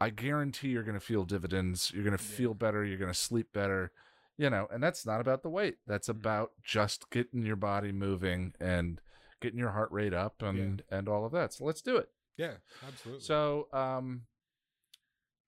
i 0.00 0.10
guarantee 0.10 0.68
you're 0.68 0.82
going 0.82 0.98
to 0.98 1.04
feel 1.04 1.24
dividends 1.24 1.90
you're 1.94 2.04
going 2.04 2.16
to 2.16 2.22
Yeah. 2.22 2.36
feel 2.36 2.54
better 2.54 2.84
you're 2.84 2.98
going 2.98 3.12
to 3.12 3.18
sleep 3.18 3.52
better 3.52 3.92
you 4.36 4.48
know 4.50 4.66
and 4.72 4.82
that's 4.82 5.04
not 5.04 5.20
about 5.20 5.42
the 5.42 5.50
weight 5.50 5.76
that's 5.86 6.08
Mhm. 6.08 6.18
about 6.18 6.52
just 6.62 7.10
getting 7.10 7.42
your 7.44 7.56
body 7.56 7.92
moving 7.92 8.54
and 8.60 9.00
getting 9.40 9.58
your 9.58 9.70
heart 9.70 9.90
rate 9.90 10.14
up 10.14 10.42
and 10.42 10.82
and 10.90 11.08
all 11.08 11.24
of 11.24 11.32
that 11.32 11.52
so 11.52 11.64
let's 11.64 11.82
do 11.82 11.96
it 11.96 12.10
Yeah. 12.36 12.56
Absolutely. 12.86 13.22
so 13.24 13.68
um 13.72 14.26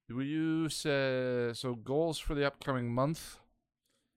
will 0.09 0.23
you 0.25 0.69
say 0.69 1.53
so 1.55 1.75
goals 1.75 2.19
for 2.19 2.35
the 2.35 2.47
upcoming 2.47 2.93
month 2.93 3.39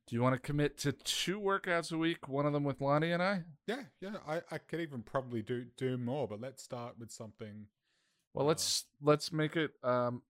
do 0.07 0.15
you 0.15 0.22
want 0.22 0.34
to 0.36 0.40
commit 0.40 0.77
to 0.80 0.91
two 0.91 1.40
workouts 1.40 1.91
a 1.91 1.98
week 1.98 2.27
one 2.27 2.45
of 2.45 2.53
them 2.53 2.64
with 2.64 2.80
lonnie 2.82 3.11
and 3.11 3.23
i 3.23 3.44
yeah, 3.68 3.84
yeah. 4.02 4.18
I 4.27 4.41
I 4.52 4.57
could 4.60 4.80
even 4.82 5.02
probably 5.02 5.41
do 5.41 5.65
do 5.77 5.98
more, 5.98 6.27
but 6.27 6.40
let's 6.40 6.61
start 6.64 6.99
with 6.99 7.11
something. 7.11 7.65
well 8.34 8.45
Uh, 8.45 8.49
let's 8.49 8.86
let's 9.02 9.32
make 9.32 9.56
it 9.56 9.72
um 9.84 10.22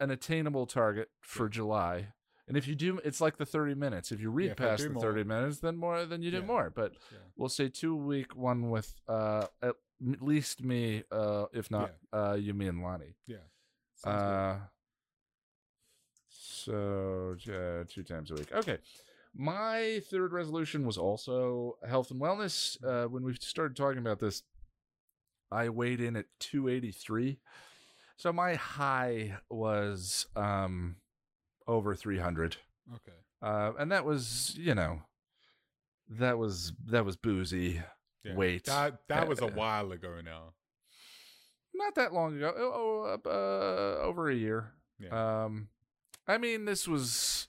an 0.00 0.10
attainable 0.10 0.66
target 0.66 1.08
for 1.20 1.48
july 1.48 2.08
and 2.48 2.56
if 2.56 2.66
you 2.66 2.74
do 2.74 2.98
it's 3.04 3.20
like 3.20 3.36
the 3.36 3.46
30 3.46 3.74
minutes 3.74 4.12
if 4.12 4.20
you 4.20 4.30
read 4.30 4.48
Yeah, 4.48 4.54
past 4.54 4.82
the 4.82 4.90
more- 4.90 5.02
30 5.02 5.24
minutes 5.24 5.58
then 5.60 5.76
more 5.76 6.04
then 6.06 6.22
you 6.22 6.30
do 6.30 6.38
Yeah. 6.38 6.44
more 6.44 6.70
but 6.70 6.92
Yeah. 7.12 7.18
we'll 7.36 7.48
say 7.48 7.68
two 7.68 7.92
a 7.94 7.96
week 7.96 8.34
one 8.36 8.70
with 8.70 8.94
uh 9.08 9.46
at 9.62 9.76
least 10.00 10.62
me 10.64 11.04
uh 11.10 11.46
if 11.52 11.70
not 11.70 11.94
uh 12.12 12.36
you 12.38 12.54
me 12.54 12.66
and 12.68 12.82
lonnie 12.82 13.14
Yeah. 13.26 13.36
Sounds 13.96 14.22
good. 14.22 14.62
So 16.64 17.36
uh, 17.48 17.84
two 17.88 18.02
times 18.02 18.30
a 18.30 18.34
week. 18.34 18.52
Okay. 18.52 18.78
My 19.34 20.00
third 20.10 20.32
resolution 20.32 20.84
was 20.86 20.98
also 20.98 21.76
health 21.88 22.10
and 22.10 22.20
wellness. 22.20 22.76
Uh 22.84 23.08
when 23.08 23.22
we 23.24 23.34
started 23.40 23.76
talking 23.76 23.98
about 23.98 24.18
this 24.18 24.42
i 25.52 25.68
weighed 25.68 26.00
in 26.00 26.14
at 26.16 26.26
283 26.38 27.38
so 28.16 28.32
my 28.32 28.54
high 28.54 29.36
was 29.48 30.26
um 30.36 30.96
over 31.66 31.94
300 31.96 32.56
Okay. 32.94 33.18
uh 33.42 33.72
and 33.78 33.90
that 33.90 34.04
was 34.04 34.54
you 34.58 34.74
know 34.76 35.02
that 36.08 36.38
was 36.38 36.72
that 36.86 37.04
was 37.04 37.16
boozy 37.16 37.80
Yeah. 38.24 38.34
weight. 38.36 38.64
That 38.66 39.00
that 39.08 39.28
was 39.28 39.40
a 39.40 39.46
Uh, 39.46 39.50
while 39.52 39.92
ago 39.92 40.20
now. 40.24 40.54
not 41.74 41.94
that 41.94 42.12
long 42.12 42.36
ago. 42.36 42.52
Oh, 42.56 43.18
oh, 43.24 43.30
uh, 43.30 44.02
over 44.04 44.28
a 44.28 44.34
year. 44.34 44.72
Yeah. 44.98 45.44
Um, 45.44 45.68
I 46.26 46.38
mean, 46.38 46.64
this 46.64 46.86
was 46.86 47.48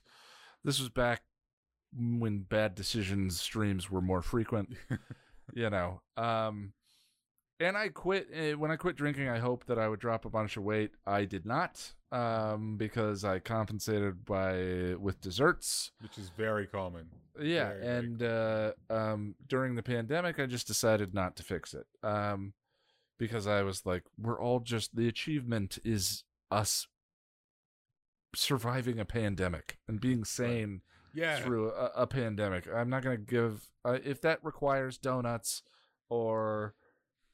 this 0.64 0.78
was 0.78 0.88
back 0.88 1.22
when 1.96 2.40
bad 2.40 2.74
decisions 2.74 3.40
streams 3.40 3.90
were 3.90 4.00
more 4.00 4.22
frequent. 4.22 4.76
you 5.54 5.70
know, 5.70 6.00
um, 6.16 6.72
and 7.60 7.76
I 7.76 7.88
quit 7.88 8.28
eh, 8.32 8.52
when 8.52 8.70
I 8.70 8.76
quit 8.76 8.96
drinking. 8.96 9.28
I 9.28 9.38
hoped 9.38 9.66
that 9.68 9.78
I 9.78 9.88
would 9.88 10.00
drop 10.00 10.24
a 10.24 10.30
bunch 10.30 10.56
of 10.56 10.64
weight. 10.64 10.92
I 11.06 11.24
did 11.24 11.46
not, 11.46 11.92
um, 12.10 12.76
because 12.76 13.24
I 13.24 13.38
compensated 13.38 14.24
by 14.24 14.94
with 14.98 15.20
desserts. 15.20 15.92
Which 16.00 16.18
is 16.18 16.30
very 16.36 16.66
common. 16.66 17.06
Yeah, 17.40 17.68
Very, 17.68 17.80
very 17.80 17.98
and 17.98 18.22
uh, 18.22 18.72
um, 18.90 19.34
during 19.46 19.74
the 19.74 19.82
pandemic, 19.82 20.38
I 20.38 20.46
just 20.46 20.66
decided 20.66 21.14
not 21.14 21.36
to 21.36 21.42
fix 21.42 21.74
it. 21.74 21.86
Um, 22.02 22.52
because 23.18 23.46
I 23.46 23.62
was 23.62 23.86
like, 23.86 24.02
we're 24.18 24.40
all 24.40 24.60
just 24.60 24.96
the 24.96 25.08
achievement 25.08 25.78
is 25.84 26.24
us 26.50 26.88
surviving 28.34 28.98
a 28.98 29.04
pandemic 29.04 29.78
and 29.88 30.00
being 30.00 30.24
sane 30.24 30.82
Yeah. 31.14 31.40
through 31.40 31.70
a, 31.72 31.90
a 31.96 32.06
pandemic. 32.06 32.66
I'm 32.72 32.88
not 32.90 33.02
gonna 33.02 33.16
give 33.16 33.68
uh, 33.84 33.98
if 34.04 34.20
that 34.22 34.42
requires 34.44 34.98
donuts 34.98 35.62
or 36.08 36.74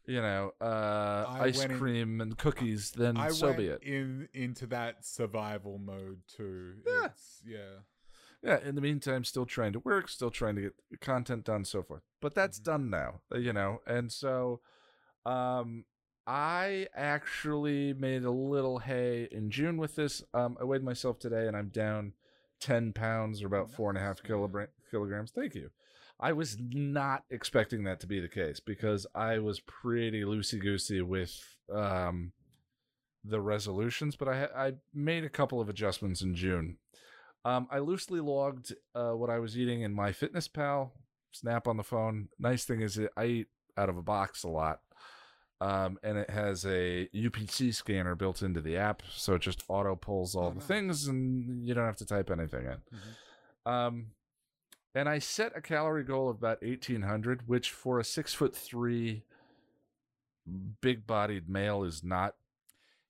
you 0.07 0.21
know 0.23 0.53
uh, 0.61 1.27
ice 1.29 1.59
went 1.59 1.73
in- 1.73 1.79
cream 1.79 2.21
and 2.21 2.37
cookies. 2.39 2.91
Then 2.93 3.17
I 3.17 3.29
so 3.31 3.47
went 3.49 3.59
be 3.59 3.67
it. 3.67 3.83
in 3.83 4.29
into 4.33 4.67
that 4.69 5.05
survival 5.05 5.79
mode 5.79 6.21
too. 6.27 6.75
Yeah. 6.87 7.07
It's, 7.07 7.43
yeah. 7.45 7.59
yeah 8.43 8.59
in 8.67 8.75
the 8.75 8.81
meantime 8.81 9.25
still 9.25 9.47
trying 9.47 9.73
to 9.75 9.81
work 9.81 10.09
still 10.09 10.31
trying 10.31 10.55
to 10.57 10.63
get 10.63 11.01
content 11.01 11.45
done 11.45 11.65
so 11.65 11.83
forth 11.83 12.03
but 12.21 12.35
that's 12.35 12.59
Mhm. 12.61 12.65
done 12.65 12.91
now 12.91 13.21
uh, 13.35 13.39
you 13.39 13.53
know 13.53 13.81
and 13.87 14.11
so 14.13 14.61
um 15.27 15.85
i 16.31 16.87
actually 16.95 17.95
made 17.95 18.23
a 18.25 18.31
little 18.31 18.79
hay 18.81 19.27
in 19.33 19.51
june 19.51 19.79
with 19.79 19.97
this. 19.97 20.23
Um 20.35 20.57
i 20.61 20.65
weighed 20.65 20.83
myself 20.85 21.19
today 21.19 21.47
and 21.49 21.57
i'm 21.57 21.69
down 21.69 22.13
10 22.61 22.93
pounds 22.93 23.43
or 23.43 23.47
about 23.47 23.71
four 23.71 23.89
and 23.89 23.97
a 23.99 24.01
half 24.03 24.19
Nice, 24.23 24.29
man. 24.31 24.39
kilogra- 24.39 24.69
kilograms. 24.91 25.31
Thank 25.31 25.55
you. 25.55 25.71
I 26.21 26.33
was 26.33 26.57
not 26.61 27.23
expecting 27.31 27.85
that 27.85 28.01
to 28.01 28.07
be 28.07 28.21
the 28.21 28.29
case 28.29 28.61
because 28.61 29.07
i 29.15 29.39
was 29.39 29.61
pretty 29.61 30.23
loosey 30.23 30.61
goosey 30.61 31.01
with 31.01 31.33
um 31.73 32.33
the 33.25 33.41
resolutions 33.41 34.15
but 34.17 34.29
i 34.29 34.41
ha- 34.41 34.55
i 34.57 34.73
made 34.93 35.25
a 35.25 35.29
couple 35.31 35.61
of 35.61 35.69
adjustments 35.69 36.21
in 36.23 36.35
june. 36.35 36.77
Um, 37.45 37.69
I 37.71 37.79
loosely 37.79 38.21
logged 38.21 38.75
uh, 38.97 39.13
what 39.13 39.31
I 39.31 39.39
was 39.39 39.57
eating 39.57 39.81
in 39.83 39.95
my 39.95 40.11
Fitness 40.13 40.49
Pal 40.49 40.93
Snap 41.31 41.69
on 41.69 41.77
the 41.77 41.85
phone. 41.85 42.29
Nice 42.39 42.65
thing 42.65 42.83
is, 42.83 43.01
I 43.17 43.25
eat 43.25 43.47
out 43.77 43.89
of 43.89 43.97
a 43.97 44.03
box 44.03 44.43
a 44.43 44.49
lot, 44.49 44.81
um, 45.61 45.99
and 46.03 46.17
it 46.19 46.31
has 46.31 46.65
a 46.65 47.09
UPC 47.15 47.75
scanner 47.75 48.15
built 48.15 48.43
into 48.43 48.61
the 48.61 48.77
app, 48.77 49.03
so 49.11 49.35
it 49.35 49.43
just 49.43 49.65
auto 49.69 49.97
pulls 49.97 50.35
all 50.37 50.47
Oh, 50.47 50.51
the 50.51 50.57
nice. 50.61 50.67
things, 50.67 51.07
and 51.09 51.67
you 51.67 51.75
don't 51.75 51.85
have 51.87 51.97
to 51.97 52.07
type 52.07 52.31
anything 52.31 52.67
in. 52.67 52.79
Mhm. 53.67 53.71
Um, 53.71 54.07
and 54.95 55.09
I 55.09 55.19
set 55.19 55.57
a 55.57 55.61
calorie 55.61 56.05
goal 56.05 56.29
of 56.31 56.37
about 56.37 56.59
eighteen 56.63 57.03
hundred, 57.03 57.47
which 57.49 57.71
for 57.71 57.99
a 58.01 58.05
six 58.05 58.33
foot 58.35 58.55
three, 58.57 59.25
big 60.81 61.07
bodied 61.07 61.49
male 61.49 61.85
is 61.85 62.03
not. 62.03 62.35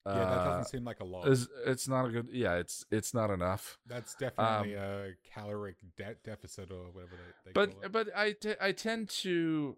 Yeah, 0.06 0.14
that 0.14 0.22
uh, 0.38 0.44
doesn't 0.44 0.70
seem 0.70 0.84
like 0.84 1.00
a 1.00 1.04
lot. 1.04 1.28
is 1.28 1.48
it's 1.66 1.86
not 1.86 2.06
a 2.06 2.10
good 2.10 2.28
yeah 2.32 2.54
it's 2.54 2.82
it's 2.90 3.12
not 3.12 3.28
enough 3.30 3.78
That's 3.86 4.14
definitely 4.14 4.72
a 4.72 5.10
caloric 5.34 5.76
de- 5.98 6.14
deficit 6.24 6.70
or 6.70 6.90
whatever 6.92 7.12
they, 7.44 7.50
they 7.50 7.52
but 7.52 7.72
call 7.72 7.82
it. 7.82 7.92
but 7.92 8.16
I 8.16 8.32
t- 8.32 8.54
I 8.58 8.72
tend 8.72 9.10
to 9.24 9.76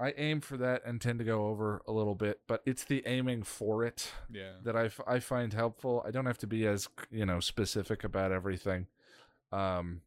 I 0.00 0.14
aim 0.16 0.40
for 0.40 0.56
that 0.58 0.82
and 0.86 1.00
tend 1.00 1.18
to 1.18 1.24
go 1.24 1.48
over 1.48 1.82
a 1.86 1.92
little 1.92 2.14
bit, 2.14 2.40
but 2.46 2.62
it's 2.64 2.84
the 2.84 3.02
aiming 3.04 3.42
for 3.42 3.84
it 3.84 4.12
yeah. 4.30 4.52
that 4.62 4.76
I, 4.76 4.84
f- 4.84 5.00
I 5.06 5.18
find 5.18 5.52
helpful. 5.52 6.04
I 6.06 6.12
don't 6.12 6.26
have 6.26 6.38
to 6.38 6.46
be 6.46 6.66
as 6.66 6.88
you 7.10 7.26
know 7.26 7.40
specific 7.40 8.04
about 8.04 8.30
everything. 8.30 8.86
Um, 9.50 10.02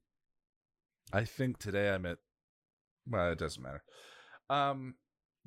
I 1.11 1.25
think 1.25 1.57
today 1.57 1.89
I'm 1.89 2.05
at 2.05 2.19
well, 3.09 3.31
it 3.31 3.39
doesn't 3.39 3.61
matter. 3.61 3.83
Um, 4.49 4.95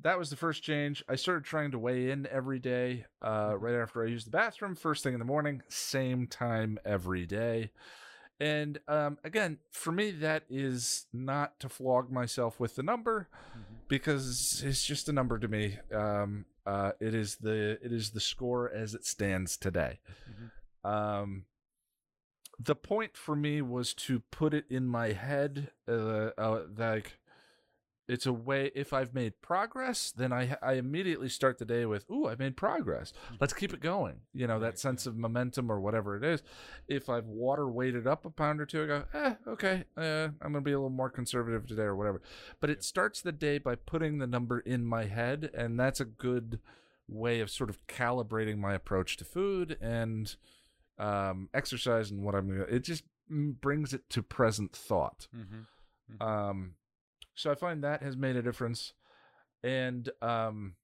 that 0.01 0.19
was 0.19 0.29
the 0.29 0.35
first 0.35 0.61
change. 0.61 1.03
I 1.07 1.15
started 1.15 1.45
trying 1.45 1.71
to 1.71 1.79
weigh 1.79 2.11
in 2.11 2.27
every 2.29 2.59
day, 2.59 3.05
uh, 3.21 3.55
right 3.57 3.75
after 3.75 4.03
I 4.03 4.07
used 4.07 4.27
the 4.27 4.31
bathroom, 4.31 4.75
first 4.75 5.03
thing 5.03 5.13
in 5.13 5.19
the 5.19 5.25
morning, 5.25 5.61
same 5.69 6.27
time 6.27 6.77
every 6.85 7.25
day. 7.25 7.71
And 8.39 8.79
um, 8.87 9.17
again, 9.23 9.59
for 9.71 9.91
me, 9.91 10.11
that 10.11 10.43
is 10.49 11.05
not 11.13 11.59
to 11.61 11.69
flog 11.69 12.11
myself 12.11 12.59
with 12.59 12.75
the 12.75 12.83
number 12.83 13.29
because 13.87 14.61
it's 14.65 14.85
just 14.85 15.07
a 15.07 15.13
number 15.13 15.39
to 15.39 15.47
me. 15.47 15.79
Um, 15.93 16.45
uh, 16.65 16.91
it 16.99 17.13
is 17.13 17.37
the 17.37 17.77
it 17.81 17.93
is 17.93 18.09
the 18.09 18.19
score 18.19 18.69
as 18.71 18.93
it 18.93 19.05
stands 19.05 19.55
today. 19.55 19.99
Um, 20.83 21.45
the 22.59 22.75
point 22.75 23.15
for 23.17 23.35
me 23.35 23.61
was 23.61 23.93
to 23.93 24.21
put 24.31 24.53
it 24.53 24.65
in 24.69 24.85
my 24.85 25.11
head, 25.11 25.71
uh, 25.87 26.31
uh, 26.37 26.61
like 26.77 27.19
it's 28.07 28.25
a 28.25 28.33
way. 28.33 28.71
If 28.75 28.93
I've 28.93 29.13
made 29.13 29.41
progress, 29.41 30.11
then 30.11 30.31
I 30.31 30.57
I 30.61 30.73
immediately 30.73 31.29
start 31.29 31.57
the 31.57 31.65
day 31.65 31.85
with, 31.85 32.09
"Ooh, 32.09 32.27
I 32.27 32.35
made 32.35 32.55
progress. 32.55 33.13
Let's 33.39 33.53
keep 33.53 33.73
it 33.73 33.79
going." 33.79 34.21
You 34.33 34.47
know 34.47 34.59
that 34.59 34.77
sense 34.77 35.05
of 35.05 35.17
momentum 35.17 35.71
or 35.71 35.79
whatever 35.79 36.15
it 36.15 36.23
is. 36.23 36.43
If 36.87 37.09
I've 37.09 37.25
water 37.25 37.67
weighted 37.67 38.05
up 38.05 38.25
a 38.25 38.29
pound 38.29 38.61
or 38.61 38.65
two, 38.65 38.83
I 38.83 38.85
go, 38.85 39.05
"Eh, 39.13 39.35
okay, 39.47 39.83
uh, 39.97 40.29
I'm 40.41 40.53
gonna 40.53 40.61
be 40.61 40.71
a 40.71 40.77
little 40.77 40.89
more 40.89 41.09
conservative 41.09 41.65
today 41.65 41.83
or 41.83 41.95
whatever." 41.95 42.21
But 42.59 42.69
it 42.69 42.83
starts 42.83 43.21
the 43.21 43.31
day 43.31 43.57
by 43.57 43.75
putting 43.75 44.19
the 44.19 44.27
number 44.27 44.59
in 44.59 44.85
my 44.85 45.05
head, 45.05 45.49
and 45.53 45.79
that's 45.79 45.99
a 45.99 46.05
good 46.05 46.59
way 47.07 47.39
of 47.39 47.49
sort 47.49 47.69
of 47.69 47.85
calibrating 47.87 48.57
my 48.57 48.73
approach 48.73 49.17
to 49.17 49.25
food 49.25 49.77
and 49.81 50.35
um, 50.97 51.49
exercise 51.53 52.11
and 52.11 52.23
what 52.23 52.35
I'm. 52.35 52.65
It 52.69 52.83
just 52.83 53.03
brings 53.29 53.93
it 53.93 54.09
to 54.11 54.21
present 54.21 54.73
thought. 54.75 55.27
Mm-hmm. 55.35 56.21
Um, 56.21 56.75
so 57.35 57.51
I 57.51 57.55
find 57.55 57.83
that 57.83 58.01
has 58.01 58.15
made 58.17 58.35
a 58.35 58.41
difference, 58.41 58.93
and 59.63 60.09
um, 60.21 60.75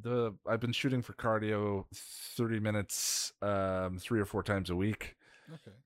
the 0.00 0.34
I've 0.46 0.60
been 0.60 0.72
shooting 0.72 1.02
for 1.02 1.12
cardio 1.14 1.86
thirty 2.36 2.60
minutes, 2.60 3.32
um, 3.42 3.98
three 3.98 4.20
or 4.20 4.24
four 4.26 4.42
times 4.42 4.70
a 4.70 4.76
week. 4.76 5.16
Okay. 5.52 5.76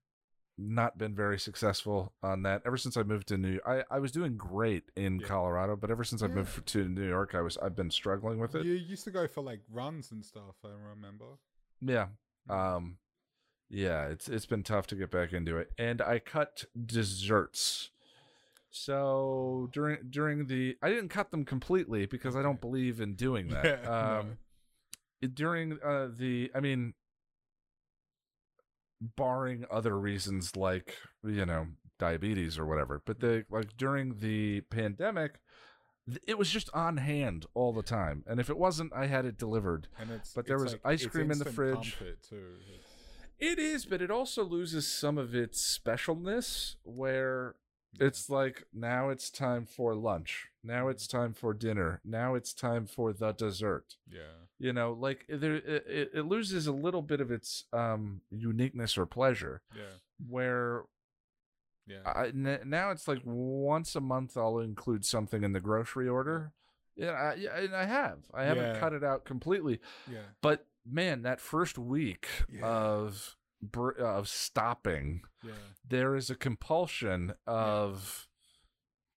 Not 0.59 0.99
been 0.99 1.15
very 1.15 1.39
successful 1.39 2.13
on 2.23 2.43
that 2.43 2.63
ever 2.67 2.77
since 2.77 2.97
I 2.99 3.03
moved 3.05 3.29
to 3.29 3.39
New. 3.39 3.59
I 3.67 3.85
I 3.91 3.99
was 4.01 4.13
doing 4.13 4.37
great 4.37 4.85
in 4.97 5.19
Yeah. 5.21 5.27
Colorado, 5.27 5.77
but 5.77 5.91
ever 5.91 6.05
since 6.05 6.23
I 6.23 6.27
moved 6.27 6.67
to 6.67 6.89
New 6.89 7.09
York, 7.09 7.35
I 7.35 7.41
was 7.41 7.57
I've 7.57 7.75
been 7.75 7.91
struggling 7.91 8.39
with 8.39 8.55
it. 8.55 8.67
You 8.67 8.75
used 8.75 9.05
to 9.05 9.11
go 9.11 9.27
for 9.27 9.41
like 9.43 9.61
runs 9.71 10.13
and 10.13 10.25
stuff. 10.25 10.57
I 10.65 10.69
remember. 10.69 11.25
Yeah. 11.81 12.09
Um 12.51 12.99
yeah, 13.71 14.09
it's 14.09 14.29
it's 14.29 14.45
been 14.45 14.63
tough 14.63 14.87
to 14.89 14.95
get 14.95 15.11
back 15.11 15.33
into 15.33 15.57
it. 15.57 15.71
And 15.79 16.03
I 16.03 16.19
cut 16.19 16.67
desserts. 16.85 17.91
So 18.75 19.69
during 19.73 19.99
during 20.11 20.47
the 20.47 20.77
I 20.83 20.89
didn't 20.89 21.11
cut 21.11 21.31
them 21.31 21.45
completely 21.45 22.07
because 22.07 22.35
I 22.35 22.43
don't 22.43 22.61
believe 22.61 23.01
in 23.01 23.15
doing 23.15 23.49
that. 23.51 23.65
Yeah, 23.65 23.79
no. 23.85 24.21
um 24.21 24.39
during 25.35 25.79
uh 25.85 26.09
the 26.11 26.51
I 26.55 26.61
mean 26.61 26.95
barring 29.01 29.65
other 29.71 29.99
reasons 29.99 30.57
like, 30.57 30.97
you 31.25 31.45
know, 31.45 31.67
diabetes 31.99 32.59
or 32.59 32.65
whatever, 32.67 33.03
but 33.05 33.21
the 33.21 33.45
like 33.51 33.77
during 33.77 34.19
the 34.21 34.63
pandemic 34.63 35.39
it 36.27 36.37
was 36.37 36.51
just 36.51 36.69
on 36.75 36.97
hand 36.97 37.47
all 37.55 37.73
the 37.73 37.83
time. 37.83 38.25
And 38.27 38.41
if 38.41 38.51
it 38.51 38.59
wasn't, 38.59 38.93
I 38.93 39.07
had 39.07 39.25
it 39.25 39.39
delivered. 39.39 39.87
And 40.01 40.11
it's 40.11 40.33
But 40.35 40.47
there 40.47 40.57
it's 40.57 40.65
was 40.65 40.73
like- 40.73 40.81
ice 40.87 41.07
cream 41.07 41.31
in 41.31 41.39
the 41.39 41.45
fridge. 41.45 41.97
It 43.39 43.59
is, 43.59 43.85
but 43.87 44.01
it 44.03 44.11
also 44.11 44.45
loses 44.45 44.87
some 44.89 45.17
of 45.19 45.35
its 45.35 45.79
specialness 45.79 46.75
where 46.85 47.55
yeah. 47.99 48.07
it's 48.07 48.29
like 48.31 48.65
now 48.73 49.09
it's 49.11 49.31
time 49.31 49.67
for 49.67 49.95
lunch. 49.95 50.49
Now 50.65 50.89
it's 50.89 51.07
mm-hmm. 51.07 51.19
time 51.19 51.35
for 51.35 51.55
dinner. 51.55 52.01
Now 52.05 52.35
it's 52.35 52.53
time 52.53 52.87
for 52.87 53.13
the 53.13 53.33
dessert. 53.33 53.97
yeah. 54.11 54.21
You 54.59 54.73
know, 54.73 54.93
like 54.93 55.27
eh, 55.29 55.37
there 55.39 55.55
it, 55.57 55.85
it- 55.89 56.11
it 56.15 56.23
loses 56.27 56.67
a 56.69 56.73
little 56.73 57.03
bit 57.03 57.21
of 57.21 57.31
its 57.33 57.65
um 57.73 58.21
uniqueness 58.31 58.97
or 58.97 59.07
pleasure 59.07 59.63
Yeah. 59.77 59.97
where 60.29 60.85
Yeah. 61.87 62.03
I, 62.07 62.27
n- 62.29 62.61
now 62.67 62.91
it's 62.93 63.09
like 63.09 63.23
once 63.25 63.97
a 63.97 64.01
month 64.01 64.37
I'll 64.37 64.61
include 64.61 65.05
something 65.05 65.43
in 65.43 65.53
the 65.53 65.61
grocery 65.61 66.09
order. 66.09 66.53
Yeah, 66.95 67.11
I, 67.13 67.35
yeah, 67.35 67.57
and 67.57 67.75
I 67.75 67.87
have. 67.87 68.19
I 68.35 68.45
haven't 68.45 68.79
cut 68.79 68.93
it 68.93 69.03
out 69.03 69.25
completely. 69.25 69.81
yeah. 70.11 70.19
But 70.43 70.67
man, 70.87 71.23
that 71.23 71.41
first 71.41 71.79
week 71.79 72.29
Yeah. 72.53 72.65
of 72.67 73.35
br- 73.63 73.91
of 73.93 74.29
stopping, 74.29 75.23
Yeah. 75.43 75.53
there 75.89 76.15
is 76.17 76.29
a 76.31 76.35
compulsion 76.35 77.35
of, 77.47 78.29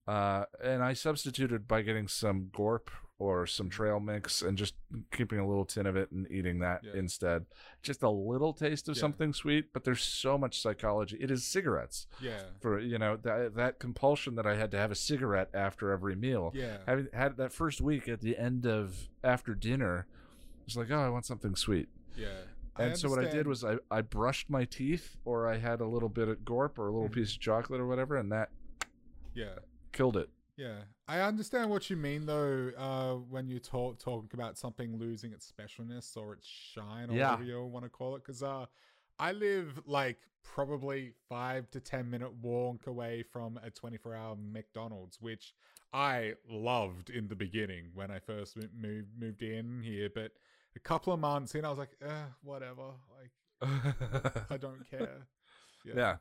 uh, 0.08 0.46
and 0.64 0.84
I 0.84 0.94
substituted 0.94 1.68
by 1.68 1.82
getting 1.82 2.08
some 2.08 2.50
Gorp 2.54 2.92
or 3.18 3.48
some 3.48 3.70
trail 3.70 4.00
mix 4.02 4.42
and 4.42 4.58
just 4.58 4.76
keeping 5.12 5.40
a 5.40 5.48
little 5.48 5.64
tin 5.64 5.86
of 5.86 5.96
it 5.96 6.12
and 6.12 6.30
eating 6.30 6.60
that 6.60 6.84
Yeah. 6.84 6.96
instead. 6.96 7.46
Just 7.82 8.04
a 8.04 8.10
little 8.10 8.52
taste 8.54 8.90
of 8.90 8.98
Yeah. 8.98 9.00
something 9.02 9.32
sweet, 9.32 9.72
but 9.72 9.86
there's 9.86 10.04
so 10.04 10.38
much 10.38 10.60
psychology. 10.62 11.16
It 11.22 11.32
is 11.32 11.46
cigarettes 11.48 12.08
Yeah. 12.20 12.44
for 12.60 12.78
you 12.78 12.98
know 13.00 13.16
that 13.16 13.56
that 13.56 13.80
compulsion 13.80 14.36
that 14.36 14.46
I 14.46 14.56
had 14.56 14.70
to 14.72 14.78
have 14.78 14.92
a 14.92 14.96
cigarette 14.96 15.50
after 15.54 15.92
every 15.92 16.16
meal 16.16 16.52
Yeah. 16.54 16.80
having 16.86 17.08
had 17.14 17.38
that 17.38 17.54
first 17.54 17.80
week 17.80 18.10
at 18.10 18.20
the 18.20 18.38
end 18.38 18.66
of 18.68 19.08
after 19.24 19.56
dinner 19.56 20.08
it's 20.68 20.76
like 20.76 20.90
oh 20.92 21.00
i 21.00 21.10
want 21.10 21.26
something 21.26 21.56
sweet 21.56 21.88
Yeah. 22.16 22.42
And 22.78 22.98
so 22.98 23.10
what 23.10 23.20
i 23.20 23.30
did 23.30 23.48
was 23.48 23.64
I, 23.64 23.76
I 23.90 24.02
brushed 24.02 24.50
my 24.50 24.66
teeth 24.66 25.18
or 25.26 25.48
i 25.48 25.58
had 25.58 25.80
a 25.82 25.88
little 25.88 26.10
bit 26.10 26.28
of 26.28 26.44
gorp 26.46 26.78
or 26.78 26.88
a 26.88 26.92
little 26.92 27.10
Mhm. 27.10 27.14
piece 27.14 27.34
of 27.34 27.40
chocolate 27.40 27.80
or 27.80 27.88
whatever 27.88 28.16
and 28.18 28.32
that 28.32 28.50
Yeah. 29.34 29.60
killed 29.92 30.18
it 30.18 30.30
Yeah, 30.58 30.84
I 31.08 31.20
understand 31.20 31.70
what 31.70 31.90
you 31.90 31.98
mean 31.98 32.26
though. 32.26 32.72
Uh, 32.78 33.16
when 33.30 33.50
you 33.50 33.60
talk 33.60 34.00
talking 34.00 34.30
about 34.34 34.58
something 34.58 34.98
losing 34.98 35.34
its 35.34 35.52
specialness 35.52 36.16
or 36.16 36.32
its 36.34 36.48
shine, 36.48 37.10
or 37.10 37.14
Yeah. 37.14 37.32
whatever 37.32 37.44
you 37.44 37.62
want 37.66 37.84
to 37.84 37.90
call 37.90 38.16
it, 38.16 38.24
because 38.24 38.42
uh, 38.42 38.66
I 39.20 39.34
live 39.34 39.82
like 39.86 40.18
probably 40.44 41.12
five 41.28 41.70
to 41.72 41.82
ten 41.82 42.10
minute 42.10 42.32
walk 42.42 42.88
away 42.88 43.22
from 43.24 43.60
a 43.64 43.70
twenty 43.70 43.98
four 43.98 44.16
hour 44.16 44.38
McDonald's, 44.38 45.20
which 45.20 45.54
I 45.92 46.36
loved 46.50 47.10
in 47.10 47.28
the 47.28 47.36
beginning 47.36 47.92
when 47.94 48.10
I 48.10 48.20
first 48.20 48.56
moved 48.74 49.10
moved 49.20 49.42
in 49.42 49.82
here. 49.84 50.10
But 50.10 50.32
a 50.76 50.80
couple 50.80 51.14
of 51.14 51.20
months 51.20 51.56
in, 51.56 51.66
I 51.66 51.70
was 51.70 51.78
like, 51.80 51.96
eh, 52.02 52.26
whatever. 52.44 52.92
Like, 53.18 53.32
I 54.50 54.58
don't 54.58 54.90
care. 54.90 55.28
yeah, 55.86 56.18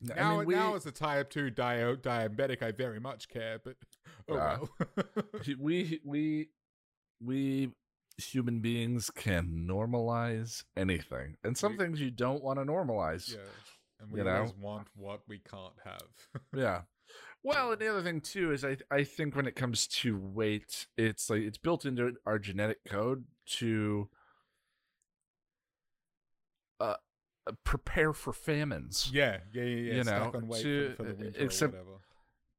Now, 0.00 0.34
I 0.34 0.36
mean, 0.38 0.46
we, 0.46 0.54
now 0.54 0.74
as 0.74 0.86
a 0.86 0.92
type 0.92 1.30
two 1.30 1.50
dio- 1.50 1.96
diabetic, 1.96 2.62
I 2.62 2.72
very 2.72 3.00
much 3.00 3.28
care. 3.28 3.58
But 3.64 3.76
oh 4.28 4.34
Yeah. 4.34 4.58
well. 4.58 5.24
we 5.58 6.00
we 6.04 6.48
we 7.22 7.72
human 8.18 8.60
beings 8.60 9.08
can 9.10 9.66
normalize 9.68 10.64
anything 10.76 11.36
and 11.42 11.56
some 11.56 11.72
We- 11.72 11.78
things 11.78 12.00
you 12.00 12.10
don't 12.10 12.42
want 12.42 12.58
to 12.58 12.64
normalize 12.66 13.32
Yeah. 13.32 13.40
And 14.00 14.10
we 14.12 14.18
You 14.20 14.24
know? 14.24 14.36
always 14.36 14.54
want 14.54 14.88
what 14.94 15.20
we 15.28 15.38
can't 15.38 15.74
have. 15.84 16.02
Yeah. 16.54 16.82
Well, 17.42 17.72
and 17.72 17.80
the 17.80 17.88
other 17.88 18.02
thing 18.02 18.20
too 18.20 18.52
is 18.52 18.64
I 18.64 18.76
I 18.90 19.04
think 19.04 19.34
when 19.34 19.46
it 19.46 19.56
comes 19.56 19.86
to 19.88 20.16
weight, 20.18 20.86
it's 20.98 21.30
like 21.30 21.40
it's 21.42 21.56
built 21.58 21.86
into 21.86 22.12
our 22.26 22.38
genetic 22.38 22.84
code 22.86 23.24
to 23.58 24.08
uh 26.80 26.94
uh, 27.46 27.52
prepare 27.64 28.12
for 28.12 28.32
famines. 28.32 29.10
yeah, 29.12 29.38
yeah, 29.52 29.62
yeah, 29.62 29.76
yeah. 29.76 29.94
You 29.94 30.04
know, 30.04 30.30
on 30.34 30.48
to- 30.62 30.94
for, 30.96 31.16
except-. 31.38 31.76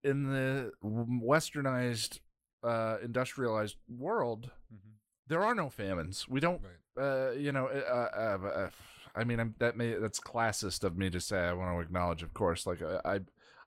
In 0.03 0.23
the 0.23 0.71
westernized 0.83 2.19
uh 2.63 2.97
industrialized 3.03 3.77
world, 3.87 4.51
Mhm. 4.73 4.93
there 5.27 5.43
are 5.43 5.53
no 5.55 5.69
famines. 5.69 6.27
We 6.27 6.39
don't 6.39 6.61
Right. 6.61 7.03
uh 7.03 7.31
you 7.31 7.51
know 7.51 7.67
uh, 7.67 8.09
uh, 8.13 8.47
uh 8.47 8.69
I 9.15 9.23
mean 9.23 9.39
I'm, 9.39 9.55
that 9.59 9.77
may 9.77 9.93
that's 9.93 10.19
classist 10.19 10.83
of 10.83 10.97
me 10.97 11.09
to 11.11 11.19
say. 11.19 11.37
I 11.39 11.53
want 11.53 11.75
to 11.75 11.81
acknowledge, 11.81 12.23
of 12.23 12.33
course, 12.33 12.65
like 12.65 12.81
I, 12.81 12.99
I 13.15 13.19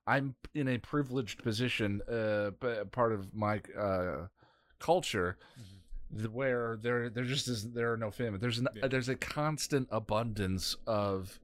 I'm 0.07 0.35
in 0.55 0.69
a 0.69 0.79
privileged 0.79 1.43
position, 1.43 2.03
uh, 2.11 2.51
but 2.61 2.91
part 2.93 3.13
of 3.13 3.33
my 3.35 3.61
uh, 3.79 4.27
culture, 4.81 5.39
Mhm. 5.59 5.74
Where 6.33 6.79
there 6.81 7.09
there 7.09 7.25
just 7.25 7.49
is 7.49 7.71
there 7.73 7.93
are 7.93 7.97
no 7.97 8.11
famine. 8.11 8.41
There's 8.41 8.59
an 8.59 8.69
Yeah. 8.75 8.89
there's 8.89 9.09
a 9.09 9.17
constant 9.17 9.89
abundance 9.91 10.77
of 10.87 11.39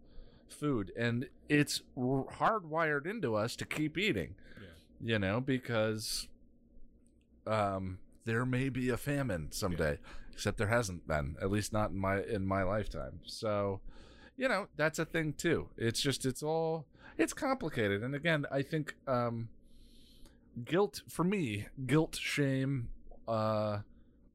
food, 0.48 0.92
and 0.96 1.28
it's 1.48 1.82
r- 1.96 2.26
hardwired 2.38 3.06
into 3.06 3.34
us 3.34 3.56
to 3.56 3.64
keep 3.64 3.96
eating. 3.98 4.34
Yeah. 4.60 5.12
You 5.12 5.18
know, 5.18 5.40
because 5.40 6.28
um, 7.46 7.98
there 8.24 8.44
may 8.44 8.68
be 8.68 8.90
a 8.90 8.96
famine 8.96 9.48
someday, 9.50 9.98
except 10.32 10.58
there 10.58 10.68
hasn't 10.68 11.06
been, 11.06 11.36
at 11.40 11.50
least 11.50 11.72
not 11.72 11.90
in 11.90 11.98
my 11.98 12.22
in 12.22 12.46
my 12.46 12.62
lifetime. 12.62 13.20
So, 13.24 13.80
you 14.36 14.48
know, 14.48 14.68
that's 14.76 14.98
a 14.98 15.04
thing 15.04 15.32
too. 15.32 15.68
It's 15.76 16.00
just 16.00 16.24
it's 16.26 16.42
all 16.42 16.86
it's 17.18 17.32
complicated, 17.32 18.02
and 18.02 18.14
again, 18.14 18.46
I 18.50 18.62
think 18.62 18.94
um, 19.06 19.48
guilt 20.64 21.02
for 21.08 21.24
me, 21.24 21.66
guilt, 21.86 22.16
shame, 22.16 22.88
uh, 23.26 23.78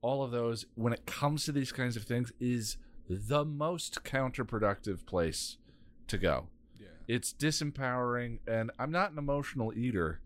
all 0.05 0.19
of 0.23 0.31
those 0.31 0.65
when 0.75 0.93
it 0.93 1.03
comes 1.05 1.45
to 1.45 1.51
these 1.51 1.71
kinds 1.71 1.95
of 1.97 2.03
things 2.03 2.31
is 2.39 2.77
the 3.09 3.43
most 3.43 4.03
counterproductive 4.03 5.05
place 5.05 5.57
to 6.07 6.17
go 6.17 6.37
Yeah. 6.79 6.87
it's 7.15 7.33
disempowering 7.33 8.39
and 8.47 8.71
i'm 8.79 8.91
not 8.91 9.11
an 9.11 9.17
emotional 9.17 9.69
eater 9.85 10.19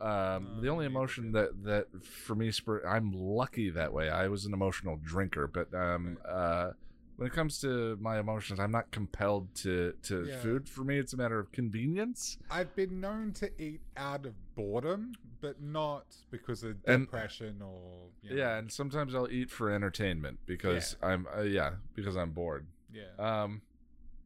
Um, 0.00 0.58
the 0.60 0.68
Uh, 0.68 0.72
only 0.74 0.86
emotion 0.86 1.30
that 1.38 1.50
that 1.62 1.86
for 2.04 2.34
me, 2.34 2.50
spur, 2.50 2.82
I'm 2.94 3.12
lucky 3.12 3.70
that 3.70 3.92
way. 3.92 4.06
I 4.10 4.26
was 4.26 4.44
an 4.44 4.52
emotional 4.52 4.96
drinker, 5.12 5.46
but 5.46 5.72
um, 5.72 6.18
uh, 6.26 6.72
when 7.16 7.26
it 7.26 7.32
comes 7.32 7.58
to 7.60 7.96
my 8.00 8.18
emotions, 8.18 8.60
I'm 8.60 8.70
not 8.72 8.90
compelled 8.90 9.54
to 9.56 9.92
to 10.04 10.26
Yeah. 10.26 10.38
food. 10.40 10.68
For 10.68 10.84
me, 10.84 10.98
it's 10.98 11.12
a 11.12 11.16
matter 11.16 11.38
of 11.38 11.50
convenience. 11.52 12.38
I've 12.50 12.74
been 12.76 13.00
known 13.00 13.32
to 13.34 13.50
eat 13.60 13.80
out 13.96 14.26
of 14.26 14.34
boredom, 14.54 15.12
but 15.40 15.60
not 15.60 16.14
because 16.30 16.62
of 16.62 16.76
And- 16.86 17.04
depression 17.06 17.62
or 17.62 18.10
you 18.22 18.30
know, 18.30 18.36
Yeah, 18.36 18.58
and 18.58 18.70
sometimes 18.70 19.14
I'll 19.14 19.30
eat 19.30 19.50
for 19.50 19.70
entertainment 19.70 20.40
because 20.46 20.96
I'm 21.02 21.26
uh, 21.34 21.40
yeah 21.42 21.76
because 21.94 22.16
I'm 22.16 22.32
bored. 22.32 22.66
yeah. 22.92 23.12
Um, 23.18 23.62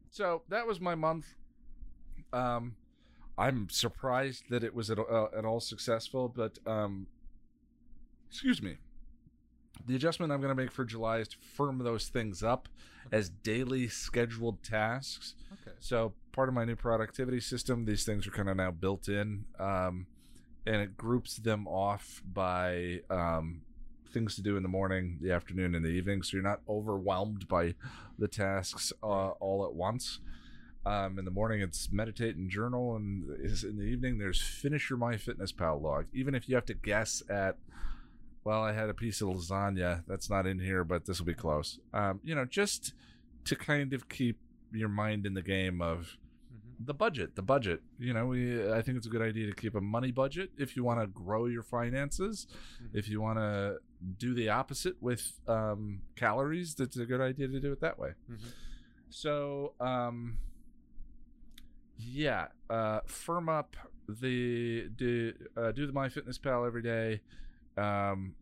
so 0.09 0.43
that 0.49 0.67
was 0.67 0.79
my 0.81 0.95
month. 0.95 1.35
Um, 2.33 2.75
I'm 3.37 3.69
surprised 3.69 4.43
that 4.49 4.63
it 4.63 4.73
was 4.75 4.89
at, 4.91 4.99
uh, 4.99 5.27
at 5.35 5.45
all 5.45 5.59
successful, 5.61 6.27
but 6.29 6.59
um, 6.67 7.07
excuse 8.29 8.61
me. 8.61 8.77
The 9.87 9.95
adjustment 9.95 10.31
I'm 10.31 10.41
going 10.41 10.55
to 10.55 10.61
make 10.61 10.71
for 10.71 10.85
July 10.85 11.19
is 11.19 11.27
to 11.29 11.37
firm 11.55 11.79
those 11.79 12.07
things 12.07 12.43
up 12.43 12.67
as 13.11 13.29
daily 13.29 13.87
scheduled 13.87 14.63
tasks. 14.63 15.35
okay. 15.53 15.75
So 15.79 16.13
part 16.31 16.49
of 16.49 16.55
my 16.55 16.65
new 16.65 16.75
productivity 16.75 17.39
system, 17.39 17.85
these 17.85 18.05
things 18.05 18.27
are 18.27 18.31
kind 18.31 18.49
of 18.49 18.57
now 18.57 18.71
built 18.71 19.07
in, 19.07 19.45
um, 19.59 20.05
and 20.65 20.77
it 20.77 20.97
groups 20.97 21.37
them 21.37 21.67
off 21.67 22.21
by 22.31 23.01
um, 23.09 23.61
things 24.11 24.35
to 24.35 24.41
do 24.41 24.57
in 24.57 24.63
the 24.63 24.69
morning, 24.69 25.17
the 25.21 25.31
afternoon, 25.31 25.75
and 25.75 25.83
the 25.83 25.89
evening. 25.89 26.21
So 26.21 26.37
you're 26.37 26.43
not 26.43 26.61
overwhelmed 26.69 27.47
by 27.47 27.75
the 28.19 28.27
tasks 28.27 28.93
uh, 29.01 29.29
all 29.29 29.65
at 29.65 29.73
once. 29.73 30.19
Um, 30.85 31.19
in 31.19 31.25
the 31.25 31.31
morning, 31.31 31.61
it's 31.61 31.91
meditate 31.91 32.35
and 32.35 32.49
journal, 32.49 32.95
and 32.95 33.25
is 33.39 33.63
in 33.63 33.77
the 33.77 33.83
evening, 33.83 34.17
there's 34.17 34.41
finish 34.41 34.89
your 34.89 34.97
My 34.97 35.15
Fitness 35.15 35.51
Pal 35.51 35.79
log. 35.79 36.05
Even 36.11 36.33
if 36.33 36.49
you 36.49 36.55
have 36.55 36.65
to 36.65 36.73
guess 36.73 37.21
at, 37.29 37.57
well, 38.43 38.61
I 38.63 38.73
had 38.73 38.89
a 38.89 38.93
piece 38.93 39.21
of 39.21 39.29
lasagna 39.29 40.03
that's 40.07 40.29
not 40.29 40.47
in 40.47 40.59
here, 40.59 40.83
but 40.83 41.05
this 41.05 41.19
will 41.19 41.25
be 41.27 41.33
close. 41.33 41.79
Um, 41.93 42.19
you 42.23 42.33
know, 42.35 42.45
just 42.45 42.93
to 43.45 43.55
kind 43.55 43.93
of 43.93 44.09
keep 44.09 44.37
your 44.71 44.89
mind 44.89 45.25
in 45.25 45.33
the 45.33 45.41
game 45.41 45.81
of 45.81 46.17
Mhm. 46.53 46.85
the 46.85 46.93
budget 46.93 47.35
the 47.35 47.41
budget 47.41 47.81
you 47.99 48.13
know 48.13 48.25
we 48.27 48.71
i 48.71 48.81
think 48.81 48.97
it's 48.97 49.05
a 49.07 49.09
good 49.09 49.21
idea 49.21 49.45
to 49.47 49.53
keep 49.53 49.75
a 49.75 49.81
money 49.81 50.11
budget 50.11 50.49
if 50.57 50.75
you 50.77 50.83
want 50.83 50.99
to 50.99 51.07
grow 51.07 51.45
your 51.45 51.63
finances 51.63 52.47
Mhm. 52.81 52.89
if 52.93 53.09
you 53.09 53.19
want 53.21 53.37
to 53.37 53.79
do 54.17 54.33
the 54.33 54.47
opposite 54.49 54.95
with 55.01 55.39
um, 55.47 56.01
calories 56.15 56.73
that's 56.75 56.95
a 56.97 57.05
good 57.05 57.19
idea 57.21 57.47
to 57.49 57.59
do 57.59 57.71
it 57.71 57.79
that 57.81 57.97
way 57.99 58.13
Mhm. 58.29 58.37
so 59.09 59.73
um 59.81 60.37
yeah 61.97 62.47
uh 62.69 62.99
firm 63.05 63.49
up 63.49 63.75
the 64.07 64.89
do 64.95 65.33
uh, 65.57 65.71
do 65.71 65.85
the 65.85 65.93
my 65.93 66.09
fitness 66.09 66.37
pal 66.37 66.65
every 66.65 66.81
day 66.81 67.21
um 67.77 68.35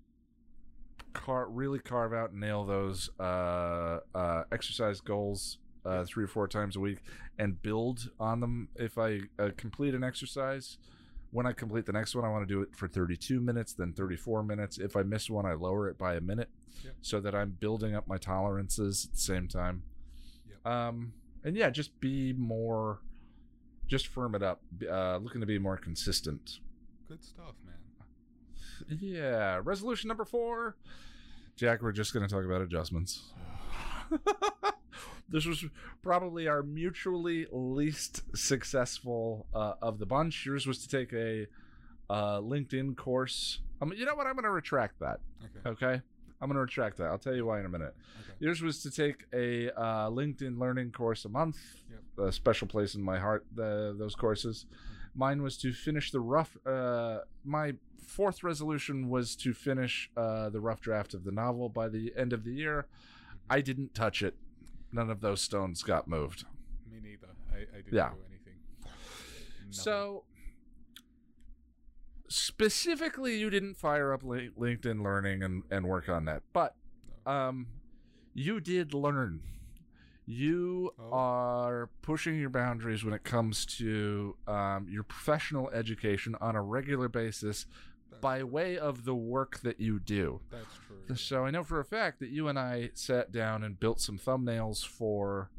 car 1.14 1.48
really 1.50 1.80
carve 1.80 2.14
out 2.14 2.32
and 2.32 2.40
nail 2.40 2.64
those 2.66 3.10
uh 3.20 4.00
uh 4.14 4.44
exercise 4.52 5.02
goals 5.02 5.58
uh 5.86 6.04
three 6.06 6.24
or 6.24 6.28
four 6.28 6.48
times 6.48 6.76
a 6.76 6.80
week 6.80 7.00
and 7.40 7.62
build 7.62 8.10
on 8.20 8.40
them 8.40 8.68
if 8.76 8.98
i 8.98 9.20
uh, 9.40 9.50
complete 9.58 9.96
an 9.96 10.04
exercise 10.04 10.78
when 11.32 11.46
i 11.48 11.52
complete 11.52 11.86
the 11.86 11.92
next 11.92 12.16
one 12.16 12.24
i 12.26 12.30
want 12.30 12.48
to 12.48 12.54
do 12.54 12.62
it 12.62 12.70
for 12.76 12.88
32 12.88 13.40
minutes 13.40 13.74
then 13.74 13.92
34 13.94 14.44
minutes 14.44 14.78
if 14.78 14.96
i 14.96 15.02
miss 15.02 15.30
one 15.30 15.46
i 15.46 15.54
lower 15.54 15.88
it 15.90 15.98
by 15.98 16.16
a 16.16 16.22
minute 16.22 16.50
Yep. 16.84 16.94
so 17.02 17.20
that 17.20 17.34
i'm 17.36 17.58
building 17.60 17.96
up 17.96 18.08
my 18.08 18.18
tolerances 18.18 19.06
at 19.06 19.12
the 19.14 19.20
same 19.20 19.48
time 19.48 19.84
Yep. 20.48 20.68
um 20.74 21.14
and 21.44 21.56
yeah 21.58 21.70
just 21.72 22.00
be 22.00 22.34
more 22.34 23.00
just 23.88 24.08
firm 24.08 24.36
it 24.36 24.44
up 24.44 24.62
uh 24.90 25.18
looking 25.18 25.42
to 25.42 25.48
be 25.48 25.58
more 25.60 25.76
consistent 25.78 26.60
Good 27.08 27.24
stuff, 27.24 27.56
man. 27.66 27.69
Yeah 29.00 29.60
resolution 29.64 30.08
number 30.08 30.26
four 30.26 30.76
jack 31.56 31.82
we're 31.82 31.92
just 31.92 32.14
going 32.14 32.28
to 32.28 32.34
talk 32.34 32.46
about 32.46 32.62
adjustments 32.62 33.34
this 35.30 35.46
was 35.46 35.64
probably 36.02 36.48
our 36.48 36.64
mutually 36.64 37.46
least 37.52 38.24
successful 38.36 39.46
uh, 39.54 39.74
of 39.82 40.00
the 40.00 40.06
bunch 40.06 40.46
yours 40.46 40.66
was 40.66 40.80
to 40.80 40.90
take 40.90 41.14
a 41.14 41.46
uh, 42.10 42.40
linkedin 42.40 42.96
course 42.96 43.60
um, 43.82 43.94
you 43.96 44.06
know 44.06 44.16
what 44.16 44.26
i'm 44.26 44.34
going 44.34 44.44
to 44.44 44.50
retract 44.52 45.00
that 45.00 45.20
Okay. 45.66 45.70
okay 45.86 46.02
i'm 46.42 46.48
going 46.50 46.56
to 46.56 46.62
retract 46.62 46.98
that 46.98 47.06
i'll 47.08 47.18
tell 47.20 47.36
you 47.36 47.46
why 47.46 47.60
in 47.60 47.66
a 47.66 47.70
minute 47.70 47.96
Okay. 48.22 48.34
Yours 48.40 48.62
was 48.62 48.82
to 48.84 48.90
take 48.92 49.26
a 49.34 49.70
uh, 49.78 50.10
LinkedIn 50.10 50.58
learning 50.58 50.94
course 50.94 51.26
a 51.26 51.30
month. 51.30 51.58
Yep. 52.18 52.28
A 52.30 52.32
special 52.32 52.68
place 52.68 52.96
in 52.96 53.02
my 53.02 53.20
heart. 53.20 53.46
The, 53.54 53.94
those 54.00 54.16
courses. 54.16 54.66
Mine 55.16 55.42
was 55.42 55.58
to 55.58 55.74
finish 55.74 56.12
the 56.12 56.20
rough. 56.20 56.58
Uh, 56.66 57.20
my 57.44 57.74
fourth 58.06 58.44
resolution 58.44 59.10
was 59.10 59.36
to 59.38 59.54
finish 59.54 60.10
uh, 60.18 60.50
the 60.50 60.60
rough 60.60 60.82
draft 60.82 61.14
of 61.14 61.24
the 61.24 61.32
novel 61.32 61.70
by 61.70 61.88
the 61.90 62.14
end 62.16 62.34
of 62.34 62.44
the 62.44 62.52
year. 62.54 62.88
I 63.50 63.62
didn't 63.62 63.94
touch 63.94 64.22
it. 64.22 64.36
None 64.92 65.10
of 65.10 65.22
those 65.22 65.42
stones 65.42 65.84
got 65.84 66.08
moved. 66.08 66.46
Me 66.92 67.00
neither. 67.04 67.28
I, 67.52 67.58
I 67.58 67.82
didn't 67.82 67.94
Yeah. 67.94 68.10
do 68.10 68.16
anything. 68.30 68.54
Nothing. 68.84 68.96
So 69.72 70.24
specifically, 72.30 73.38
you 73.40 73.50
didn't 73.50 73.76
fire 73.76 74.14
up 74.14 74.24
LinkedIn 74.24 75.04
Learning 75.04 75.44
and, 75.44 75.64
and 75.72 75.88
work 75.88 76.10
on 76.10 76.26
that, 76.26 76.44
but 76.54 76.76
um, 77.26 77.68
you 78.34 78.60
did 78.60 78.94
learn. 78.94 79.42
You 80.32 80.92
Oh. 81.00 81.10
are 81.12 81.90
pushing 82.04 82.38
your 82.40 82.52
boundaries 82.52 83.04
when 83.04 83.16
it 83.16 83.24
comes 83.24 83.66
to 83.78 84.36
um, 84.48 84.88
your 84.88 85.02
professional 85.02 85.72
education 85.72 86.36
on 86.40 86.56
a 86.56 86.62
regular 86.62 87.08
basis 87.10 87.66
That's 88.12 88.22
by 88.22 88.44
way 88.44 88.78
of 88.78 89.06
the 89.06 89.16
work 89.16 89.62
that 89.62 89.80
you 89.80 90.00
do. 90.00 90.42
That's 90.52 90.66
true. 90.88 91.16
So 91.16 91.46
I 91.46 91.50
know 91.50 91.64
for 91.64 91.80
a 91.80 91.84
fact 91.86 92.20
that 92.20 92.30
you 92.30 92.48
and 92.48 92.60
I 92.60 92.92
sat 92.94 93.32
down 93.32 93.64
and 93.64 93.80
built 93.80 94.00
some 94.02 94.20
thumbnails 94.20 94.86
for, 94.86 95.50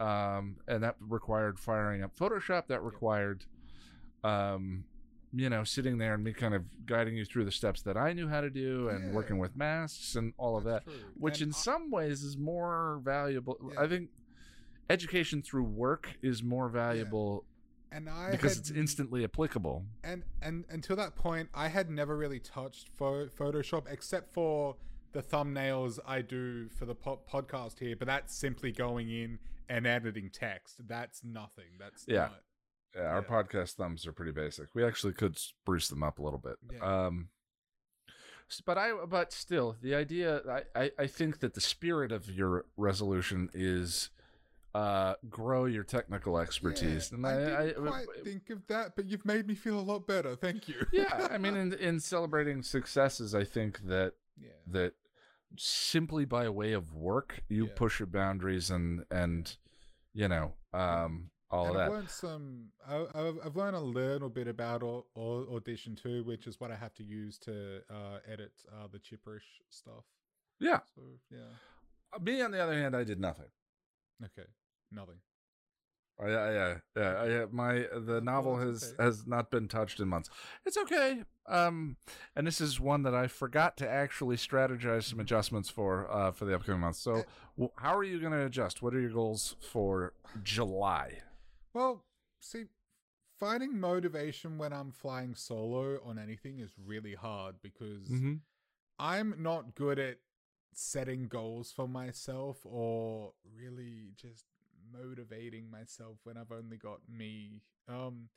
Yep. 0.00 0.08
um, 0.08 0.56
and 0.66 0.82
that 0.82 0.96
required 0.98 1.60
firing 1.60 2.02
up 2.02 2.16
Photoshop. 2.18 2.66
That 2.66 2.82
required, 2.82 3.44
um, 4.24 4.82
you 5.32 5.50
know, 5.50 5.62
sitting 5.64 5.98
there 5.98 6.14
and 6.14 6.24
me 6.24 6.32
kind 6.32 6.54
of 6.54 6.64
guiding 6.86 7.16
you 7.16 7.24
through 7.24 7.44
the 7.44 7.52
steps 7.52 7.82
that 7.82 7.96
I 7.96 8.12
knew 8.14 8.28
how 8.28 8.40
to 8.40 8.48
do 8.50 8.88
and 8.88 9.08
Yeah. 9.08 9.12
working 9.12 9.38
with 9.38 9.54
masks 9.56 10.14
and 10.16 10.32
all 10.38 10.56
of 10.56 10.64
that, 10.64 10.84
true. 10.84 10.94
which 11.16 11.40
And 11.42 11.48
in 11.50 11.54
I- 11.54 11.58
some 11.58 11.90
ways 11.90 12.22
is 12.22 12.36
more 12.38 13.00
valuable. 13.04 13.58
Yeah. 13.74 13.80
I 13.82 13.88
think 13.88 14.10
education 14.90 15.42
through 15.42 15.64
work 15.64 16.16
is 16.22 16.42
more 16.42 16.68
valuable 16.68 17.44
and 17.92 18.08
I 18.08 18.30
because 18.30 18.52
had 18.54 18.60
it's 18.60 18.70
instantly 18.70 19.24
applicable. 19.24 19.84
and 20.02 20.22
and 20.42 20.64
until 20.70 20.96
that 20.96 21.14
point 21.14 21.48
i 21.54 21.68
had 21.68 21.90
never 21.90 22.16
really 22.16 22.38
touched 22.40 22.88
pho- 22.96 23.28
photoshop 23.28 23.84
except 23.90 24.32
for 24.32 24.76
the 25.12 25.22
thumbnails 25.22 25.98
i 26.06 26.20
do 26.22 26.68
for 26.70 26.84
the 26.86 26.94
po- 26.94 27.20
podcast 27.30 27.78
here 27.80 27.96
but 27.98 28.06
that's 28.06 28.34
simply 28.34 28.72
going 28.72 29.10
in 29.10 29.38
and 29.68 29.86
editing 29.86 30.30
text 30.30 30.86
that's 30.86 31.22
nothing 31.24 31.72
that's 31.78 32.04
Yeah. 32.08 32.18
not 32.20 32.42
Yeah, 32.94 33.02
our 33.02 33.20
Yeah. 33.22 33.28
podcast 33.28 33.74
thumbs 33.74 34.06
are 34.06 34.12
pretty 34.12 34.32
basic. 34.32 34.74
We 34.74 34.84
actually 34.84 35.12
could 35.12 35.38
spruce 35.38 35.88
them 35.88 36.02
up 36.02 36.18
a 36.18 36.22
little 36.22 36.38
bit. 36.38 36.56
Yeah. 36.72 37.06
Um 37.06 37.28
but 38.64 38.78
I 38.78 38.92
but 39.06 39.32
still 39.32 39.76
the 39.82 39.94
idea 39.94 40.40
I, 40.74 40.80
I, 40.84 40.90
I 41.00 41.06
think 41.06 41.40
that 41.40 41.52
the 41.54 41.60
spirit 41.60 42.12
of 42.12 42.30
your 42.30 42.64
resolution 42.78 43.50
is 43.52 44.08
uh 44.74 45.14
grow 45.28 45.66
your 45.66 45.84
technical 45.84 46.38
expertise. 46.38 47.10
Yeah, 47.10 47.16
and 47.16 47.26
I, 47.26 47.30
I, 47.62 47.66
didn't 47.66 47.88
I, 47.88 48.04
quite 48.04 48.24
think 48.24 48.50
of 48.50 48.66
that 48.68 48.96
but 48.96 49.04
you've 49.06 49.26
made 49.26 49.46
me 49.46 49.54
feel 49.54 49.78
a 49.78 49.82
lot 49.82 50.06
better 50.06 50.34
thank 50.34 50.66
you 50.68 50.86
yeah, 50.92 51.28
I 51.30 51.36
mean 51.38 51.56
in 51.62 51.72
in 51.74 52.00
celebrating 52.00 52.62
successes 52.62 53.34
I 53.34 53.44
think 53.44 53.80
that 53.86 54.14
yeah 54.40 54.48
that 54.68 54.94
simply 55.58 56.24
by 56.24 56.48
way 56.48 56.72
of 56.72 56.94
work 56.94 57.42
you 57.48 57.66
Yeah. 57.66 57.72
push 57.76 58.00
your 58.00 58.06
boundaries 58.06 58.70
and 58.70 59.04
and 59.10 59.54
you 60.14 60.28
know 60.28 60.54
um 60.72 61.30
all 61.50 61.66
and 61.66 61.76
of 61.76 61.80
I've 61.80 61.88
that. 61.88 61.94
learned 61.94 62.10
some. 62.10 62.64
I, 62.86 63.06
I've, 63.14 63.38
I've 63.44 63.56
learned 63.56 63.76
a 63.76 63.80
little 63.80 64.28
bit 64.28 64.48
about 64.48 64.82
au- 64.82 65.06
audition 65.54 65.94
too, 65.96 66.24
which 66.24 66.46
is 66.46 66.60
what 66.60 66.70
I 66.70 66.76
have 66.76 66.94
to 66.94 67.02
use 67.04 67.38
to 67.40 67.80
uh, 67.90 68.18
edit 68.30 68.52
uh, 68.72 68.86
the 68.90 68.98
chipperish 68.98 69.46
stuff. 69.70 70.04
Yeah. 70.60 70.80
So 70.94 71.02
yeah, 71.30 72.18
Me 72.20 72.42
on 72.42 72.50
the 72.50 72.60
other 72.60 72.74
hand 72.74 72.94
I 72.96 73.04
did 73.04 73.20
nothing. 73.20 73.46
okay, 74.24 74.48
nothing. 74.92 75.16
I, 76.20 76.24
I, 76.26 76.52
yeah, 76.52 76.74
yeah, 76.96 77.02
I, 77.02 77.34
uh, 77.42 77.46
my 77.52 77.86
the 77.94 78.20
novel 78.20 78.54
Well, 78.54 78.66
has 78.66 78.92
okay. 78.92 79.04
has 79.04 79.24
not 79.24 79.52
been 79.52 79.68
touched 79.68 80.00
in 80.00 80.08
months. 80.08 80.28
It's 80.66 80.76
okay. 80.76 81.22
Um, 81.46 81.96
and 82.34 82.44
this 82.44 82.60
is 82.60 82.80
one 82.80 83.04
that 83.04 83.14
I 83.14 83.28
forgot 83.28 83.76
to 83.76 83.88
actually 83.88 84.34
strategize 84.36 85.04
some 85.04 85.20
adjustments 85.20 85.68
for 85.70 86.10
uh 86.10 86.32
for 86.32 86.44
the 86.44 86.56
upcoming 86.56 86.80
months. 86.80 86.98
So, 86.98 87.22
Eh. 87.60 87.66
how 87.76 87.96
are 87.96 88.02
you 88.02 88.18
going 88.20 88.32
to 88.32 88.44
adjust? 88.44 88.82
What 88.82 88.94
are 88.94 89.00
your 89.00 89.10
goals 89.12 89.54
for 89.60 90.12
July? 90.42 91.18
Well, 91.72 92.04
see, 92.40 92.64
finding 93.38 93.78
motivation 93.80 94.58
when 94.58 94.72
I'm 94.72 94.92
flying 94.92 95.34
solo 95.34 96.00
on 96.04 96.18
anything 96.18 96.58
is 96.58 96.72
really 96.78 97.14
hard 97.14 97.56
because 97.62 98.08
Mm-hmm. 98.10 98.34
I'm 98.98 99.34
not 99.42 99.74
good 99.74 99.98
at 99.98 100.18
setting 100.74 101.28
goals 101.28 101.72
for 101.72 101.88
myself 101.88 102.58
or 102.64 103.32
really 103.56 104.12
just 104.16 104.44
motivating 104.92 105.70
myself 105.70 106.18
when 106.24 106.36
I've 106.36 106.52
only 106.52 106.76
got 106.76 107.00
me. 107.08 107.62
Um 107.88 108.28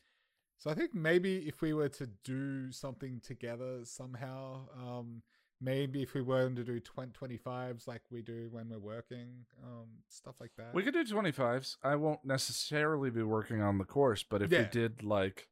So 0.60 0.70
I 0.70 0.76
think 0.76 0.94
maybe 0.94 1.48
if 1.48 1.62
we 1.62 1.74
were 1.74 1.90
to 1.90 2.08
do 2.24 2.72
something 2.72 3.20
together 3.22 3.86
somehow, 3.86 4.68
um, 4.78 5.24
maybe 5.62 6.02
if 6.02 6.14
we 6.16 6.22
were 6.22 6.50
to 6.50 6.64
do 6.64 6.80
20, 6.80 7.12
25s 7.38 7.88
like 7.88 8.02
we 8.10 8.22
do 8.24 8.50
when 8.52 8.68
we're 8.70 8.80
working, 8.80 9.46
um, 9.64 9.88
stuff 10.10 10.36
like 10.42 10.52
that. 10.58 10.74
We 10.74 10.84
could 10.84 10.94
do 10.96 11.06
25s. 11.06 11.78
I 11.84 11.96
won't 11.96 12.26
necessarily 12.26 13.12
be 13.12 13.22
working 13.24 13.62
on 13.62 13.78
the 13.78 13.86
course, 13.86 14.24
but 14.24 14.42
if 14.42 14.50
we 14.50 14.66
did 14.72 15.04
like 15.04 15.48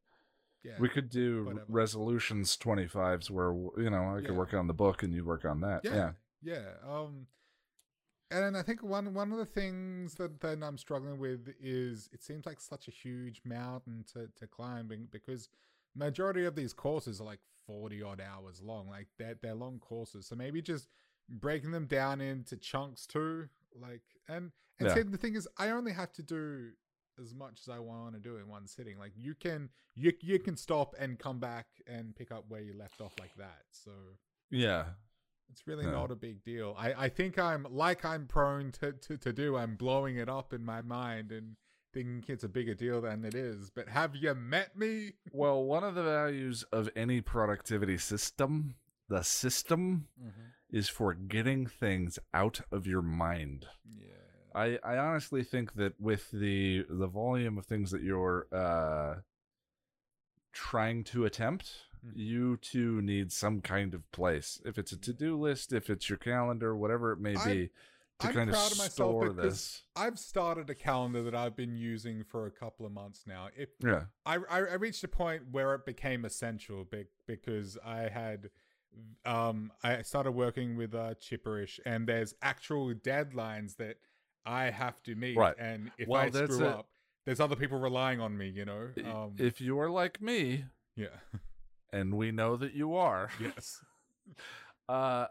yeah. 0.64 0.73
we 0.80 0.90
could 0.90 1.10
do 1.10 1.45
whatever. 1.45 1.65
resolutions 1.69 2.57
25s 2.57 3.30
where 3.30 3.53
you 3.81 3.90
know, 3.90 4.15
I 4.15 4.22
could 4.22 4.31
Yeah. 4.31 4.38
work 4.38 4.53
on 4.53 4.68
the 4.68 4.73
book 4.73 5.03
and 5.03 5.14
you 5.14 5.23
work 5.23 5.45
on 5.45 5.61
that. 5.61 5.81
yeah, 5.86 5.94
Yeah. 5.94 6.11
yeah. 6.41 6.72
Um, 6.91 7.27
and 8.31 8.57
I 8.57 8.61
think 8.61 8.84
one 8.84 9.14
one 9.14 9.31
of 9.31 9.38
the 9.38 9.45
things 9.45 10.15
that 10.15 10.41
then 10.41 10.64
I'm 10.64 10.77
struggling 10.77 11.19
with 11.19 11.53
is 11.60 12.10
it 12.14 12.23
seems 12.23 12.45
like 12.45 12.60
such 12.60 12.88
a 12.88 12.91
huge 12.91 13.41
mountain 13.45 14.06
to 14.14 14.30
to 14.36 14.48
climb 14.48 14.90
because 15.11 15.49
majority 15.95 16.45
of 16.45 16.56
these 16.56 16.73
courses 16.73 17.19
are 17.19 17.23
like 17.26 17.40
40 17.69 18.01
odd 18.03 18.19
hours 18.21 18.61
long. 18.61 18.89
Like 18.89 19.07
they're 19.19 19.35
they're 19.41 19.53
long 19.53 19.77
courses, 19.79 20.25
so 20.27 20.35
maybe 20.35 20.61
just 20.61 20.87
breaking 21.29 21.69
them 21.71 21.85
down 21.85 22.19
into 22.19 22.57
chunks 22.57 23.05
too. 23.05 23.47
Like 23.79 24.01
and 24.27 24.51
and 24.79 24.87
Yeah. 24.89 24.95
see, 24.95 25.01
the 25.03 25.17
thing 25.17 25.35
is, 25.35 25.47
I 25.57 25.69
only 25.69 25.93
have 25.93 26.11
to 26.13 26.23
do 26.23 26.71
as 27.21 27.33
much 27.35 27.59
as 27.61 27.69
I 27.69 27.79
want 27.79 28.13
to 28.15 28.19
do 28.19 28.37
in 28.37 28.47
one 28.47 28.65
sitting. 28.65 28.97
Like 28.97 29.11
you 29.15 29.35
can 29.35 29.69
you 29.93 30.13
you 30.21 30.39
can 30.39 30.57
stop 30.57 30.95
and 30.97 31.19
come 31.19 31.39
back 31.39 31.67
and 31.85 32.15
pick 32.15 32.31
up 32.31 32.45
where 32.47 32.61
you 32.61 32.73
left 32.73 33.01
off 33.01 33.13
like 33.19 33.35
that. 33.37 33.63
So 33.71 33.91
Yeah. 34.49 34.85
it's 35.51 35.67
really 35.67 35.85
not 35.85 36.09
a 36.11 36.15
big 36.15 36.43
deal. 36.43 36.75
I, 36.77 36.93
I 37.05 37.09
think 37.09 37.37
I'm 37.37 37.67
like 37.69 38.03
I'm 38.05 38.25
prone 38.25 38.71
to, 38.79 38.93
to, 38.93 39.17
to 39.17 39.31
do. 39.33 39.57
I'm 39.57 39.75
blowing 39.75 40.15
it 40.17 40.29
up 40.29 40.53
in 40.53 40.65
my 40.65 40.81
mind 40.81 41.31
and 41.31 41.55
thinking 41.94 42.24
it's 42.28 42.44
a 42.44 42.49
bigger 42.49 42.74
deal 42.74 43.02
than 43.02 43.26
it 43.26 43.36
is. 43.36 43.70
But 43.70 43.90
have 43.90 44.16
you 44.16 44.34
met 44.36 44.78
me? 44.78 45.14
Well, 45.32 45.64
one 45.64 45.84
of 45.84 45.95
the 45.95 46.03
values 46.03 46.64
of 46.72 46.90
any 46.95 47.22
productivity 47.22 47.98
system, 47.98 48.76
the 49.07 49.24
system, 49.24 50.07
is 50.70 50.90
for 50.90 51.14
getting 51.14 51.66
things 51.66 52.20
out 52.34 52.61
of 52.72 52.86
your 52.86 53.02
mind. 53.02 53.66
Yeah. 53.86 54.06
I, 54.53 54.80
I 54.84 54.98
honestly 54.98 55.44
think 55.44 55.74
that 55.76 55.99
with 55.99 56.32
the 56.32 56.86
the 56.90 57.07
volume 57.07 57.57
of 57.57 57.66
things 57.66 57.91
that 57.91 58.02
you're 58.02 58.48
uh, 58.52 59.22
trying 60.53 61.03
to 61.06 61.26
attempt, 61.26 61.72
Mhm. 62.06 62.11
you 62.16 62.57
too 62.57 63.02
need 63.02 63.32
some 63.32 63.61
kind 63.61 63.94
of 63.94 64.10
place. 64.11 64.61
If 64.66 64.78
it's 64.78 64.91
a 64.91 64.98
to 64.98 65.14
do 65.14 65.38
list, 65.40 65.74
if 65.74 65.90
it's 65.90 66.10
your 66.10 66.18
calendar, 66.18 66.76
whatever 66.76 67.11
it 67.11 67.20
may 67.20 67.36
I'm- 67.36 67.48
be, 67.48 67.70
I'm 68.21 68.33
kind 68.33 68.49
of 68.49 68.55
proud 68.55 68.71
of 68.71 68.77
myself 68.77 68.91
store 68.93 69.29
because 69.29 69.55
this. 69.55 69.81
I've 69.95 70.19
started 70.19 70.69
a 70.69 70.75
calendar 70.75 71.23
that 71.23 71.35
I've 71.35 71.55
been 71.55 71.77
using 71.77 72.23
for 72.23 72.47
a 72.47 72.51
couple 72.51 72.85
of 72.85 72.91
months 72.91 73.23
now. 73.25 73.47
It 73.55 73.71
Yeah, 73.83 74.03
I, 74.25 74.35
I 74.49 74.73
reached 74.75 75.03
a 75.03 75.07
point 75.07 75.43
where 75.51 75.73
it 75.75 75.85
became 75.85 76.25
essential 76.25 76.85
because 77.27 77.77
I 77.85 78.09
had 78.09 78.49
um 79.25 79.71
I 79.83 80.01
started 80.01 80.31
working 80.31 80.75
with 80.75 80.93
uh 80.95 81.13
Chipperish 81.15 81.79
and 81.85 82.07
there's 82.07 82.33
actual 82.41 82.93
deadlines 82.93 83.77
that 83.77 83.97
I 84.45 84.65
have 84.71 85.01
to 85.03 85.15
meet 85.15 85.37
Right. 85.37 85.55
and 85.59 85.91
if 85.97 86.07
Well, 86.07 86.21
I 86.21 86.29
screw 86.29 86.65
it. 86.65 86.67
up 86.67 86.89
there's 87.25 87.39
other 87.39 87.55
people 87.55 87.79
relying 87.79 88.19
on 88.19 88.37
me, 88.37 88.49
you 88.49 88.65
know. 88.65 88.89
Um 89.05 89.35
if 89.37 89.61
you 89.61 89.79
are 89.79 89.89
like 89.89 90.21
me, 90.21 90.65
yeah. 90.95 91.07
and 91.93 92.15
we 92.15 92.31
know 92.31 92.57
that 92.57 92.73
you 92.73 92.95
are, 92.95 93.29
yes. 93.39 93.81
uh, 94.89 95.27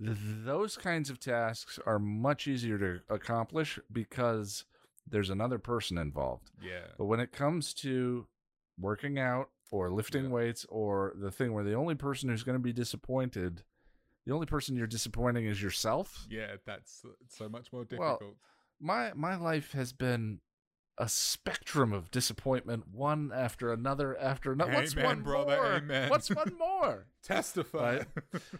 those 0.00 0.76
kinds 0.76 1.10
of 1.10 1.20
tasks 1.20 1.78
are 1.86 1.98
much 1.98 2.48
easier 2.48 2.78
to 2.78 3.00
accomplish 3.08 3.78
because 3.90 4.64
there's 5.06 5.30
another 5.30 5.58
person 5.58 5.98
involved. 5.98 6.50
Yeah. 6.62 6.86
But 6.98 7.06
when 7.06 7.20
it 7.20 7.32
comes 7.32 7.74
to 7.74 8.26
working 8.78 9.18
out 9.18 9.50
or 9.70 9.90
lifting 9.90 10.24
Yeah. 10.24 10.30
weights 10.30 10.64
or 10.68 11.12
the 11.16 11.30
thing 11.30 11.52
where 11.52 11.64
the 11.64 11.74
only 11.74 11.94
person 11.94 12.28
who's 12.28 12.42
going 12.42 12.58
to 12.58 12.62
be 12.62 12.72
disappointed, 12.72 13.64
the 14.26 14.32
only 14.32 14.46
person 14.46 14.76
you're 14.76 14.86
disappointing 14.86 15.46
is 15.46 15.62
yourself. 15.62 16.26
Yeah, 16.30 16.56
that's 16.64 17.04
so 17.28 17.48
much 17.48 17.72
more 17.72 17.84
difficult. 17.84 18.00
Well, 18.00 18.12
difficult. 18.18 18.36
My 18.80 19.12
my 19.14 19.36
life 19.36 19.72
has 19.72 19.92
been 19.92 20.40
a 20.98 21.08
spectrum 21.08 21.92
of 21.92 22.10
disappointment, 22.10 22.84
one 22.92 23.32
after 23.34 23.72
another 23.72 24.18
after 24.18 24.52
another. 24.52 24.72
What's 24.72 24.92
Amen, 24.92 25.04
one 25.04 25.22
brother, 25.22 25.56
more? 25.56 25.72
amen. 25.76 26.10
What's 26.10 26.30
one 26.30 26.52
more? 26.58 27.06
Testify. 27.22 28.00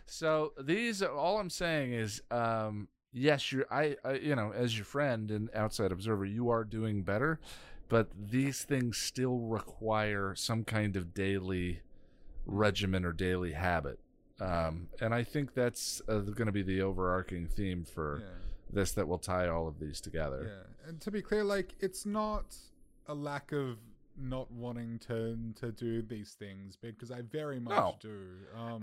So 0.07 0.53
these, 0.61 1.03
all 1.03 1.39
I'm 1.39 1.51
saying 1.51 1.93
is, 1.93 2.23
um, 2.31 2.89
yes, 3.13 3.53
you, 3.53 3.65
I, 3.71 3.97
I, 4.05 4.15
you 4.15 4.35
know, 4.35 4.53
as 4.55 4.77
your 4.77 4.85
friend 4.85 5.31
and 5.31 5.51
outside 5.55 5.93
observer, 5.93 6.25
you 6.25 6.49
are 6.49 6.65
doing 6.65 7.03
better, 7.03 7.39
but 7.89 8.09
these 8.17 8.63
things 8.63 8.97
still 8.97 9.39
require 9.39 10.35
some 10.35 10.65
kind 10.65 10.97
of 10.97 11.13
daily 11.13 11.81
regimen 12.47 13.05
or 13.05 13.13
daily 13.13 13.53
habit. 13.53 13.99
Um, 14.41 14.89
and 15.01 15.15
I 15.15 15.23
think 15.23 15.55
that's 15.55 16.03
uh, 16.09 16.19
going 16.19 16.47
to 16.47 16.53
be 16.53 16.63
the 16.63 16.83
overarching 16.83 17.47
theme 17.47 17.85
for 17.85 18.21
yeah. 18.21 18.27
This 18.73 18.93
that 18.93 19.07
will 19.09 19.19
tie 19.19 19.49
all 19.49 19.69
of 19.69 19.79
these 19.79 20.01
together. 20.01 20.51
Yeah, 20.83 20.89
and 20.89 21.01
to 21.03 21.11
be 21.11 21.23
clear, 21.23 21.45
like 21.45 21.75
it's 21.81 22.05
not 22.07 22.57
a 23.07 23.15
lack 23.15 23.53
of 23.53 23.79
not 24.17 24.51
wanting 24.51 24.99
to 24.99 25.37
to 25.57 25.73
do 25.73 26.03
these 26.03 26.33
things 26.33 26.77
because 26.77 27.11
I 27.11 27.23
very 27.23 27.59
much 27.59 27.77
No. 27.77 27.97
do. 28.01 28.27
Um, 28.55 28.83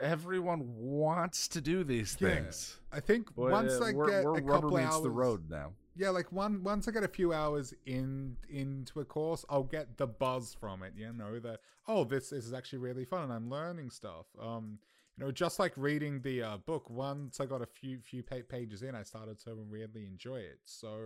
everyone 0.00 0.74
wants 0.76 1.48
to 1.48 1.60
do 1.60 1.84
these 1.84 2.16
Yeah. 2.20 2.28
things. 2.34 2.78
I 2.92 3.00
think 3.00 3.34
But, 3.34 3.50
once 3.50 3.72
uh, 3.80 3.84
I 3.84 3.92
we're, 3.92 4.06
get 4.06 4.24
we're 4.24 4.36
a 4.38 4.42
couple 4.42 4.76
hours, 4.76 5.02
the 5.02 5.10
road 5.10 5.48
now. 5.48 5.72
yeah, 5.96 6.10
like 6.10 6.30
one 6.32 6.62
once 6.62 6.86
I 6.86 6.90
get 6.90 7.02
a 7.02 7.08
few 7.08 7.32
hours 7.32 7.72
in 7.86 8.36
into 8.48 9.00
a 9.00 9.04
course, 9.04 9.44
I'll 9.48 9.62
get 9.64 9.96
the 9.96 10.06
buzz 10.06 10.54
from 10.54 10.82
it. 10.82 10.92
You 10.96 11.12
know, 11.12 11.38
the 11.38 11.58
oh, 11.86 12.04
this, 12.04 12.30
this 12.30 12.44
is 12.44 12.52
actually 12.52 12.80
really 12.80 13.06
fun, 13.06 13.24
and 13.24 13.32
I'm 13.32 13.48
learning 13.48 13.90
stuff. 13.90 14.26
Um, 14.38 14.78
you 15.18 15.24
know, 15.24 15.32
just 15.32 15.58
like 15.58 15.72
reading 15.76 16.20
the 16.20 16.42
uh, 16.42 16.56
book. 16.58 16.88
Once 16.88 17.40
I 17.40 17.46
got 17.46 17.60
a 17.60 17.66
few 17.66 17.98
few 18.00 18.22
pages 18.22 18.82
in, 18.82 18.94
I 18.94 19.02
started 19.02 19.38
to 19.40 19.54
really 19.54 20.06
enjoy 20.06 20.36
it. 20.36 20.60
So, 20.64 20.98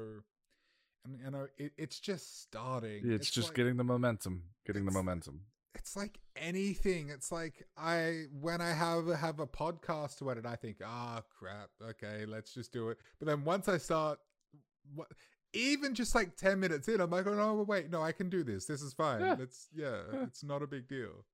and 1.04 1.18
you 1.24 1.30
know, 1.30 1.46
it, 1.56 1.72
it's 1.78 1.98
just 1.98 2.42
starting. 2.42 3.02
It's, 3.10 3.30
just 3.30 3.48
like- 3.48 3.56
getting 3.56 3.76
the 3.76 3.84
momentum, 3.84 4.42
getting 4.66 4.84
the 4.84 4.92
momentum. 4.92 5.40
it's 5.74 5.96
like 5.96 6.18
anything. 6.36 7.08
It's 7.08 7.32
like 7.32 7.66
I 7.76 8.24
when 8.40 8.60
I 8.60 8.72
have 8.72 9.06
have 9.08 9.40
a 9.40 9.46
podcast 9.46 10.18
to 10.18 10.30
edit, 10.30 10.44
I 10.46 10.56
think, 10.56 10.78
ah, 10.84 11.22
crap. 11.38 11.70
Okay, 11.82 12.26
let's 12.26 12.52
just 12.52 12.72
do 12.72 12.90
it. 12.90 12.98
But 13.18 13.28
then 13.28 13.44
once 13.44 13.66
I 13.68 13.78
start, 13.78 14.18
what, 14.94 15.08
even 15.54 15.94
just 15.94 16.14
like 16.14 16.36
ten 16.36 16.60
minutes 16.60 16.86
in, 16.88 17.00
I'm 17.00 17.10
like, 17.10 17.26
oh 17.26 17.34
no, 17.34 17.64
wait, 17.66 17.90
no, 17.90 18.02
I 18.02 18.12
can 18.12 18.28
do 18.28 18.44
this. 18.44 18.66
This 18.66 18.82
is 18.82 18.92
fine. 18.92 19.20
Yeah. 19.22 19.36
It's 19.40 19.68
yeah, 19.74 20.02
Yeah. 20.12 20.22
it's 20.24 20.44
not 20.44 20.62
a 20.62 20.66
big 20.66 20.86
deal. 20.86 21.24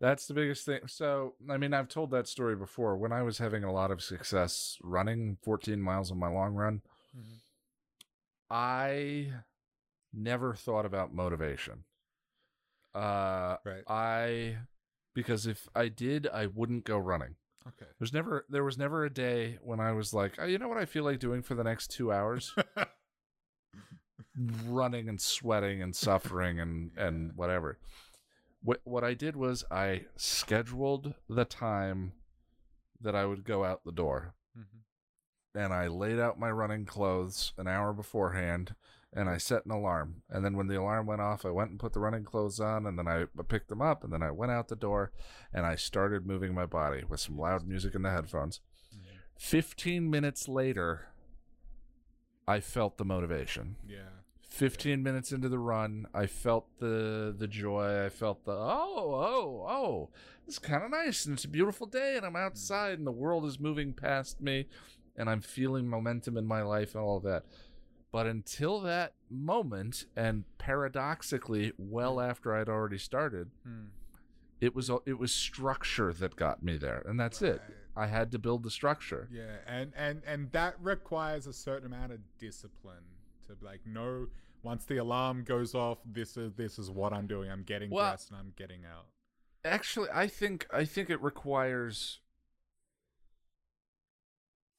That's 0.00 0.26
the 0.26 0.34
biggest 0.34 0.64
thing. 0.64 0.80
So, 0.86 1.34
I 1.50 1.58
mean, 1.58 1.74
I've 1.74 1.88
told 1.88 2.10
that 2.12 2.26
story 2.26 2.56
before. 2.56 2.96
When 2.96 3.12
I 3.12 3.22
was 3.22 3.38
having 3.38 3.64
a 3.64 3.72
lot 3.72 3.90
of 3.90 4.02
success 4.02 4.78
running 4.82 5.36
14 5.42 5.80
miles 5.80 6.10
on 6.10 6.18
my 6.18 6.28
long 6.28 6.54
run, 6.54 6.80
I 8.50 9.32
never 10.12 10.54
thought 10.54 10.86
about 10.86 11.14
motivation. 11.14 11.84
Uh, 12.94 13.56
Right. 13.64 13.84
I 13.86 14.56
because 15.14 15.46
if 15.46 15.68
I 15.74 15.88
did, 15.88 16.26
I 16.28 16.46
wouldn't 16.46 16.84
go 16.84 16.96
running. 16.98 17.36
Okay. 17.68 17.90
There's 17.98 18.12
never 18.12 18.46
there 18.48 18.64
was 18.64 18.78
never 18.78 19.04
a 19.04 19.12
day 19.12 19.58
when 19.62 19.80
I 19.80 19.92
was 19.92 20.14
like, 20.14 20.36
oh, 20.38 20.46
you 20.46 20.58
know 20.58 20.68
what 20.68 20.78
I 20.78 20.86
feel 20.86 21.04
like 21.04 21.20
doing 21.20 21.42
for 21.42 21.54
the 21.54 21.64
next 21.64 21.88
two 21.88 22.10
hours? 22.12 22.54
running 24.66 25.08
and 25.08 25.20
sweating 25.20 25.82
and 25.82 25.94
suffering 25.94 26.58
and 26.58 26.90
and 26.96 27.32
whatever. 27.36 27.78
What 28.62 28.80
what 28.84 29.04
I 29.04 29.14
did 29.14 29.36
was 29.36 29.64
I 29.70 30.06
scheduled 30.16 31.14
the 31.28 31.44
time 31.44 32.12
that 33.00 33.14
I 33.14 33.24
would 33.24 33.44
go 33.44 33.64
out 33.64 33.84
the 33.84 33.92
door 33.92 34.34
Mhm. 34.56 34.82
and 35.54 35.72
I 35.72 35.86
laid 35.86 36.18
out 36.18 36.38
my 36.38 36.50
running 36.50 36.84
clothes 36.84 37.52
an 37.56 37.66
hour 37.66 37.92
beforehand 37.94 38.74
and 39.12 39.28
I 39.28 39.38
set 39.38 39.64
an 39.64 39.70
alarm. 39.72 40.22
And 40.28 40.44
then 40.44 40.56
when 40.56 40.68
the 40.68 40.78
alarm 40.78 41.06
went 41.06 41.20
off, 41.22 41.44
I 41.44 41.50
went 41.50 41.70
and 41.70 41.80
put 41.80 41.94
the 41.94 42.00
running 42.00 42.22
clothes 42.24 42.60
on 42.60 42.86
and 42.86 42.98
then 42.98 43.08
I 43.08 43.24
picked 43.48 43.68
them 43.68 43.80
up 43.82 44.04
and 44.04 44.12
then 44.12 44.22
I 44.22 44.30
went 44.30 44.52
out 44.52 44.68
the 44.68 44.76
door 44.76 45.10
and 45.52 45.64
I 45.66 45.74
started 45.76 46.26
moving 46.26 46.54
my 46.54 46.66
body 46.66 47.02
with 47.04 47.20
some 47.20 47.38
loud 47.38 47.66
music 47.66 47.94
in 47.94 48.02
the 48.02 48.10
headphones. 48.10 48.60
15 49.38 50.10
minutes 50.10 50.46
later, 50.48 51.08
I 52.46 52.60
felt 52.60 52.98
the 52.98 53.04
motivation. 53.06 53.76
Yeah. 53.86 54.19
15 54.50 55.02
minutes 55.02 55.32
into 55.32 55.48
the 55.48 55.58
run, 55.58 56.06
I 56.12 56.26
felt 56.26 56.66
the 56.78 57.34
the 57.36 57.46
joy. 57.48 58.04
I 58.04 58.08
felt 58.08 58.44
the 58.44 58.52
oh 58.52 59.14
oh 59.14 59.66
oh, 59.68 60.08
it's 60.46 60.58
kind 60.58 60.82
of 60.84 60.90
nice 60.90 61.24
and 61.24 61.34
it's 61.34 61.44
a 61.44 61.48
beautiful 61.48 61.86
day 61.86 62.16
and 62.16 62.26
I'm 62.26 62.36
outside 62.36 62.98
and 62.98 63.06
the 63.06 63.12
world 63.12 63.44
is 63.46 63.58
moving 63.60 63.92
past 63.92 64.40
me, 64.40 64.66
and 65.16 65.30
I'm 65.30 65.40
feeling 65.40 65.88
momentum 65.88 66.36
in 66.36 66.46
my 66.46 66.62
life 66.62 66.94
and 66.94 67.02
all 67.02 67.16
of 67.16 67.22
that. 67.22 67.44
But 68.12 68.26
until 68.26 68.80
that 68.80 69.14
moment, 69.30 70.06
and 70.16 70.42
paradoxically, 70.58 71.72
well 71.78 72.20
after 72.20 72.54
I'd 72.56 72.68
already 72.68 72.98
started, 72.98 73.50
Hmm. 73.64 73.86
it 74.60 74.74
was 74.74 74.90
it 75.06 75.18
was 75.18 75.32
structure 75.32 76.12
that 76.14 76.34
got 76.34 76.62
me 76.62 76.76
there, 76.76 77.02
and 77.06 77.18
that's 77.20 77.40
it. 77.40 77.62
I 77.96 78.06
had 78.08 78.32
to 78.32 78.38
build 78.38 78.62
the 78.64 78.70
structure. 78.70 79.28
Yeah, 79.32 79.56
and 79.66 79.92
and 79.96 80.22
and 80.26 80.50
that 80.52 80.74
requires 80.80 81.46
a 81.46 81.52
certain 81.52 81.86
amount 81.86 82.12
of 82.12 82.18
discipline 82.38 83.04
to 83.58 83.64
like 83.64 83.86
know 83.86 84.26
once 84.62 84.84
the 84.84 84.98
alarm 84.98 85.44
goes 85.44 85.74
off, 85.74 85.98
this 86.04 86.36
is 86.36 86.52
this 86.54 86.78
is 86.78 86.90
what 86.90 87.12
I'm 87.12 87.26
doing. 87.26 87.50
I'm 87.50 87.62
getting 87.62 87.90
Well- 87.90 88.10
dressed 88.10 88.30
and 88.30 88.38
I'm 88.38 88.52
getting 88.56 88.84
out. 88.84 89.06
Actually, 89.64 90.08
I 90.12 90.26
think 90.26 90.66
I 90.72 90.84
think 90.84 91.10
it 91.10 91.20
requires. 91.20 92.20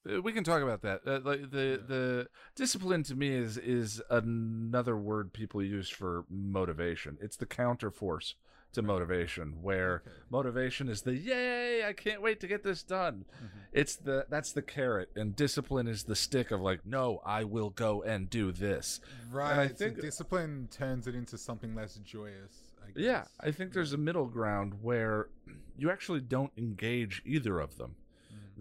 Uh, 0.08 0.20
We 0.20 0.32
can 0.32 0.42
talk 0.44 0.62
about 0.62 0.82
that. 0.82 1.02
Uh, 1.06 1.20
like 1.22 1.50
the 1.50 1.78
Yeah. 1.80 1.86
the 1.86 2.28
discipline 2.56 3.02
to 3.04 3.14
me 3.14 3.28
is 3.28 3.56
is 3.58 4.02
another 4.10 4.96
word 4.96 5.32
people 5.32 5.62
use 5.62 5.88
for 5.88 6.24
motivation. 6.28 7.18
It's 7.20 7.36
the 7.36 7.46
counter 7.46 7.90
force 7.90 8.34
to 8.72 8.82
motivation, 8.82 9.62
where 9.62 10.02
motivation 10.30 10.88
is 10.88 11.02
the 11.02 11.14
yay, 11.14 11.84
I 11.84 11.92
can't 11.92 12.22
wait 12.22 12.40
to 12.40 12.46
get 12.46 12.62
this 12.62 12.82
done. 12.82 13.24
Mhm. 13.42 13.48
It's 13.72 13.96
the 13.96 14.26
that's 14.28 14.52
the 14.52 14.62
carrot, 14.62 15.10
and 15.16 15.34
discipline 15.36 15.86
is 15.86 16.04
the 16.04 16.16
stick 16.16 16.50
of 16.50 16.60
like, 16.60 16.84
no, 16.86 17.20
I 17.24 17.44
will 17.44 17.70
go 17.70 18.02
and 18.02 18.28
do 18.28 18.52
this. 18.52 19.00
Right. 19.30 19.58
I 19.58 19.68
so 19.68 19.74
think- 19.74 20.00
discipline 20.00 20.68
turns 20.70 21.06
it 21.06 21.14
into 21.14 21.38
something 21.38 21.74
less 21.74 21.96
joyous. 21.96 22.72
I. 22.82 22.90
Yeah, 22.96 23.24
I 23.40 23.50
think 23.52 23.72
there's 23.72 23.92
a 23.92 23.98
middle 23.98 24.26
ground 24.26 24.82
where 24.82 25.28
you 25.76 25.90
actually 25.90 26.20
don't 26.20 26.52
engage 26.56 27.22
either 27.24 27.60
of 27.60 27.78
them. 27.78 27.96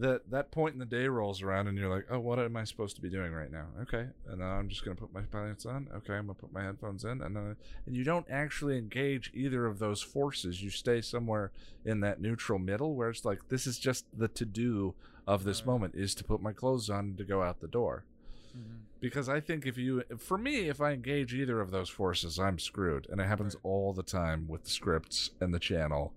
That 0.01 0.31
that 0.31 0.49
point 0.51 0.73
in 0.73 0.79
the 0.79 0.85
day 0.85 1.07
rolls 1.07 1.43
around 1.43 1.67
and 1.67 1.77
you're 1.77 1.93
like, 1.93 2.07
oh, 2.09 2.19
what 2.19 2.39
am 2.39 2.57
I 2.57 2.63
supposed 2.63 2.95
to 2.95 3.01
be 3.03 3.09
doing 3.09 3.31
right 3.31 3.51
now? 3.51 3.67
Okay, 3.83 4.07
and 4.27 4.43
I'm 4.43 4.67
just 4.67 4.83
gonna 4.83 4.95
put 4.95 5.13
my 5.13 5.21
pants 5.21 5.65
on. 5.67 5.87
Okay, 5.95 6.15
I'm 6.15 6.25
gonna 6.25 6.33
put 6.33 6.51
my 6.51 6.63
headphones 6.63 7.03
in, 7.03 7.21
and 7.21 7.35
then 7.35 7.55
and 7.85 7.95
you 7.95 8.03
don't 8.03 8.25
actually 8.27 8.79
engage 8.79 9.29
either 9.35 9.67
of 9.67 9.77
those 9.77 10.01
forces. 10.01 10.63
You 10.63 10.71
stay 10.71 11.01
somewhere 11.01 11.51
in 11.85 11.99
that 11.99 12.19
neutral 12.19 12.57
middle 12.57 12.95
where 12.95 13.09
it's 13.09 13.25
like 13.25 13.49
this 13.49 13.67
is 13.67 13.77
just 13.77 14.05
the 14.17 14.27
to 14.29 14.43
do 14.45 14.95
of 15.27 15.43
this 15.43 15.65
moment 15.67 15.93
is 15.93 16.15
to 16.15 16.23
put 16.23 16.41
my 16.41 16.51
clothes 16.51 16.89
on 16.89 17.13
to 17.17 17.23
go 17.23 17.43
out 17.43 17.59
the 17.61 17.67
door. 17.67 18.03
Mhm. 18.57 18.79
Because 18.99 19.29
I 19.29 19.39
think 19.39 19.67
if 19.67 19.77
you, 19.77 20.03
for 20.17 20.37
me, 20.37 20.67
if 20.67 20.81
I 20.81 20.93
engage 20.93 21.33
either 21.33 21.61
of 21.61 21.69
those 21.69 21.89
forces, 21.89 22.39
I'm 22.39 22.57
screwed, 22.57 23.07
and 23.09 23.21
it 23.21 23.27
happens 23.27 23.53
Right. 23.55 23.61
all 23.65 23.93
the 23.93 24.03
time 24.03 24.47
with 24.47 24.63
the 24.63 24.71
scripts 24.71 25.29
and 25.39 25.53
the 25.53 25.59
channel 25.59 26.11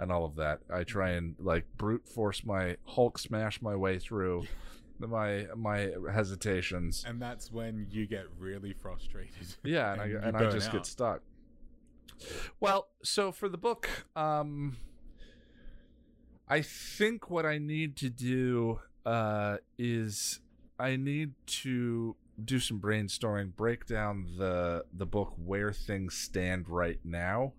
and 0.00 0.10
all 0.10 0.24
of 0.24 0.36
that. 0.36 0.60
I 0.72 0.82
try 0.82 1.10
and 1.10 1.36
like 1.38 1.66
brute 1.76 2.08
force 2.08 2.44
my 2.44 2.76
Hulk 2.84 3.18
smash 3.18 3.62
my 3.62 3.76
way 3.76 3.98
through 3.98 4.46
my 4.98 5.46
my 5.54 5.90
hesitations. 6.12 7.04
And 7.06 7.20
that's 7.20 7.52
when 7.52 7.86
you 7.90 8.06
get 8.06 8.24
really 8.38 8.72
frustrated. 8.72 9.34
Yeah, 9.62 9.92
and, 9.92 10.02
and 10.02 10.24
I 10.24 10.28
and 10.28 10.36
I 10.36 10.50
just 10.50 10.68
out. 10.68 10.72
get 10.72 10.86
stuck. 10.86 11.22
Well, 12.58 12.88
so 13.02 13.32
for 13.32 13.48
the 13.48 13.56
book, 13.56 13.88
um, 14.16 14.76
I 16.48 16.62
think 16.62 17.30
what 17.30 17.46
I 17.46 17.58
need 17.58 17.96
to 17.98 18.10
do 18.10 18.80
uh, 19.06 19.58
is 19.78 20.40
I 20.78 20.96
need 20.96 21.32
to 21.46 22.16
do 22.42 22.58
some 22.58 22.80
brainstorming, 22.80 23.54
break 23.54 23.86
down 23.86 24.26
the 24.38 24.84
the 24.92 25.06
book 25.06 25.34
where 25.36 25.72
things 25.72 26.14
stand 26.14 26.68
right 26.68 26.98
now. 27.04 27.52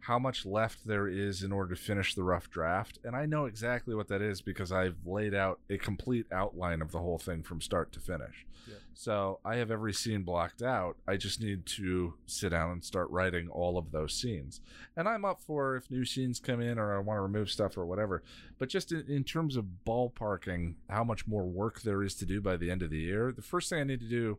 How 0.00 0.18
much 0.18 0.46
left 0.46 0.86
there 0.86 1.08
is 1.08 1.42
in 1.42 1.52
order 1.52 1.74
to 1.74 1.80
finish 1.80 2.14
the 2.14 2.22
rough 2.22 2.50
draft, 2.50 2.98
and 3.04 3.14
I 3.16 3.26
know 3.26 3.44
exactly 3.46 3.94
what 3.94 4.08
that 4.08 4.22
is 4.22 4.40
because 4.40 4.72
I've 4.72 4.96
laid 5.06 5.34
out 5.34 5.60
a 5.68 5.78
complete 5.78 6.26
outline 6.32 6.80
of 6.82 6.92
the 6.92 6.98
whole 7.00 7.18
thing 7.18 7.42
from 7.42 7.60
start 7.60 7.92
to 7.92 8.00
finish. 8.00 8.46
So 8.94 9.38
I 9.44 9.56
have 9.56 9.70
every 9.70 9.92
scene 9.94 10.22
blocked 10.24 10.60
out. 10.60 10.96
I 11.06 11.16
just 11.16 11.40
need 11.40 11.64
to 11.66 12.14
sit 12.26 12.50
down 12.50 12.70
and 12.72 12.84
start 12.84 13.08
writing 13.10 13.48
all 13.48 13.78
of 13.78 13.92
those 13.92 14.12
scenes. 14.12 14.60
And 14.96 15.08
I'm 15.08 15.24
up 15.24 15.40
for 15.40 15.76
if 15.76 15.90
new 15.90 16.04
scenes 16.04 16.38
come 16.40 16.60
in 16.60 16.78
or 16.78 16.94
I 16.94 16.98
want 17.00 17.16
to 17.18 17.22
remove 17.22 17.50
stuff 17.50 17.78
or 17.78 17.86
whatever. 17.86 18.22
But 18.58 18.68
just 18.68 18.92
in, 18.92 19.04
in 19.08 19.24
terms 19.24 19.56
of 19.56 19.64
ballparking 19.86 20.74
how 20.90 21.04
much 21.04 21.26
more 21.26 21.44
work 21.44 21.80
there 21.82 22.02
is 22.02 22.14
to 22.16 22.26
do 22.26 22.40
by 22.40 22.56
the 22.56 22.70
end 22.70 22.82
of 22.82 22.90
the 22.90 22.98
year, 22.98 23.32
the 23.32 23.42
first 23.42 23.70
thing 23.70 23.80
I 23.80 23.84
need 23.84 24.00
to 24.00 24.08
do 24.08 24.38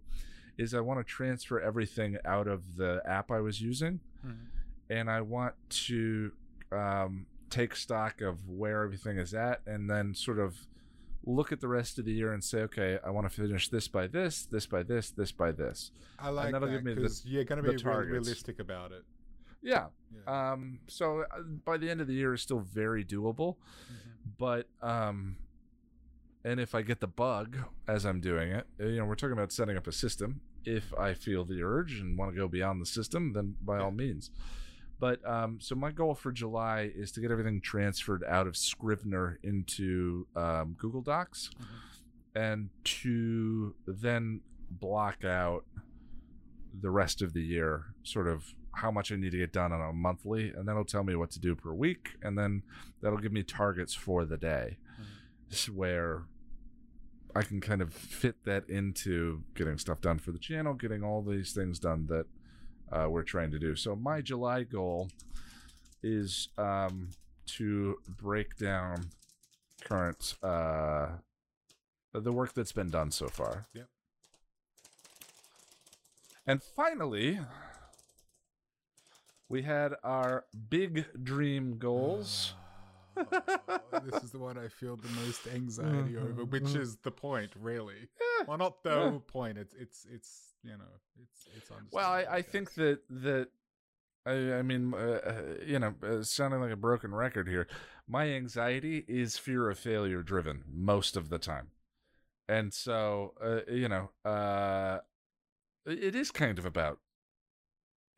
is 0.57 0.73
I 0.73 0.81
want 0.81 0.99
to 0.99 1.03
transfer 1.05 1.59
everything 1.59 2.17
out 2.25 2.47
of 2.47 2.75
the 2.75 3.01
app 3.05 3.31
I 3.31 3.39
was 3.39 3.61
using 3.61 3.99
Mhm. 4.25 4.35
And 4.89 5.09
I 5.09 5.21
want 5.21 5.53
to 5.87 6.31
um, 6.71 7.25
take 7.49 7.75
stock 7.75 8.21
of 8.21 8.47
where 8.47 8.83
everything 8.83 9.17
is 9.17 9.33
at, 9.33 9.61
and 9.65 9.89
then 9.89 10.13
sort 10.13 10.39
of 10.39 10.57
look 11.25 11.51
at 11.51 11.59
the 11.61 11.67
rest 11.67 11.99
of 11.99 12.05
the 12.05 12.13
year 12.13 12.31
and 12.33 12.43
say, 12.43 12.59
okay, 12.61 12.97
I 13.05 13.09
want 13.09 13.29
to 13.29 13.33
finish 13.41 13.69
this 13.69 13.87
by 13.87 14.07
this, 14.07 14.45
this 14.45 14.65
by 14.65 14.83
this, 14.83 15.11
this 15.11 15.31
by 15.31 15.51
this. 15.51 15.91
I 16.17 16.29
like 16.29 16.51
that'll 16.53 16.67
that 16.67 16.73
give 16.73 16.83
me 16.83 16.93
the- 16.93 17.01
because 17.01 17.25
you're 17.25 17.43
going 17.43 17.61
to 17.63 17.69
be 17.69 17.75
really 17.83 18.07
realistic 18.07 18.59
about 18.59 18.91
it. 18.91 19.03
Yeah. 19.61 19.87
Yeah. 20.25 20.51
Um. 20.53 20.79
So 20.87 21.25
uh, 21.31 21.41
by 21.65 21.77
the 21.77 21.89
end 21.89 21.99
of 21.99 22.07
the 22.07 22.13
year, 22.13 22.33
it's 22.33 22.43
still 22.43 22.59
very 22.61 23.03
doable, 23.03 23.55
Mhm. 23.91 24.31
but 24.37 24.67
um. 24.81 25.37
And 26.45 26.61
if 26.61 26.73
I 26.73 26.81
get 26.83 27.01
the 27.01 27.07
bug 27.07 27.57
as 27.85 28.05
I'm 28.05 28.21
doing 28.21 28.49
it, 28.53 28.65
you 28.79 28.95
know, 28.95 29.05
we're 29.05 29.15
talking 29.15 29.33
about 29.33 29.51
setting 29.51 29.75
up 29.75 29.87
a 29.87 29.91
system. 29.91 30.39
If 30.63 30.93
I 30.97 31.13
feel 31.13 31.43
the 31.43 31.61
urge 31.61 31.99
and 31.99 32.17
want 32.17 32.31
to 32.31 32.37
go 32.37 32.47
beyond 32.47 32.81
the 32.81 32.85
system, 32.85 33.33
then 33.33 33.55
by 33.61 33.79
all 33.79 33.91
means. 33.91 34.31
But 34.99 35.25
um, 35.27 35.59
so 35.61 35.75
my 35.75 35.91
goal 35.91 36.13
for 36.13 36.31
July 36.31 36.91
is 36.93 37.11
to 37.13 37.21
get 37.21 37.31
everything 37.31 37.61
transferred 37.61 38.23
out 38.27 38.47
of 38.47 38.57
Scrivener 38.57 39.39
into 39.43 40.27
um, 40.35 40.75
Google 40.77 41.01
Docs, 41.01 41.51
Mhm. 41.57 41.65
and 42.35 42.69
to 42.83 43.75
then 43.87 44.41
block 44.69 45.23
out 45.23 45.65
the 46.81 46.91
rest 46.91 47.21
of 47.21 47.33
the 47.33 47.41
year, 47.41 47.93
sort 48.03 48.27
of 48.27 48.53
how 48.75 48.91
much 48.91 49.11
I 49.11 49.15
need 49.15 49.31
to 49.31 49.37
get 49.37 49.51
done 49.51 49.71
on 49.71 49.81
a 49.81 49.91
monthly, 49.93 50.49
and 50.51 50.67
that'll 50.67 50.85
tell 50.85 51.03
me 51.03 51.15
what 51.15 51.31
to 51.31 51.39
do 51.39 51.55
per 51.55 51.73
week, 51.73 52.17
and 52.21 52.37
then 52.37 52.61
that'll 53.01 53.17
give 53.17 53.31
me 53.31 53.41
targets 53.43 53.93
for 53.95 54.25
the 54.25 54.37
day, 54.37 54.77
s- 55.51 55.67
where 55.69 56.23
I 57.35 57.41
can 57.41 57.61
kind 57.61 57.81
of 57.81 57.93
fit 57.93 58.43
that 58.45 58.69
into 58.69 59.43
getting 59.55 59.77
stuff 59.77 60.01
done 60.01 60.19
for 60.19 60.31
the 60.31 60.39
channel, 60.39 60.73
getting 60.73 61.03
all 61.03 61.21
these 61.23 61.53
things 61.53 61.79
done 61.79 62.05
that 62.07 62.25
uh, 62.91 63.07
we're 63.09 63.23
trying 63.23 63.51
to 63.51 63.59
do. 63.59 63.75
So 63.75 63.95
my 63.95 64.21
July 64.21 64.63
goal 64.63 65.09
is 66.03 66.49
um, 66.57 67.09
to 67.57 67.97
break 68.07 68.57
down 68.57 69.09
current 69.83 70.35
uh, 70.43 71.09
the 72.13 72.31
work 72.31 72.53
that's 72.53 72.71
been 72.71 72.89
done 72.89 73.11
so 73.11 73.27
far. 73.27 73.65
Yep. 73.73 73.87
And 76.47 76.63
finally, 76.63 77.39
we 79.47 79.61
had 79.61 79.93
our 80.03 80.45
big 80.69 81.05
dream 81.23 81.77
goals. 81.77 82.53
Oh, 83.91 83.99
this 84.05 84.23
is 84.23 84.31
the 84.31 84.39
one 84.39 84.57
I 84.57 84.69
feel 84.69 84.95
the 84.95 85.09
most 85.25 85.45
anxiety 85.53 86.15
over, 86.15 86.45
which 86.45 86.73
is 86.73 86.95
the 86.97 87.11
point, 87.11 87.51
really. 87.59 87.95
Yeah. 88.21 88.45
Well, 88.47 88.57
not 88.57 88.81
the 88.83 88.89
Yeah. 89.11 89.17
point. 89.27 89.57
It's 89.57 89.73
it's 89.73 90.05
it's 90.09 90.48
you 90.63 90.71
know 90.71 90.85
it's 91.21 91.47
it's. 91.55 91.71
Well, 91.91 92.11
I, 92.11 92.25
I 92.29 92.41
think 92.41 92.73
that 92.75 92.99
that 93.09 93.47
I, 94.25 94.31
I 94.55 94.61
mean, 94.61 94.93
uh, 94.93 94.97
uh, 94.97 95.41
you 95.65 95.79
know, 95.79 95.95
uh, 96.03 96.23
sounding 96.23 96.61
like 96.61 96.71
a 96.71 96.77
broken 96.77 97.13
record 97.13 97.47
here, 97.47 97.67
my 98.07 98.29
anxiety 98.29 99.05
is 99.07 99.37
fear 99.37 99.69
of 99.69 99.79
failure 99.79 100.21
driven 100.21 100.63
most 100.71 101.17
of 101.17 101.29
the 101.29 101.39
time, 101.39 101.69
and 102.47 102.73
so 102.73 103.33
uh, 103.43 103.71
you 103.71 103.89
know, 103.89 104.11
uh, 104.25 104.99
it 105.85 106.15
is 106.15 106.31
kind 106.31 106.59
of 106.59 106.65
about 106.65 106.99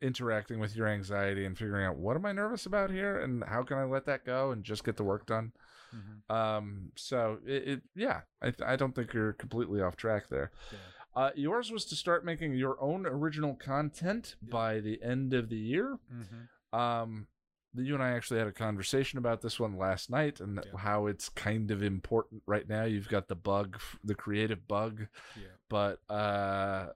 interacting 0.00 0.58
with 0.58 0.74
your 0.74 0.88
anxiety 0.88 1.44
and 1.44 1.56
figuring 1.56 1.86
out 1.86 1.96
what 1.96 2.16
am 2.16 2.26
I 2.26 2.32
nervous 2.32 2.66
about 2.66 2.90
here 2.90 3.20
and 3.20 3.44
how 3.44 3.62
can 3.62 3.78
I 3.78 3.84
let 3.84 4.04
that 4.06 4.24
go 4.24 4.50
and 4.50 4.64
just 4.64 4.84
get 4.84 4.96
the 4.96 5.04
work 5.04 5.26
done. 5.26 5.52
Mhm. 5.94 6.34
Um, 6.34 6.92
so 6.96 7.38
it, 7.46 7.68
it 7.68 7.82
yeah, 7.94 8.22
I, 8.42 8.52
I 8.66 8.76
don't 8.76 8.94
think 8.94 9.12
you're 9.12 9.34
completely 9.34 9.80
off 9.80 9.96
track 9.96 10.28
there. 10.28 10.50
Yeah. 10.72 10.78
Uh, 11.14 11.30
yours 11.34 11.70
was 11.70 11.84
to 11.86 11.94
start 11.96 12.24
making 12.24 12.54
your 12.54 12.80
own 12.80 13.06
original 13.06 13.54
content 13.54 14.36
Yeah. 14.42 14.50
by 14.50 14.80
the 14.80 15.02
end 15.02 15.34
of 15.34 15.48
the 15.50 15.56
year. 15.56 15.98
Mhm. 16.12 16.48
Um, 16.78 17.26
you 17.74 17.94
and 17.94 18.02
I 18.02 18.10
actually 18.10 18.38
had 18.38 18.48
a 18.48 18.52
conversation 18.52 19.18
about 19.18 19.40
this 19.40 19.58
one 19.60 19.76
last 19.76 20.10
night 20.10 20.40
and 20.40 20.60
Yeah. 20.64 20.78
how 20.78 21.06
it's 21.06 21.28
kind 21.30 21.70
of 21.70 21.82
important 21.82 22.42
right 22.46 22.68
now. 22.68 22.84
You've 22.84 23.08
got 23.08 23.28
the 23.28 23.34
bug, 23.36 23.80
the 24.04 24.14
creative 24.14 24.66
bug, 24.68 25.06
Yeah. 25.36 25.48
but 25.68 26.00
uh, 26.10 26.92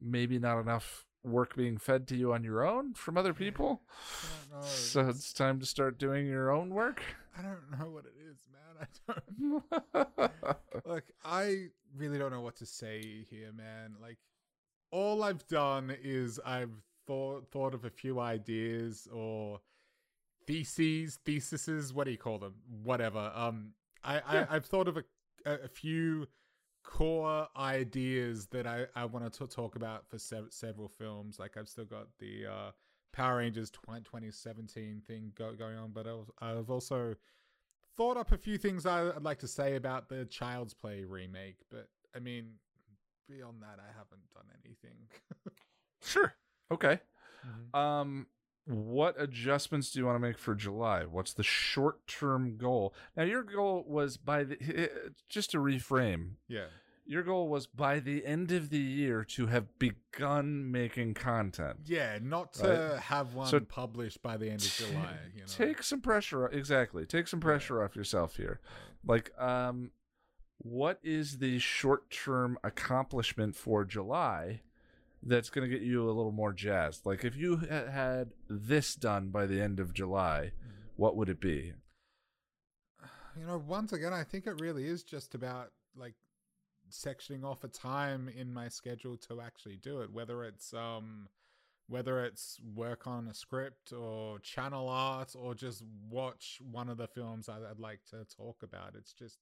maybe 0.00 0.38
not 0.38 0.60
enough 0.60 1.06
work 1.22 1.56
being 1.56 1.78
fed 1.78 2.06
to 2.08 2.16
you 2.16 2.32
on 2.32 2.44
your 2.44 2.64
own 2.66 2.92
from 2.94 3.16
other 3.16 3.32
people. 3.34 3.82
So 4.62 5.08
it's 5.08 5.32
time 5.32 5.58
to 5.60 5.66
start 5.66 5.96
doing 5.98 6.26
your 6.26 6.50
own 6.50 6.70
work. 6.70 7.02
I 7.36 7.42
don't 7.42 7.78
know 7.78 7.90
what 7.90 8.04
it 8.04 8.14
is, 8.30 8.44
man. 8.52 8.86
I 9.08 9.12
don't. 10.02 10.86
Look, 10.86 11.04
I 11.24 11.66
really 11.96 12.18
don't 12.18 12.30
know 12.30 12.40
what 12.42 12.56
to 12.56 12.66
say 12.66 13.24
here, 13.28 13.52
man. 13.52 13.94
Like, 14.00 14.18
all 14.90 15.22
I've 15.22 15.46
done 15.48 15.94
is 16.02 16.38
I've 16.44 16.72
thought 17.06 17.48
thought 17.50 17.74
of 17.74 17.84
a 17.84 17.90
few 17.90 18.20
ideas 18.20 19.08
or 19.12 19.60
theses, 20.46 21.18
theses. 21.24 21.92
What 21.92 22.04
do 22.04 22.10
you 22.10 22.18
call 22.18 22.38
them? 22.38 22.54
Whatever. 22.82 23.32
Um, 23.34 23.72
I, 24.02 24.14
Yeah. 24.16 24.46
I 24.50 24.56
I've 24.56 24.66
thought 24.66 24.88
of 24.88 24.96
a 24.96 25.04
a, 25.46 25.64
a 25.64 25.68
few 25.68 26.26
core 26.84 27.48
ideas 27.56 28.46
that 28.48 28.66
I 28.66 28.86
I 28.94 29.06
want 29.06 29.32
to 29.32 29.46
talk 29.46 29.74
about 29.76 30.06
for 30.08 30.18
sev- 30.18 30.52
several 30.52 30.88
films. 30.88 31.38
Like 31.38 31.56
I've 31.56 31.68
still 31.68 31.86
got 31.86 32.06
the 32.18 32.46
uh 32.46 32.70
Power 33.14 33.38
Rangers 33.38 33.70
20, 33.70 34.02
2017 34.02 35.02
thing 35.06 35.32
go, 35.36 35.54
going 35.54 35.78
on, 35.78 35.92
but 35.92 36.06
I've, 36.40 36.68
also 36.70 37.14
thought 37.96 38.16
up 38.16 38.32
a 38.32 38.36
few 38.36 38.58
things 38.58 38.86
I'd 38.86 39.22
like 39.22 39.38
to 39.38 39.48
say 39.48 39.76
about 39.76 40.08
the 40.08 40.24
Child's 40.24 40.74
Play 40.74 41.04
remake. 41.04 41.56
But 41.70 41.88
I 42.14 42.18
mean, 42.18 42.54
beyond 43.28 43.62
that, 43.62 43.78
I 43.78 43.86
haven't 43.96 44.22
done 44.34 44.46
anything. 44.64 44.96
Sure. 46.06 46.34
Okay. 46.70 47.00
Mhm. 47.46 47.78
Um, 47.78 48.26
what 48.66 49.14
adjustments 49.18 49.90
do 49.90 49.98
you 49.98 50.04
want 50.06 50.16
to 50.16 50.20
make 50.20 50.36
for 50.36 50.54
July? 50.54 51.04
What's 51.04 51.32
the 51.32 51.42
short-term 51.42 52.58
goal? 52.58 52.94
Now, 53.16 53.22
your 53.24 53.42
goal 53.42 53.84
was 53.88 54.18
by 54.18 54.44
the 54.44 54.90
just 55.30 55.50
to 55.52 55.58
reframe. 55.58 56.32
Yeah. 56.46 56.66
Your 57.06 57.22
goal 57.22 57.48
was 57.48 57.66
by 57.66 58.00
the 58.00 58.24
end 58.24 58.50
of 58.50 58.70
the 58.70 58.78
year 58.78 59.24
to 59.24 59.46
have 59.48 59.78
begun 59.78 60.70
making 60.70 61.14
content. 61.14 61.80
Yeah, 61.84 62.18
not 62.22 62.54
to 62.54 62.66
Right. 62.92 62.98
have 63.00 63.34
one 63.34 63.46
So- 63.48 63.60
published 63.60 64.22
by 64.22 64.38
the 64.38 64.48
end 64.48 64.62
of 64.62 64.68
July. 64.72 65.18
You 65.34 65.40
know? 65.42 65.46
Take 65.46 65.82
some 65.82 66.00
pressure 66.00 66.46
exactly. 66.48 67.04
Take 67.04 67.28
some 67.28 67.40
pressure 67.40 67.82
off 67.82 67.94
yourself 67.94 68.36
here. 68.36 68.60
Like 69.04 69.38
um 69.38 69.90
what 70.58 70.98
is 71.02 71.38
the 71.38 71.58
short-term 71.58 72.56
accomplishment 72.64 73.54
for 73.54 73.84
July 73.84 74.62
that's 75.22 75.50
going 75.50 75.68
to 75.68 75.74
get 75.78 75.84
you 75.84 76.04
a 76.04 76.12
little 76.12 76.32
more 76.32 76.52
jazzed? 76.54 77.04
Like 77.04 77.22
if 77.24 77.36
you 77.36 77.56
had 77.56 78.30
this 78.48 78.94
done 78.94 79.28
by 79.28 79.44
the 79.46 79.60
end 79.60 79.78
of 79.78 79.92
July, 79.92 80.52
what 80.96 81.16
would 81.16 81.28
it 81.28 81.40
be? 81.40 81.74
you 83.38 83.44
know, 83.46 83.58
once 83.58 83.92
again, 83.92 84.12
I 84.14 84.24
think 84.24 84.46
it 84.46 84.58
really 84.60 84.86
is 84.86 85.02
just 85.02 85.34
about 85.34 85.70
like 85.96 86.14
sectioning 86.94 87.44
off 87.44 87.64
a 87.64 87.68
time 87.68 88.28
in 88.28 88.52
my 88.52 88.68
schedule 88.68 89.16
to 89.28 89.40
actually 89.40 89.76
do 89.76 90.00
it. 90.00 90.12
Whether 90.12 90.44
it's 90.44 90.72
um, 90.74 91.28
whether 91.88 92.24
it's 92.24 92.58
work 92.74 93.06
on 93.06 93.28
a 93.28 93.34
script 93.34 93.92
or 93.92 94.38
channel 94.38 94.88
art 94.88 95.34
or 95.38 95.54
just 95.54 95.82
watch 96.10 96.58
one 96.70 96.88
of 96.88 96.96
the 96.96 97.06
films 97.08 97.48
I- 97.48 97.68
I'd 97.70 97.78
like 97.78 98.04
to 98.10 98.24
talk 98.24 98.62
about. 98.62 98.94
It's 98.96 99.12
just 99.12 99.38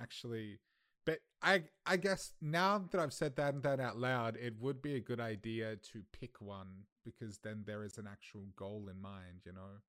actually. 0.00 0.60
But 1.04 1.18
I 1.42 1.64
I 1.84 1.96
guess 1.96 2.32
now 2.40 2.78
that 2.90 3.00
I've 3.00 3.12
said 3.12 3.34
that 3.36 3.54
and 3.54 3.62
that 3.64 3.80
out 3.80 3.98
loud, 3.98 4.36
it 4.36 4.54
would 4.60 4.80
be 4.80 4.94
a 4.94 5.00
good 5.00 5.20
idea 5.20 5.76
to 5.92 6.02
pick 6.12 6.40
one 6.40 6.84
because 7.04 7.38
then 7.38 7.64
there 7.66 7.82
is 7.82 7.98
an 7.98 8.06
actual 8.10 8.46
goal 8.56 8.88
in 8.88 9.00
mind, 9.02 9.42
you 9.44 9.52
know. 9.52 9.80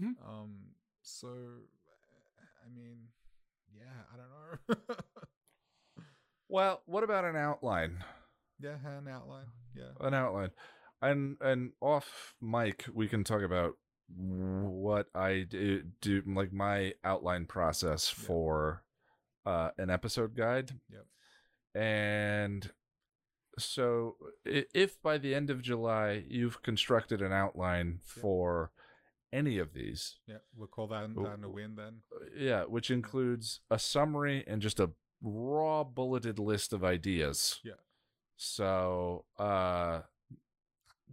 Mhm. 0.00 0.14
Um. 0.26 0.74
So, 1.02 1.28
I 2.64 2.68
mean, 2.74 3.08
yeah, 3.76 4.04
I 4.12 4.16
don't 4.16 4.78
know. 4.88 4.96
Well, 6.48 6.82
what 6.86 7.04
about 7.04 7.24
an 7.24 7.36
outline? 7.36 8.04
yeah, 8.60 8.76
an 8.84 9.08
outline. 9.08 9.46
Yeah. 9.74 9.90
An 10.00 10.14
outline. 10.14 10.50
And 11.02 11.36
and 11.40 11.72
off 11.80 12.34
mic 12.40 12.84
we 12.92 13.08
can 13.08 13.24
talk 13.24 13.42
about 13.42 13.74
what 14.16 15.06
I 15.14 15.44
do, 15.48 15.82
do 16.00 16.22
like 16.26 16.52
my 16.52 16.92
outline 17.04 17.46
process 17.46 18.14
Yeah. 18.16 18.26
for 18.26 18.84
uh 19.44 19.70
an 19.78 19.90
episode 19.90 20.36
guide. 20.36 20.72
Yep. 20.88 21.06
And 21.82 22.70
so 23.58 24.16
if 24.44 25.00
by 25.02 25.18
the 25.18 25.34
end 25.34 25.50
of 25.50 25.62
July 25.62 26.24
you've 26.28 26.62
constructed 26.62 27.20
an 27.22 27.32
outline 27.32 28.00
Yeah. 28.16 28.22
for 28.22 28.70
any 29.32 29.58
of 29.58 29.72
these, 29.74 30.20
Yeah, 30.28 30.38
we'll 30.54 30.68
call 30.68 30.86
that 30.88 31.12
down 31.14 31.42
a 31.44 31.50
win 31.50 31.74
then. 31.74 32.02
yeah, 32.36 32.64
which 32.64 32.90
includes 32.90 33.60
a 33.70 33.78
summary 33.80 34.44
and 34.46 34.62
just 34.62 34.78
a 34.78 34.92
raw 35.24 35.82
bulleted 35.82 36.38
list 36.38 36.72
of 36.74 36.84
ideas. 36.84 37.60
Yeah. 37.64 37.72
So, 38.36 39.24
uh 39.38 40.02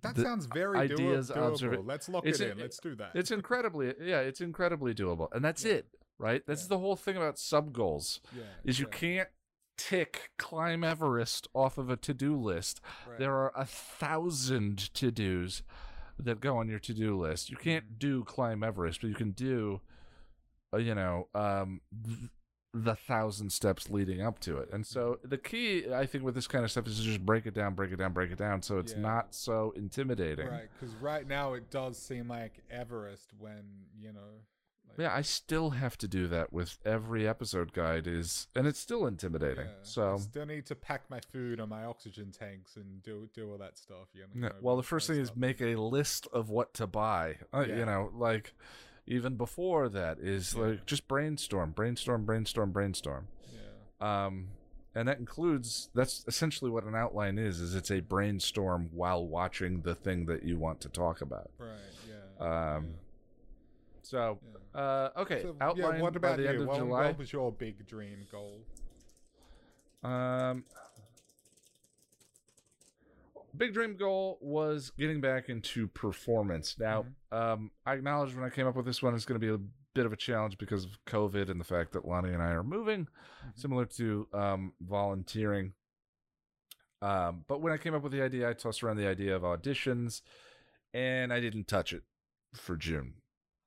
That 0.02 0.18
sounds 0.18 0.48
very 0.48 0.78
ideas, 0.80 1.30
doable. 1.32 1.52
observa- 1.58 1.86
Let's 1.88 2.10
lock 2.10 2.26
it 2.26 2.40
in. 2.42 2.58
Let's 2.60 2.78
do 2.80 2.96
that. 2.96 3.12
it's 3.16 3.32
incredibly 3.32 3.94
yeah, 4.02 4.20
it's 4.20 4.42
incredibly 4.42 4.94
doable. 4.94 5.30
And 5.32 5.44
that's 5.46 5.64
Yeah. 5.64 5.74
it, 5.76 5.88
right? 6.18 6.44
That's 6.46 6.64
Yeah. 6.64 6.70
the 6.70 6.80
whole 6.80 6.96
thing 6.96 7.16
about 7.18 7.38
sub 7.40 7.72
goals. 7.74 8.20
yeah, 8.36 8.44
Is 8.64 8.80
you 8.80 8.88
can't 8.88 9.30
tick 9.78 10.32
climb 10.38 10.84
Everest 10.84 11.48
off 11.56 11.78
of 11.78 11.90
a 11.90 11.96
to-do 11.98 12.36
list. 12.36 12.82
right. 13.08 13.18
There 13.18 13.34
are 13.34 13.52
a 13.56 13.66
thousand 13.66 14.94
to-dos 14.94 15.64
that 16.20 16.40
go 16.40 16.58
on 16.58 16.68
your 16.68 16.78
to-do 16.80 17.18
list. 17.18 17.50
You 17.50 17.58
can't 17.58 17.98
do 17.98 18.24
climb 18.24 18.62
Everest, 18.64 19.02
but 19.02 19.08
you 19.08 19.16
can 19.16 19.32
do 19.32 19.82
uh, 20.74 20.78
you 20.78 20.96
know, 20.96 21.28
um 21.36 21.82
the 22.74 22.96
thousand 22.96 23.52
steps 23.52 23.90
leading 23.90 24.22
up 24.22 24.40
to 24.40 24.58
it. 24.58 24.70
And 24.72 24.86
so 24.88 25.20
the 25.24 25.38
key 25.38 25.92
I 25.94 26.06
think 26.06 26.24
with 26.24 26.36
this 26.36 26.48
kind 26.48 26.64
of 26.64 26.72
stuff 26.72 26.88
is 26.88 26.98
to 27.00 27.04
just 27.04 27.26
break 27.26 27.46
it 27.46 27.54
down, 27.54 27.74
break 27.76 27.92
it 27.92 27.98
down, 27.98 28.14
break 28.14 28.32
it 28.32 28.38
down 28.38 28.62
so 28.62 28.78
it's 28.80 28.94
Yeah. 28.94 29.00
not 29.02 29.36
so 29.36 29.74
intimidating. 29.76 30.48
Right, 30.48 30.70
because 30.80 30.96
right 30.96 31.28
now 31.28 31.54
it 31.54 31.70
does 31.70 31.98
seem 31.98 32.30
like 32.30 32.64
Everest 32.70 33.34
when 33.38 33.64
you 33.98 34.14
know. 34.14 34.46
Like, 34.88 35.00
Yeah, 35.00 35.14
I 35.14 35.22
still 35.22 35.72
have 35.72 35.98
to 36.00 36.08
do 36.08 36.28
that 36.30 36.52
with 36.54 36.78
every 36.86 37.28
episode 37.28 37.74
guide 37.74 38.08
is 38.08 38.48
and 38.56 38.66
it's 38.66 38.80
still 38.80 39.06
intimidating. 39.06 39.66
yeah, 39.66 39.72
I 39.74 39.84
So 39.84 40.18
still 40.18 40.46
need 40.46 40.66
to 40.68 40.76
pack 40.76 41.10
my 41.10 41.20
food 41.20 41.60
and 41.60 41.70
my 41.70 41.84
oxygen 41.84 42.32
tanks 42.32 42.78
and 42.78 43.04
do 43.04 43.30
do 43.34 43.52
all 43.52 43.58
that 43.58 43.78
stuff. 43.78 44.08
You 44.14 44.22
know. 44.34 44.48
Yeah, 44.48 44.54
well, 44.62 44.78
the 44.78 44.84
first 44.84 45.08
thing 45.08 45.20
is 45.20 45.36
make 45.36 45.60
a 45.62 45.76
list 45.76 46.26
of 46.32 46.50
what 46.50 46.74
to 46.76 46.88
buy. 46.88 47.36
Uh, 47.54 47.66
Yeah. 47.68 47.80
You 47.80 47.86
know, 47.86 48.12
like 48.16 48.54
even 49.08 49.36
before 49.36 49.90
that 49.90 50.20
is 50.20 50.54
Yeah. 50.56 50.62
like 50.62 50.86
just 50.86 51.08
brainstorm, 51.08 51.72
brainstorm, 51.72 52.26
brainstorm, 52.26 52.72
brainstorm. 52.72 53.28
Yeah. 54.00 54.26
Um, 54.26 54.50
and 54.94 55.08
that 55.08 55.20
includes 55.20 55.90
that's 55.96 56.26
essentially 56.28 56.70
what 56.70 56.84
an 56.84 56.96
outline 56.96 57.38
is. 57.38 57.60
Is 57.62 57.76
it's 57.76 57.92
a 57.92 58.02
brainstorm 58.02 58.90
while 58.92 59.26
watching 59.26 59.82
the 59.82 59.96
thing 59.96 60.26
that 60.26 60.44
you 60.44 60.58
want 60.58 60.82
to 60.82 60.90
talk 60.90 61.22
about. 61.22 61.50
Right. 61.58 61.70
Yeah. 62.40 62.76
Um, 62.76 62.96
so 64.04 64.40
yeah. 64.76 64.82
uh, 64.82 65.10
okay, 65.18 65.44
So, 65.44 65.56
outline 65.62 65.96
yeah, 65.96 66.02
what 66.02 66.14
by 66.14 66.18
about 66.18 66.38
the 66.38 66.44
you? 66.44 66.50
end 66.50 66.62
of 66.62 66.68
what, 66.68 66.78
July. 66.78 67.06
what 67.08 67.18
was 67.18 67.32
your 67.32 67.52
big 67.52 67.86
dream 67.88 68.26
goal? 68.32 68.60
Um, 70.04 70.64
big 73.58 73.74
dream 73.74 73.96
goal 73.98 74.38
was 74.42 74.92
getting 74.98 75.22
back 75.22 75.50
into 75.50 75.88
performance. 75.88 76.76
Now, 76.80 77.06
um, 77.32 77.72
I 77.86 77.94
acknowledge 77.94 78.34
when 78.36 78.44
I 78.44 78.50
came 78.50 78.68
up 78.68 78.76
with 78.76 78.86
this 78.86 79.02
one, 79.04 79.14
it's 79.16 79.26
going 79.26 79.40
to 79.40 79.46
be 79.46 79.54
a 79.54 79.60
bit 79.94 80.06
of 80.06 80.14
a 80.14 80.18
challenge 80.18 80.58
because 80.58 80.86
of 80.86 80.92
COVID 81.06 81.50
and 81.50 81.60
the 81.60 81.66
fact 81.66 81.92
that 81.94 82.06
Lonnie 82.08 82.32
and 82.34 82.42
I 82.42 82.52
are 82.52 82.64
moving, 82.64 83.08
similar 83.56 83.86
to 83.86 84.28
um, 84.34 84.74
volunteering. 84.82 85.74
Um, 87.02 87.46
but 87.48 87.62
when 87.62 87.74
I 87.74 87.78
came 87.78 87.96
up 87.96 88.04
with 88.04 88.12
the 88.12 88.22
idea, 88.22 88.50
I 88.50 88.54
tossed 88.54 88.84
around 88.84 88.98
the 88.98 89.08
idea 89.08 89.36
of 89.36 89.42
auditions, 89.42 90.22
and 90.94 91.34
I 91.34 91.40
didn't 91.40 91.68
touch 91.68 91.94
it 91.94 92.04
for 92.54 92.76
June, 92.78 93.16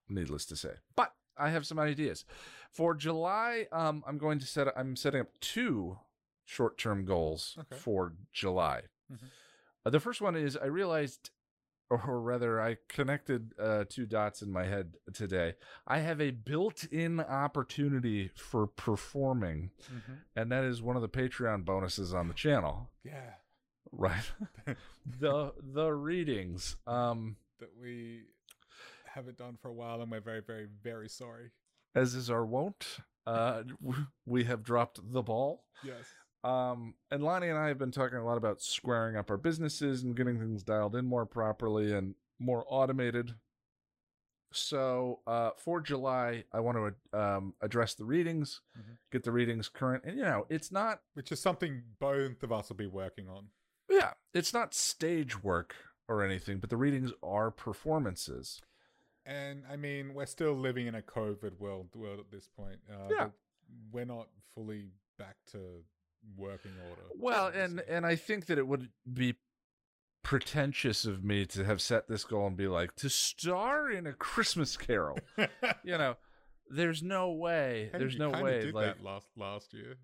needless 0.09 0.47
to 0.47 0.57
say. 0.57 0.75
But 0.95 1.13
I 1.37 1.51
have 1.51 1.67
some 1.67 1.79
ideas 1.81 2.25
for 2.71 2.95
July. 2.95 3.67
Um, 3.73 4.05
I'm 4.07 4.19
going 4.19 4.39
to 4.39 4.47
set. 4.47 4.69
I'm 4.77 4.95
setting 4.95 5.21
up 5.21 5.29
two 5.41 5.99
short-term 6.45 7.05
goals 7.05 7.57
Okay. 7.59 7.77
for 7.77 8.13
July. 8.33 8.83
Mhm. 9.13 9.31
Uh, 9.87 9.91
the 9.91 10.01
first 10.01 10.21
one 10.21 10.35
is 10.37 10.57
I 10.57 10.67
realized, 10.67 11.31
or 11.91 12.21
rather, 12.21 12.61
I 12.61 12.79
connected 12.89 13.53
uh, 13.59 13.85
two 13.89 14.07
dots 14.07 14.41
in 14.43 14.51
my 14.51 14.65
head 14.65 14.95
today. 15.13 15.55
I 15.87 15.99
have 15.99 16.21
a 16.21 16.31
built-in 16.31 17.21
opportunity 17.21 18.31
for 18.35 18.67
performing, 18.67 19.71
Mm-hmm. 19.93 20.13
and 20.37 20.51
that 20.53 20.65
is 20.65 20.81
one 20.83 20.97
of 20.97 21.03
the 21.03 21.09
Patreon 21.09 21.65
bonuses 21.65 22.15
on 22.15 22.29
the 22.29 22.35
channel. 22.35 22.89
Yeah. 23.05 23.35
Right. 23.93 24.25
the 25.21 25.53
the 25.63 25.91
readings. 25.93 26.77
Um 26.87 27.37
that 27.61 27.71
we 27.81 28.23
haven't 29.15 29.37
done 29.39 29.57
for 29.61 29.69
a 29.69 29.73
while, 29.73 30.03
and 30.03 30.11
we're 30.11 30.21
very, 30.21 30.41
very, 30.41 30.67
very 30.83 31.09
sorry. 31.09 31.53
as 31.95 32.15
is 32.17 32.29
our 32.31 32.45
wont, 32.45 32.99
uh 33.27 33.63
we 34.27 34.45
have 34.45 34.65
dropped 34.65 34.99
the 35.13 35.23
ball. 35.23 35.65
Yes. 35.85 36.07
Um 36.45 36.95
and 37.11 37.23
Lonnie 37.25 37.49
and 37.49 37.59
I 37.59 37.69
have 37.69 37.79
been 37.79 37.91
talking 37.91 38.19
a 38.19 38.25
lot 38.25 38.37
about 38.37 38.61
squaring 38.61 39.17
up 39.17 39.31
our 39.31 39.37
businesses 39.39 40.03
and 40.03 40.15
getting 40.15 40.39
things 40.39 40.63
dialed 40.63 40.95
in 40.95 41.07
more 41.07 41.25
properly 41.27 41.93
and 41.95 42.15
more 42.39 42.65
automated. 42.69 43.35
So, 44.53 45.21
uh 45.27 45.51
for 45.57 45.81
July, 45.81 46.45
I 46.53 46.61
want 46.61 46.79
to 47.13 47.19
um 47.19 47.55
address 47.61 47.95
the 47.95 48.05
readings, 48.05 48.61
Mhm. 48.79 48.99
get 49.11 49.25
the 49.25 49.33
readings 49.33 49.69
current. 49.69 50.05
And 50.05 50.17
you 50.17 50.23
know, 50.25 50.47
it's 50.49 50.71
not 50.71 51.03
Which 51.15 51.33
is 51.33 51.41
something 51.41 51.83
both 51.99 52.43
of 52.43 52.53
us 52.53 52.69
will 52.69 52.77
be 52.77 52.87
working 52.87 53.29
on. 53.29 53.49
yeah, 53.89 54.15
it's 54.33 54.53
not 54.53 54.75
stage 54.75 55.43
work 55.43 55.75
or 56.09 56.23
anything, 56.23 56.61
but 56.61 56.71
the 56.71 56.77
readings 56.77 57.11
are 57.23 57.51
performances. 57.51 58.61
And 59.27 59.65
I 59.67 59.77
mean, 59.77 60.13
we're 60.15 60.27
still 60.27 60.53
living 60.55 60.87
in 60.87 60.95
a 60.95 61.03
COVID 61.03 61.59
world 61.59 61.97
world 61.97 62.21
at 62.21 62.31
this 62.31 62.47
point. 62.47 62.81
Uh, 62.89 63.09
Yeah. 63.11 63.31
We're 63.91 64.05
not 64.05 64.29
fully 64.55 64.91
back 65.17 65.37
to 65.47 65.83
working 66.37 66.73
order. 66.89 67.03
Well, 67.19 67.49
and 67.49 67.81
and 67.89 68.07
I 68.07 68.17
think 68.17 68.47
that 68.47 68.59
it 68.59 68.67
would 68.67 68.89
be 69.11 69.37
pretentious 70.23 71.05
of 71.05 71.23
me 71.23 71.45
to 71.45 71.65
have 71.65 71.81
set 71.81 72.09
this 72.09 72.25
goal 72.25 72.47
and 72.47 72.57
be 72.57 72.67
like 72.67 72.97
to 72.97 73.11
star 73.11 73.91
in 73.91 74.07
a 74.07 74.13
Christmas 74.13 74.77
Carol. 74.77 75.19
you 75.85 75.99
know, 75.99 76.17
there's 76.69 77.03
no 77.03 77.33
way. 77.33 77.91
Hey, 77.93 77.99
there's 77.99 78.17
no 78.17 78.31
way. 78.31 78.63
Did 78.63 78.75
Like 78.75 78.97
that 78.97 79.05
last 79.05 79.27
last 79.37 79.73
year. 79.73 79.97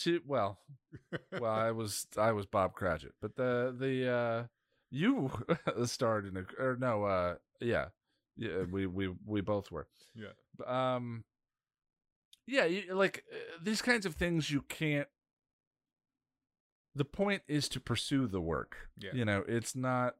to 0.00 0.20
well, 0.26 0.58
well, 1.40 1.52
I 1.52 1.70
was 1.70 2.06
I 2.16 2.32
was 2.32 2.46
Bob 2.46 2.74
Cratchit, 2.74 3.14
but 3.20 3.36
the 3.36 3.74
the 3.78 4.10
uh 4.10 4.46
you 4.90 5.30
starred 5.84 6.26
in 6.26 6.36
a 6.36 6.44
or 6.62 6.76
no 6.76 7.04
uh 7.04 7.34
yeah 7.60 7.86
yeah 8.36 8.62
we 8.70 8.86
we 8.86 9.12
we 9.26 9.40
both 9.40 9.70
were 9.70 9.86
yeah. 10.14 10.28
um 10.66 11.24
yeah 12.46 12.64
you, 12.64 12.94
like 12.94 13.24
uh, 13.32 13.36
these 13.62 13.82
kinds 13.82 14.06
of 14.06 14.14
things 14.14 14.50
you 14.50 14.62
can't 14.62 15.08
the 16.98 17.04
point 17.04 17.42
is 17.48 17.68
to 17.68 17.80
pursue 17.80 18.26
the 18.26 18.40
work 18.40 18.76
Yeah. 18.98 19.10
you 19.14 19.24
know 19.24 19.44
it's 19.48 19.74
not 19.74 20.16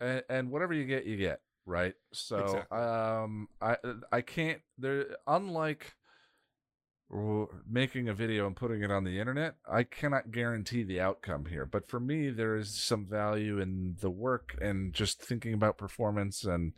and, 0.00 0.22
and 0.28 0.50
whatever 0.50 0.74
you 0.74 0.84
get, 0.84 1.06
you 1.06 1.16
get 1.16 1.40
right. 1.66 1.94
So 2.12 2.40
Exactly. 2.40 2.78
um, 2.78 3.48
I 3.60 3.76
I 4.12 4.20
can't 4.20 4.60
there 4.78 5.16
unlike 5.26 5.94
making 7.66 8.08
a 8.08 8.14
video 8.14 8.46
and 8.46 8.56
putting 8.56 8.82
it 8.82 8.90
on 8.90 9.04
the 9.04 9.20
internet. 9.20 9.54
I 9.70 9.84
cannot 9.84 10.32
guarantee 10.32 10.82
the 10.82 11.00
outcome 11.00 11.46
here, 11.46 11.64
but 11.64 11.86
for 11.86 12.00
me, 12.00 12.30
there 12.30 12.56
is 12.56 12.74
some 12.74 13.06
value 13.06 13.60
in 13.60 13.96
the 14.00 14.10
work 14.10 14.56
and 14.60 14.92
just 14.92 15.22
thinking 15.22 15.54
about 15.54 15.78
performance 15.78 16.44
and 16.44 16.72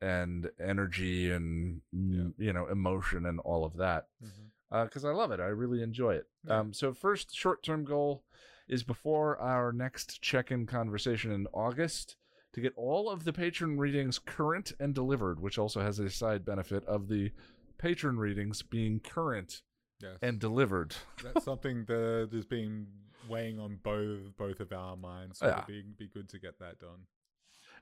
and 0.00 0.48
energy 0.64 1.30
and 1.30 1.80
mm, 1.94 2.32
you 2.38 2.52
know 2.52 2.66
emotion 2.68 3.26
and 3.26 3.40
all 3.40 3.64
of 3.64 3.76
that 3.78 4.06
Mhm. 4.24 4.50
Because 4.70 5.04
I 5.04 5.10
love 5.12 5.30
it. 5.30 5.40
I 5.40 5.46
really 5.46 5.82
enjoy 5.82 6.14
it. 6.14 6.26
Yeah. 6.46 6.58
Um, 6.60 6.72
so 6.72 6.92
first 6.92 7.34
short 7.34 7.62
term 7.62 7.84
goal 7.84 8.24
is 8.68 8.82
before 8.82 9.38
our 9.40 9.72
next 9.72 10.20
check 10.20 10.50
in 10.50 10.66
conversation 10.66 11.32
in 11.32 11.46
August 11.54 12.16
to 12.52 12.60
get 12.60 12.72
all 12.76 13.08
of 13.10 13.24
the 13.24 13.32
patron 13.32 13.78
readings 13.78 14.18
current 14.18 14.72
and 14.80 14.94
delivered, 14.94 15.40
which 15.40 15.58
also 15.58 15.80
has 15.80 15.98
a 15.98 16.10
side 16.10 16.44
benefit 16.44 16.84
of 16.86 17.08
the 17.08 17.30
patron 17.78 18.18
readings 18.18 18.62
being 18.62 19.00
current 19.00 19.62
Yes. 20.00 20.18
and 20.22 20.38
delivered. 20.38 20.94
that's 21.24 21.44
something 21.44 21.84
that 21.86 22.28
has 22.32 22.44
been 22.46 22.86
weighing 23.28 23.58
on 23.58 23.78
both 23.82 24.36
both 24.36 24.60
of 24.60 24.72
our 24.72 24.96
minds. 24.96 25.38
So 25.40 25.46
Yeah. 25.46 25.64
it'd 25.68 25.96
be, 25.98 26.06
be 26.06 26.08
good 26.12 26.28
to 26.30 26.38
get 26.38 26.58
that 26.60 26.78
done. 26.78 27.06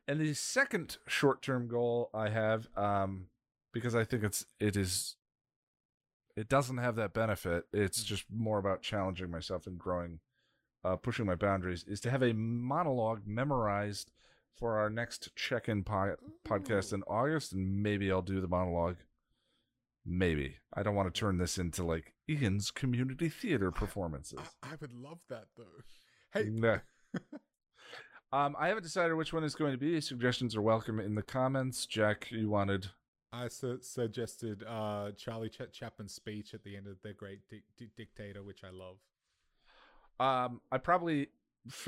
And 0.08 0.20
the 0.20 0.32
second 0.34 0.96
short 1.06 1.42
term 1.42 1.68
goal 1.68 2.10
I 2.14 2.28
have, 2.30 2.68
um, 2.76 3.26
because 3.72 3.94
I 3.94 4.04
think 4.04 4.22
it's 4.24 4.46
it 4.60 4.76
is 4.76 5.16
it 6.36 6.48
doesn't 6.48 6.78
have 6.78 6.96
that 6.96 7.12
benefit. 7.14 7.64
It's 7.72 8.02
Mhm. 8.02 8.06
just 8.06 8.30
more 8.30 8.58
about 8.58 8.82
challenging 8.82 9.30
myself 9.30 9.66
and 9.66 9.78
growing, 9.78 10.20
uh, 10.84 10.96
pushing 10.96 11.26
my 11.26 11.34
boundaries. 11.34 11.82
Is 11.84 12.00
to 12.02 12.10
have 12.10 12.22
a 12.22 12.32
monologue 12.34 13.26
memorized 13.26 14.12
for 14.54 14.78
our 14.78 14.88
next 14.90 15.34
check 15.36 15.68
in 15.68 15.82
po- 15.84 16.16
podcast 16.44 16.92
in 16.92 17.02
August, 17.04 17.52
and 17.52 17.82
maybe 17.82 18.10
I'll 18.12 18.22
do 18.22 18.40
the 18.40 18.48
monologue. 18.48 18.96
Maybe 20.04 20.58
I 20.72 20.82
don't 20.82 20.94
want 20.94 21.12
to 21.12 21.18
turn 21.18 21.38
this 21.38 21.58
into 21.58 21.82
like 21.84 22.14
Ian's 22.28 22.70
community 22.70 23.28
theater 23.28 23.70
performances. 23.72 24.38
I, 24.62 24.72
I 24.72 24.76
would 24.80 24.92
love 24.92 25.18
that 25.28 25.48
though. 25.56 25.82
Hey, 26.32 26.44
Nah. 26.50 26.78
um, 28.32 28.54
I 28.58 28.68
haven't 28.68 28.82
decided 28.84 29.14
which 29.14 29.32
one 29.32 29.44
is 29.44 29.54
going 29.54 29.72
to 29.72 29.78
be. 29.78 30.00
Suggestions 30.00 30.54
are 30.56 30.62
welcome 30.62 31.00
in 31.00 31.14
the 31.14 31.22
comments. 31.22 31.86
Jack, 31.86 32.30
you 32.30 32.48
wanted 32.48 32.90
I 33.44 33.48
su- 33.48 33.78
suggested 33.82 34.64
uh, 34.68 35.10
Charlie 35.16 35.48
Ch- 35.48 35.72
Chaplin's 35.72 36.14
speech 36.14 36.54
at 36.54 36.64
the 36.64 36.76
end 36.76 36.86
of 36.86 36.96
The 37.02 37.12
Great 37.12 37.40
Dic- 37.48 37.64
Dic- 37.76 37.94
Dictator, 37.96 38.42
which 38.42 38.62
I 38.64 38.70
love. 38.70 38.96
Um, 40.18 40.60
I 40.72 40.78
probably, 40.78 41.28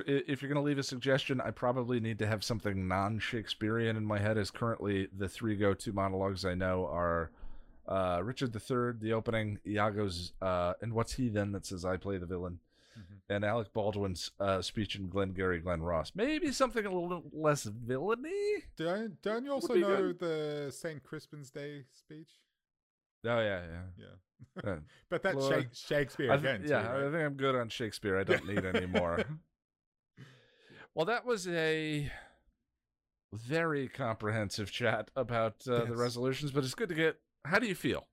if 0.06 0.42
you're 0.42 0.52
going 0.52 0.62
to 0.62 0.66
leave 0.66 0.78
a 0.78 0.82
suggestion, 0.82 1.40
I 1.40 1.50
probably 1.50 2.00
need 2.00 2.18
to 2.18 2.26
have 2.26 2.44
something 2.44 2.86
non-Shakespearean 2.86 3.96
in 3.96 4.04
my 4.04 4.18
head. 4.18 4.36
As 4.36 4.50
currently, 4.50 5.08
the 5.16 5.28
three 5.28 5.56
go-to 5.56 5.92
monologues 5.92 6.44
I 6.44 6.54
know 6.54 6.86
are 6.86 7.30
uh, 7.88 8.20
Richard 8.22 8.54
III, 8.54 9.00
the 9.00 9.14
opening, 9.14 9.58
Iago's, 9.66 10.32
uh, 10.42 10.74
and 10.82 10.92
what's 10.92 11.14
he 11.14 11.28
then 11.28 11.52
that 11.52 11.64
says 11.64 11.84
I 11.84 11.96
play 11.96 12.18
the 12.18 12.26
villain, 12.26 12.58
Mhm. 12.98 13.20
and 13.28 13.44
Alec 13.44 13.72
Baldwin's 13.72 14.30
uh, 14.40 14.60
speech 14.62 14.96
in 14.96 15.08
Glengarry 15.08 15.60
Glen 15.60 15.82
Ross. 15.82 16.12
Maybe 16.14 16.50
something 16.52 16.84
a 16.84 16.92
little 16.92 17.24
less 17.32 17.64
villainy. 17.64 18.64
Don't 18.76 19.20
don't 19.22 19.44
you 19.44 19.52
also 19.52 19.74
be 19.74 19.80
know 19.80 20.12
the 20.12 20.70
Saint 20.72 21.02
Crispin's 21.02 21.50
Day 21.50 21.84
speech? 21.92 22.30
Oh 23.24 23.40
yeah, 23.40 23.62
yeah. 23.66 23.82
Yeah, 23.96 24.62
Uh, 24.72 24.76
but 25.10 25.22
that's 25.22 25.36
Well, 25.36 25.50
Shak- 25.50 25.74
Shakespeare 25.74 26.32
I 26.32 26.36
thi- 26.38 26.46
again. 26.48 26.64
yeah, 26.66 26.82
too, 26.82 26.88
I 27.06 27.10
think 27.10 27.24
I'm 27.24 27.34
good 27.34 27.54
on 27.54 27.68
Shakespeare. 27.68 28.18
I 28.18 28.24
don't 28.24 28.46
need 28.46 28.64
any 28.64 28.86
more. 28.86 29.24
well, 30.94 31.06
that 31.06 31.24
was 31.24 31.46
a 31.48 32.10
very 33.32 33.88
comprehensive 33.88 34.70
chat 34.72 35.10
about 35.16 35.56
uh, 35.68 35.84
the 35.84 35.96
resolutions, 35.96 36.50
but 36.50 36.64
it's 36.64 36.74
good 36.74 36.88
to 36.88 36.94
get. 36.94 37.16
How 37.44 37.58
do 37.58 37.66
you 37.66 37.74
feel? 37.74 38.06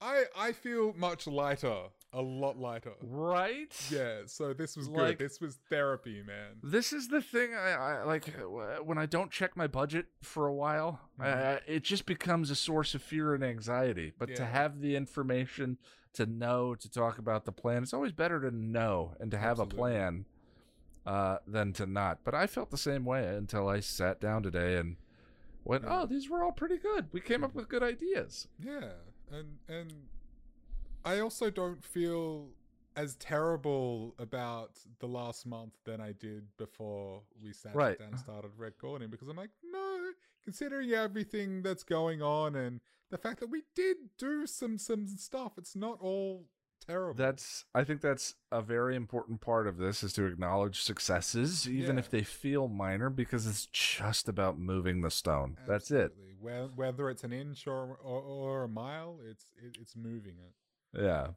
I 0.00 0.24
I 0.36 0.52
feel 0.52 0.92
much 0.94 1.26
lighter, 1.26 1.84
a 2.14 2.22
lot 2.22 2.56
lighter. 2.58 2.92
Right? 3.02 3.74
Yeah, 3.90 4.22
so 4.26 4.52
this 4.54 4.76
was 4.76 4.88
Like- 4.88 5.18
good. 5.18 5.28
This 5.28 5.40
was 5.40 5.56
therapy, 5.68 6.22
man. 6.22 6.60
This 6.62 6.92
is 6.92 7.08
the 7.08 7.20
thing 7.20 7.54
I, 7.54 7.72
I 7.72 8.02
like 8.04 8.28
uh, 8.38 8.82
when 8.82 8.96
I 8.98 9.06
don't 9.06 9.30
check 9.30 9.56
my 9.56 9.66
budget 9.66 10.06
for 10.22 10.46
a 10.46 10.54
while. 10.54 11.00
I, 11.18 11.26
Mhm. 11.26 11.36
I, 11.46 11.60
it 11.66 11.82
just 11.82 12.06
becomes 12.06 12.50
a 12.50 12.54
source 12.54 12.94
of 12.94 13.02
fear 13.02 13.34
and 13.34 13.42
anxiety. 13.44 14.12
But 14.18 14.34
to 14.36 14.46
have 14.46 14.80
the 14.80 14.94
information, 14.96 15.76
to 16.14 16.24
know, 16.26 16.74
to 16.76 16.88
talk 16.90 17.18
about 17.18 17.44
the 17.44 17.52
plan, 17.52 17.82
it's 17.82 17.92
always 17.92 18.12
better 18.12 18.40
to 18.40 18.50
know 18.54 19.16
and 19.18 19.30
to 19.32 19.36
have 19.38 19.58
Absolutely. 19.60 19.76
a 19.76 19.80
plan 19.80 20.24
uh, 21.06 21.38
than 21.46 21.72
to 21.74 21.84
not. 21.86 22.20
But 22.24 22.34
I 22.34 22.46
felt 22.46 22.70
the 22.70 22.78
same 22.78 23.04
way 23.04 23.26
until 23.26 23.68
I 23.68 23.80
sat 23.80 24.20
down 24.20 24.42
today 24.42 24.76
and 24.76 24.96
went, 25.64 25.82
Yeah. 25.84 26.02
"Oh, 26.02 26.06
these 26.06 26.30
were 26.30 26.42
all 26.42 26.52
pretty 26.52 26.78
good. 26.78 27.08
We 27.12 27.20
came 27.20 27.42
up 27.44 27.54
with 27.54 27.68
good 27.68 27.82
ideas." 27.82 28.48
Yeah, 28.58 28.92
and 29.30 29.58
and 29.68 29.92
I 31.04 31.20
also 31.20 31.50
don't 31.50 31.84
feel 31.84 32.48
as 32.96 33.16
terrible 33.16 34.14
about 34.18 34.70
the 35.00 35.06
last 35.08 35.46
month 35.46 35.72
than 35.84 36.00
I 36.00 36.12
did 36.12 36.44
before 36.56 37.22
we 37.42 37.52
sat 37.52 37.74
Right. 37.74 37.98
down 37.98 38.08
and 38.10 38.18
started 38.18 38.52
recording 38.56 39.10
because 39.10 39.28
I'm 39.28 39.36
like, 39.36 39.50
no, 39.64 40.12
considering 40.44 40.90
everything 40.92 41.62
that's 41.62 41.82
going 41.82 42.22
on 42.22 42.54
and 42.54 42.80
the 43.10 43.18
fact 43.18 43.40
that 43.40 43.48
we 43.50 43.62
did 43.74 43.96
do 44.16 44.46
some 44.46 44.78
some 44.78 45.06
stuff, 45.08 45.52
it's 45.58 45.74
not 45.76 46.00
all 46.00 46.46
terrible. 46.86 47.14
That's 47.14 47.64
I 47.74 47.82
think 47.84 48.00
that's 48.00 48.34
a 48.52 48.62
very 48.62 48.94
important 48.94 49.40
part 49.40 49.66
of 49.66 49.76
this 49.76 50.02
is 50.04 50.12
to 50.14 50.26
acknowledge 50.26 50.80
successes, 50.82 51.68
even 51.68 51.96
Yeah. 51.96 52.00
if 52.00 52.10
they 52.10 52.22
feel 52.22 52.68
minor, 52.68 53.10
because 53.10 53.46
it's 53.46 53.66
just 53.66 54.28
about 54.28 54.56
moving 54.58 55.00
the 55.02 55.10
stone. 55.10 55.58
That's 55.66 55.90
it. 55.90 56.14
Whether 56.40 57.10
it's 57.10 57.24
an 57.24 57.32
inch 57.32 57.66
or 57.66 57.96
or, 58.02 58.20
or 58.22 58.62
a 58.64 58.68
mile, 58.68 59.18
it's 59.28 59.46
it, 59.56 59.76
it's 59.80 59.96
moving 59.96 60.36
it. 60.38 60.54
Yeah. 60.94 61.28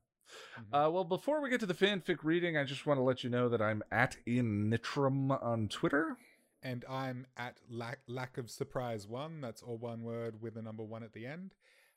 Mhm. 0.59 0.87
Uh, 0.87 0.91
well, 0.91 1.03
before 1.05 1.41
we 1.41 1.49
get 1.49 1.59
to 1.61 1.65
the 1.65 1.73
fanfic 1.73 2.23
reading, 2.23 2.57
I 2.57 2.63
just 2.65 2.85
want 2.85 2.97
to 2.97 3.01
let 3.03 3.23
you 3.23 3.29
know 3.29 3.47
that 3.49 3.61
I'm 3.61 3.81
at 3.91 4.17
Ian 4.27 4.69
Nitram 4.71 5.41
on 5.43 5.67
Twitter. 5.69 6.17
and 6.63 6.83
I'm 6.89 7.27
at 7.37 7.61
lack 7.69 7.99
lack 8.07 8.37
of 8.37 8.49
surprise 8.49 9.07
one. 9.07 9.41
That's 9.41 9.61
all 9.61 9.77
one 9.77 10.01
word 10.03 10.41
with 10.41 10.57
a 10.57 10.61
number 10.61 10.83
one 10.83 11.03
at 11.03 11.13
the 11.13 11.25
end. 11.25 11.53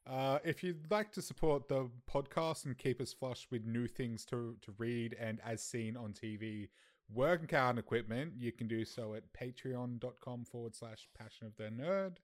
Uh, 0.07 0.39
if 0.45 0.63
you'd 0.63 0.91
like 0.91 1.13
to 1.13 1.23
support 1.23 1.69
the 1.69 1.91
podcast 2.09 2.67
and 2.67 2.77
keep 2.77 3.01
us 3.01 3.13
flush 3.13 3.49
with 3.51 3.65
new 3.65 3.87
things 3.89 4.25
to 4.27 4.57
to 4.61 4.73
read 4.79 5.17
and 5.19 5.41
as 5.41 5.63
seen 5.63 5.97
on 5.97 6.13
TV, 6.13 6.69
work 7.09 7.51
and 7.53 7.79
equipment, 7.79 8.35
you 8.37 8.53
can 8.53 8.69
do 8.69 8.85
so 8.85 9.15
at 9.15 9.33
patreon.com 9.33 10.45
forward 10.45 10.75
slash 10.75 11.09
passion 11.19 11.47
of 11.47 11.57
the 11.57 11.65
nerd. 11.65 12.19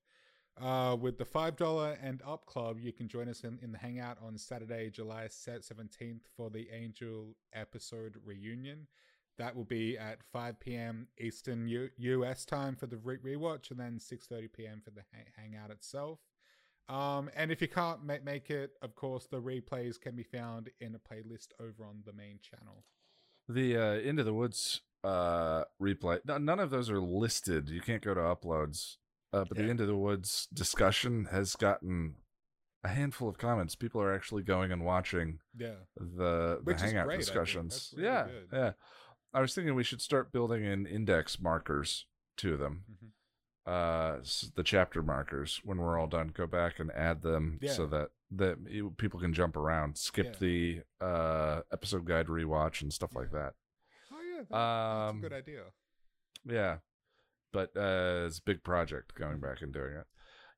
Uh, 0.60 0.96
with 0.98 1.18
the 1.18 1.24
$5 1.24 1.98
and 2.02 2.22
up 2.26 2.46
club, 2.46 2.78
you 2.80 2.90
can 2.92 3.08
join 3.08 3.28
us 3.28 3.44
in, 3.44 3.58
in 3.62 3.72
the 3.72 3.78
hangout 3.78 4.16
on 4.26 4.38
Saturday, 4.38 4.88
July 4.88 5.26
17th 5.28 6.22
for 6.34 6.48
the 6.48 6.68
Angel 6.72 7.36
episode 7.52 8.14
reunion. 8.24 8.86
That 9.36 9.54
will 9.54 9.64
be 9.64 9.98
at 9.98 10.22
5 10.32 10.58
p.m. 10.58 11.08
Eastern 11.18 11.68
U- 11.68 11.90
US 11.98 12.46
time 12.46 12.74
for 12.74 12.86
the 12.86 12.96
re- 12.96 13.18
rewatch, 13.18 13.70
and 13.70 13.78
then 13.78 13.98
6:30 13.98 14.50
p.m. 14.50 14.80
for 14.82 14.90
the 14.92 15.02
ha- 15.12 15.30
hangout 15.36 15.70
itself. 15.70 16.20
Um, 16.88 17.28
and 17.36 17.50
if 17.52 17.60
you 17.60 17.68
can't 17.68 18.02
ma- 18.02 18.14
make 18.24 18.48
it, 18.48 18.70
of 18.80 18.94
course, 18.94 19.26
the 19.26 19.42
replays 19.42 20.00
can 20.00 20.16
be 20.16 20.22
found 20.22 20.70
in 20.80 20.94
a 20.94 20.98
playlist 20.98 21.48
over 21.60 21.84
on 21.84 22.02
the 22.06 22.14
main 22.14 22.38
channel. 22.40 22.84
The 23.46 23.76
uh, 23.76 23.94
Into 23.98 24.24
the 24.24 24.32
Woods 24.32 24.80
uh, 25.04 25.64
replay, 25.82 26.20
no, 26.24 26.38
none 26.38 26.58
of 26.58 26.70
those 26.70 26.88
are 26.88 27.00
listed. 27.00 27.68
You 27.68 27.82
can't 27.82 28.02
go 28.02 28.14
to 28.14 28.20
uploads. 28.20 28.96
Uh, 29.32 29.44
but 29.48 29.56
the 29.58 29.64
end 29.64 29.80
of 29.80 29.86
the 29.88 29.96
Woods 29.96 30.48
discussion 30.52 31.26
has 31.30 31.56
gotten 31.56 32.14
a 32.84 32.88
handful 32.88 33.28
of 33.28 33.36
comments. 33.38 33.74
People 33.74 34.00
are 34.00 34.14
actually 34.14 34.42
going 34.44 34.70
and 34.72 34.84
watching 34.84 35.40
Yeah, 35.56 35.74
the, 35.96 36.60
the 36.64 36.74
hangout 36.78 37.06
great, 37.06 37.18
discussions. 37.18 37.92
Really 37.96 38.08
yeah, 38.08 38.24
good. 38.26 38.48
yeah. 38.52 38.72
I 39.34 39.40
was 39.40 39.54
thinking 39.54 39.74
we 39.74 39.82
should 39.84 40.00
start 40.00 40.32
building 40.32 40.64
in 40.64 40.86
index 40.86 41.40
markers 41.40 42.06
to 42.38 42.56
them. 42.56 42.84
Mhm. 42.90 43.10
Uh, 43.66 44.20
s- 44.20 44.52
the 44.54 44.62
chapter 44.62 45.02
markers 45.02 45.60
when 45.64 45.78
we're 45.78 45.98
all 45.98 46.06
done, 46.06 46.28
go 46.28 46.46
back 46.46 46.78
and 46.78 46.92
add 46.92 47.22
them 47.22 47.58
so 47.66 47.84
that 47.86 48.10
that 48.30 48.56
people 48.96 49.18
can 49.20 49.32
jump 49.32 49.56
around, 49.56 49.96
skip 49.98 50.26
Yeah. 50.26 50.38
the 50.38 50.82
uh 51.00 51.60
episode 51.72 52.04
guide 52.04 52.26
rewatch 52.28 52.82
and 52.82 52.92
stuff 52.92 53.14
like 53.14 53.32
that. 53.32 53.54
Oh 54.12 54.20
yeah, 54.22 54.36
that, 54.38 54.48
that's 54.50 55.10
Um, 55.10 55.18
a 55.18 55.20
good 55.22 55.32
idea. 55.32 55.62
Yeah. 56.44 56.78
But 57.56 57.70
uh, 57.74 58.26
it's 58.26 58.36
a 58.38 58.42
big 58.42 58.62
project 58.62 59.14
going 59.14 59.40
back 59.40 59.62
and 59.62 59.72
doing 59.72 59.94
it. 59.94 60.04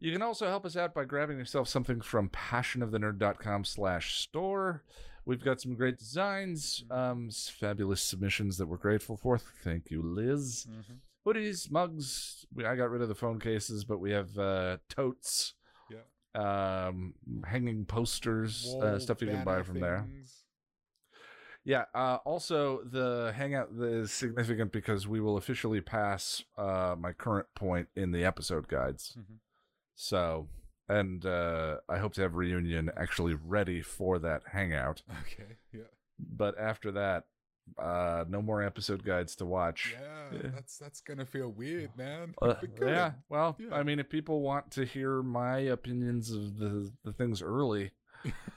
You 0.00 0.10
can 0.12 0.20
also 0.20 0.48
help 0.48 0.66
us 0.66 0.76
out 0.76 0.94
by 0.94 1.04
grabbing 1.04 1.38
yourself 1.38 1.68
something 1.68 2.00
from 2.00 2.28
passionofthenerd.com 2.30 3.64
slash 3.64 4.16
store. 4.18 4.82
We've 5.24 5.44
got 5.44 5.60
some 5.60 5.76
great 5.76 5.96
designs, 5.98 6.82
um, 6.90 7.30
fabulous 7.60 8.02
submissions 8.02 8.58
that 8.58 8.66
we're 8.66 8.78
grateful 8.78 9.16
for. 9.16 9.38
Thank 9.38 9.90
you, 9.92 10.02
Liz. 10.02 10.66
Mhm. 10.68 10.96
Hoodies, 11.24 11.70
mugs. 11.70 12.46
We, 12.52 12.64
I 12.64 12.74
got 12.74 12.90
rid 12.90 13.02
of 13.02 13.08
the 13.08 13.14
phone 13.14 13.38
cases, 13.38 13.84
but 13.84 13.98
we 14.00 14.10
have 14.10 14.36
uh, 14.36 14.78
totes, 14.88 15.54
Yeah, 15.90 16.86
um, 16.88 17.14
hanging 17.44 17.84
posters, 17.84 18.74
uh, 18.82 18.98
stuff 18.98 19.20
you 19.22 19.28
can 19.28 19.44
buy 19.44 19.62
from 19.62 19.78
there. 19.78 20.06
Things. 21.68 21.86
Yeah. 21.94 22.00
Uh, 22.00 22.16
also, 22.24 22.80
the 22.84 23.32
hangout 23.36 23.68
is 23.78 24.10
significant 24.12 24.72
because 24.72 25.06
we 25.06 25.20
will 25.20 25.36
officially 25.36 25.80
pass 25.80 26.42
uh, 26.56 26.94
my 26.98 27.12
current 27.12 27.46
point 27.54 27.88
in 27.96 28.12
the 28.12 28.24
episode 28.24 28.68
guides. 28.68 29.16
Mhm. 29.18 29.38
So, 29.94 30.48
and 30.88 31.24
uh, 31.26 31.78
I 31.88 31.98
hope 31.98 32.14
to 32.14 32.22
have 32.22 32.34
reunion 32.34 32.90
actually 32.96 33.34
ready 33.34 33.82
for 33.82 34.18
that 34.20 34.42
hangout. 34.52 35.02
Okay. 35.22 35.56
Yeah. 35.72 35.82
But 36.18 36.58
after 36.58 36.90
that, 36.92 37.24
uh, 37.78 38.24
no 38.28 38.40
more 38.40 38.62
episode 38.62 39.04
guides 39.04 39.36
to 39.36 39.44
watch. 39.44 39.94
Yeah. 40.00 40.28
Yeah. 40.32 40.50
That's 40.54 40.78
that's 40.78 41.00
gonna 41.02 41.26
feel 41.26 41.50
weird, 41.50 41.90
man. 41.96 42.34
Uh, 42.40 42.54
yeah. 42.80 43.12
Well, 43.28 43.56
Yeah. 43.58 43.74
I 43.74 43.82
mean, 43.82 43.98
if 43.98 44.08
people 44.08 44.40
want 44.40 44.70
to 44.72 44.84
hear 44.86 45.22
my 45.22 45.58
opinions 45.58 46.30
of 46.30 46.58
the 46.58 46.90
the 47.04 47.12
things 47.12 47.42
early, 47.42 47.90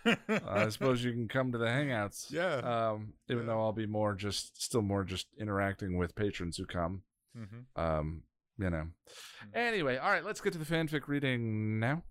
I 0.06 0.70
suppose 0.70 1.04
you 1.04 1.12
can 1.12 1.28
come 1.28 1.52
to 1.52 1.58
the 1.58 1.66
hangouts. 1.66 2.26
yeah. 2.32 2.56
Um, 2.92 3.14
even 3.30 3.44
Yeah. 3.44 3.54
though 3.54 3.62
I'll 3.62 3.72
be 3.74 3.86
more 3.86 4.14
just 4.16 4.62
still 4.62 4.82
more 4.82 5.04
just 5.04 5.28
interacting 5.40 5.98
with 5.98 6.16
patrons 6.16 6.58
who 6.58 6.66
come. 6.66 7.04
hmm 7.36 7.62
Um, 7.82 8.24
you 8.58 8.70
know. 8.70 8.88
Mm. 8.88 9.56
Anyway, 9.56 9.98
all 9.98 10.10
right, 10.12 10.24
let's 10.26 10.42
get 10.42 10.54
to 10.54 10.60
the 10.60 10.66
fanfic 10.66 11.08
reading 11.08 11.80
now. 11.80 12.04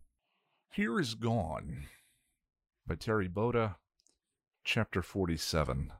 Here 0.73 0.99
is 1.01 1.15
Gone 1.15 1.87
by 2.87 2.95
Terri 2.95 3.29
Botta, 3.29 3.77
chapter 4.65 5.03
47. 5.03 5.93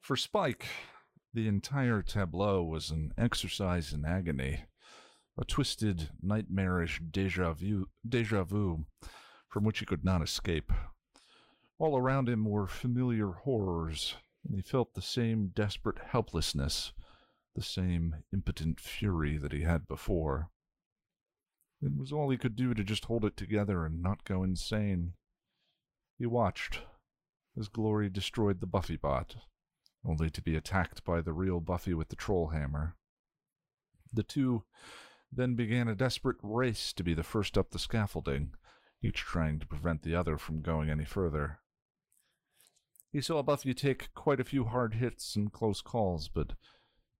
For 0.00 0.16
Spike, 0.16 0.66
the 1.34 1.46
entire 1.46 2.02
tableau 2.02 2.62
was 2.64 2.90
an 2.90 3.12
exercise 3.18 3.92
in 3.92 4.04
agony, 4.04 4.64
a 5.38 5.44
twisted, 5.44 6.10
nightmarish 6.22 7.00
deja 7.10 7.52
vu, 7.52 7.88
deja 8.06 8.44
vu 8.44 8.84
from 9.48 9.64
which 9.64 9.80
he 9.80 9.86
could 9.86 10.04
not 10.04 10.22
escape. 10.22 10.72
All 11.78 11.96
around 11.96 12.28
him 12.28 12.44
were 12.44 12.66
familiar 12.66 13.32
horrors, 13.32 14.16
and 14.44 14.54
he 14.54 14.62
felt 14.62 14.94
the 14.94 15.02
same 15.02 15.48
desperate 15.48 15.98
helplessness, 15.98 16.92
the 17.54 17.62
same 17.62 18.16
impotent 18.32 18.80
fury 18.80 19.36
that 19.38 19.52
he 19.52 19.62
had 19.62 19.88
before. 19.88 20.50
It 21.82 21.96
was 21.96 22.12
all 22.12 22.30
he 22.30 22.36
could 22.36 22.56
do 22.56 22.74
to 22.74 22.84
just 22.84 23.06
hold 23.06 23.24
it 23.24 23.36
together 23.36 23.86
and 23.86 24.02
not 24.02 24.24
go 24.24 24.42
insane. 24.42 25.14
He 26.18 26.26
watched 26.26 26.80
as 27.58 27.68
Glory 27.68 28.08
destroyed 28.08 28.60
the 28.60 28.66
Buffy 28.66 28.96
bot, 28.96 29.36
only 30.04 30.30
to 30.30 30.42
be 30.42 30.54
attacked 30.54 31.02
by 31.04 31.20
the 31.20 31.32
real 31.32 31.60
Buffy 31.60 31.94
with 31.94 32.08
the 32.08 32.16
troll 32.16 32.48
hammer. 32.48 32.96
The 34.12 34.22
two 34.22 34.64
then 35.32 35.54
began 35.54 35.88
a 35.88 35.94
desperate 35.94 36.38
race 36.42 36.92
to 36.92 37.04
be 37.04 37.14
the 37.14 37.22
first 37.22 37.56
up 37.56 37.70
the 37.70 37.78
scaffolding, 37.78 38.52
each 39.02 39.18
trying 39.18 39.58
to 39.58 39.66
prevent 39.66 40.02
the 40.02 40.14
other 40.14 40.36
from 40.36 40.60
going 40.60 40.90
any 40.90 41.04
further. 41.04 41.60
He 43.12 43.20
saw 43.20 43.42
Buffy 43.42 43.74
take 43.74 44.14
quite 44.14 44.40
a 44.40 44.44
few 44.44 44.64
hard 44.64 44.94
hits 44.94 45.34
and 45.36 45.52
close 45.52 45.80
calls, 45.80 46.28
but 46.28 46.52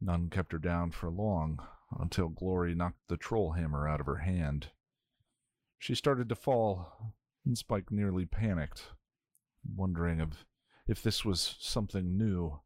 none 0.01 0.28
kept 0.28 0.53
her 0.53 0.59
down 0.59 0.93
for 0.93 1.11
long, 1.11 1.61
until 1.99 2.28
Glory 2.28 2.74
knocked 2.74 3.09
the 3.09 3.16
troll 3.16 3.53
hammer 3.53 3.89
out 3.89 4.01
of 4.01 4.07
her 4.07 4.19
hand. 4.19 4.69
She 5.78 5.95
started 5.95 6.28
to 6.28 6.35
fall, 6.35 7.15
and 7.45 7.57
Spike 7.57 7.91
nearly 7.91 8.27
panicked, 8.27 8.85
wondering 9.65 10.20
if, 10.20 10.45
if 10.87 11.03
this 11.03 11.24
was 11.24 11.57
something 11.59 12.16
new, 12.16 12.61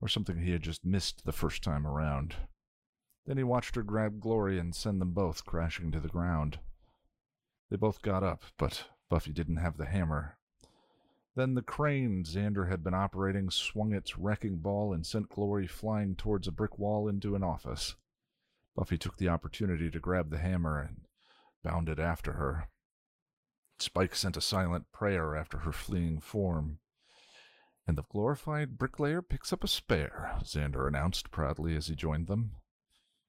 or 0.00 0.08
something 0.08 0.38
he 0.38 0.52
had 0.52 0.62
just 0.62 0.84
missed 0.84 1.24
the 1.24 1.32
first 1.32 1.62
time 1.62 1.86
around. 1.86 2.34
Then 3.28 3.36
he 3.36 3.44
watched 3.44 3.74
her 3.74 3.82
grab 3.82 4.20
Glory 4.20 4.58
and 4.58 4.74
send 4.74 5.02
them 5.02 5.10
both 5.10 5.44
crashing 5.44 5.92
to 5.92 6.00
the 6.00 6.08
ground. 6.08 6.60
They 7.68 7.76
both 7.76 8.00
got 8.00 8.22
up, 8.22 8.42
but 8.56 8.86
Buffy 9.10 9.32
didn't 9.32 9.58
have 9.58 9.76
the 9.76 9.84
hammer. 9.84 10.38
Then 11.34 11.52
the 11.52 11.60
crane 11.60 12.24
Xander 12.24 12.70
had 12.70 12.82
been 12.82 12.94
operating 12.94 13.50
swung 13.50 13.92
its 13.92 14.16
wrecking 14.16 14.60
ball 14.60 14.94
and 14.94 15.06
sent 15.06 15.28
Glory 15.28 15.66
flying 15.66 16.16
towards 16.16 16.48
a 16.48 16.52
brick 16.52 16.78
wall 16.78 17.06
into 17.06 17.34
an 17.34 17.44
office. 17.44 17.96
Buffy 18.74 18.96
took 18.96 19.18
the 19.18 19.28
opportunity 19.28 19.90
to 19.90 20.00
grab 20.00 20.30
the 20.30 20.38
hammer 20.38 20.80
and 20.80 21.02
bounded 21.62 22.00
after 22.00 22.32
her. 22.32 22.70
Spike 23.78 24.14
sent 24.14 24.38
a 24.38 24.40
silent 24.40 24.90
prayer 24.90 25.36
after 25.36 25.58
her 25.58 25.72
fleeing 25.72 26.18
form. 26.18 26.78
And 27.86 27.98
the 27.98 28.04
glorified 28.10 28.78
bricklayer 28.78 29.20
picks 29.20 29.52
up 29.52 29.62
a 29.62 29.68
spare, 29.68 30.38
Xander 30.44 30.88
announced 30.88 31.30
proudly 31.30 31.76
as 31.76 31.88
he 31.88 31.94
joined 31.94 32.26
them. 32.26 32.52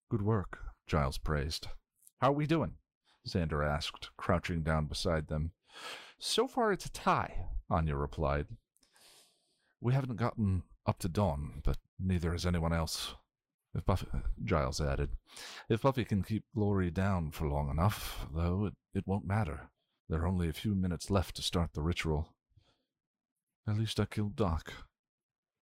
Good 0.09 0.21
work, 0.23 0.57
Giles 0.87 1.19
praised. 1.19 1.67
How 2.19 2.29
are 2.29 2.33
we 2.33 2.47
doing? 2.47 2.73
Xander 3.27 3.63
asked, 3.63 4.09
crouching 4.17 4.63
down 4.63 4.87
beside 4.87 5.27
them. 5.27 5.51
So 6.17 6.47
far 6.47 6.71
it's 6.71 6.87
a 6.87 6.91
tie, 6.91 7.45
Anya 7.69 7.95
replied. 7.95 8.47
We 9.79 9.93
haven't 9.93 10.15
gotten 10.15 10.63
up 10.87 10.97
to 10.99 11.09
Dawn, 11.09 11.61
but 11.63 11.77
neither 11.99 12.31
has 12.31 12.47
anyone 12.47 12.73
else. 12.73 13.13
If 13.75 13.85
Buffy, 13.85 14.07
Giles 14.43 14.81
added, 14.81 15.11
if 15.69 15.83
Buffy 15.83 16.05
can 16.05 16.23
keep 16.23 16.43
Glory 16.55 16.89
down 16.89 17.29
for 17.29 17.47
long 17.47 17.69
enough, 17.69 18.25
though, 18.33 18.65
it, 18.65 18.73
it 18.95 19.05
won't 19.05 19.27
matter. 19.27 19.69
There 20.09 20.23
are 20.23 20.27
only 20.27 20.49
a 20.49 20.53
few 20.53 20.73
minutes 20.73 21.11
left 21.11 21.35
to 21.35 21.43
start 21.43 21.73
the 21.73 21.83
ritual. 21.83 22.33
At 23.67 23.77
least 23.77 23.99
I 23.99 24.05
killed 24.05 24.35
Doc. 24.35 24.73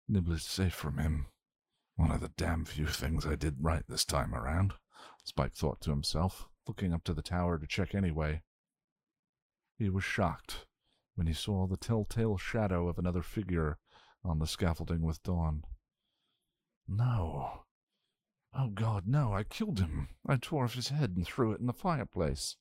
Nibblet's 0.08 0.46
safe 0.46 0.76
from 0.76 1.00
him. 1.00 1.26
One 1.96 2.12
of 2.12 2.20
the 2.20 2.32
damn 2.36 2.66
few 2.66 2.88
things 2.88 3.26
I 3.26 3.36
did 3.36 3.56
right 3.60 3.84
this 3.88 4.04
time 4.04 4.36
around, 4.36 4.74
Spike 5.24 5.54
thought 5.56 5.80
to 5.82 5.92
himself, 5.92 6.50
looking 6.68 6.94
up 6.94 7.04
to 7.06 7.14
the 7.14 7.22
tower 7.22 7.58
to 7.58 7.66
check 7.66 7.96
anyway. 7.96 8.42
He 9.78 9.90
was 9.90 10.04
shocked 10.04 10.66
when 11.16 11.28
he 11.28 11.34
saw 11.34 11.68
the 11.68 11.78
telltale 11.78 12.38
shadow 12.38 12.90
of 12.90 12.98
another 12.98 13.22
figure 13.22 13.78
on 14.24 14.40
the 14.40 14.48
scaffolding 14.48 15.02
with 15.02 15.24
Dawn. 15.24 15.64
No. 16.88 17.64
Oh 18.54 18.70
God, 18.70 19.08
no, 19.08 19.34
I 19.34 19.44
killed 19.44 19.80
him. 19.80 20.10
I 20.28 20.36
tore 20.36 20.66
off 20.66 20.76
his 20.76 20.90
head 20.90 21.14
and 21.16 21.26
threw 21.26 21.54
it 21.54 21.60
in 21.60 21.68
the 21.68 21.74
fireplace. 21.74 22.58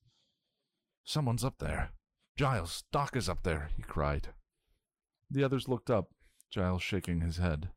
Someone's 1.05 1.45
up 1.45 1.59
there. 1.59 1.91
Giles, 2.37 2.85
Doc 2.93 3.17
is 3.17 3.29
up 3.29 3.43
there, 3.43 3.71
he 3.77 3.83
cried. 3.83 4.29
The 5.31 5.45
others 5.45 5.69
looked 5.69 5.91
up, 5.91 6.11
Giles 6.51 6.83
shaking 6.83 7.21
his 7.21 7.37
head. 7.37 7.71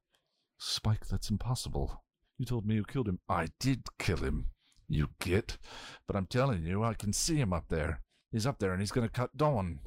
Spike, 0.58 1.08
that's 1.08 1.30
impossible. 1.30 2.04
You 2.38 2.46
told 2.46 2.66
me 2.66 2.76
you 2.76 2.84
killed 2.84 3.08
him. 3.08 3.20
I 3.30 3.48
did 3.60 3.84
kill 4.00 4.18
him, 4.18 4.48
you 4.88 5.10
git. 5.20 5.58
But 6.06 6.16
I'm 6.16 6.28
telling 6.28 6.64
you, 6.64 6.84
I 6.84 6.94
can 6.94 7.14
see 7.14 7.38
him 7.38 7.54
up 7.54 7.70
there. 7.70 8.02
He's 8.32 8.46
up 8.46 8.60
there 8.60 8.72
and 8.72 8.82
he's 8.82 8.92
going 8.92 9.08
to 9.08 9.14
cut 9.14 9.38
Dawn. 9.38 9.80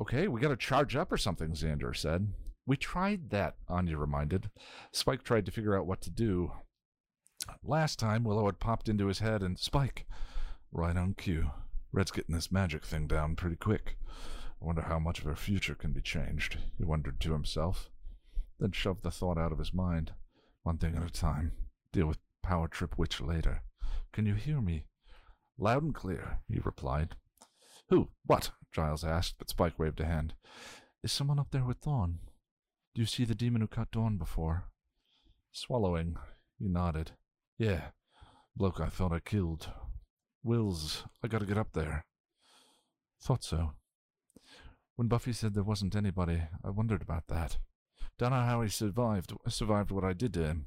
Okay, 0.00 0.28
we 0.28 0.40
got 0.40 0.48
to 0.48 0.56
charge 0.56 0.96
up 0.96 1.12
or 1.12 1.16
something, 1.16 1.50
Xander 1.52 1.94
said. 1.94 2.32
We 2.66 2.76
tried 2.76 3.30
that, 3.30 3.56
Anya 3.68 3.96
reminded. 3.96 4.50
Spike 4.92 5.22
tried 5.22 5.46
to 5.46 5.52
figure 5.52 5.76
out 5.76 5.86
what 5.86 6.00
to 6.02 6.10
do. 6.10 6.52
Last 7.62 7.98
time, 7.98 8.24
Willow 8.24 8.46
had 8.46 8.60
popped 8.60 8.88
into 8.88 9.06
his 9.06 9.18
head 9.18 9.42
and 9.42 9.58
Spike, 9.58 10.06
right 10.72 10.96
on 10.96 11.14
cue. 11.14 11.50
Red's 11.92 12.10
getting 12.10 12.34
this 12.34 12.52
magic 12.52 12.84
thing 12.84 13.06
down 13.06 13.34
pretty 13.34 13.56
quick. 13.56 13.96
I 14.62 14.66
wonder 14.66 14.82
how 14.82 14.98
much 14.98 15.18
of 15.18 15.24
her 15.24 15.36
future 15.36 15.74
can 15.74 15.92
be 15.92 16.00
changed, 16.00 16.58
he 16.78 16.84
wondered 16.84 17.18
to 17.20 17.32
himself. 17.32 17.90
Then 18.60 18.72
shoved 18.72 19.02
the 19.02 19.10
thought 19.10 19.38
out 19.38 19.52
of 19.52 19.58
his 19.58 19.72
mind. 19.72 20.12
One 20.62 20.76
thing 20.76 20.94
at 20.94 21.02
a 21.02 21.10
time. 21.10 21.52
Deal 21.92 22.06
with 22.06 22.18
Power 22.42 22.68
Trip 22.68 22.98
Witch 22.98 23.20
later. 23.20 23.62
Can 24.12 24.26
you 24.26 24.34
hear 24.34 24.60
me? 24.60 24.84
Loud 25.58 25.82
and 25.82 25.94
clear, 25.94 26.40
he 26.46 26.60
replied. 26.60 27.16
Who? 27.88 28.10
What? 28.26 28.50
Giles 28.70 29.02
asked, 29.02 29.36
but 29.38 29.48
Spike 29.48 29.78
waved 29.78 30.00
a 30.00 30.04
hand. 30.04 30.34
Is 31.02 31.10
someone 31.10 31.38
up 31.38 31.48
there 31.50 31.64
with 31.64 31.80
Dawn? 31.80 32.18
Do 32.94 33.00
you 33.00 33.06
see 33.06 33.24
the 33.24 33.34
demon 33.34 33.62
who 33.62 33.66
cut 33.66 33.90
Dawn 33.90 34.18
before? 34.18 34.64
Swallowing, 35.52 36.16
he 36.58 36.68
nodded. 36.68 37.12
Yeah, 37.58 37.90
bloke 38.54 38.80
I 38.80 38.88
thought 38.88 39.12
I 39.12 39.20
killed. 39.20 39.68
Wills, 40.42 41.04
I 41.24 41.28
gotta 41.28 41.46
get 41.46 41.58
up 41.58 41.72
there. 41.72 42.04
Thought 43.20 43.42
so. 43.42 43.72
When 44.96 45.08
Buffy 45.08 45.32
said 45.32 45.54
there 45.54 45.62
wasn't 45.62 45.96
anybody, 45.96 46.42
I 46.62 46.70
wondered 46.70 47.02
about 47.02 47.28
that. 47.28 47.58
Don't 48.20 48.32
know 48.32 48.42
how 48.42 48.60
he 48.60 48.68
survived 48.68 49.32
survived 49.48 49.90
what 49.90 50.04
I 50.04 50.12
did 50.12 50.34
to 50.34 50.44
him. 50.44 50.66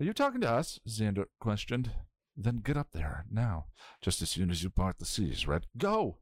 Are 0.00 0.06
you 0.06 0.14
talking 0.14 0.40
to 0.40 0.50
us? 0.50 0.80
Xander 0.88 1.26
questioned. 1.38 1.90
Then 2.34 2.62
get 2.64 2.78
up 2.78 2.92
there, 2.92 3.26
now, 3.30 3.66
just 4.00 4.22
as 4.22 4.30
soon 4.30 4.50
as 4.50 4.62
you 4.62 4.70
part 4.70 4.98
the 4.98 5.04
seas, 5.04 5.46
Red. 5.46 5.66
Go! 5.76 6.16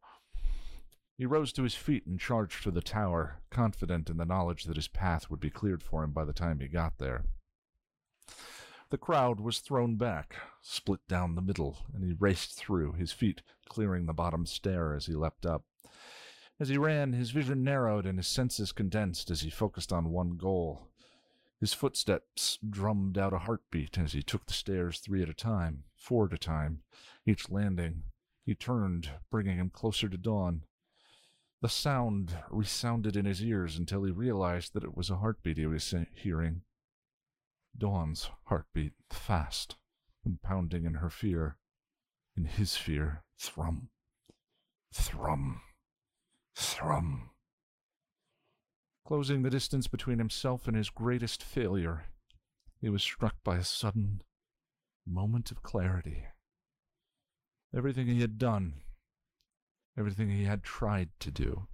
He 1.17 1.25
rose 1.25 1.53
to 1.53 1.63
his 1.63 1.77
feet 1.77 2.05
and 2.05 2.19
charged 2.19 2.57
for 2.57 2.73
the 2.73 2.81
tower, 2.81 3.43
confident 3.49 4.11
in 4.11 4.17
the 4.17 4.25
knowledge 4.25 4.65
that 4.65 4.75
his 4.75 4.89
path 4.89 5.31
would 5.31 5.39
be 5.39 5.51
cleared 5.51 5.85
for 5.85 6.03
him 6.03 6.11
by 6.11 6.25
the 6.25 6.33
time 6.33 6.59
he 6.59 6.67
got 6.67 6.99
there. 6.99 7.27
The 8.91 8.99
crowd 8.99 9.39
was 9.39 9.61
thrown 9.61 9.95
back, 9.95 10.35
split 10.63 11.07
down 11.07 11.37
the 11.37 11.43
middle, 11.43 11.87
and 11.95 12.03
he 12.03 12.17
raced 12.19 12.55
through, 12.55 12.95
his 12.95 13.13
feet 13.13 13.43
clearing 13.69 14.07
the 14.07 14.13
bottom 14.13 14.47
stair 14.47 14.95
as 14.95 15.07
he 15.07 15.15
leapt 15.15 15.47
up. 15.47 15.63
As 16.61 16.69
he 16.69 16.77
ran, 16.77 17.13
his 17.13 17.31
vision 17.31 17.63
narrowed 17.63 18.05
and 18.05 18.19
his 18.19 18.27
senses 18.27 18.73
condensed 18.73 19.31
as 19.31 19.43
he 19.43 19.51
focused 19.51 19.93
on 19.93 20.11
one 20.11 20.37
goal. 20.37 20.89
His 21.61 21.73
footsteps 21.73 22.59
drummed 22.69 23.17
out 23.17 23.33
a 23.33 23.39
heartbeat 23.39 23.99
as 23.99 24.13
he 24.13 24.23
took 24.23 24.47
the 24.47 24.53
stairs 24.53 24.99
three 24.99 25.23
at 25.23 25.29
a 25.29 25.35
time, 25.35 25.85
four 25.97 26.27
at 26.27 26.33
a 26.33 26.39
time, 26.39 26.83
each 27.27 27.49
landing. 27.49 28.05
He 28.45 28.55
turned, 28.55 29.11
bringing 29.31 29.59
him 29.59 29.71
closer 29.71 30.09
to 30.09 30.17
Dawn. 30.17 30.63
The 31.61 31.69
sound 31.69 32.37
resounded 32.51 33.17
in 33.17 33.25
his 33.25 33.43
ears 33.43 33.77
until 33.77 34.05
he 34.05 34.13
realized 34.13 34.75
that 34.75 34.85
it 34.85 34.97
was 34.97 35.11
a 35.11 35.17
heartbeat 35.17 35.59
he 35.59 35.67
was 35.67 35.95
hearing. 36.15 36.63
Dawn's 37.77 38.31
heartbeat, 38.45 38.95
fast 39.11 39.77
pounding 40.43 40.85
in 40.85 40.95
her 40.95 41.11
fear, 41.11 41.57
in 42.37 42.45
his 42.45 42.77
fear, 42.77 43.25
thrum, 43.39 43.89
thrum, 44.93 45.63
thrum. 46.59 47.31
Closing 49.07 49.43
the 49.43 49.51
distance 49.51 49.87
between 49.87 50.19
himself 50.19 50.67
and 50.67 50.77
his 50.77 50.91
greatest 50.91 51.43
failure, 51.43 52.07
he 52.81 52.89
was 52.89 53.03
struck 53.03 53.37
by 53.45 53.57
a 53.57 53.65
sudden 53.65 54.23
moment 55.07 55.51
of 55.53 55.63
clarity. 55.63 56.25
Everything 57.75 58.09
he 58.09 58.21
had 58.21 58.39
done, 58.39 58.75
everything 59.97 60.31
he 60.31 60.45
had 60.45 60.65
tried 60.65 61.11
to 61.21 61.31
do, 61.31 61.69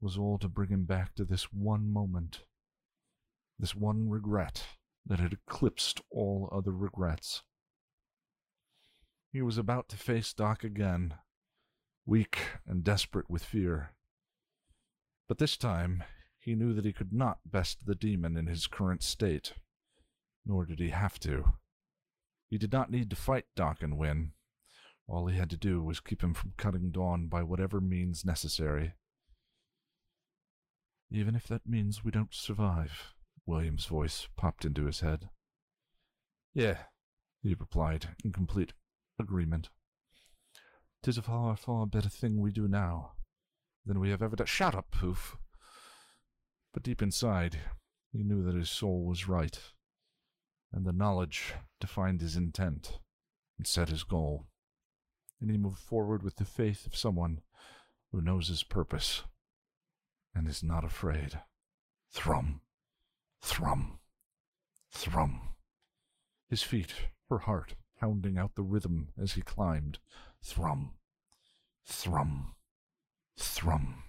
was 0.00 0.16
all 0.16 0.38
to 0.38 0.48
bring 0.48 0.68
him 0.68 0.84
back 0.84 1.14
to 1.16 1.24
this 1.24 1.52
one 1.52 1.92
moment, 1.92 2.44
this 3.58 3.74
one 3.74 4.08
regret 4.08 4.66
that 5.04 5.18
had 5.18 5.32
eclipsed 5.32 6.00
all 6.10 6.48
other 6.52 6.72
regrets. 6.72 7.42
He 9.32 9.42
was 9.42 9.58
about 9.58 9.88
to 9.88 9.96
face 9.96 10.32
Doc 10.32 10.62
again, 10.62 11.14
weak 12.06 12.38
and 12.66 12.84
desperate 12.84 13.28
with 13.28 13.44
fear. 13.44 13.95
But 15.28 15.38
this 15.38 15.56
time 15.56 16.04
he 16.38 16.54
knew 16.54 16.72
that 16.74 16.84
he 16.84 16.92
could 16.92 17.12
not 17.12 17.40
best 17.44 17.86
the 17.86 17.96
demon 17.96 18.36
in 18.36 18.46
his 18.46 18.66
current 18.66 19.02
state, 19.02 19.54
nor 20.44 20.64
did 20.64 20.78
he 20.78 20.90
have 20.90 21.18
to. 21.20 21.54
He 22.48 22.58
did 22.58 22.72
not 22.72 22.90
need 22.90 23.10
to 23.10 23.16
fight 23.16 23.46
Doc 23.56 23.82
and 23.82 23.98
win. 23.98 24.32
All 25.08 25.26
he 25.26 25.36
had 25.36 25.50
to 25.50 25.56
do 25.56 25.82
was 25.82 25.98
keep 25.98 26.22
him 26.22 26.34
from 26.34 26.54
cutting 26.56 26.90
Dawn 26.92 27.26
by 27.26 27.42
whatever 27.42 27.80
means 27.80 28.24
necessary. 28.24 28.94
Even 31.10 31.34
if 31.34 31.46
that 31.48 31.66
means 31.66 32.04
we 32.04 32.10
don't 32.10 32.34
survive, 32.34 33.14
William's 33.44 33.86
voice 33.86 34.28
popped 34.36 34.64
into 34.64 34.86
his 34.86 35.00
head. 35.00 35.28
Yeah, 36.54 36.78
he 37.42 37.54
replied 37.54 38.08
in 38.24 38.32
complete 38.32 38.72
agreement. 39.18 39.70
Tis 41.02 41.18
a 41.18 41.22
far, 41.22 41.56
far 41.56 41.86
better 41.86 42.08
thing 42.08 42.40
we 42.40 42.50
do 42.50 42.66
now 42.66 43.12
than 43.86 44.00
we 44.00 44.10
have 44.10 44.22
ever 44.22 44.36
done. 44.36 44.46
Shut 44.46 44.74
up, 44.74 44.90
Poof! 44.90 45.36
But 46.74 46.82
deep 46.82 47.00
inside, 47.00 47.58
he 48.12 48.22
knew 48.22 48.42
that 48.42 48.54
his 48.54 48.68
soul 48.68 49.04
was 49.04 49.28
right, 49.28 49.58
and 50.72 50.84
the 50.84 50.92
knowledge 50.92 51.54
defined 51.80 52.20
his 52.20 52.36
intent 52.36 52.98
and 53.56 53.66
set 53.66 53.88
his 53.88 54.02
goal. 54.02 54.46
And 55.40 55.50
he 55.50 55.56
moved 55.56 55.78
forward 55.78 56.22
with 56.22 56.36
the 56.36 56.44
faith 56.44 56.86
of 56.86 56.96
someone 56.96 57.40
who 58.10 58.20
knows 58.20 58.48
his 58.48 58.62
purpose 58.62 59.22
and 60.34 60.48
is 60.48 60.62
not 60.62 60.84
afraid. 60.84 61.40
Thrum, 62.10 62.60
thrum, 63.40 63.98
thrum. 64.90 65.40
His 66.48 66.62
feet, 66.62 66.94
her 67.28 67.38
heart, 67.38 67.74
pounding 67.98 68.38
out 68.38 68.54
the 68.54 68.62
rhythm 68.62 69.08
as 69.20 69.32
he 69.32 69.42
climbed. 69.42 69.98
Thrum, 70.42 70.92
thrum, 71.84 72.55
thrum. 73.38 74.02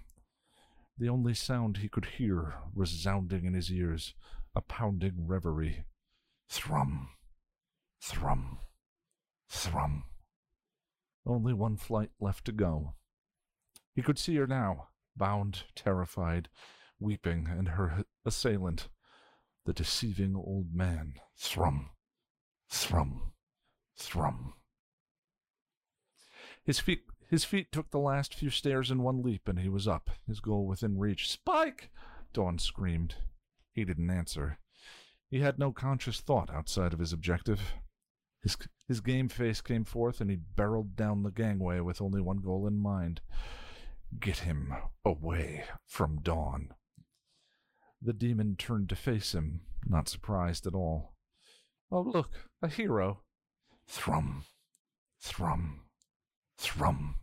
The 0.98 1.08
only 1.08 1.34
sound 1.34 1.78
he 1.78 1.88
could 1.88 2.06
hear 2.16 2.54
resounding 2.74 3.44
in 3.44 3.54
his 3.54 3.70
ears, 3.70 4.14
a 4.54 4.60
pounding 4.60 5.26
reverie. 5.26 5.84
Thrum, 6.48 7.10
thrum, 8.00 8.58
thrum. 9.48 10.04
Only 11.26 11.52
one 11.52 11.76
flight 11.76 12.10
left 12.20 12.44
to 12.46 12.52
go. 12.52 12.94
He 13.94 14.02
could 14.02 14.18
see 14.18 14.36
her 14.36 14.46
now, 14.46 14.88
bound, 15.16 15.64
terrified, 15.74 16.48
weeping, 16.98 17.48
and 17.48 17.70
her 17.70 18.04
assailant, 18.24 18.88
the 19.64 19.72
deceiving 19.72 20.34
old 20.34 20.74
man. 20.74 21.14
Thrum, 21.36 21.90
thrum, 22.68 23.32
thrum. 23.96 24.54
His 26.64 26.80
feet 26.80 27.02
his 27.28 27.44
feet 27.44 27.70
took 27.70 27.90
the 27.90 27.98
last 27.98 28.34
few 28.34 28.50
stairs 28.50 28.90
in 28.90 29.02
one 29.02 29.22
leap, 29.22 29.48
and 29.48 29.60
he 29.60 29.68
was 29.68 29.86
up, 29.86 30.10
his 30.26 30.40
goal 30.40 30.66
within 30.66 30.98
reach. 30.98 31.30
Spike! 31.30 31.90
Dawn 32.32 32.58
screamed. 32.58 33.16
He 33.72 33.84
didn't 33.84 34.10
answer. 34.10 34.58
He 35.30 35.40
had 35.40 35.58
no 35.58 35.72
conscious 35.72 36.20
thought 36.20 36.50
outside 36.50 36.92
of 36.92 36.98
his 36.98 37.12
objective. 37.12 37.74
His, 38.42 38.56
his 38.86 39.00
game 39.00 39.28
face 39.28 39.60
came 39.60 39.84
forth, 39.84 40.20
and 40.20 40.30
he 40.30 40.36
barreled 40.36 40.96
down 40.96 41.22
the 41.22 41.30
gangway 41.30 41.80
with 41.80 42.00
only 42.00 42.20
one 42.20 42.38
goal 42.38 42.66
in 42.66 42.78
mind 42.78 43.20
get 44.20 44.38
him 44.38 44.74
away 45.04 45.64
from 45.86 46.20
Dawn. 46.22 46.74
The 48.00 48.12
demon 48.12 48.56
turned 48.56 48.88
to 48.90 48.96
face 48.96 49.34
him, 49.34 49.62
not 49.84 50.08
surprised 50.08 50.66
at 50.66 50.74
all. 50.74 51.14
Oh, 51.90 52.00
look, 52.00 52.48
a 52.62 52.68
hero. 52.68 53.20
Thrum, 53.86 54.44
thrum, 55.20 55.80
thrum. 56.58 57.14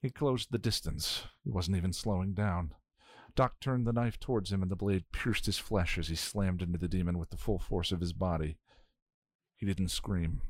He 0.00 0.10
closed 0.10 0.50
the 0.50 0.58
distance. 0.58 1.24
He 1.44 1.50
wasn't 1.50 1.76
even 1.76 1.92
slowing 1.92 2.34
down. 2.34 2.74
Doc 3.36 3.60
turned 3.60 3.86
the 3.86 3.92
knife 3.92 4.18
towards 4.18 4.52
him, 4.52 4.62
and 4.62 4.70
the 4.70 4.76
blade 4.76 5.04
pierced 5.12 5.46
his 5.46 5.58
flesh 5.58 5.96
as 5.96 6.08
he 6.08 6.16
slammed 6.16 6.60
into 6.60 6.78
the 6.78 6.88
demon 6.88 7.18
with 7.18 7.30
the 7.30 7.36
full 7.36 7.58
force 7.58 7.92
of 7.92 8.00
his 8.00 8.12
body. 8.12 8.58
He 9.56 9.66
didn't 9.66 9.88
scream, 9.88 10.42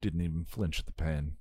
didn't 0.00 0.20
even 0.20 0.44
flinch 0.44 0.80
at 0.80 0.86
the 0.86 0.92
pain. 0.92 1.36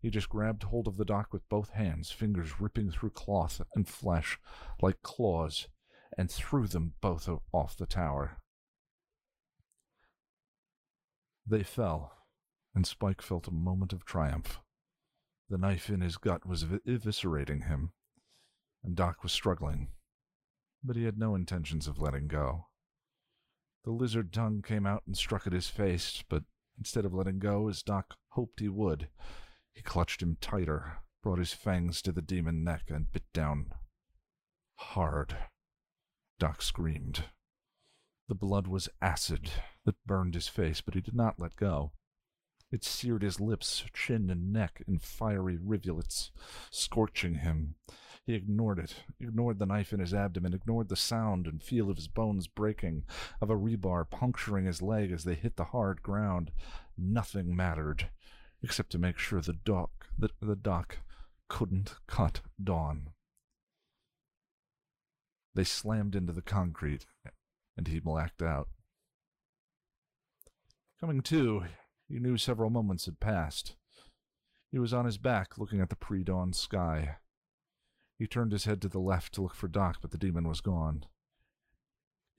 He 0.00 0.10
just 0.10 0.28
grabbed 0.28 0.64
hold 0.64 0.88
of 0.88 0.96
the 0.96 1.04
doc 1.04 1.32
with 1.32 1.48
both 1.48 1.70
hands, 1.70 2.10
fingers 2.10 2.60
ripping 2.60 2.90
through 2.90 3.10
cloth 3.10 3.60
and 3.74 3.86
flesh 3.86 4.38
like 4.80 5.02
claws, 5.02 5.68
and 6.16 6.30
threw 6.30 6.66
them 6.66 6.94
both 7.00 7.28
off 7.52 7.76
the 7.76 7.86
tower. 7.86 8.38
They 11.46 11.62
fell, 11.62 12.12
and 12.74 12.86
Spike 12.86 13.22
felt 13.22 13.48
a 13.48 13.52
moment 13.52 13.92
of 13.92 14.04
triumph. 14.04 14.60
The 15.48 15.58
knife 15.58 15.90
in 15.90 16.00
his 16.00 16.16
gut 16.16 16.46
was 16.46 16.64
eviscerating 16.64 17.66
him, 17.66 17.92
and 18.82 18.96
Doc 18.96 19.22
was 19.22 19.32
struggling, 19.32 19.88
but 20.82 20.96
he 20.96 21.04
had 21.04 21.18
no 21.18 21.34
intentions 21.34 21.86
of 21.86 22.00
letting 22.00 22.28
go. 22.28 22.68
The 23.84 23.90
lizard 23.90 24.32
tongue 24.32 24.62
came 24.62 24.86
out 24.86 25.02
and 25.06 25.16
struck 25.16 25.46
at 25.46 25.52
his 25.52 25.68
face, 25.68 26.22
but 26.28 26.44
instead 26.78 27.04
of 27.04 27.12
letting 27.12 27.38
go, 27.38 27.68
as 27.68 27.82
Doc 27.82 28.14
hoped 28.30 28.60
he 28.60 28.68
would, 28.68 29.08
he 29.72 29.82
clutched 29.82 30.22
him 30.22 30.36
tighter, 30.40 30.98
brought 31.22 31.38
his 31.38 31.52
fangs 31.52 32.00
to 32.02 32.12
the 32.12 32.22
demon 32.22 32.64
neck, 32.64 32.84
and 32.88 33.12
bit 33.12 33.24
down 33.32 33.72
hard. 34.76 35.36
Doc 36.38 36.62
screamed. 36.62 37.24
The 38.28 38.34
blood 38.34 38.66
was 38.66 38.88
acid 39.00 39.50
that 39.84 40.04
burned 40.06 40.34
his 40.34 40.48
face, 40.48 40.80
but 40.80 40.94
he 40.94 41.00
did 41.00 41.14
not 41.14 41.38
let 41.38 41.56
go. 41.56 41.92
It 42.72 42.84
seared 42.84 43.22
his 43.22 43.38
lips, 43.38 43.84
chin, 43.92 44.30
and 44.30 44.50
neck 44.50 44.82
in 44.88 44.98
fiery 44.98 45.58
rivulets, 45.58 46.30
scorching 46.70 47.34
him. 47.34 47.74
He 48.24 48.34
ignored 48.34 48.78
it, 48.78 48.94
ignored 49.20 49.58
the 49.58 49.66
knife 49.66 49.92
in 49.92 50.00
his 50.00 50.14
abdomen, 50.14 50.54
ignored 50.54 50.88
the 50.88 50.96
sound 50.96 51.46
and 51.46 51.62
feel 51.62 51.90
of 51.90 51.96
his 51.96 52.08
bones 52.08 52.46
breaking, 52.46 53.04
of 53.42 53.50
a 53.50 53.56
rebar 53.56 54.08
puncturing 54.08 54.64
his 54.64 54.80
leg 54.80 55.12
as 55.12 55.24
they 55.24 55.34
hit 55.34 55.56
the 55.56 55.64
hard 55.64 56.02
ground. 56.02 56.50
Nothing 56.96 57.54
mattered, 57.54 58.08
except 58.62 58.90
to 58.92 58.98
make 58.98 59.18
sure 59.18 59.42
the 59.42 59.52
doc, 59.52 60.06
the, 60.16 60.30
the 60.40 60.56
doc 60.56 60.98
couldn't 61.48 61.96
cut 62.06 62.40
Dawn. 62.62 63.10
They 65.54 65.64
slammed 65.64 66.16
into 66.16 66.32
the 66.32 66.40
concrete, 66.40 67.04
and 67.76 67.88
he 67.88 67.98
blacked 67.98 68.40
out. 68.40 68.68
Coming 70.98 71.20
to, 71.22 71.64
he 72.12 72.18
knew 72.18 72.36
several 72.36 72.68
moments 72.68 73.06
had 73.06 73.20
passed. 73.20 73.74
He 74.70 74.78
was 74.78 74.92
on 74.92 75.06
his 75.06 75.16
back, 75.16 75.56
looking 75.56 75.80
at 75.80 75.88
the 75.88 75.96
pre 75.96 76.22
dawn 76.22 76.52
sky. 76.52 77.16
He 78.18 78.26
turned 78.26 78.52
his 78.52 78.66
head 78.66 78.82
to 78.82 78.88
the 78.88 79.00
left 79.00 79.32
to 79.34 79.42
look 79.42 79.54
for 79.54 79.66
Doc, 79.66 79.98
but 80.02 80.10
the 80.10 80.18
demon 80.18 80.46
was 80.46 80.60
gone. 80.60 81.06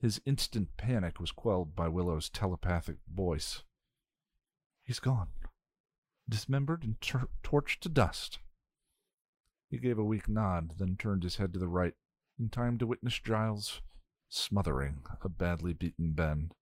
His 0.00 0.20
instant 0.24 0.76
panic 0.76 1.18
was 1.18 1.32
quelled 1.32 1.74
by 1.74 1.88
Willow's 1.88 2.30
telepathic 2.30 2.98
voice. 3.12 3.64
He's 4.84 5.00
gone. 5.00 5.28
Dismembered 6.28 6.84
and 6.84 7.00
tor- 7.00 7.28
torched 7.42 7.80
to 7.80 7.88
dust. 7.88 8.38
He 9.70 9.78
gave 9.78 9.98
a 9.98 10.04
weak 10.04 10.28
nod, 10.28 10.74
then 10.78 10.96
turned 10.96 11.24
his 11.24 11.36
head 11.36 11.52
to 11.52 11.58
the 11.58 11.68
right, 11.68 11.94
in 12.38 12.48
time 12.48 12.78
to 12.78 12.86
witness 12.86 13.18
Giles 13.18 13.82
smothering 14.28 15.02
a 15.22 15.28
badly 15.28 15.72
beaten 15.72 16.12
Ben. 16.12 16.52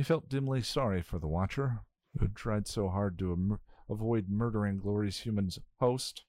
He 0.00 0.04
felt 0.04 0.30
dimly 0.30 0.62
sorry 0.62 1.02
for 1.02 1.18
the 1.18 1.28
Watcher, 1.28 1.80
who 2.14 2.24
had 2.24 2.34
tried 2.34 2.66
so 2.66 2.88
hard 2.88 3.18
to 3.18 3.58
avoid 3.86 4.30
murdering 4.30 4.78
Glory's 4.78 5.18
human 5.18 5.50
host. 5.78 6.24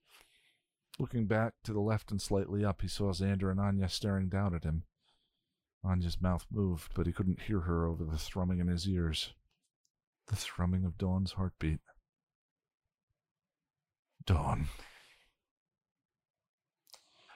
Looking 0.99 1.25
back 1.25 1.53
to 1.63 1.71
the 1.71 1.79
left 1.79 2.11
and 2.11 2.21
slightly 2.21 2.65
up, 2.65 2.81
he 2.81 2.89
saw 2.89 3.13
Xander 3.13 3.49
and 3.49 3.61
Anya 3.61 3.87
staring 3.87 4.27
down 4.27 4.53
at 4.53 4.65
him. 4.65 4.83
Anya's 5.85 6.19
mouth 6.19 6.45
moved, 6.51 6.91
but 6.95 7.05
he 7.05 7.13
couldn't 7.13 7.43
hear 7.43 7.61
her 7.61 7.85
over 7.85 8.03
the 8.03 8.17
thrumming 8.17 8.59
in 8.59 8.67
his 8.67 8.89
ears. 8.89 9.31
The 10.27 10.35
thrumming 10.35 10.83
of 10.83 10.97
Dawn's 10.97 11.31
heartbeat. 11.31 11.79
Dawn. 14.25 14.67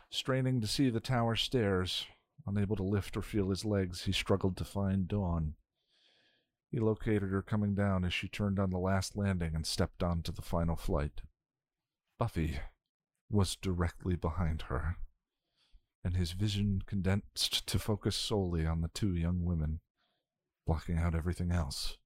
Straining 0.10 0.60
to 0.60 0.68
see 0.68 0.90
the 0.90 1.00
tower 1.00 1.38
stairs, 1.38 2.08
unable 2.46 2.76
to 2.76 2.84
lift 2.84 3.16
or 3.16 3.22
feel 3.22 3.52
his 3.52 3.64
legs, 3.64 4.04
he 4.04 4.12
struggled 4.12 4.58
to 4.58 4.66
find 4.66 5.08
Dawn. 5.08 5.56
He 6.76 6.82
located 6.82 7.32
her 7.32 7.42
coming 7.42 7.74
down 7.74 8.04
as 8.04 8.14
she 8.14 8.28
turned 8.28 8.60
on 8.60 8.70
the 8.70 8.78
last 8.78 9.16
landing 9.16 9.56
and 9.56 9.66
stepped 9.66 10.04
onto 10.04 10.34
the 10.34 10.42
final 10.42 10.76
flight. 10.76 11.22
Buffy 12.20 12.60
was 13.30 13.56
directly 13.56 14.18
behind 14.18 14.64
her, 14.64 14.98
and 16.04 16.18
his 16.18 16.34
vision 16.34 16.82
condensed 16.86 17.66
to 17.68 17.80
focus 17.80 18.18
solely 18.18 18.66
on 18.66 18.82
the 18.82 18.90
two 18.90 19.16
young 19.16 19.46
women, 19.46 19.80
blocking 20.68 20.98
out 20.98 21.16
everything 21.16 21.50
else. 21.50 21.98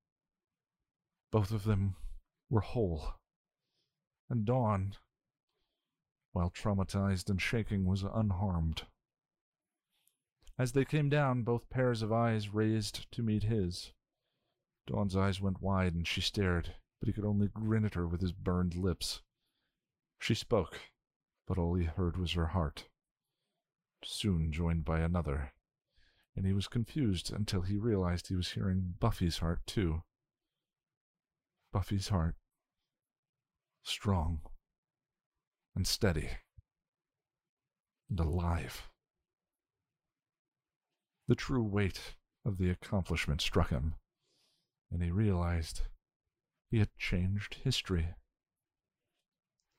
Both 1.31 1.49
of 1.49 1.63
them 1.63 1.95
were 2.47 2.61
whole, 2.61 3.15
and 4.29 4.45
Dawn, 4.45 4.93
while 6.31 6.51
traumatized 6.51 7.27
and 7.27 7.41
shaking, 7.41 7.85
was 7.85 8.03
unharmed. 8.03 8.83
As 10.59 10.73
they 10.73 10.85
came 10.85 11.09
down, 11.09 11.41
both 11.41 11.71
pairs 11.71 12.03
of 12.03 12.13
eyes 12.13 12.53
raised 12.53 13.11
to 13.13 13.23
meet 13.23 13.41
his. 13.41 13.93
Dawn's 14.89 15.15
eyes 15.15 15.39
went 15.39 15.61
wide 15.61 15.93
and 15.93 16.07
she 16.07 16.19
stared, 16.19 16.73
but 16.99 17.05
he 17.05 17.13
could 17.13 17.23
only 17.23 17.47
grin 17.47 17.85
at 17.85 17.93
her 17.93 18.07
with 18.07 18.21
his 18.21 18.31
burned 18.31 18.73
lips. 18.73 19.21
She 20.17 20.33
spoke, 20.33 20.79
but 21.45 21.59
all 21.59 21.75
he 21.75 21.85
heard 21.85 22.17
was 22.17 22.33
her 22.33 22.47
heart, 22.47 22.87
soon 24.03 24.51
joined 24.51 24.85
by 24.85 25.01
another, 25.01 25.53
and 26.35 26.43
he 26.43 26.53
was 26.53 26.67
confused 26.67 27.31
until 27.31 27.61
he 27.61 27.77
realized 27.77 28.29
he 28.29 28.35
was 28.35 28.53
hearing 28.53 28.95
Buffy's 28.99 29.37
heart 29.37 29.61
too. 29.67 30.01
Buffy's 31.71 32.07
heart. 32.07 32.35
Strong 33.83 34.41
and 35.75 35.85
steady 35.85 36.29
and 38.09 38.19
alive. 38.19 38.89
The 41.27 41.35
true 41.35 41.63
weight 41.63 42.15
of 42.43 42.57
the 42.57 42.71
accomplishment 42.71 43.39
struck 43.41 43.69
him, 43.69 43.93
and 44.91 45.03
he 45.03 45.11
realized 45.11 45.81
he 46.69 46.79
had 46.79 46.95
changed 46.97 47.55
history. 47.63 48.15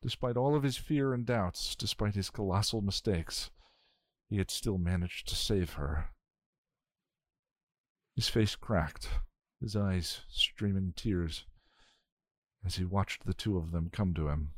Despite 0.03 0.37
all 0.37 0.55
of 0.55 0.62
his 0.62 0.77
fear 0.77 1.12
and 1.12 1.27
doubts, 1.27 1.74
despite 1.77 2.15
his 2.15 2.31
colossal 2.31 2.81
mistakes, 2.81 3.51
he 4.28 4.39
had 4.39 4.51
still 4.51 4.78
managed 4.78 5.28
to 5.28 5.35
save 5.35 5.74
her. 5.74 6.11
His 8.16 8.28
face 8.28 8.57
cracked, 8.57 9.09
his 9.61 9.77
eyes 9.77 10.23
streaming 10.28 10.95
tears, 10.97 11.45
as 12.65 12.77
he 12.77 12.85
watched 12.85 13.24
the 13.24 13.35
two 13.35 13.57
of 13.57 13.73
them 13.73 13.91
come 13.91 14.15
to 14.15 14.28
him. 14.28 14.53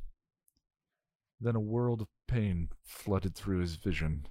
Then 1.41 1.57
a 1.57 1.61
world 1.61 2.01
of 2.01 2.09
pain 2.29 2.69
flooded 2.85 3.35
through 3.35 3.61
his 3.61 3.75
vision. 3.75 4.29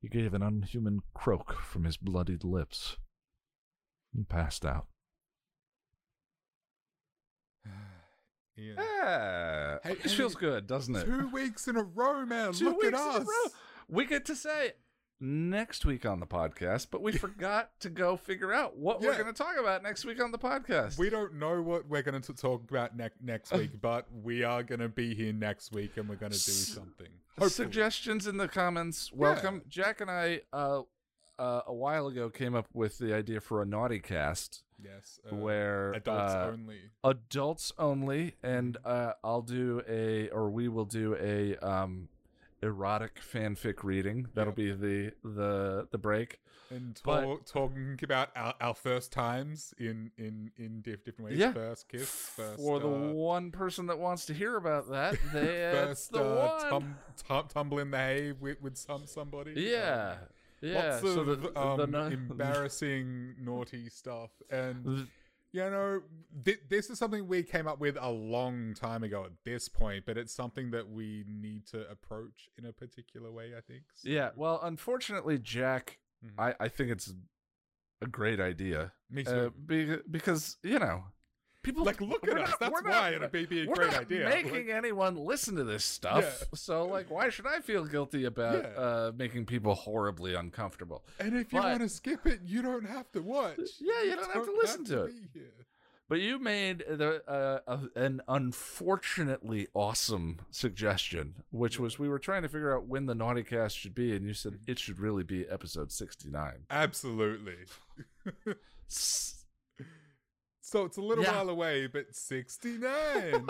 He 0.00 0.08
gave 0.08 0.34
an 0.34 0.42
unhuman 0.42 1.00
croak 1.14 1.54
from 1.54 1.84
his 1.84 1.96
bloodied 1.96 2.44
lips 2.44 2.96
and 4.14 4.28
passed 4.28 4.64
out. 4.64 4.86
Yeah, 8.56 9.78
Hey, 9.84 9.94
this 9.94 10.10
hey, 10.12 10.18
feels 10.18 10.34
good, 10.34 10.66
doesn't 10.66 10.96
it? 10.96 11.04
Two 11.04 11.28
weeks 11.28 11.68
in 11.68 11.76
a 11.76 11.82
row, 11.84 12.26
man. 12.26 12.52
Two 12.52 12.64
Look 12.70 12.82
weeks 12.82 12.98
at 12.98 13.06
in 13.08 13.16
a 13.16 13.18
us. 13.20 13.26
row. 13.26 13.50
We 13.88 14.04
get 14.04 14.24
to 14.26 14.34
say 14.34 14.72
next 15.20 15.84
week 15.84 16.04
on 16.04 16.18
the 16.18 16.26
podcast, 16.26 16.88
but 16.90 17.00
we 17.00 17.12
forgot 17.18 17.70
to 17.80 17.88
go 17.88 18.16
figure 18.16 18.52
out 18.52 18.76
what 18.76 19.00
we're 19.00 19.14
going 19.14 19.32
to 19.32 19.32
talk 19.32 19.54
about 19.60 19.84
next 19.84 20.04
week 20.04 20.20
on 20.20 20.32
the 20.32 20.38
podcast. 20.38 20.98
We 20.98 21.08
don't 21.08 21.34
know 21.34 21.62
what 21.62 21.88
we're 21.88 22.02
going 22.02 22.20
to 22.20 22.32
talk 22.32 22.68
about 22.68 22.96
ne- 22.96 23.10
next 23.22 23.52
week, 23.52 23.70
but 23.80 24.06
we 24.12 24.42
are 24.42 24.64
going 24.64 24.80
to 24.80 24.88
be 24.88 25.14
here 25.14 25.32
next 25.32 25.72
week 25.72 25.96
and 25.96 26.08
we're 26.08 26.16
going 26.16 26.32
to 26.32 26.44
do 26.44 26.52
something. 26.52 27.06
Hopefully. 27.38 27.50
Suggestions 27.50 28.26
in 28.26 28.38
the 28.38 28.48
comments. 28.48 29.12
Welcome. 29.12 29.62
Jack 29.68 30.00
and 30.00 30.10
I, 30.10 30.40
uh, 30.52 30.82
uh, 31.38 31.60
a 31.66 31.72
while 31.74 32.08
ago, 32.08 32.28
came 32.28 32.56
up 32.56 32.66
with 32.72 32.98
the 32.98 33.14
idea 33.14 33.40
for 33.40 33.62
a 33.62 33.66
naughty 33.66 34.00
cast 34.00 34.64
Yes. 34.82 35.20
uh, 35.30 35.34
where 35.34 35.92
adults 35.92 36.32
uh, 36.34 36.50
only. 36.52 36.78
adults 37.04 37.72
only, 37.78 38.34
and 38.42 38.76
uh, 38.84 39.12
I'll 39.24 39.42
do 39.42 39.82
a, 39.88 40.28
or 40.30 40.50
we 40.50 40.68
will 40.68 40.84
do 40.84 41.16
a 41.20 41.56
um, 41.56 42.08
erotic 42.62 43.20
fanfic 43.20 43.82
reading. 43.84 44.28
That'll 44.34 44.54
Yep. 44.56 44.56
be 44.56 44.72
the 44.72 45.12
the 45.24 45.88
the 45.90 45.98
break. 45.98 46.40
And 46.70 47.00
but- 47.02 47.22
talk, 47.22 47.46
talking 47.46 47.98
about 48.02 48.28
our, 48.36 48.52
our 48.60 48.74
first 48.74 49.10
times 49.10 49.72
in 49.78 50.10
in 50.18 50.50
in 50.58 50.82
different 50.82 51.18
ways. 51.18 51.38
Yeah. 51.38 51.52
First 51.52 51.88
kiss, 51.88 52.10
first 52.10 52.58
For 52.58 52.78
the 52.78 52.88
uh, 52.88 53.12
one 53.12 53.50
person 53.50 53.86
that 53.86 53.98
wants 53.98 54.26
to 54.26 54.34
hear 54.34 54.56
about 54.56 54.90
that, 54.90 55.16
they, 55.32 55.46
that's 55.72 56.08
first 56.08 56.12
the 56.12 56.22
uh, 56.22 56.58
one. 56.60 56.70
tum, 56.70 56.96
tum, 57.26 57.48
tumble 57.48 57.78
in 57.78 57.90
the 57.90 57.96
hay 57.96 58.32
with, 58.32 58.60
with 58.60 58.76
some 58.76 59.06
somebody. 59.06 59.54
yeah, 59.56 60.16
yeah. 60.60 60.90
Lots 60.90 61.00
so 61.02 61.20
of 61.20 61.26
the, 61.26 61.36
the 61.36 61.60
um, 61.60 61.90
no- 61.90 62.06
embarrassing, 62.06 63.34
naughty 63.40 63.88
stuff, 63.88 64.30
and 64.50 65.06
you 65.52 65.60
know, 65.70 66.02
th- 66.44 66.60
this 66.68 66.90
is 66.90 66.98
something 66.98 67.26
we 67.26 67.42
came 67.42 67.66
up 67.66 67.80
with 67.80 67.96
a 68.00 68.10
long 68.10 68.74
time 68.74 69.02
ago 69.02 69.24
at 69.24 69.32
this 69.44 69.68
point, 69.68 70.04
but 70.06 70.18
it's 70.18 70.32
something 70.34 70.70
that 70.72 70.90
we 70.90 71.24
need 71.26 71.66
to 71.68 71.88
approach 71.90 72.48
in 72.58 72.66
a 72.66 72.72
particular 72.72 73.30
way. 73.32 73.52
I 73.56 73.60
think. 73.60 73.82
So- 73.94 74.08
yeah. 74.10 74.30
Well, 74.36 74.60
unfortunately, 74.62 75.38
Jack, 75.38 75.98
Mhm. 76.24 76.32
I 76.38 76.54
I 76.60 76.68
think 76.68 76.90
it's 76.90 77.12
a 78.02 78.06
great 78.06 78.40
idea. 78.40 78.92
me 79.10 79.24
Uh, 79.24 79.48
be, 79.50 79.96
because 80.10 80.58
you 80.62 80.78
know, 80.78 81.04
people 81.68 81.84
like, 81.84 82.00
look 82.00 82.26
at 82.26 82.38
us. 82.38 82.50
not- 82.50 82.60
That's 82.60 82.72
we're 82.72 82.80
not- 82.82 82.90
why 82.90 83.10
it'd 83.14 83.32
be, 83.32 83.46
be 83.46 83.62
a 83.64 83.66
we're 83.68 83.74
great 83.74 83.92
not 83.92 84.00
idea. 84.02 84.28
Making 84.28 84.52
Like, 84.52 84.68
anyone 84.68 85.16
listen 85.16 85.54
to 85.56 85.64
this 85.64 85.84
stuff. 85.84 86.24
Yeah. 86.24 86.46
So, 86.54 86.84
like, 86.86 87.10
why 87.10 87.28
should 87.28 87.46
I 87.46 87.60
feel 87.60 87.84
guilty 87.84 88.24
about 88.24 88.62
Yeah. 88.64 88.80
uh, 88.80 89.12
making 89.16 89.46
people 89.46 89.74
horribly 89.74 90.34
uncomfortable? 90.34 91.04
and 91.20 91.36
if 91.36 91.52
you 91.52 91.60
but- 91.60 91.68
want 91.68 91.80
to 91.80 91.88
skip 91.88 92.26
it, 92.26 92.40
you 92.44 92.62
don't 92.62 92.86
have 92.86 93.10
to 93.12 93.22
watch. 93.22 93.58
Yeah, 93.80 94.02
you 94.02 94.16
don't 94.16 94.32
have 94.32 94.44
to 94.46 94.52
listen 94.60 94.84
to 94.86 95.04
it. 95.04 95.12
But 96.10 96.20
you 96.20 96.38
made 96.38 96.78
the 96.88 97.22
uh, 97.28 97.60
a, 97.66 98.00
an 98.00 98.22
unfortunately 98.28 99.68
awesome 99.74 100.38
suggestion, 100.50 101.34
which 101.50 101.78
was 101.78 101.98
we 101.98 102.08
were 102.08 102.18
trying 102.18 102.40
to 102.42 102.48
figure 102.48 102.74
out 102.74 102.86
when 102.86 103.04
the 103.04 103.14
naughty 103.14 103.42
cast 103.42 103.76
should 103.76 103.94
be, 103.94 104.16
and 104.16 104.24
you 104.24 104.32
said 104.32 104.52
Mm-hmm. 104.52 104.70
it 104.70 104.78
should 104.78 104.98
really 105.00 105.22
be 105.22 105.46
episode 105.46 105.92
sixty 105.92 106.30
nine. 106.30 106.64
Absolutely. 106.70 107.56
So 110.68 110.84
it's 110.84 110.98
a 110.98 111.00
little 111.00 111.24
Yeah. 111.24 111.36
while 111.36 111.48
away, 111.48 111.86
but 111.86 112.14
69. 112.14 112.84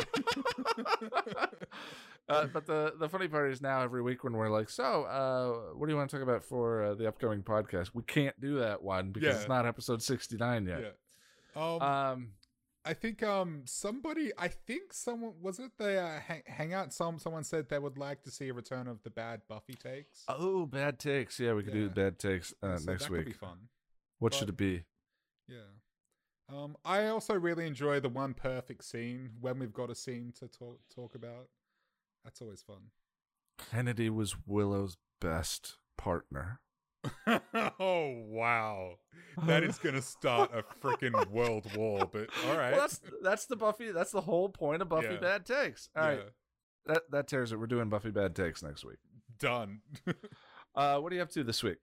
uh, 2.29 2.47
but 2.53 2.67
the 2.67 2.95
the 2.99 3.09
funny 3.09 3.27
part 3.27 3.51
is 3.51 3.61
now 3.61 3.83
every 3.83 4.03
week 4.03 4.23
when 4.23 4.35
we're 4.35 4.51
like, 4.51 4.71
so 4.71 5.03
uh, 5.05 5.75
what 5.77 5.87
do 5.87 5.93
you 5.93 5.97
want 5.97 6.11
to 6.11 6.17
talk 6.17 6.23
about 6.23 6.45
for 6.45 6.85
uh, 6.85 6.95
the 6.95 7.09
upcoming 7.09 7.43
podcast? 7.43 7.91
We 7.95 8.03
can't 8.05 8.41
do 8.41 8.59
that 8.61 8.83
one 8.83 9.11
because 9.11 9.35
Yeah. 9.35 9.41
it's 9.41 9.49
not 9.49 9.67
episode 9.67 10.01
sixty 10.03 10.37
nine 10.37 10.67
yet. 10.67 10.81
yeah. 11.57 11.61
Um, 11.61 11.83
Um, 11.83 12.29
I 12.85 12.95
think 12.95 13.23
um 13.25 13.63
somebody 13.67 14.31
I 14.39 14.47
think 14.49 14.93
someone 14.93 15.35
was 15.43 15.59
it 15.59 15.73
the 15.77 16.01
uh, 16.01 16.21
hang, 16.21 16.43
hangout 16.47 16.93
some 16.93 17.19
someone 17.19 17.43
said 17.45 17.69
they 17.69 17.79
would 17.81 17.99
like 17.99 18.23
to 18.23 18.31
see 18.31 18.49
a 18.49 18.55
return 18.55 18.87
of 18.87 19.03
the 19.03 19.11
bad 19.11 19.43
Buffy 19.49 19.75
takes. 19.75 20.23
oh, 20.29 20.67
bad 20.67 21.01
takes. 21.01 21.41
Yeah, 21.41 21.55
we 21.55 21.65
could 21.65 21.73
do 21.73 21.83
Yeah. 21.87 21.89
bad 21.89 22.19
takes 22.21 22.55
uh, 22.63 22.77
So 22.77 22.93
next 22.93 23.03
that 23.05 23.09
could 23.11 23.19
be 23.25 23.31
week. 23.33 23.37
fun. 23.37 23.69
What 24.21 24.33
but- 24.33 24.39
should 24.39 24.49
it 24.51 24.57
be? 24.57 24.85
Yeah. 25.49 25.57
Um 26.51 26.77
I 26.85 27.07
also 27.07 27.35
really 27.35 27.67
enjoy 27.67 28.01
the 28.01 28.09
one 28.09 28.35
perfect 28.35 28.85
scene 28.85 29.31
when 29.41 29.59
we've 29.59 29.73
got 29.73 29.91
a 29.91 29.95
scene 29.95 30.33
to 30.39 30.49
talk 30.49 30.79
talk 30.95 31.15
about. 31.15 31.49
That's 32.25 32.41
always 32.41 32.63
fun. 32.63 32.91
Kennedy 33.71 34.09
was 34.11 34.37
Willow's 34.47 34.97
best 35.21 35.77
partner. 35.97 36.61
oh 37.27 38.23
wow. 38.29 38.95
That 39.47 39.63
is 39.63 39.79
going 39.79 39.95
to 39.95 40.03
start 40.03 40.51
a 40.53 40.63
freaking 40.85 41.27
world 41.31 41.65
war, 41.77 42.09
but 42.13 42.29
all 42.49 42.57
right. 42.57 42.73
Well, 42.73 42.81
that's 42.81 43.01
that's 43.23 43.47
the 43.47 43.57
Buffy. 43.57 43.93
That's 43.93 44.11
the 44.11 44.21
whole 44.21 44.49
point 44.49 44.83
of 44.83 44.89
Buffy 44.89 45.09
Yeah. 45.15 45.21
bad 45.21 45.47
takes. 45.47 45.89
All 45.97 46.03
right, 46.03 46.19
Yeah. 46.19 46.25
that 46.95 47.03
that 47.11 47.29
tears 47.29 47.53
it. 47.53 47.57
We're 47.61 47.67
doing 47.67 47.89
Buffy 47.89 48.11
bad 48.11 48.35
takes 48.35 48.63
next 48.63 48.85
week. 48.85 48.99
Done. 49.39 49.81
Uh, 50.75 51.01
what 51.01 51.11
are 51.13 51.17
you 51.17 51.23
up 51.23 51.31
to 51.31 51.43
this 51.43 51.63
week? 51.65 51.79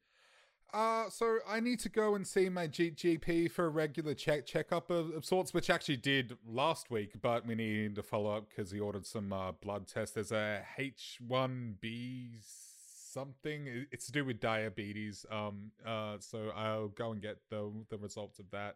Uh, 0.76 1.10
so 1.10 1.40
I 1.48 1.62
need 1.62 1.80
to 1.80 1.90
go 1.90 2.16
and 2.16 2.28
see 2.28 2.50
my 2.50 2.68
G- 2.68 2.92
GP 2.92 3.50
for 3.50 3.68
a 3.68 3.70
regular 3.70 4.14
check 4.14 4.46
checkup 4.46 4.92
of, 4.92 5.10
of 5.16 5.24
sorts, 5.24 5.54
which 5.54 5.70
actually 5.70 5.96
did 5.96 6.38
last 6.46 6.92
week, 6.92 7.14
but 7.22 7.48
we 7.48 7.56
need 7.56 7.96
to 7.96 8.04
follow 8.04 8.36
up 8.36 8.50
because 8.50 8.72
he 8.72 8.80
ordered 8.82 9.06
some 9.06 9.32
uh, 9.32 9.54
blood 9.54 9.88
tests. 9.88 10.16
There's 10.16 10.34
a 10.34 10.66
H1B 10.78 12.42
something. 12.44 13.86
It's 13.90 14.08
to 14.08 14.12
do 14.12 14.26
with 14.26 14.42
diabetes. 14.42 15.26
Um, 15.32 15.72
uh, 15.88 16.18
so 16.20 16.52
I'll 16.54 16.90
go 16.90 17.14
and 17.14 17.22
get 17.22 17.38
the 17.50 17.72
the 17.90 17.98
results 17.98 18.40
of 18.40 18.52
that. 18.52 18.76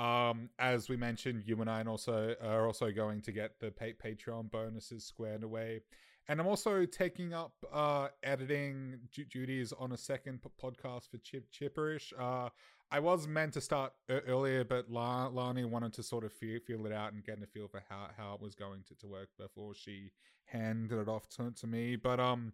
Um, 0.00 0.50
as 0.60 0.88
we 0.88 0.96
mentioned, 0.96 1.42
you 1.46 1.60
and 1.60 1.68
I 1.68 1.80
and 1.80 1.88
also 1.88 2.36
are 2.40 2.64
also 2.64 2.92
going 2.92 3.22
to 3.22 3.32
get 3.32 3.58
the 3.58 3.72
pa- 3.72 3.98
Patreon 4.00 4.52
bonuses 4.52 5.04
squared 5.04 5.42
away. 5.42 5.80
And 6.28 6.40
I'm 6.40 6.46
also 6.46 6.86
taking 6.86 7.34
up 7.34 7.52
uh, 7.72 8.08
editing 8.22 8.98
du- 9.12 9.24
duties 9.26 9.72
on 9.78 9.92
a 9.92 9.96
second 9.96 10.40
podcast 10.62 11.10
for 11.10 11.18
Chip 11.18 11.52
Chipperish. 11.52 12.12
Uh, 12.18 12.48
I 12.90 13.00
was 13.00 13.26
meant 13.26 13.52
to 13.54 13.60
start 13.60 13.92
earlier, 14.08 14.64
but 14.64 14.90
La- 14.90 15.26
Lani 15.26 15.64
wanted 15.64 15.92
to 15.94 16.02
sort 16.02 16.24
of 16.24 16.32
feel, 16.32 16.60
feel 16.66 16.86
it 16.86 16.92
out 16.92 17.12
and 17.12 17.24
get 17.24 17.42
a 17.42 17.46
feel 17.46 17.68
for 17.68 17.82
how, 17.88 18.08
how 18.16 18.34
it 18.34 18.40
was 18.40 18.54
going 18.54 18.84
to, 18.88 18.94
to 18.96 19.06
work 19.06 19.28
before 19.38 19.74
she 19.74 20.12
handed 20.46 20.98
it 20.98 21.08
off 21.08 21.28
to, 21.30 21.50
to 21.50 21.66
me. 21.66 21.96
But 21.96 22.20
um, 22.20 22.52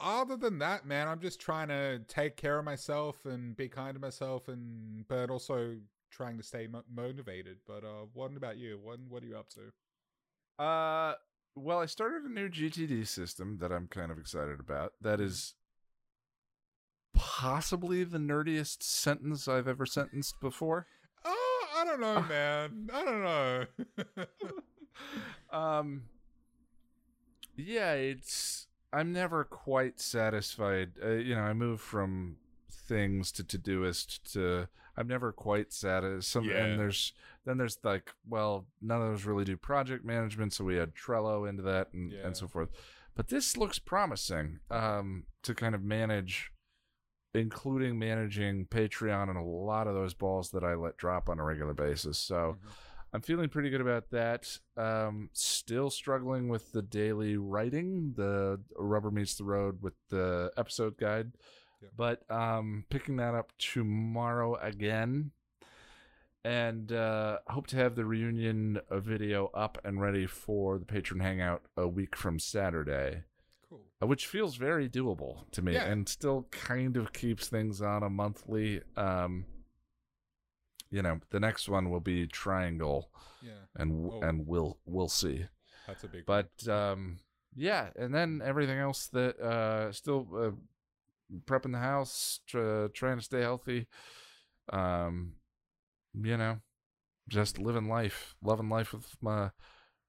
other 0.00 0.36
than 0.36 0.58
that, 0.58 0.86
man, 0.86 1.08
I'm 1.08 1.20
just 1.20 1.40
trying 1.40 1.68
to 1.68 2.00
take 2.08 2.36
care 2.36 2.58
of 2.58 2.64
myself 2.64 3.24
and 3.24 3.56
be 3.56 3.68
kind 3.68 3.94
to 3.94 4.00
myself, 4.00 4.48
and 4.48 5.06
but 5.08 5.30
also 5.30 5.76
trying 6.10 6.36
to 6.36 6.42
stay 6.42 6.66
mo- 6.66 6.84
motivated. 6.94 7.58
But 7.66 7.84
uh, 7.84 8.06
what 8.12 8.36
about 8.36 8.56
you? 8.56 8.78
What 8.82 9.00
what 9.08 9.22
are 9.22 9.26
you 9.26 9.36
up 9.36 9.48
to? 9.50 10.62
Uh, 10.62 11.14
well, 11.56 11.80
I 11.80 11.86
started 11.86 12.24
a 12.24 12.32
new 12.32 12.48
GTD 12.48 13.06
system 13.06 13.58
that 13.60 13.72
I'm 13.72 13.86
kind 13.86 14.10
of 14.10 14.18
excited 14.18 14.60
about. 14.60 14.92
That 15.00 15.20
is 15.20 15.54
possibly 17.14 18.04
the 18.04 18.18
nerdiest 18.18 18.82
sentence 18.82 19.46
I've 19.46 19.68
ever 19.68 19.86
sentenced 19.86 20.40
before. 20.40 20.86
Oh, 21.24 21.66
I 21.76 21.84
don't 21.84 22.00
know, 22.00 22.22
man. 22.22 22.90
I 22.92 23.04
don't 23.04 23.22
know. 23.22 24.26
um, 25.58 26.02
yeah, 27.56 27.92
it's. 27.92 28.66
I'm 28.92 29.12
never 29.12 29.44
quite 29.44 30.00
satisfied. 30.00 30.92
Uh, 31.02 31.10
you 31.10 31.34
know, 31.34 31.42
I 31.42 31.52
move 31.52 31.80
from 31.80 32.36
things 32.84 33.32
to 33.32 33.44
Todoist 33.44 34.32
to. 34.32 34.68
I'm 34.96 35.08
never 35.08 35.32
quite 35.32 35.72
satisfied. 35.72 36.24
Some 36.24 36.44
Yeah. 36.44 36.64
and 36.64 36.78
there's 36.78 37.12
then 37.44 37.58
there's 37.58 37.78
like, 37.82 38.12
well, 38.28 38.66
none 38.80 39.02
of 39.02 39.08
those 39.10 39.24
really 39.24 39.44
do 39.44 39.56
project 39.56 40.04
management, 40.04 40.52
so 40.52 40.64
we 40.64 40.76
had 40.76 40.94
Trello 40.94 41.48
into 41.48 41.62
that 41.64 41.92
and 41.92 42.12
Yeah. 42.12 42.26
and 42.26 42.36
so 42.36 42.46
forth. 42.46 42.70
But 43.16 43.28
this 43.28 43.56
looks 43.56 43.78
promising 43.78 44.60
um, 44.70 45.24
to 45.42 45.54
kind 45.54 45.74
of 45.74 45.82
manage, 45.82 46.52
including 47.34 47.98
managing 47.98 48.66
Patreon 48.66 49.28
and 49.28 49.36
a 49.38 49.42
lot 49.42 49.86
of 49.86 49.94
those 49.94 50.14
balls 50.14 50.50
that 50.52 50.62
I 50.64 50.74
let 50.74 50.96
drop 50.96 51.28
on 51.28 51.38
a 51.38 51.44
regular 51.44 51.74
basis. 51.74 52.18
So. 52.18 52.58
Mhm. 52.64 52.70
I'm 53.12 53.20
feeling 53.20 53.48
pretty 53.48 53.70
good 53.70 53.80
about 53.80 54.10
that. 54.10 54.58
Um, 54.76 55.30
still 55.32 55.88
struggling 55.88 56.48
with 56.48 56.72
the 56.72 56.82
daily 56.82 57.36
writing, 57.36 58.12
the 58.16 58.60
rubber 58.76 59.12
meets 59.12 59.36
the 59.36 59.44
road 59.44 59.80
with 59.82 59.94
the 60.08 60.50
episode 60.56 60.96
guide, 60.98 61.30
Yeah. 61.84 61.90
but 61.96 62.30
um, 62.30 62.84
picking 62.90 63.16
that 63.16 63.34
up 63.34 63.52
tomorrow 63.58 64.56
again, 64.56 65.30
and 66.44 66.92
uh, 66.92 67.38
hope 67.48 67.66
to 67.68 67.76
have 67.76 67.94
the 67.94 68.04
reunion 68.04 68.80
video 68.90 69.46
up 69.54 69.78
and 69.84 70.00
ready 70.00 70.26
for 70.26 70.78
the 70.78 70.84
patron 70.84 71.20
hangout 71.20 71.62
a 71.76 71.88
week 71.88 72.14
from 72.16 72.38
Saturday, 72.38 73.22
Cool. 73.68 73.80
uh, 74.02 74.06
which 74.06 74.26
feels 74.26 74.56
very 74.56 74.88
doable 74.88 75.50
to 75.52 75.62
me, 75.62 75.72
Yeah. 75.74 75.84
and 75.84 76.08
still 76.08 76.46
kind 76.50 76.96
of 76.96 77.12
keeps 77.12 77.48
things 77.48 77.80
on 77.80 78.02
a 78.02 78.10
monthly. 78.10 78.82
Um, 78.96 79.46
you 80.90 81.02
know, 81.02 81.20
the 81.30 81.40
next 81.40 81.68
one 81.68 81.90
will 81.90 82.00
be 82.00 82.26
Triangle 82.26 83.10
Yeah, 83.42 83.52
and 83.76 84.10
Oh. 84.12 84.20
and 84.22 84.46
we'll 84.46 84.78
we'll 84.86 85.08
see. 85.08 85.46
that's 85.86 86.04
a 86.04 86.08
big. 86.08 86.24
But 86.26 86.66
um, 86.68 87.18
yeah, 87.54 87.90
and 87.96 88.14
then 88.14 88.40
everything 88.44 88.78
else 88.78 89.06
that 89.08 89.38
uh, 89.40 89.92
still 89.92 90.28
uh, 90.36 90.50
prepping 91.46 91.72
the 91.72 91.78
house, 91.78 92.40
tr- 92.46 92.86
trying 92.94 93.18
to 93.18 93.24
stay 93.24 93.40
healthy. 93.40 93.86
Um, 94.72 95.32
you 96.14 96.36
know, 96.36 96.58
just 97.28 97.58
living 97.58 97.88
life, 97.88 98.34
loving 98.42 98.68
life 98.68 98.92
with 98.92 99.16
my 99.20 99.50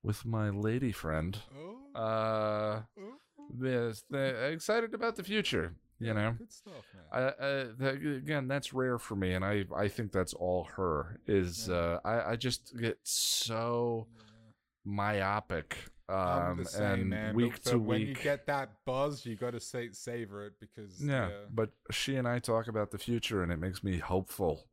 with 0.04 0.26
my 0.26 0.50
lady 0.50 0.92
friend. 0.92 1.38
oh, 1.56 1.78
Uh, 1.96 2.82
oh, 3.00 3.18
yes, 3.62 4.04
the, 4.10 4.50
excited 4.52 4.94
about 4.94 5.16
the 5.16 5.24
future. 5.24 5.76
You 6.00 6.08
yeah, 6.08 6.14
know, 6.14 6.36
good 6.38 6.52
stuff. 6.52 6.86
I, 7.12 7.20
I 7.20 7.32
that, 7.80 8.00
again, 8.24 8.48
that's 8.48 8.74
rare 8.74 9.00
for 9.00 9.16
me, 9.16 9.34
and 9.34 9.46
I 9.46 9.66
I 9.76 9.88
think 9.88 10.12
that's 10.12 10.34
all 10.34 10.66
her. 10.76 11.20
Is 11.28 11.68
Yeah. 11.68 11.74
uh, 11.74 12.00
I 12.04 12.32
I 12.32 12.36
just 12.36 12.78
get 12.78 12.98
so 13.04 14.08
Yeah. 14.12 14.52
myopic 14.84 15.78
um 16.10 16.58
the 16.58 16.66
same, 16.66 16.84
and 16.84 17.10
man. 17.10 17.36
week 17.36 17.54
but 17.64 17.72
to 17.72 17.80
when 17.80 18.00
week 18.02 18.08
you 18.10 18.16
get 18.24 18.46
that 18.48 18.70
buzz, 18.86 19.26
you 19.26 19.36
got 19.36 19.52
to 19.52 19.60
say 19.60 19.90
savor 19.92 20.46
it 20.46 20.54
because 20.60 21.02
yeah, 21.04 21.30
yeah, 21.30 21.36
but 21.52 21.72
she 21.92 22.16
and 22.16 22.28
i 22.28 22.38
talk 22.40 22.68
about 22.68 22.92
the 22.92 22.98
future 23.00 23.42
and 23.42 23.52
it 23.52 23.58
makes 23.60 23.84
me 23.84 23.98
hopeful 23.98 24.68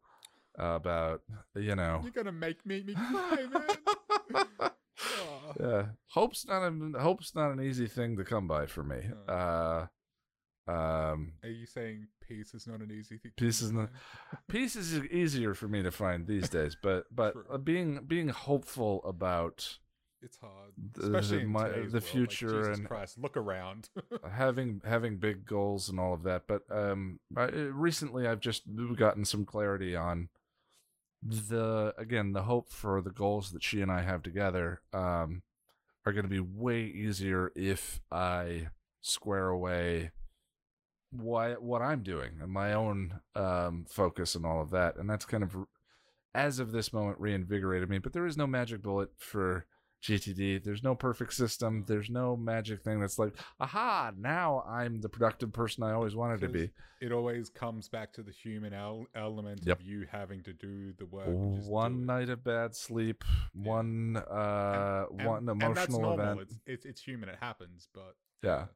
about 0.58 1.22
you 1.56 1.74
know 1.74 2.00
you're 2.02 2.12
gonna 2.12 2.30
make 2.32 2.64
me 2.66 2.82
me 2.82 2.92
cry, 2.94 3.46
man. 3.50 4.42
Aw. 4.60 5.52
yeah 5.60 5.84
hope's 6.08 6.46
not 6.46 6.62
a 6.62 6.98
hope's 7.00 7.34
not 7.34 7.50
an 7.50 7.60
easy 7.62 7.86
thing 7.86 8.16
to 8.16 8.24
come 8.24 8.46
by 8.46 8.66
for 8.66 8.82
me 8.82 9.00
No. 9.26 9.34
uh 9.34 9.86
um 10.70 11.32
Are 11.42 11.48
you 11.48 11.66
saying 11.66 12.06
peace 12.20 12.54
is 12.54 12.66
not 12.68 12.80
an 12.80 12.90
easy 12.92 13.18
thing? 13.18 13.32
Peace 13.36 13.60
is 13.62 13.72
not- 13.72 13.90
peace 14.48 14.76
is 14.76 14.94
easier 15.06 15.54
for 15.54 15.66
me 15.68 15.82
to 15.82 15.90
find 15.90 16.26
these 16.26 16.48
days 16.48 16.76
but 16.82 17.04
but 17.10 17.32
True. 17.32 17.58
being 17.58 18.04
being 18.06 18.28
hopeful 18.28 19.02
about 19.04 19.78
It's 20.22 20.36
hard, 20.38 20.72
the- 20.94 21.02
especially 21.02 21.42
in 21.42 21.48
my- 21.48 21.68
the 21.68 21.74
world, 21.80 21.92
like, 21.94 22.02
future 22.02 22.48
Jesus 22.62 22.78
and- 22.78 22.86
Christ, 22.88 23.18
look 23.18 23.36
around. 23.36 23.88
having 24.32 24.80
having 24.84 25.16
big 25.18 25.44
goals 25.44 25.88
and 25.88 25.98
all 26.00 26.14
of 26.14 26.22
that 26.22 26.46
but 26.46 26.62
um 26.70 27.18
I, 27.36 27.46
recently 27.46 28.26
i've 28.26 28.40
just 28.40 28.62
gotten 28.96 29.24
some 29.24 29.44
clarity 29.44 29.94
on 29.96 30.28
the 31.22 31.94
again 31.98 32.32
the 32.32 32.42
hope 32.42 32.70
for 32.70 33.00
the 33.00 33.10
goals 33.10 33.52
that 33.52 33.62
she 33.62 33.80
and 33.80 33.90
i 33.92 34.02
have 34.02 34.22
together 34.22 34.80
um 34.92 35.42
are 36.04 36.12
going 36.12 36.24
to 36.24 36.28
be 36.30 36.40
way 36.40 36.82
easier 36.84 37.52
if 37.54 38.00
i 38.10 38.68
square 39.00 39.48
away 39.48 40.10
why 41.10 41.52
what 41.54 41.82
i'm 41.82 42.02
doing 42.02 42.32
and 42.40 42.50
my 42.50 42.72
own 42.72 43.20
um 43.34 43.84
focus 43.88 44.34
and 44.34 44.46
all 44.46 44.60
of 44.62 44.70
that 44.70 44.96
and 44.96 45.08
that's 45.08 45.24
kind 45.24 45.42
of 45.44 45.56
as 46.34 46.58
of 46.58 46.72
this 46.72 46.92
moment 46.92 47.20
reinvigorated 47.20 47.88
me 47.90 47.98
but 47.98 48.12
there 48.12 48.26
is 48.26 48.36
no 48.36 48.46
magic 48.46 48.82
bullet 48.82 49.10
for 49.16 49.66
GTD. 50.02 50.62
There's 50.64 50.82
no 50.82 50.94
perfect 50.94 51.32
system. 51.32 51.84
There's 51.86 52.10
no 52.10 52.36
magic 52.36 52.82
thing 52.82 53.00
that's 53.00 53.18
like, 53.18 53.34
aha, 53.60 54.12
now 54.18 54.64
I'm 54.68 55.00
the 55.00 55.08
productive 55.08 55.52
person 55.52 55.84
I 55.84 55.92
always 55.92 56.14
wanted 56.16 56.40
to 56.40 56.48
be. 56.48 56.70
it 57.00 57.12
always 57.12 57.48
comes 57.48 57.88
back 57.88 58.12
to 58.14 58.22
the 58.22 58.30
human 58.32 58.72
el- 58.72 59.06
element 59.14 59.60
Yep. 59.64 59.80
of 59.80 59.84
you 59.86 60.06
having 60.10 60.42
to 60.44 60.52
do 60.52 60.92
the 60.98 61.06
work. 61.06 61.26
and 61.28 61.54
just 61.56 61.66
do 61.68 61.72
One 61.72 62.04
night 62.06 62.28
of 62.28 62.42
bad 62.44 62.74
sleep, 62.76 63.24
Yeah. 63.54 63.62
one 63.70 64.16
uh 64.16 65.06
And- 65.18 65.26
one 65.28 65.48
and 65.48 65.60
that's 65.60 65.86
emotional 65.88 66.14
event. 66.20 66.40
It's, 66.42 66.58
it's 66.66 66.84
it's 66.84 67.00
human. 67.02 67.28
It 67.28 67.38
happens, 67.40 67.88
but 67.94 68.16
Yeah. 68.42 68.66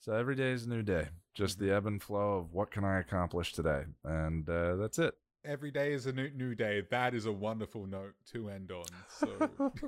So 0.00 0.12
every 0.14 0.34
day 0.34 0.50
is 0.52 0.64
a 0.66 0.68
new 0.68 0.82
day. 0.82 1.08
Just 1.34 1.58
Mm-hmm. 1.58 1.66
the 1.68 1.74
ebb 1.74 1.86
and 1.86 2.02
flow 2.02 2.38
of 2.38 2.52
what 2.52 2.70
can 2.70 2.84
I 2.84 2.98
accomplish 2.98 3.52
today. 3.52 3.84
And 4.04 4.48
uh, 4.48 4.76
that's 4.76 4.98
it. 4.98 5.14
Every 5.44 5.70
day 5.70 5.92
is 5.92 6.06
a 6.06 6.12
new 6.12 6.30
new 6.30 6.54
day. 6.54 6.82
That 6.90 7.14
is 7.14 7.26
a 7.26 7.32
wonderful 7.32 7.86
note 7.86 8.14
to 8.32 8.48
end 8.48 8.70
on. 8.70 8.84
So 9.08 9.28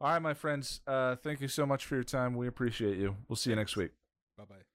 All 0.00 0.10
right, 0.10 0.22
my 0.22 0.34
friends. 0.34 0.80
Uh, 0.86 1.16
thank 1.16 1.40
you 1.40 1.48
so 1.48 1.66
much 1.66 1.84
for 1.84 1.94
your 1.94 2.04
time. 2.04 2.34
We 2.34 2.46
appreciate 2.46 2.98
you. 2.98 3.16
We'll 3.28 3.36
see 3.36 3.50
you 3.50 3.56
next 3.56 3.76
week. 3.76 3.90
bye 4.36 4.44
bye. 4.44 4.73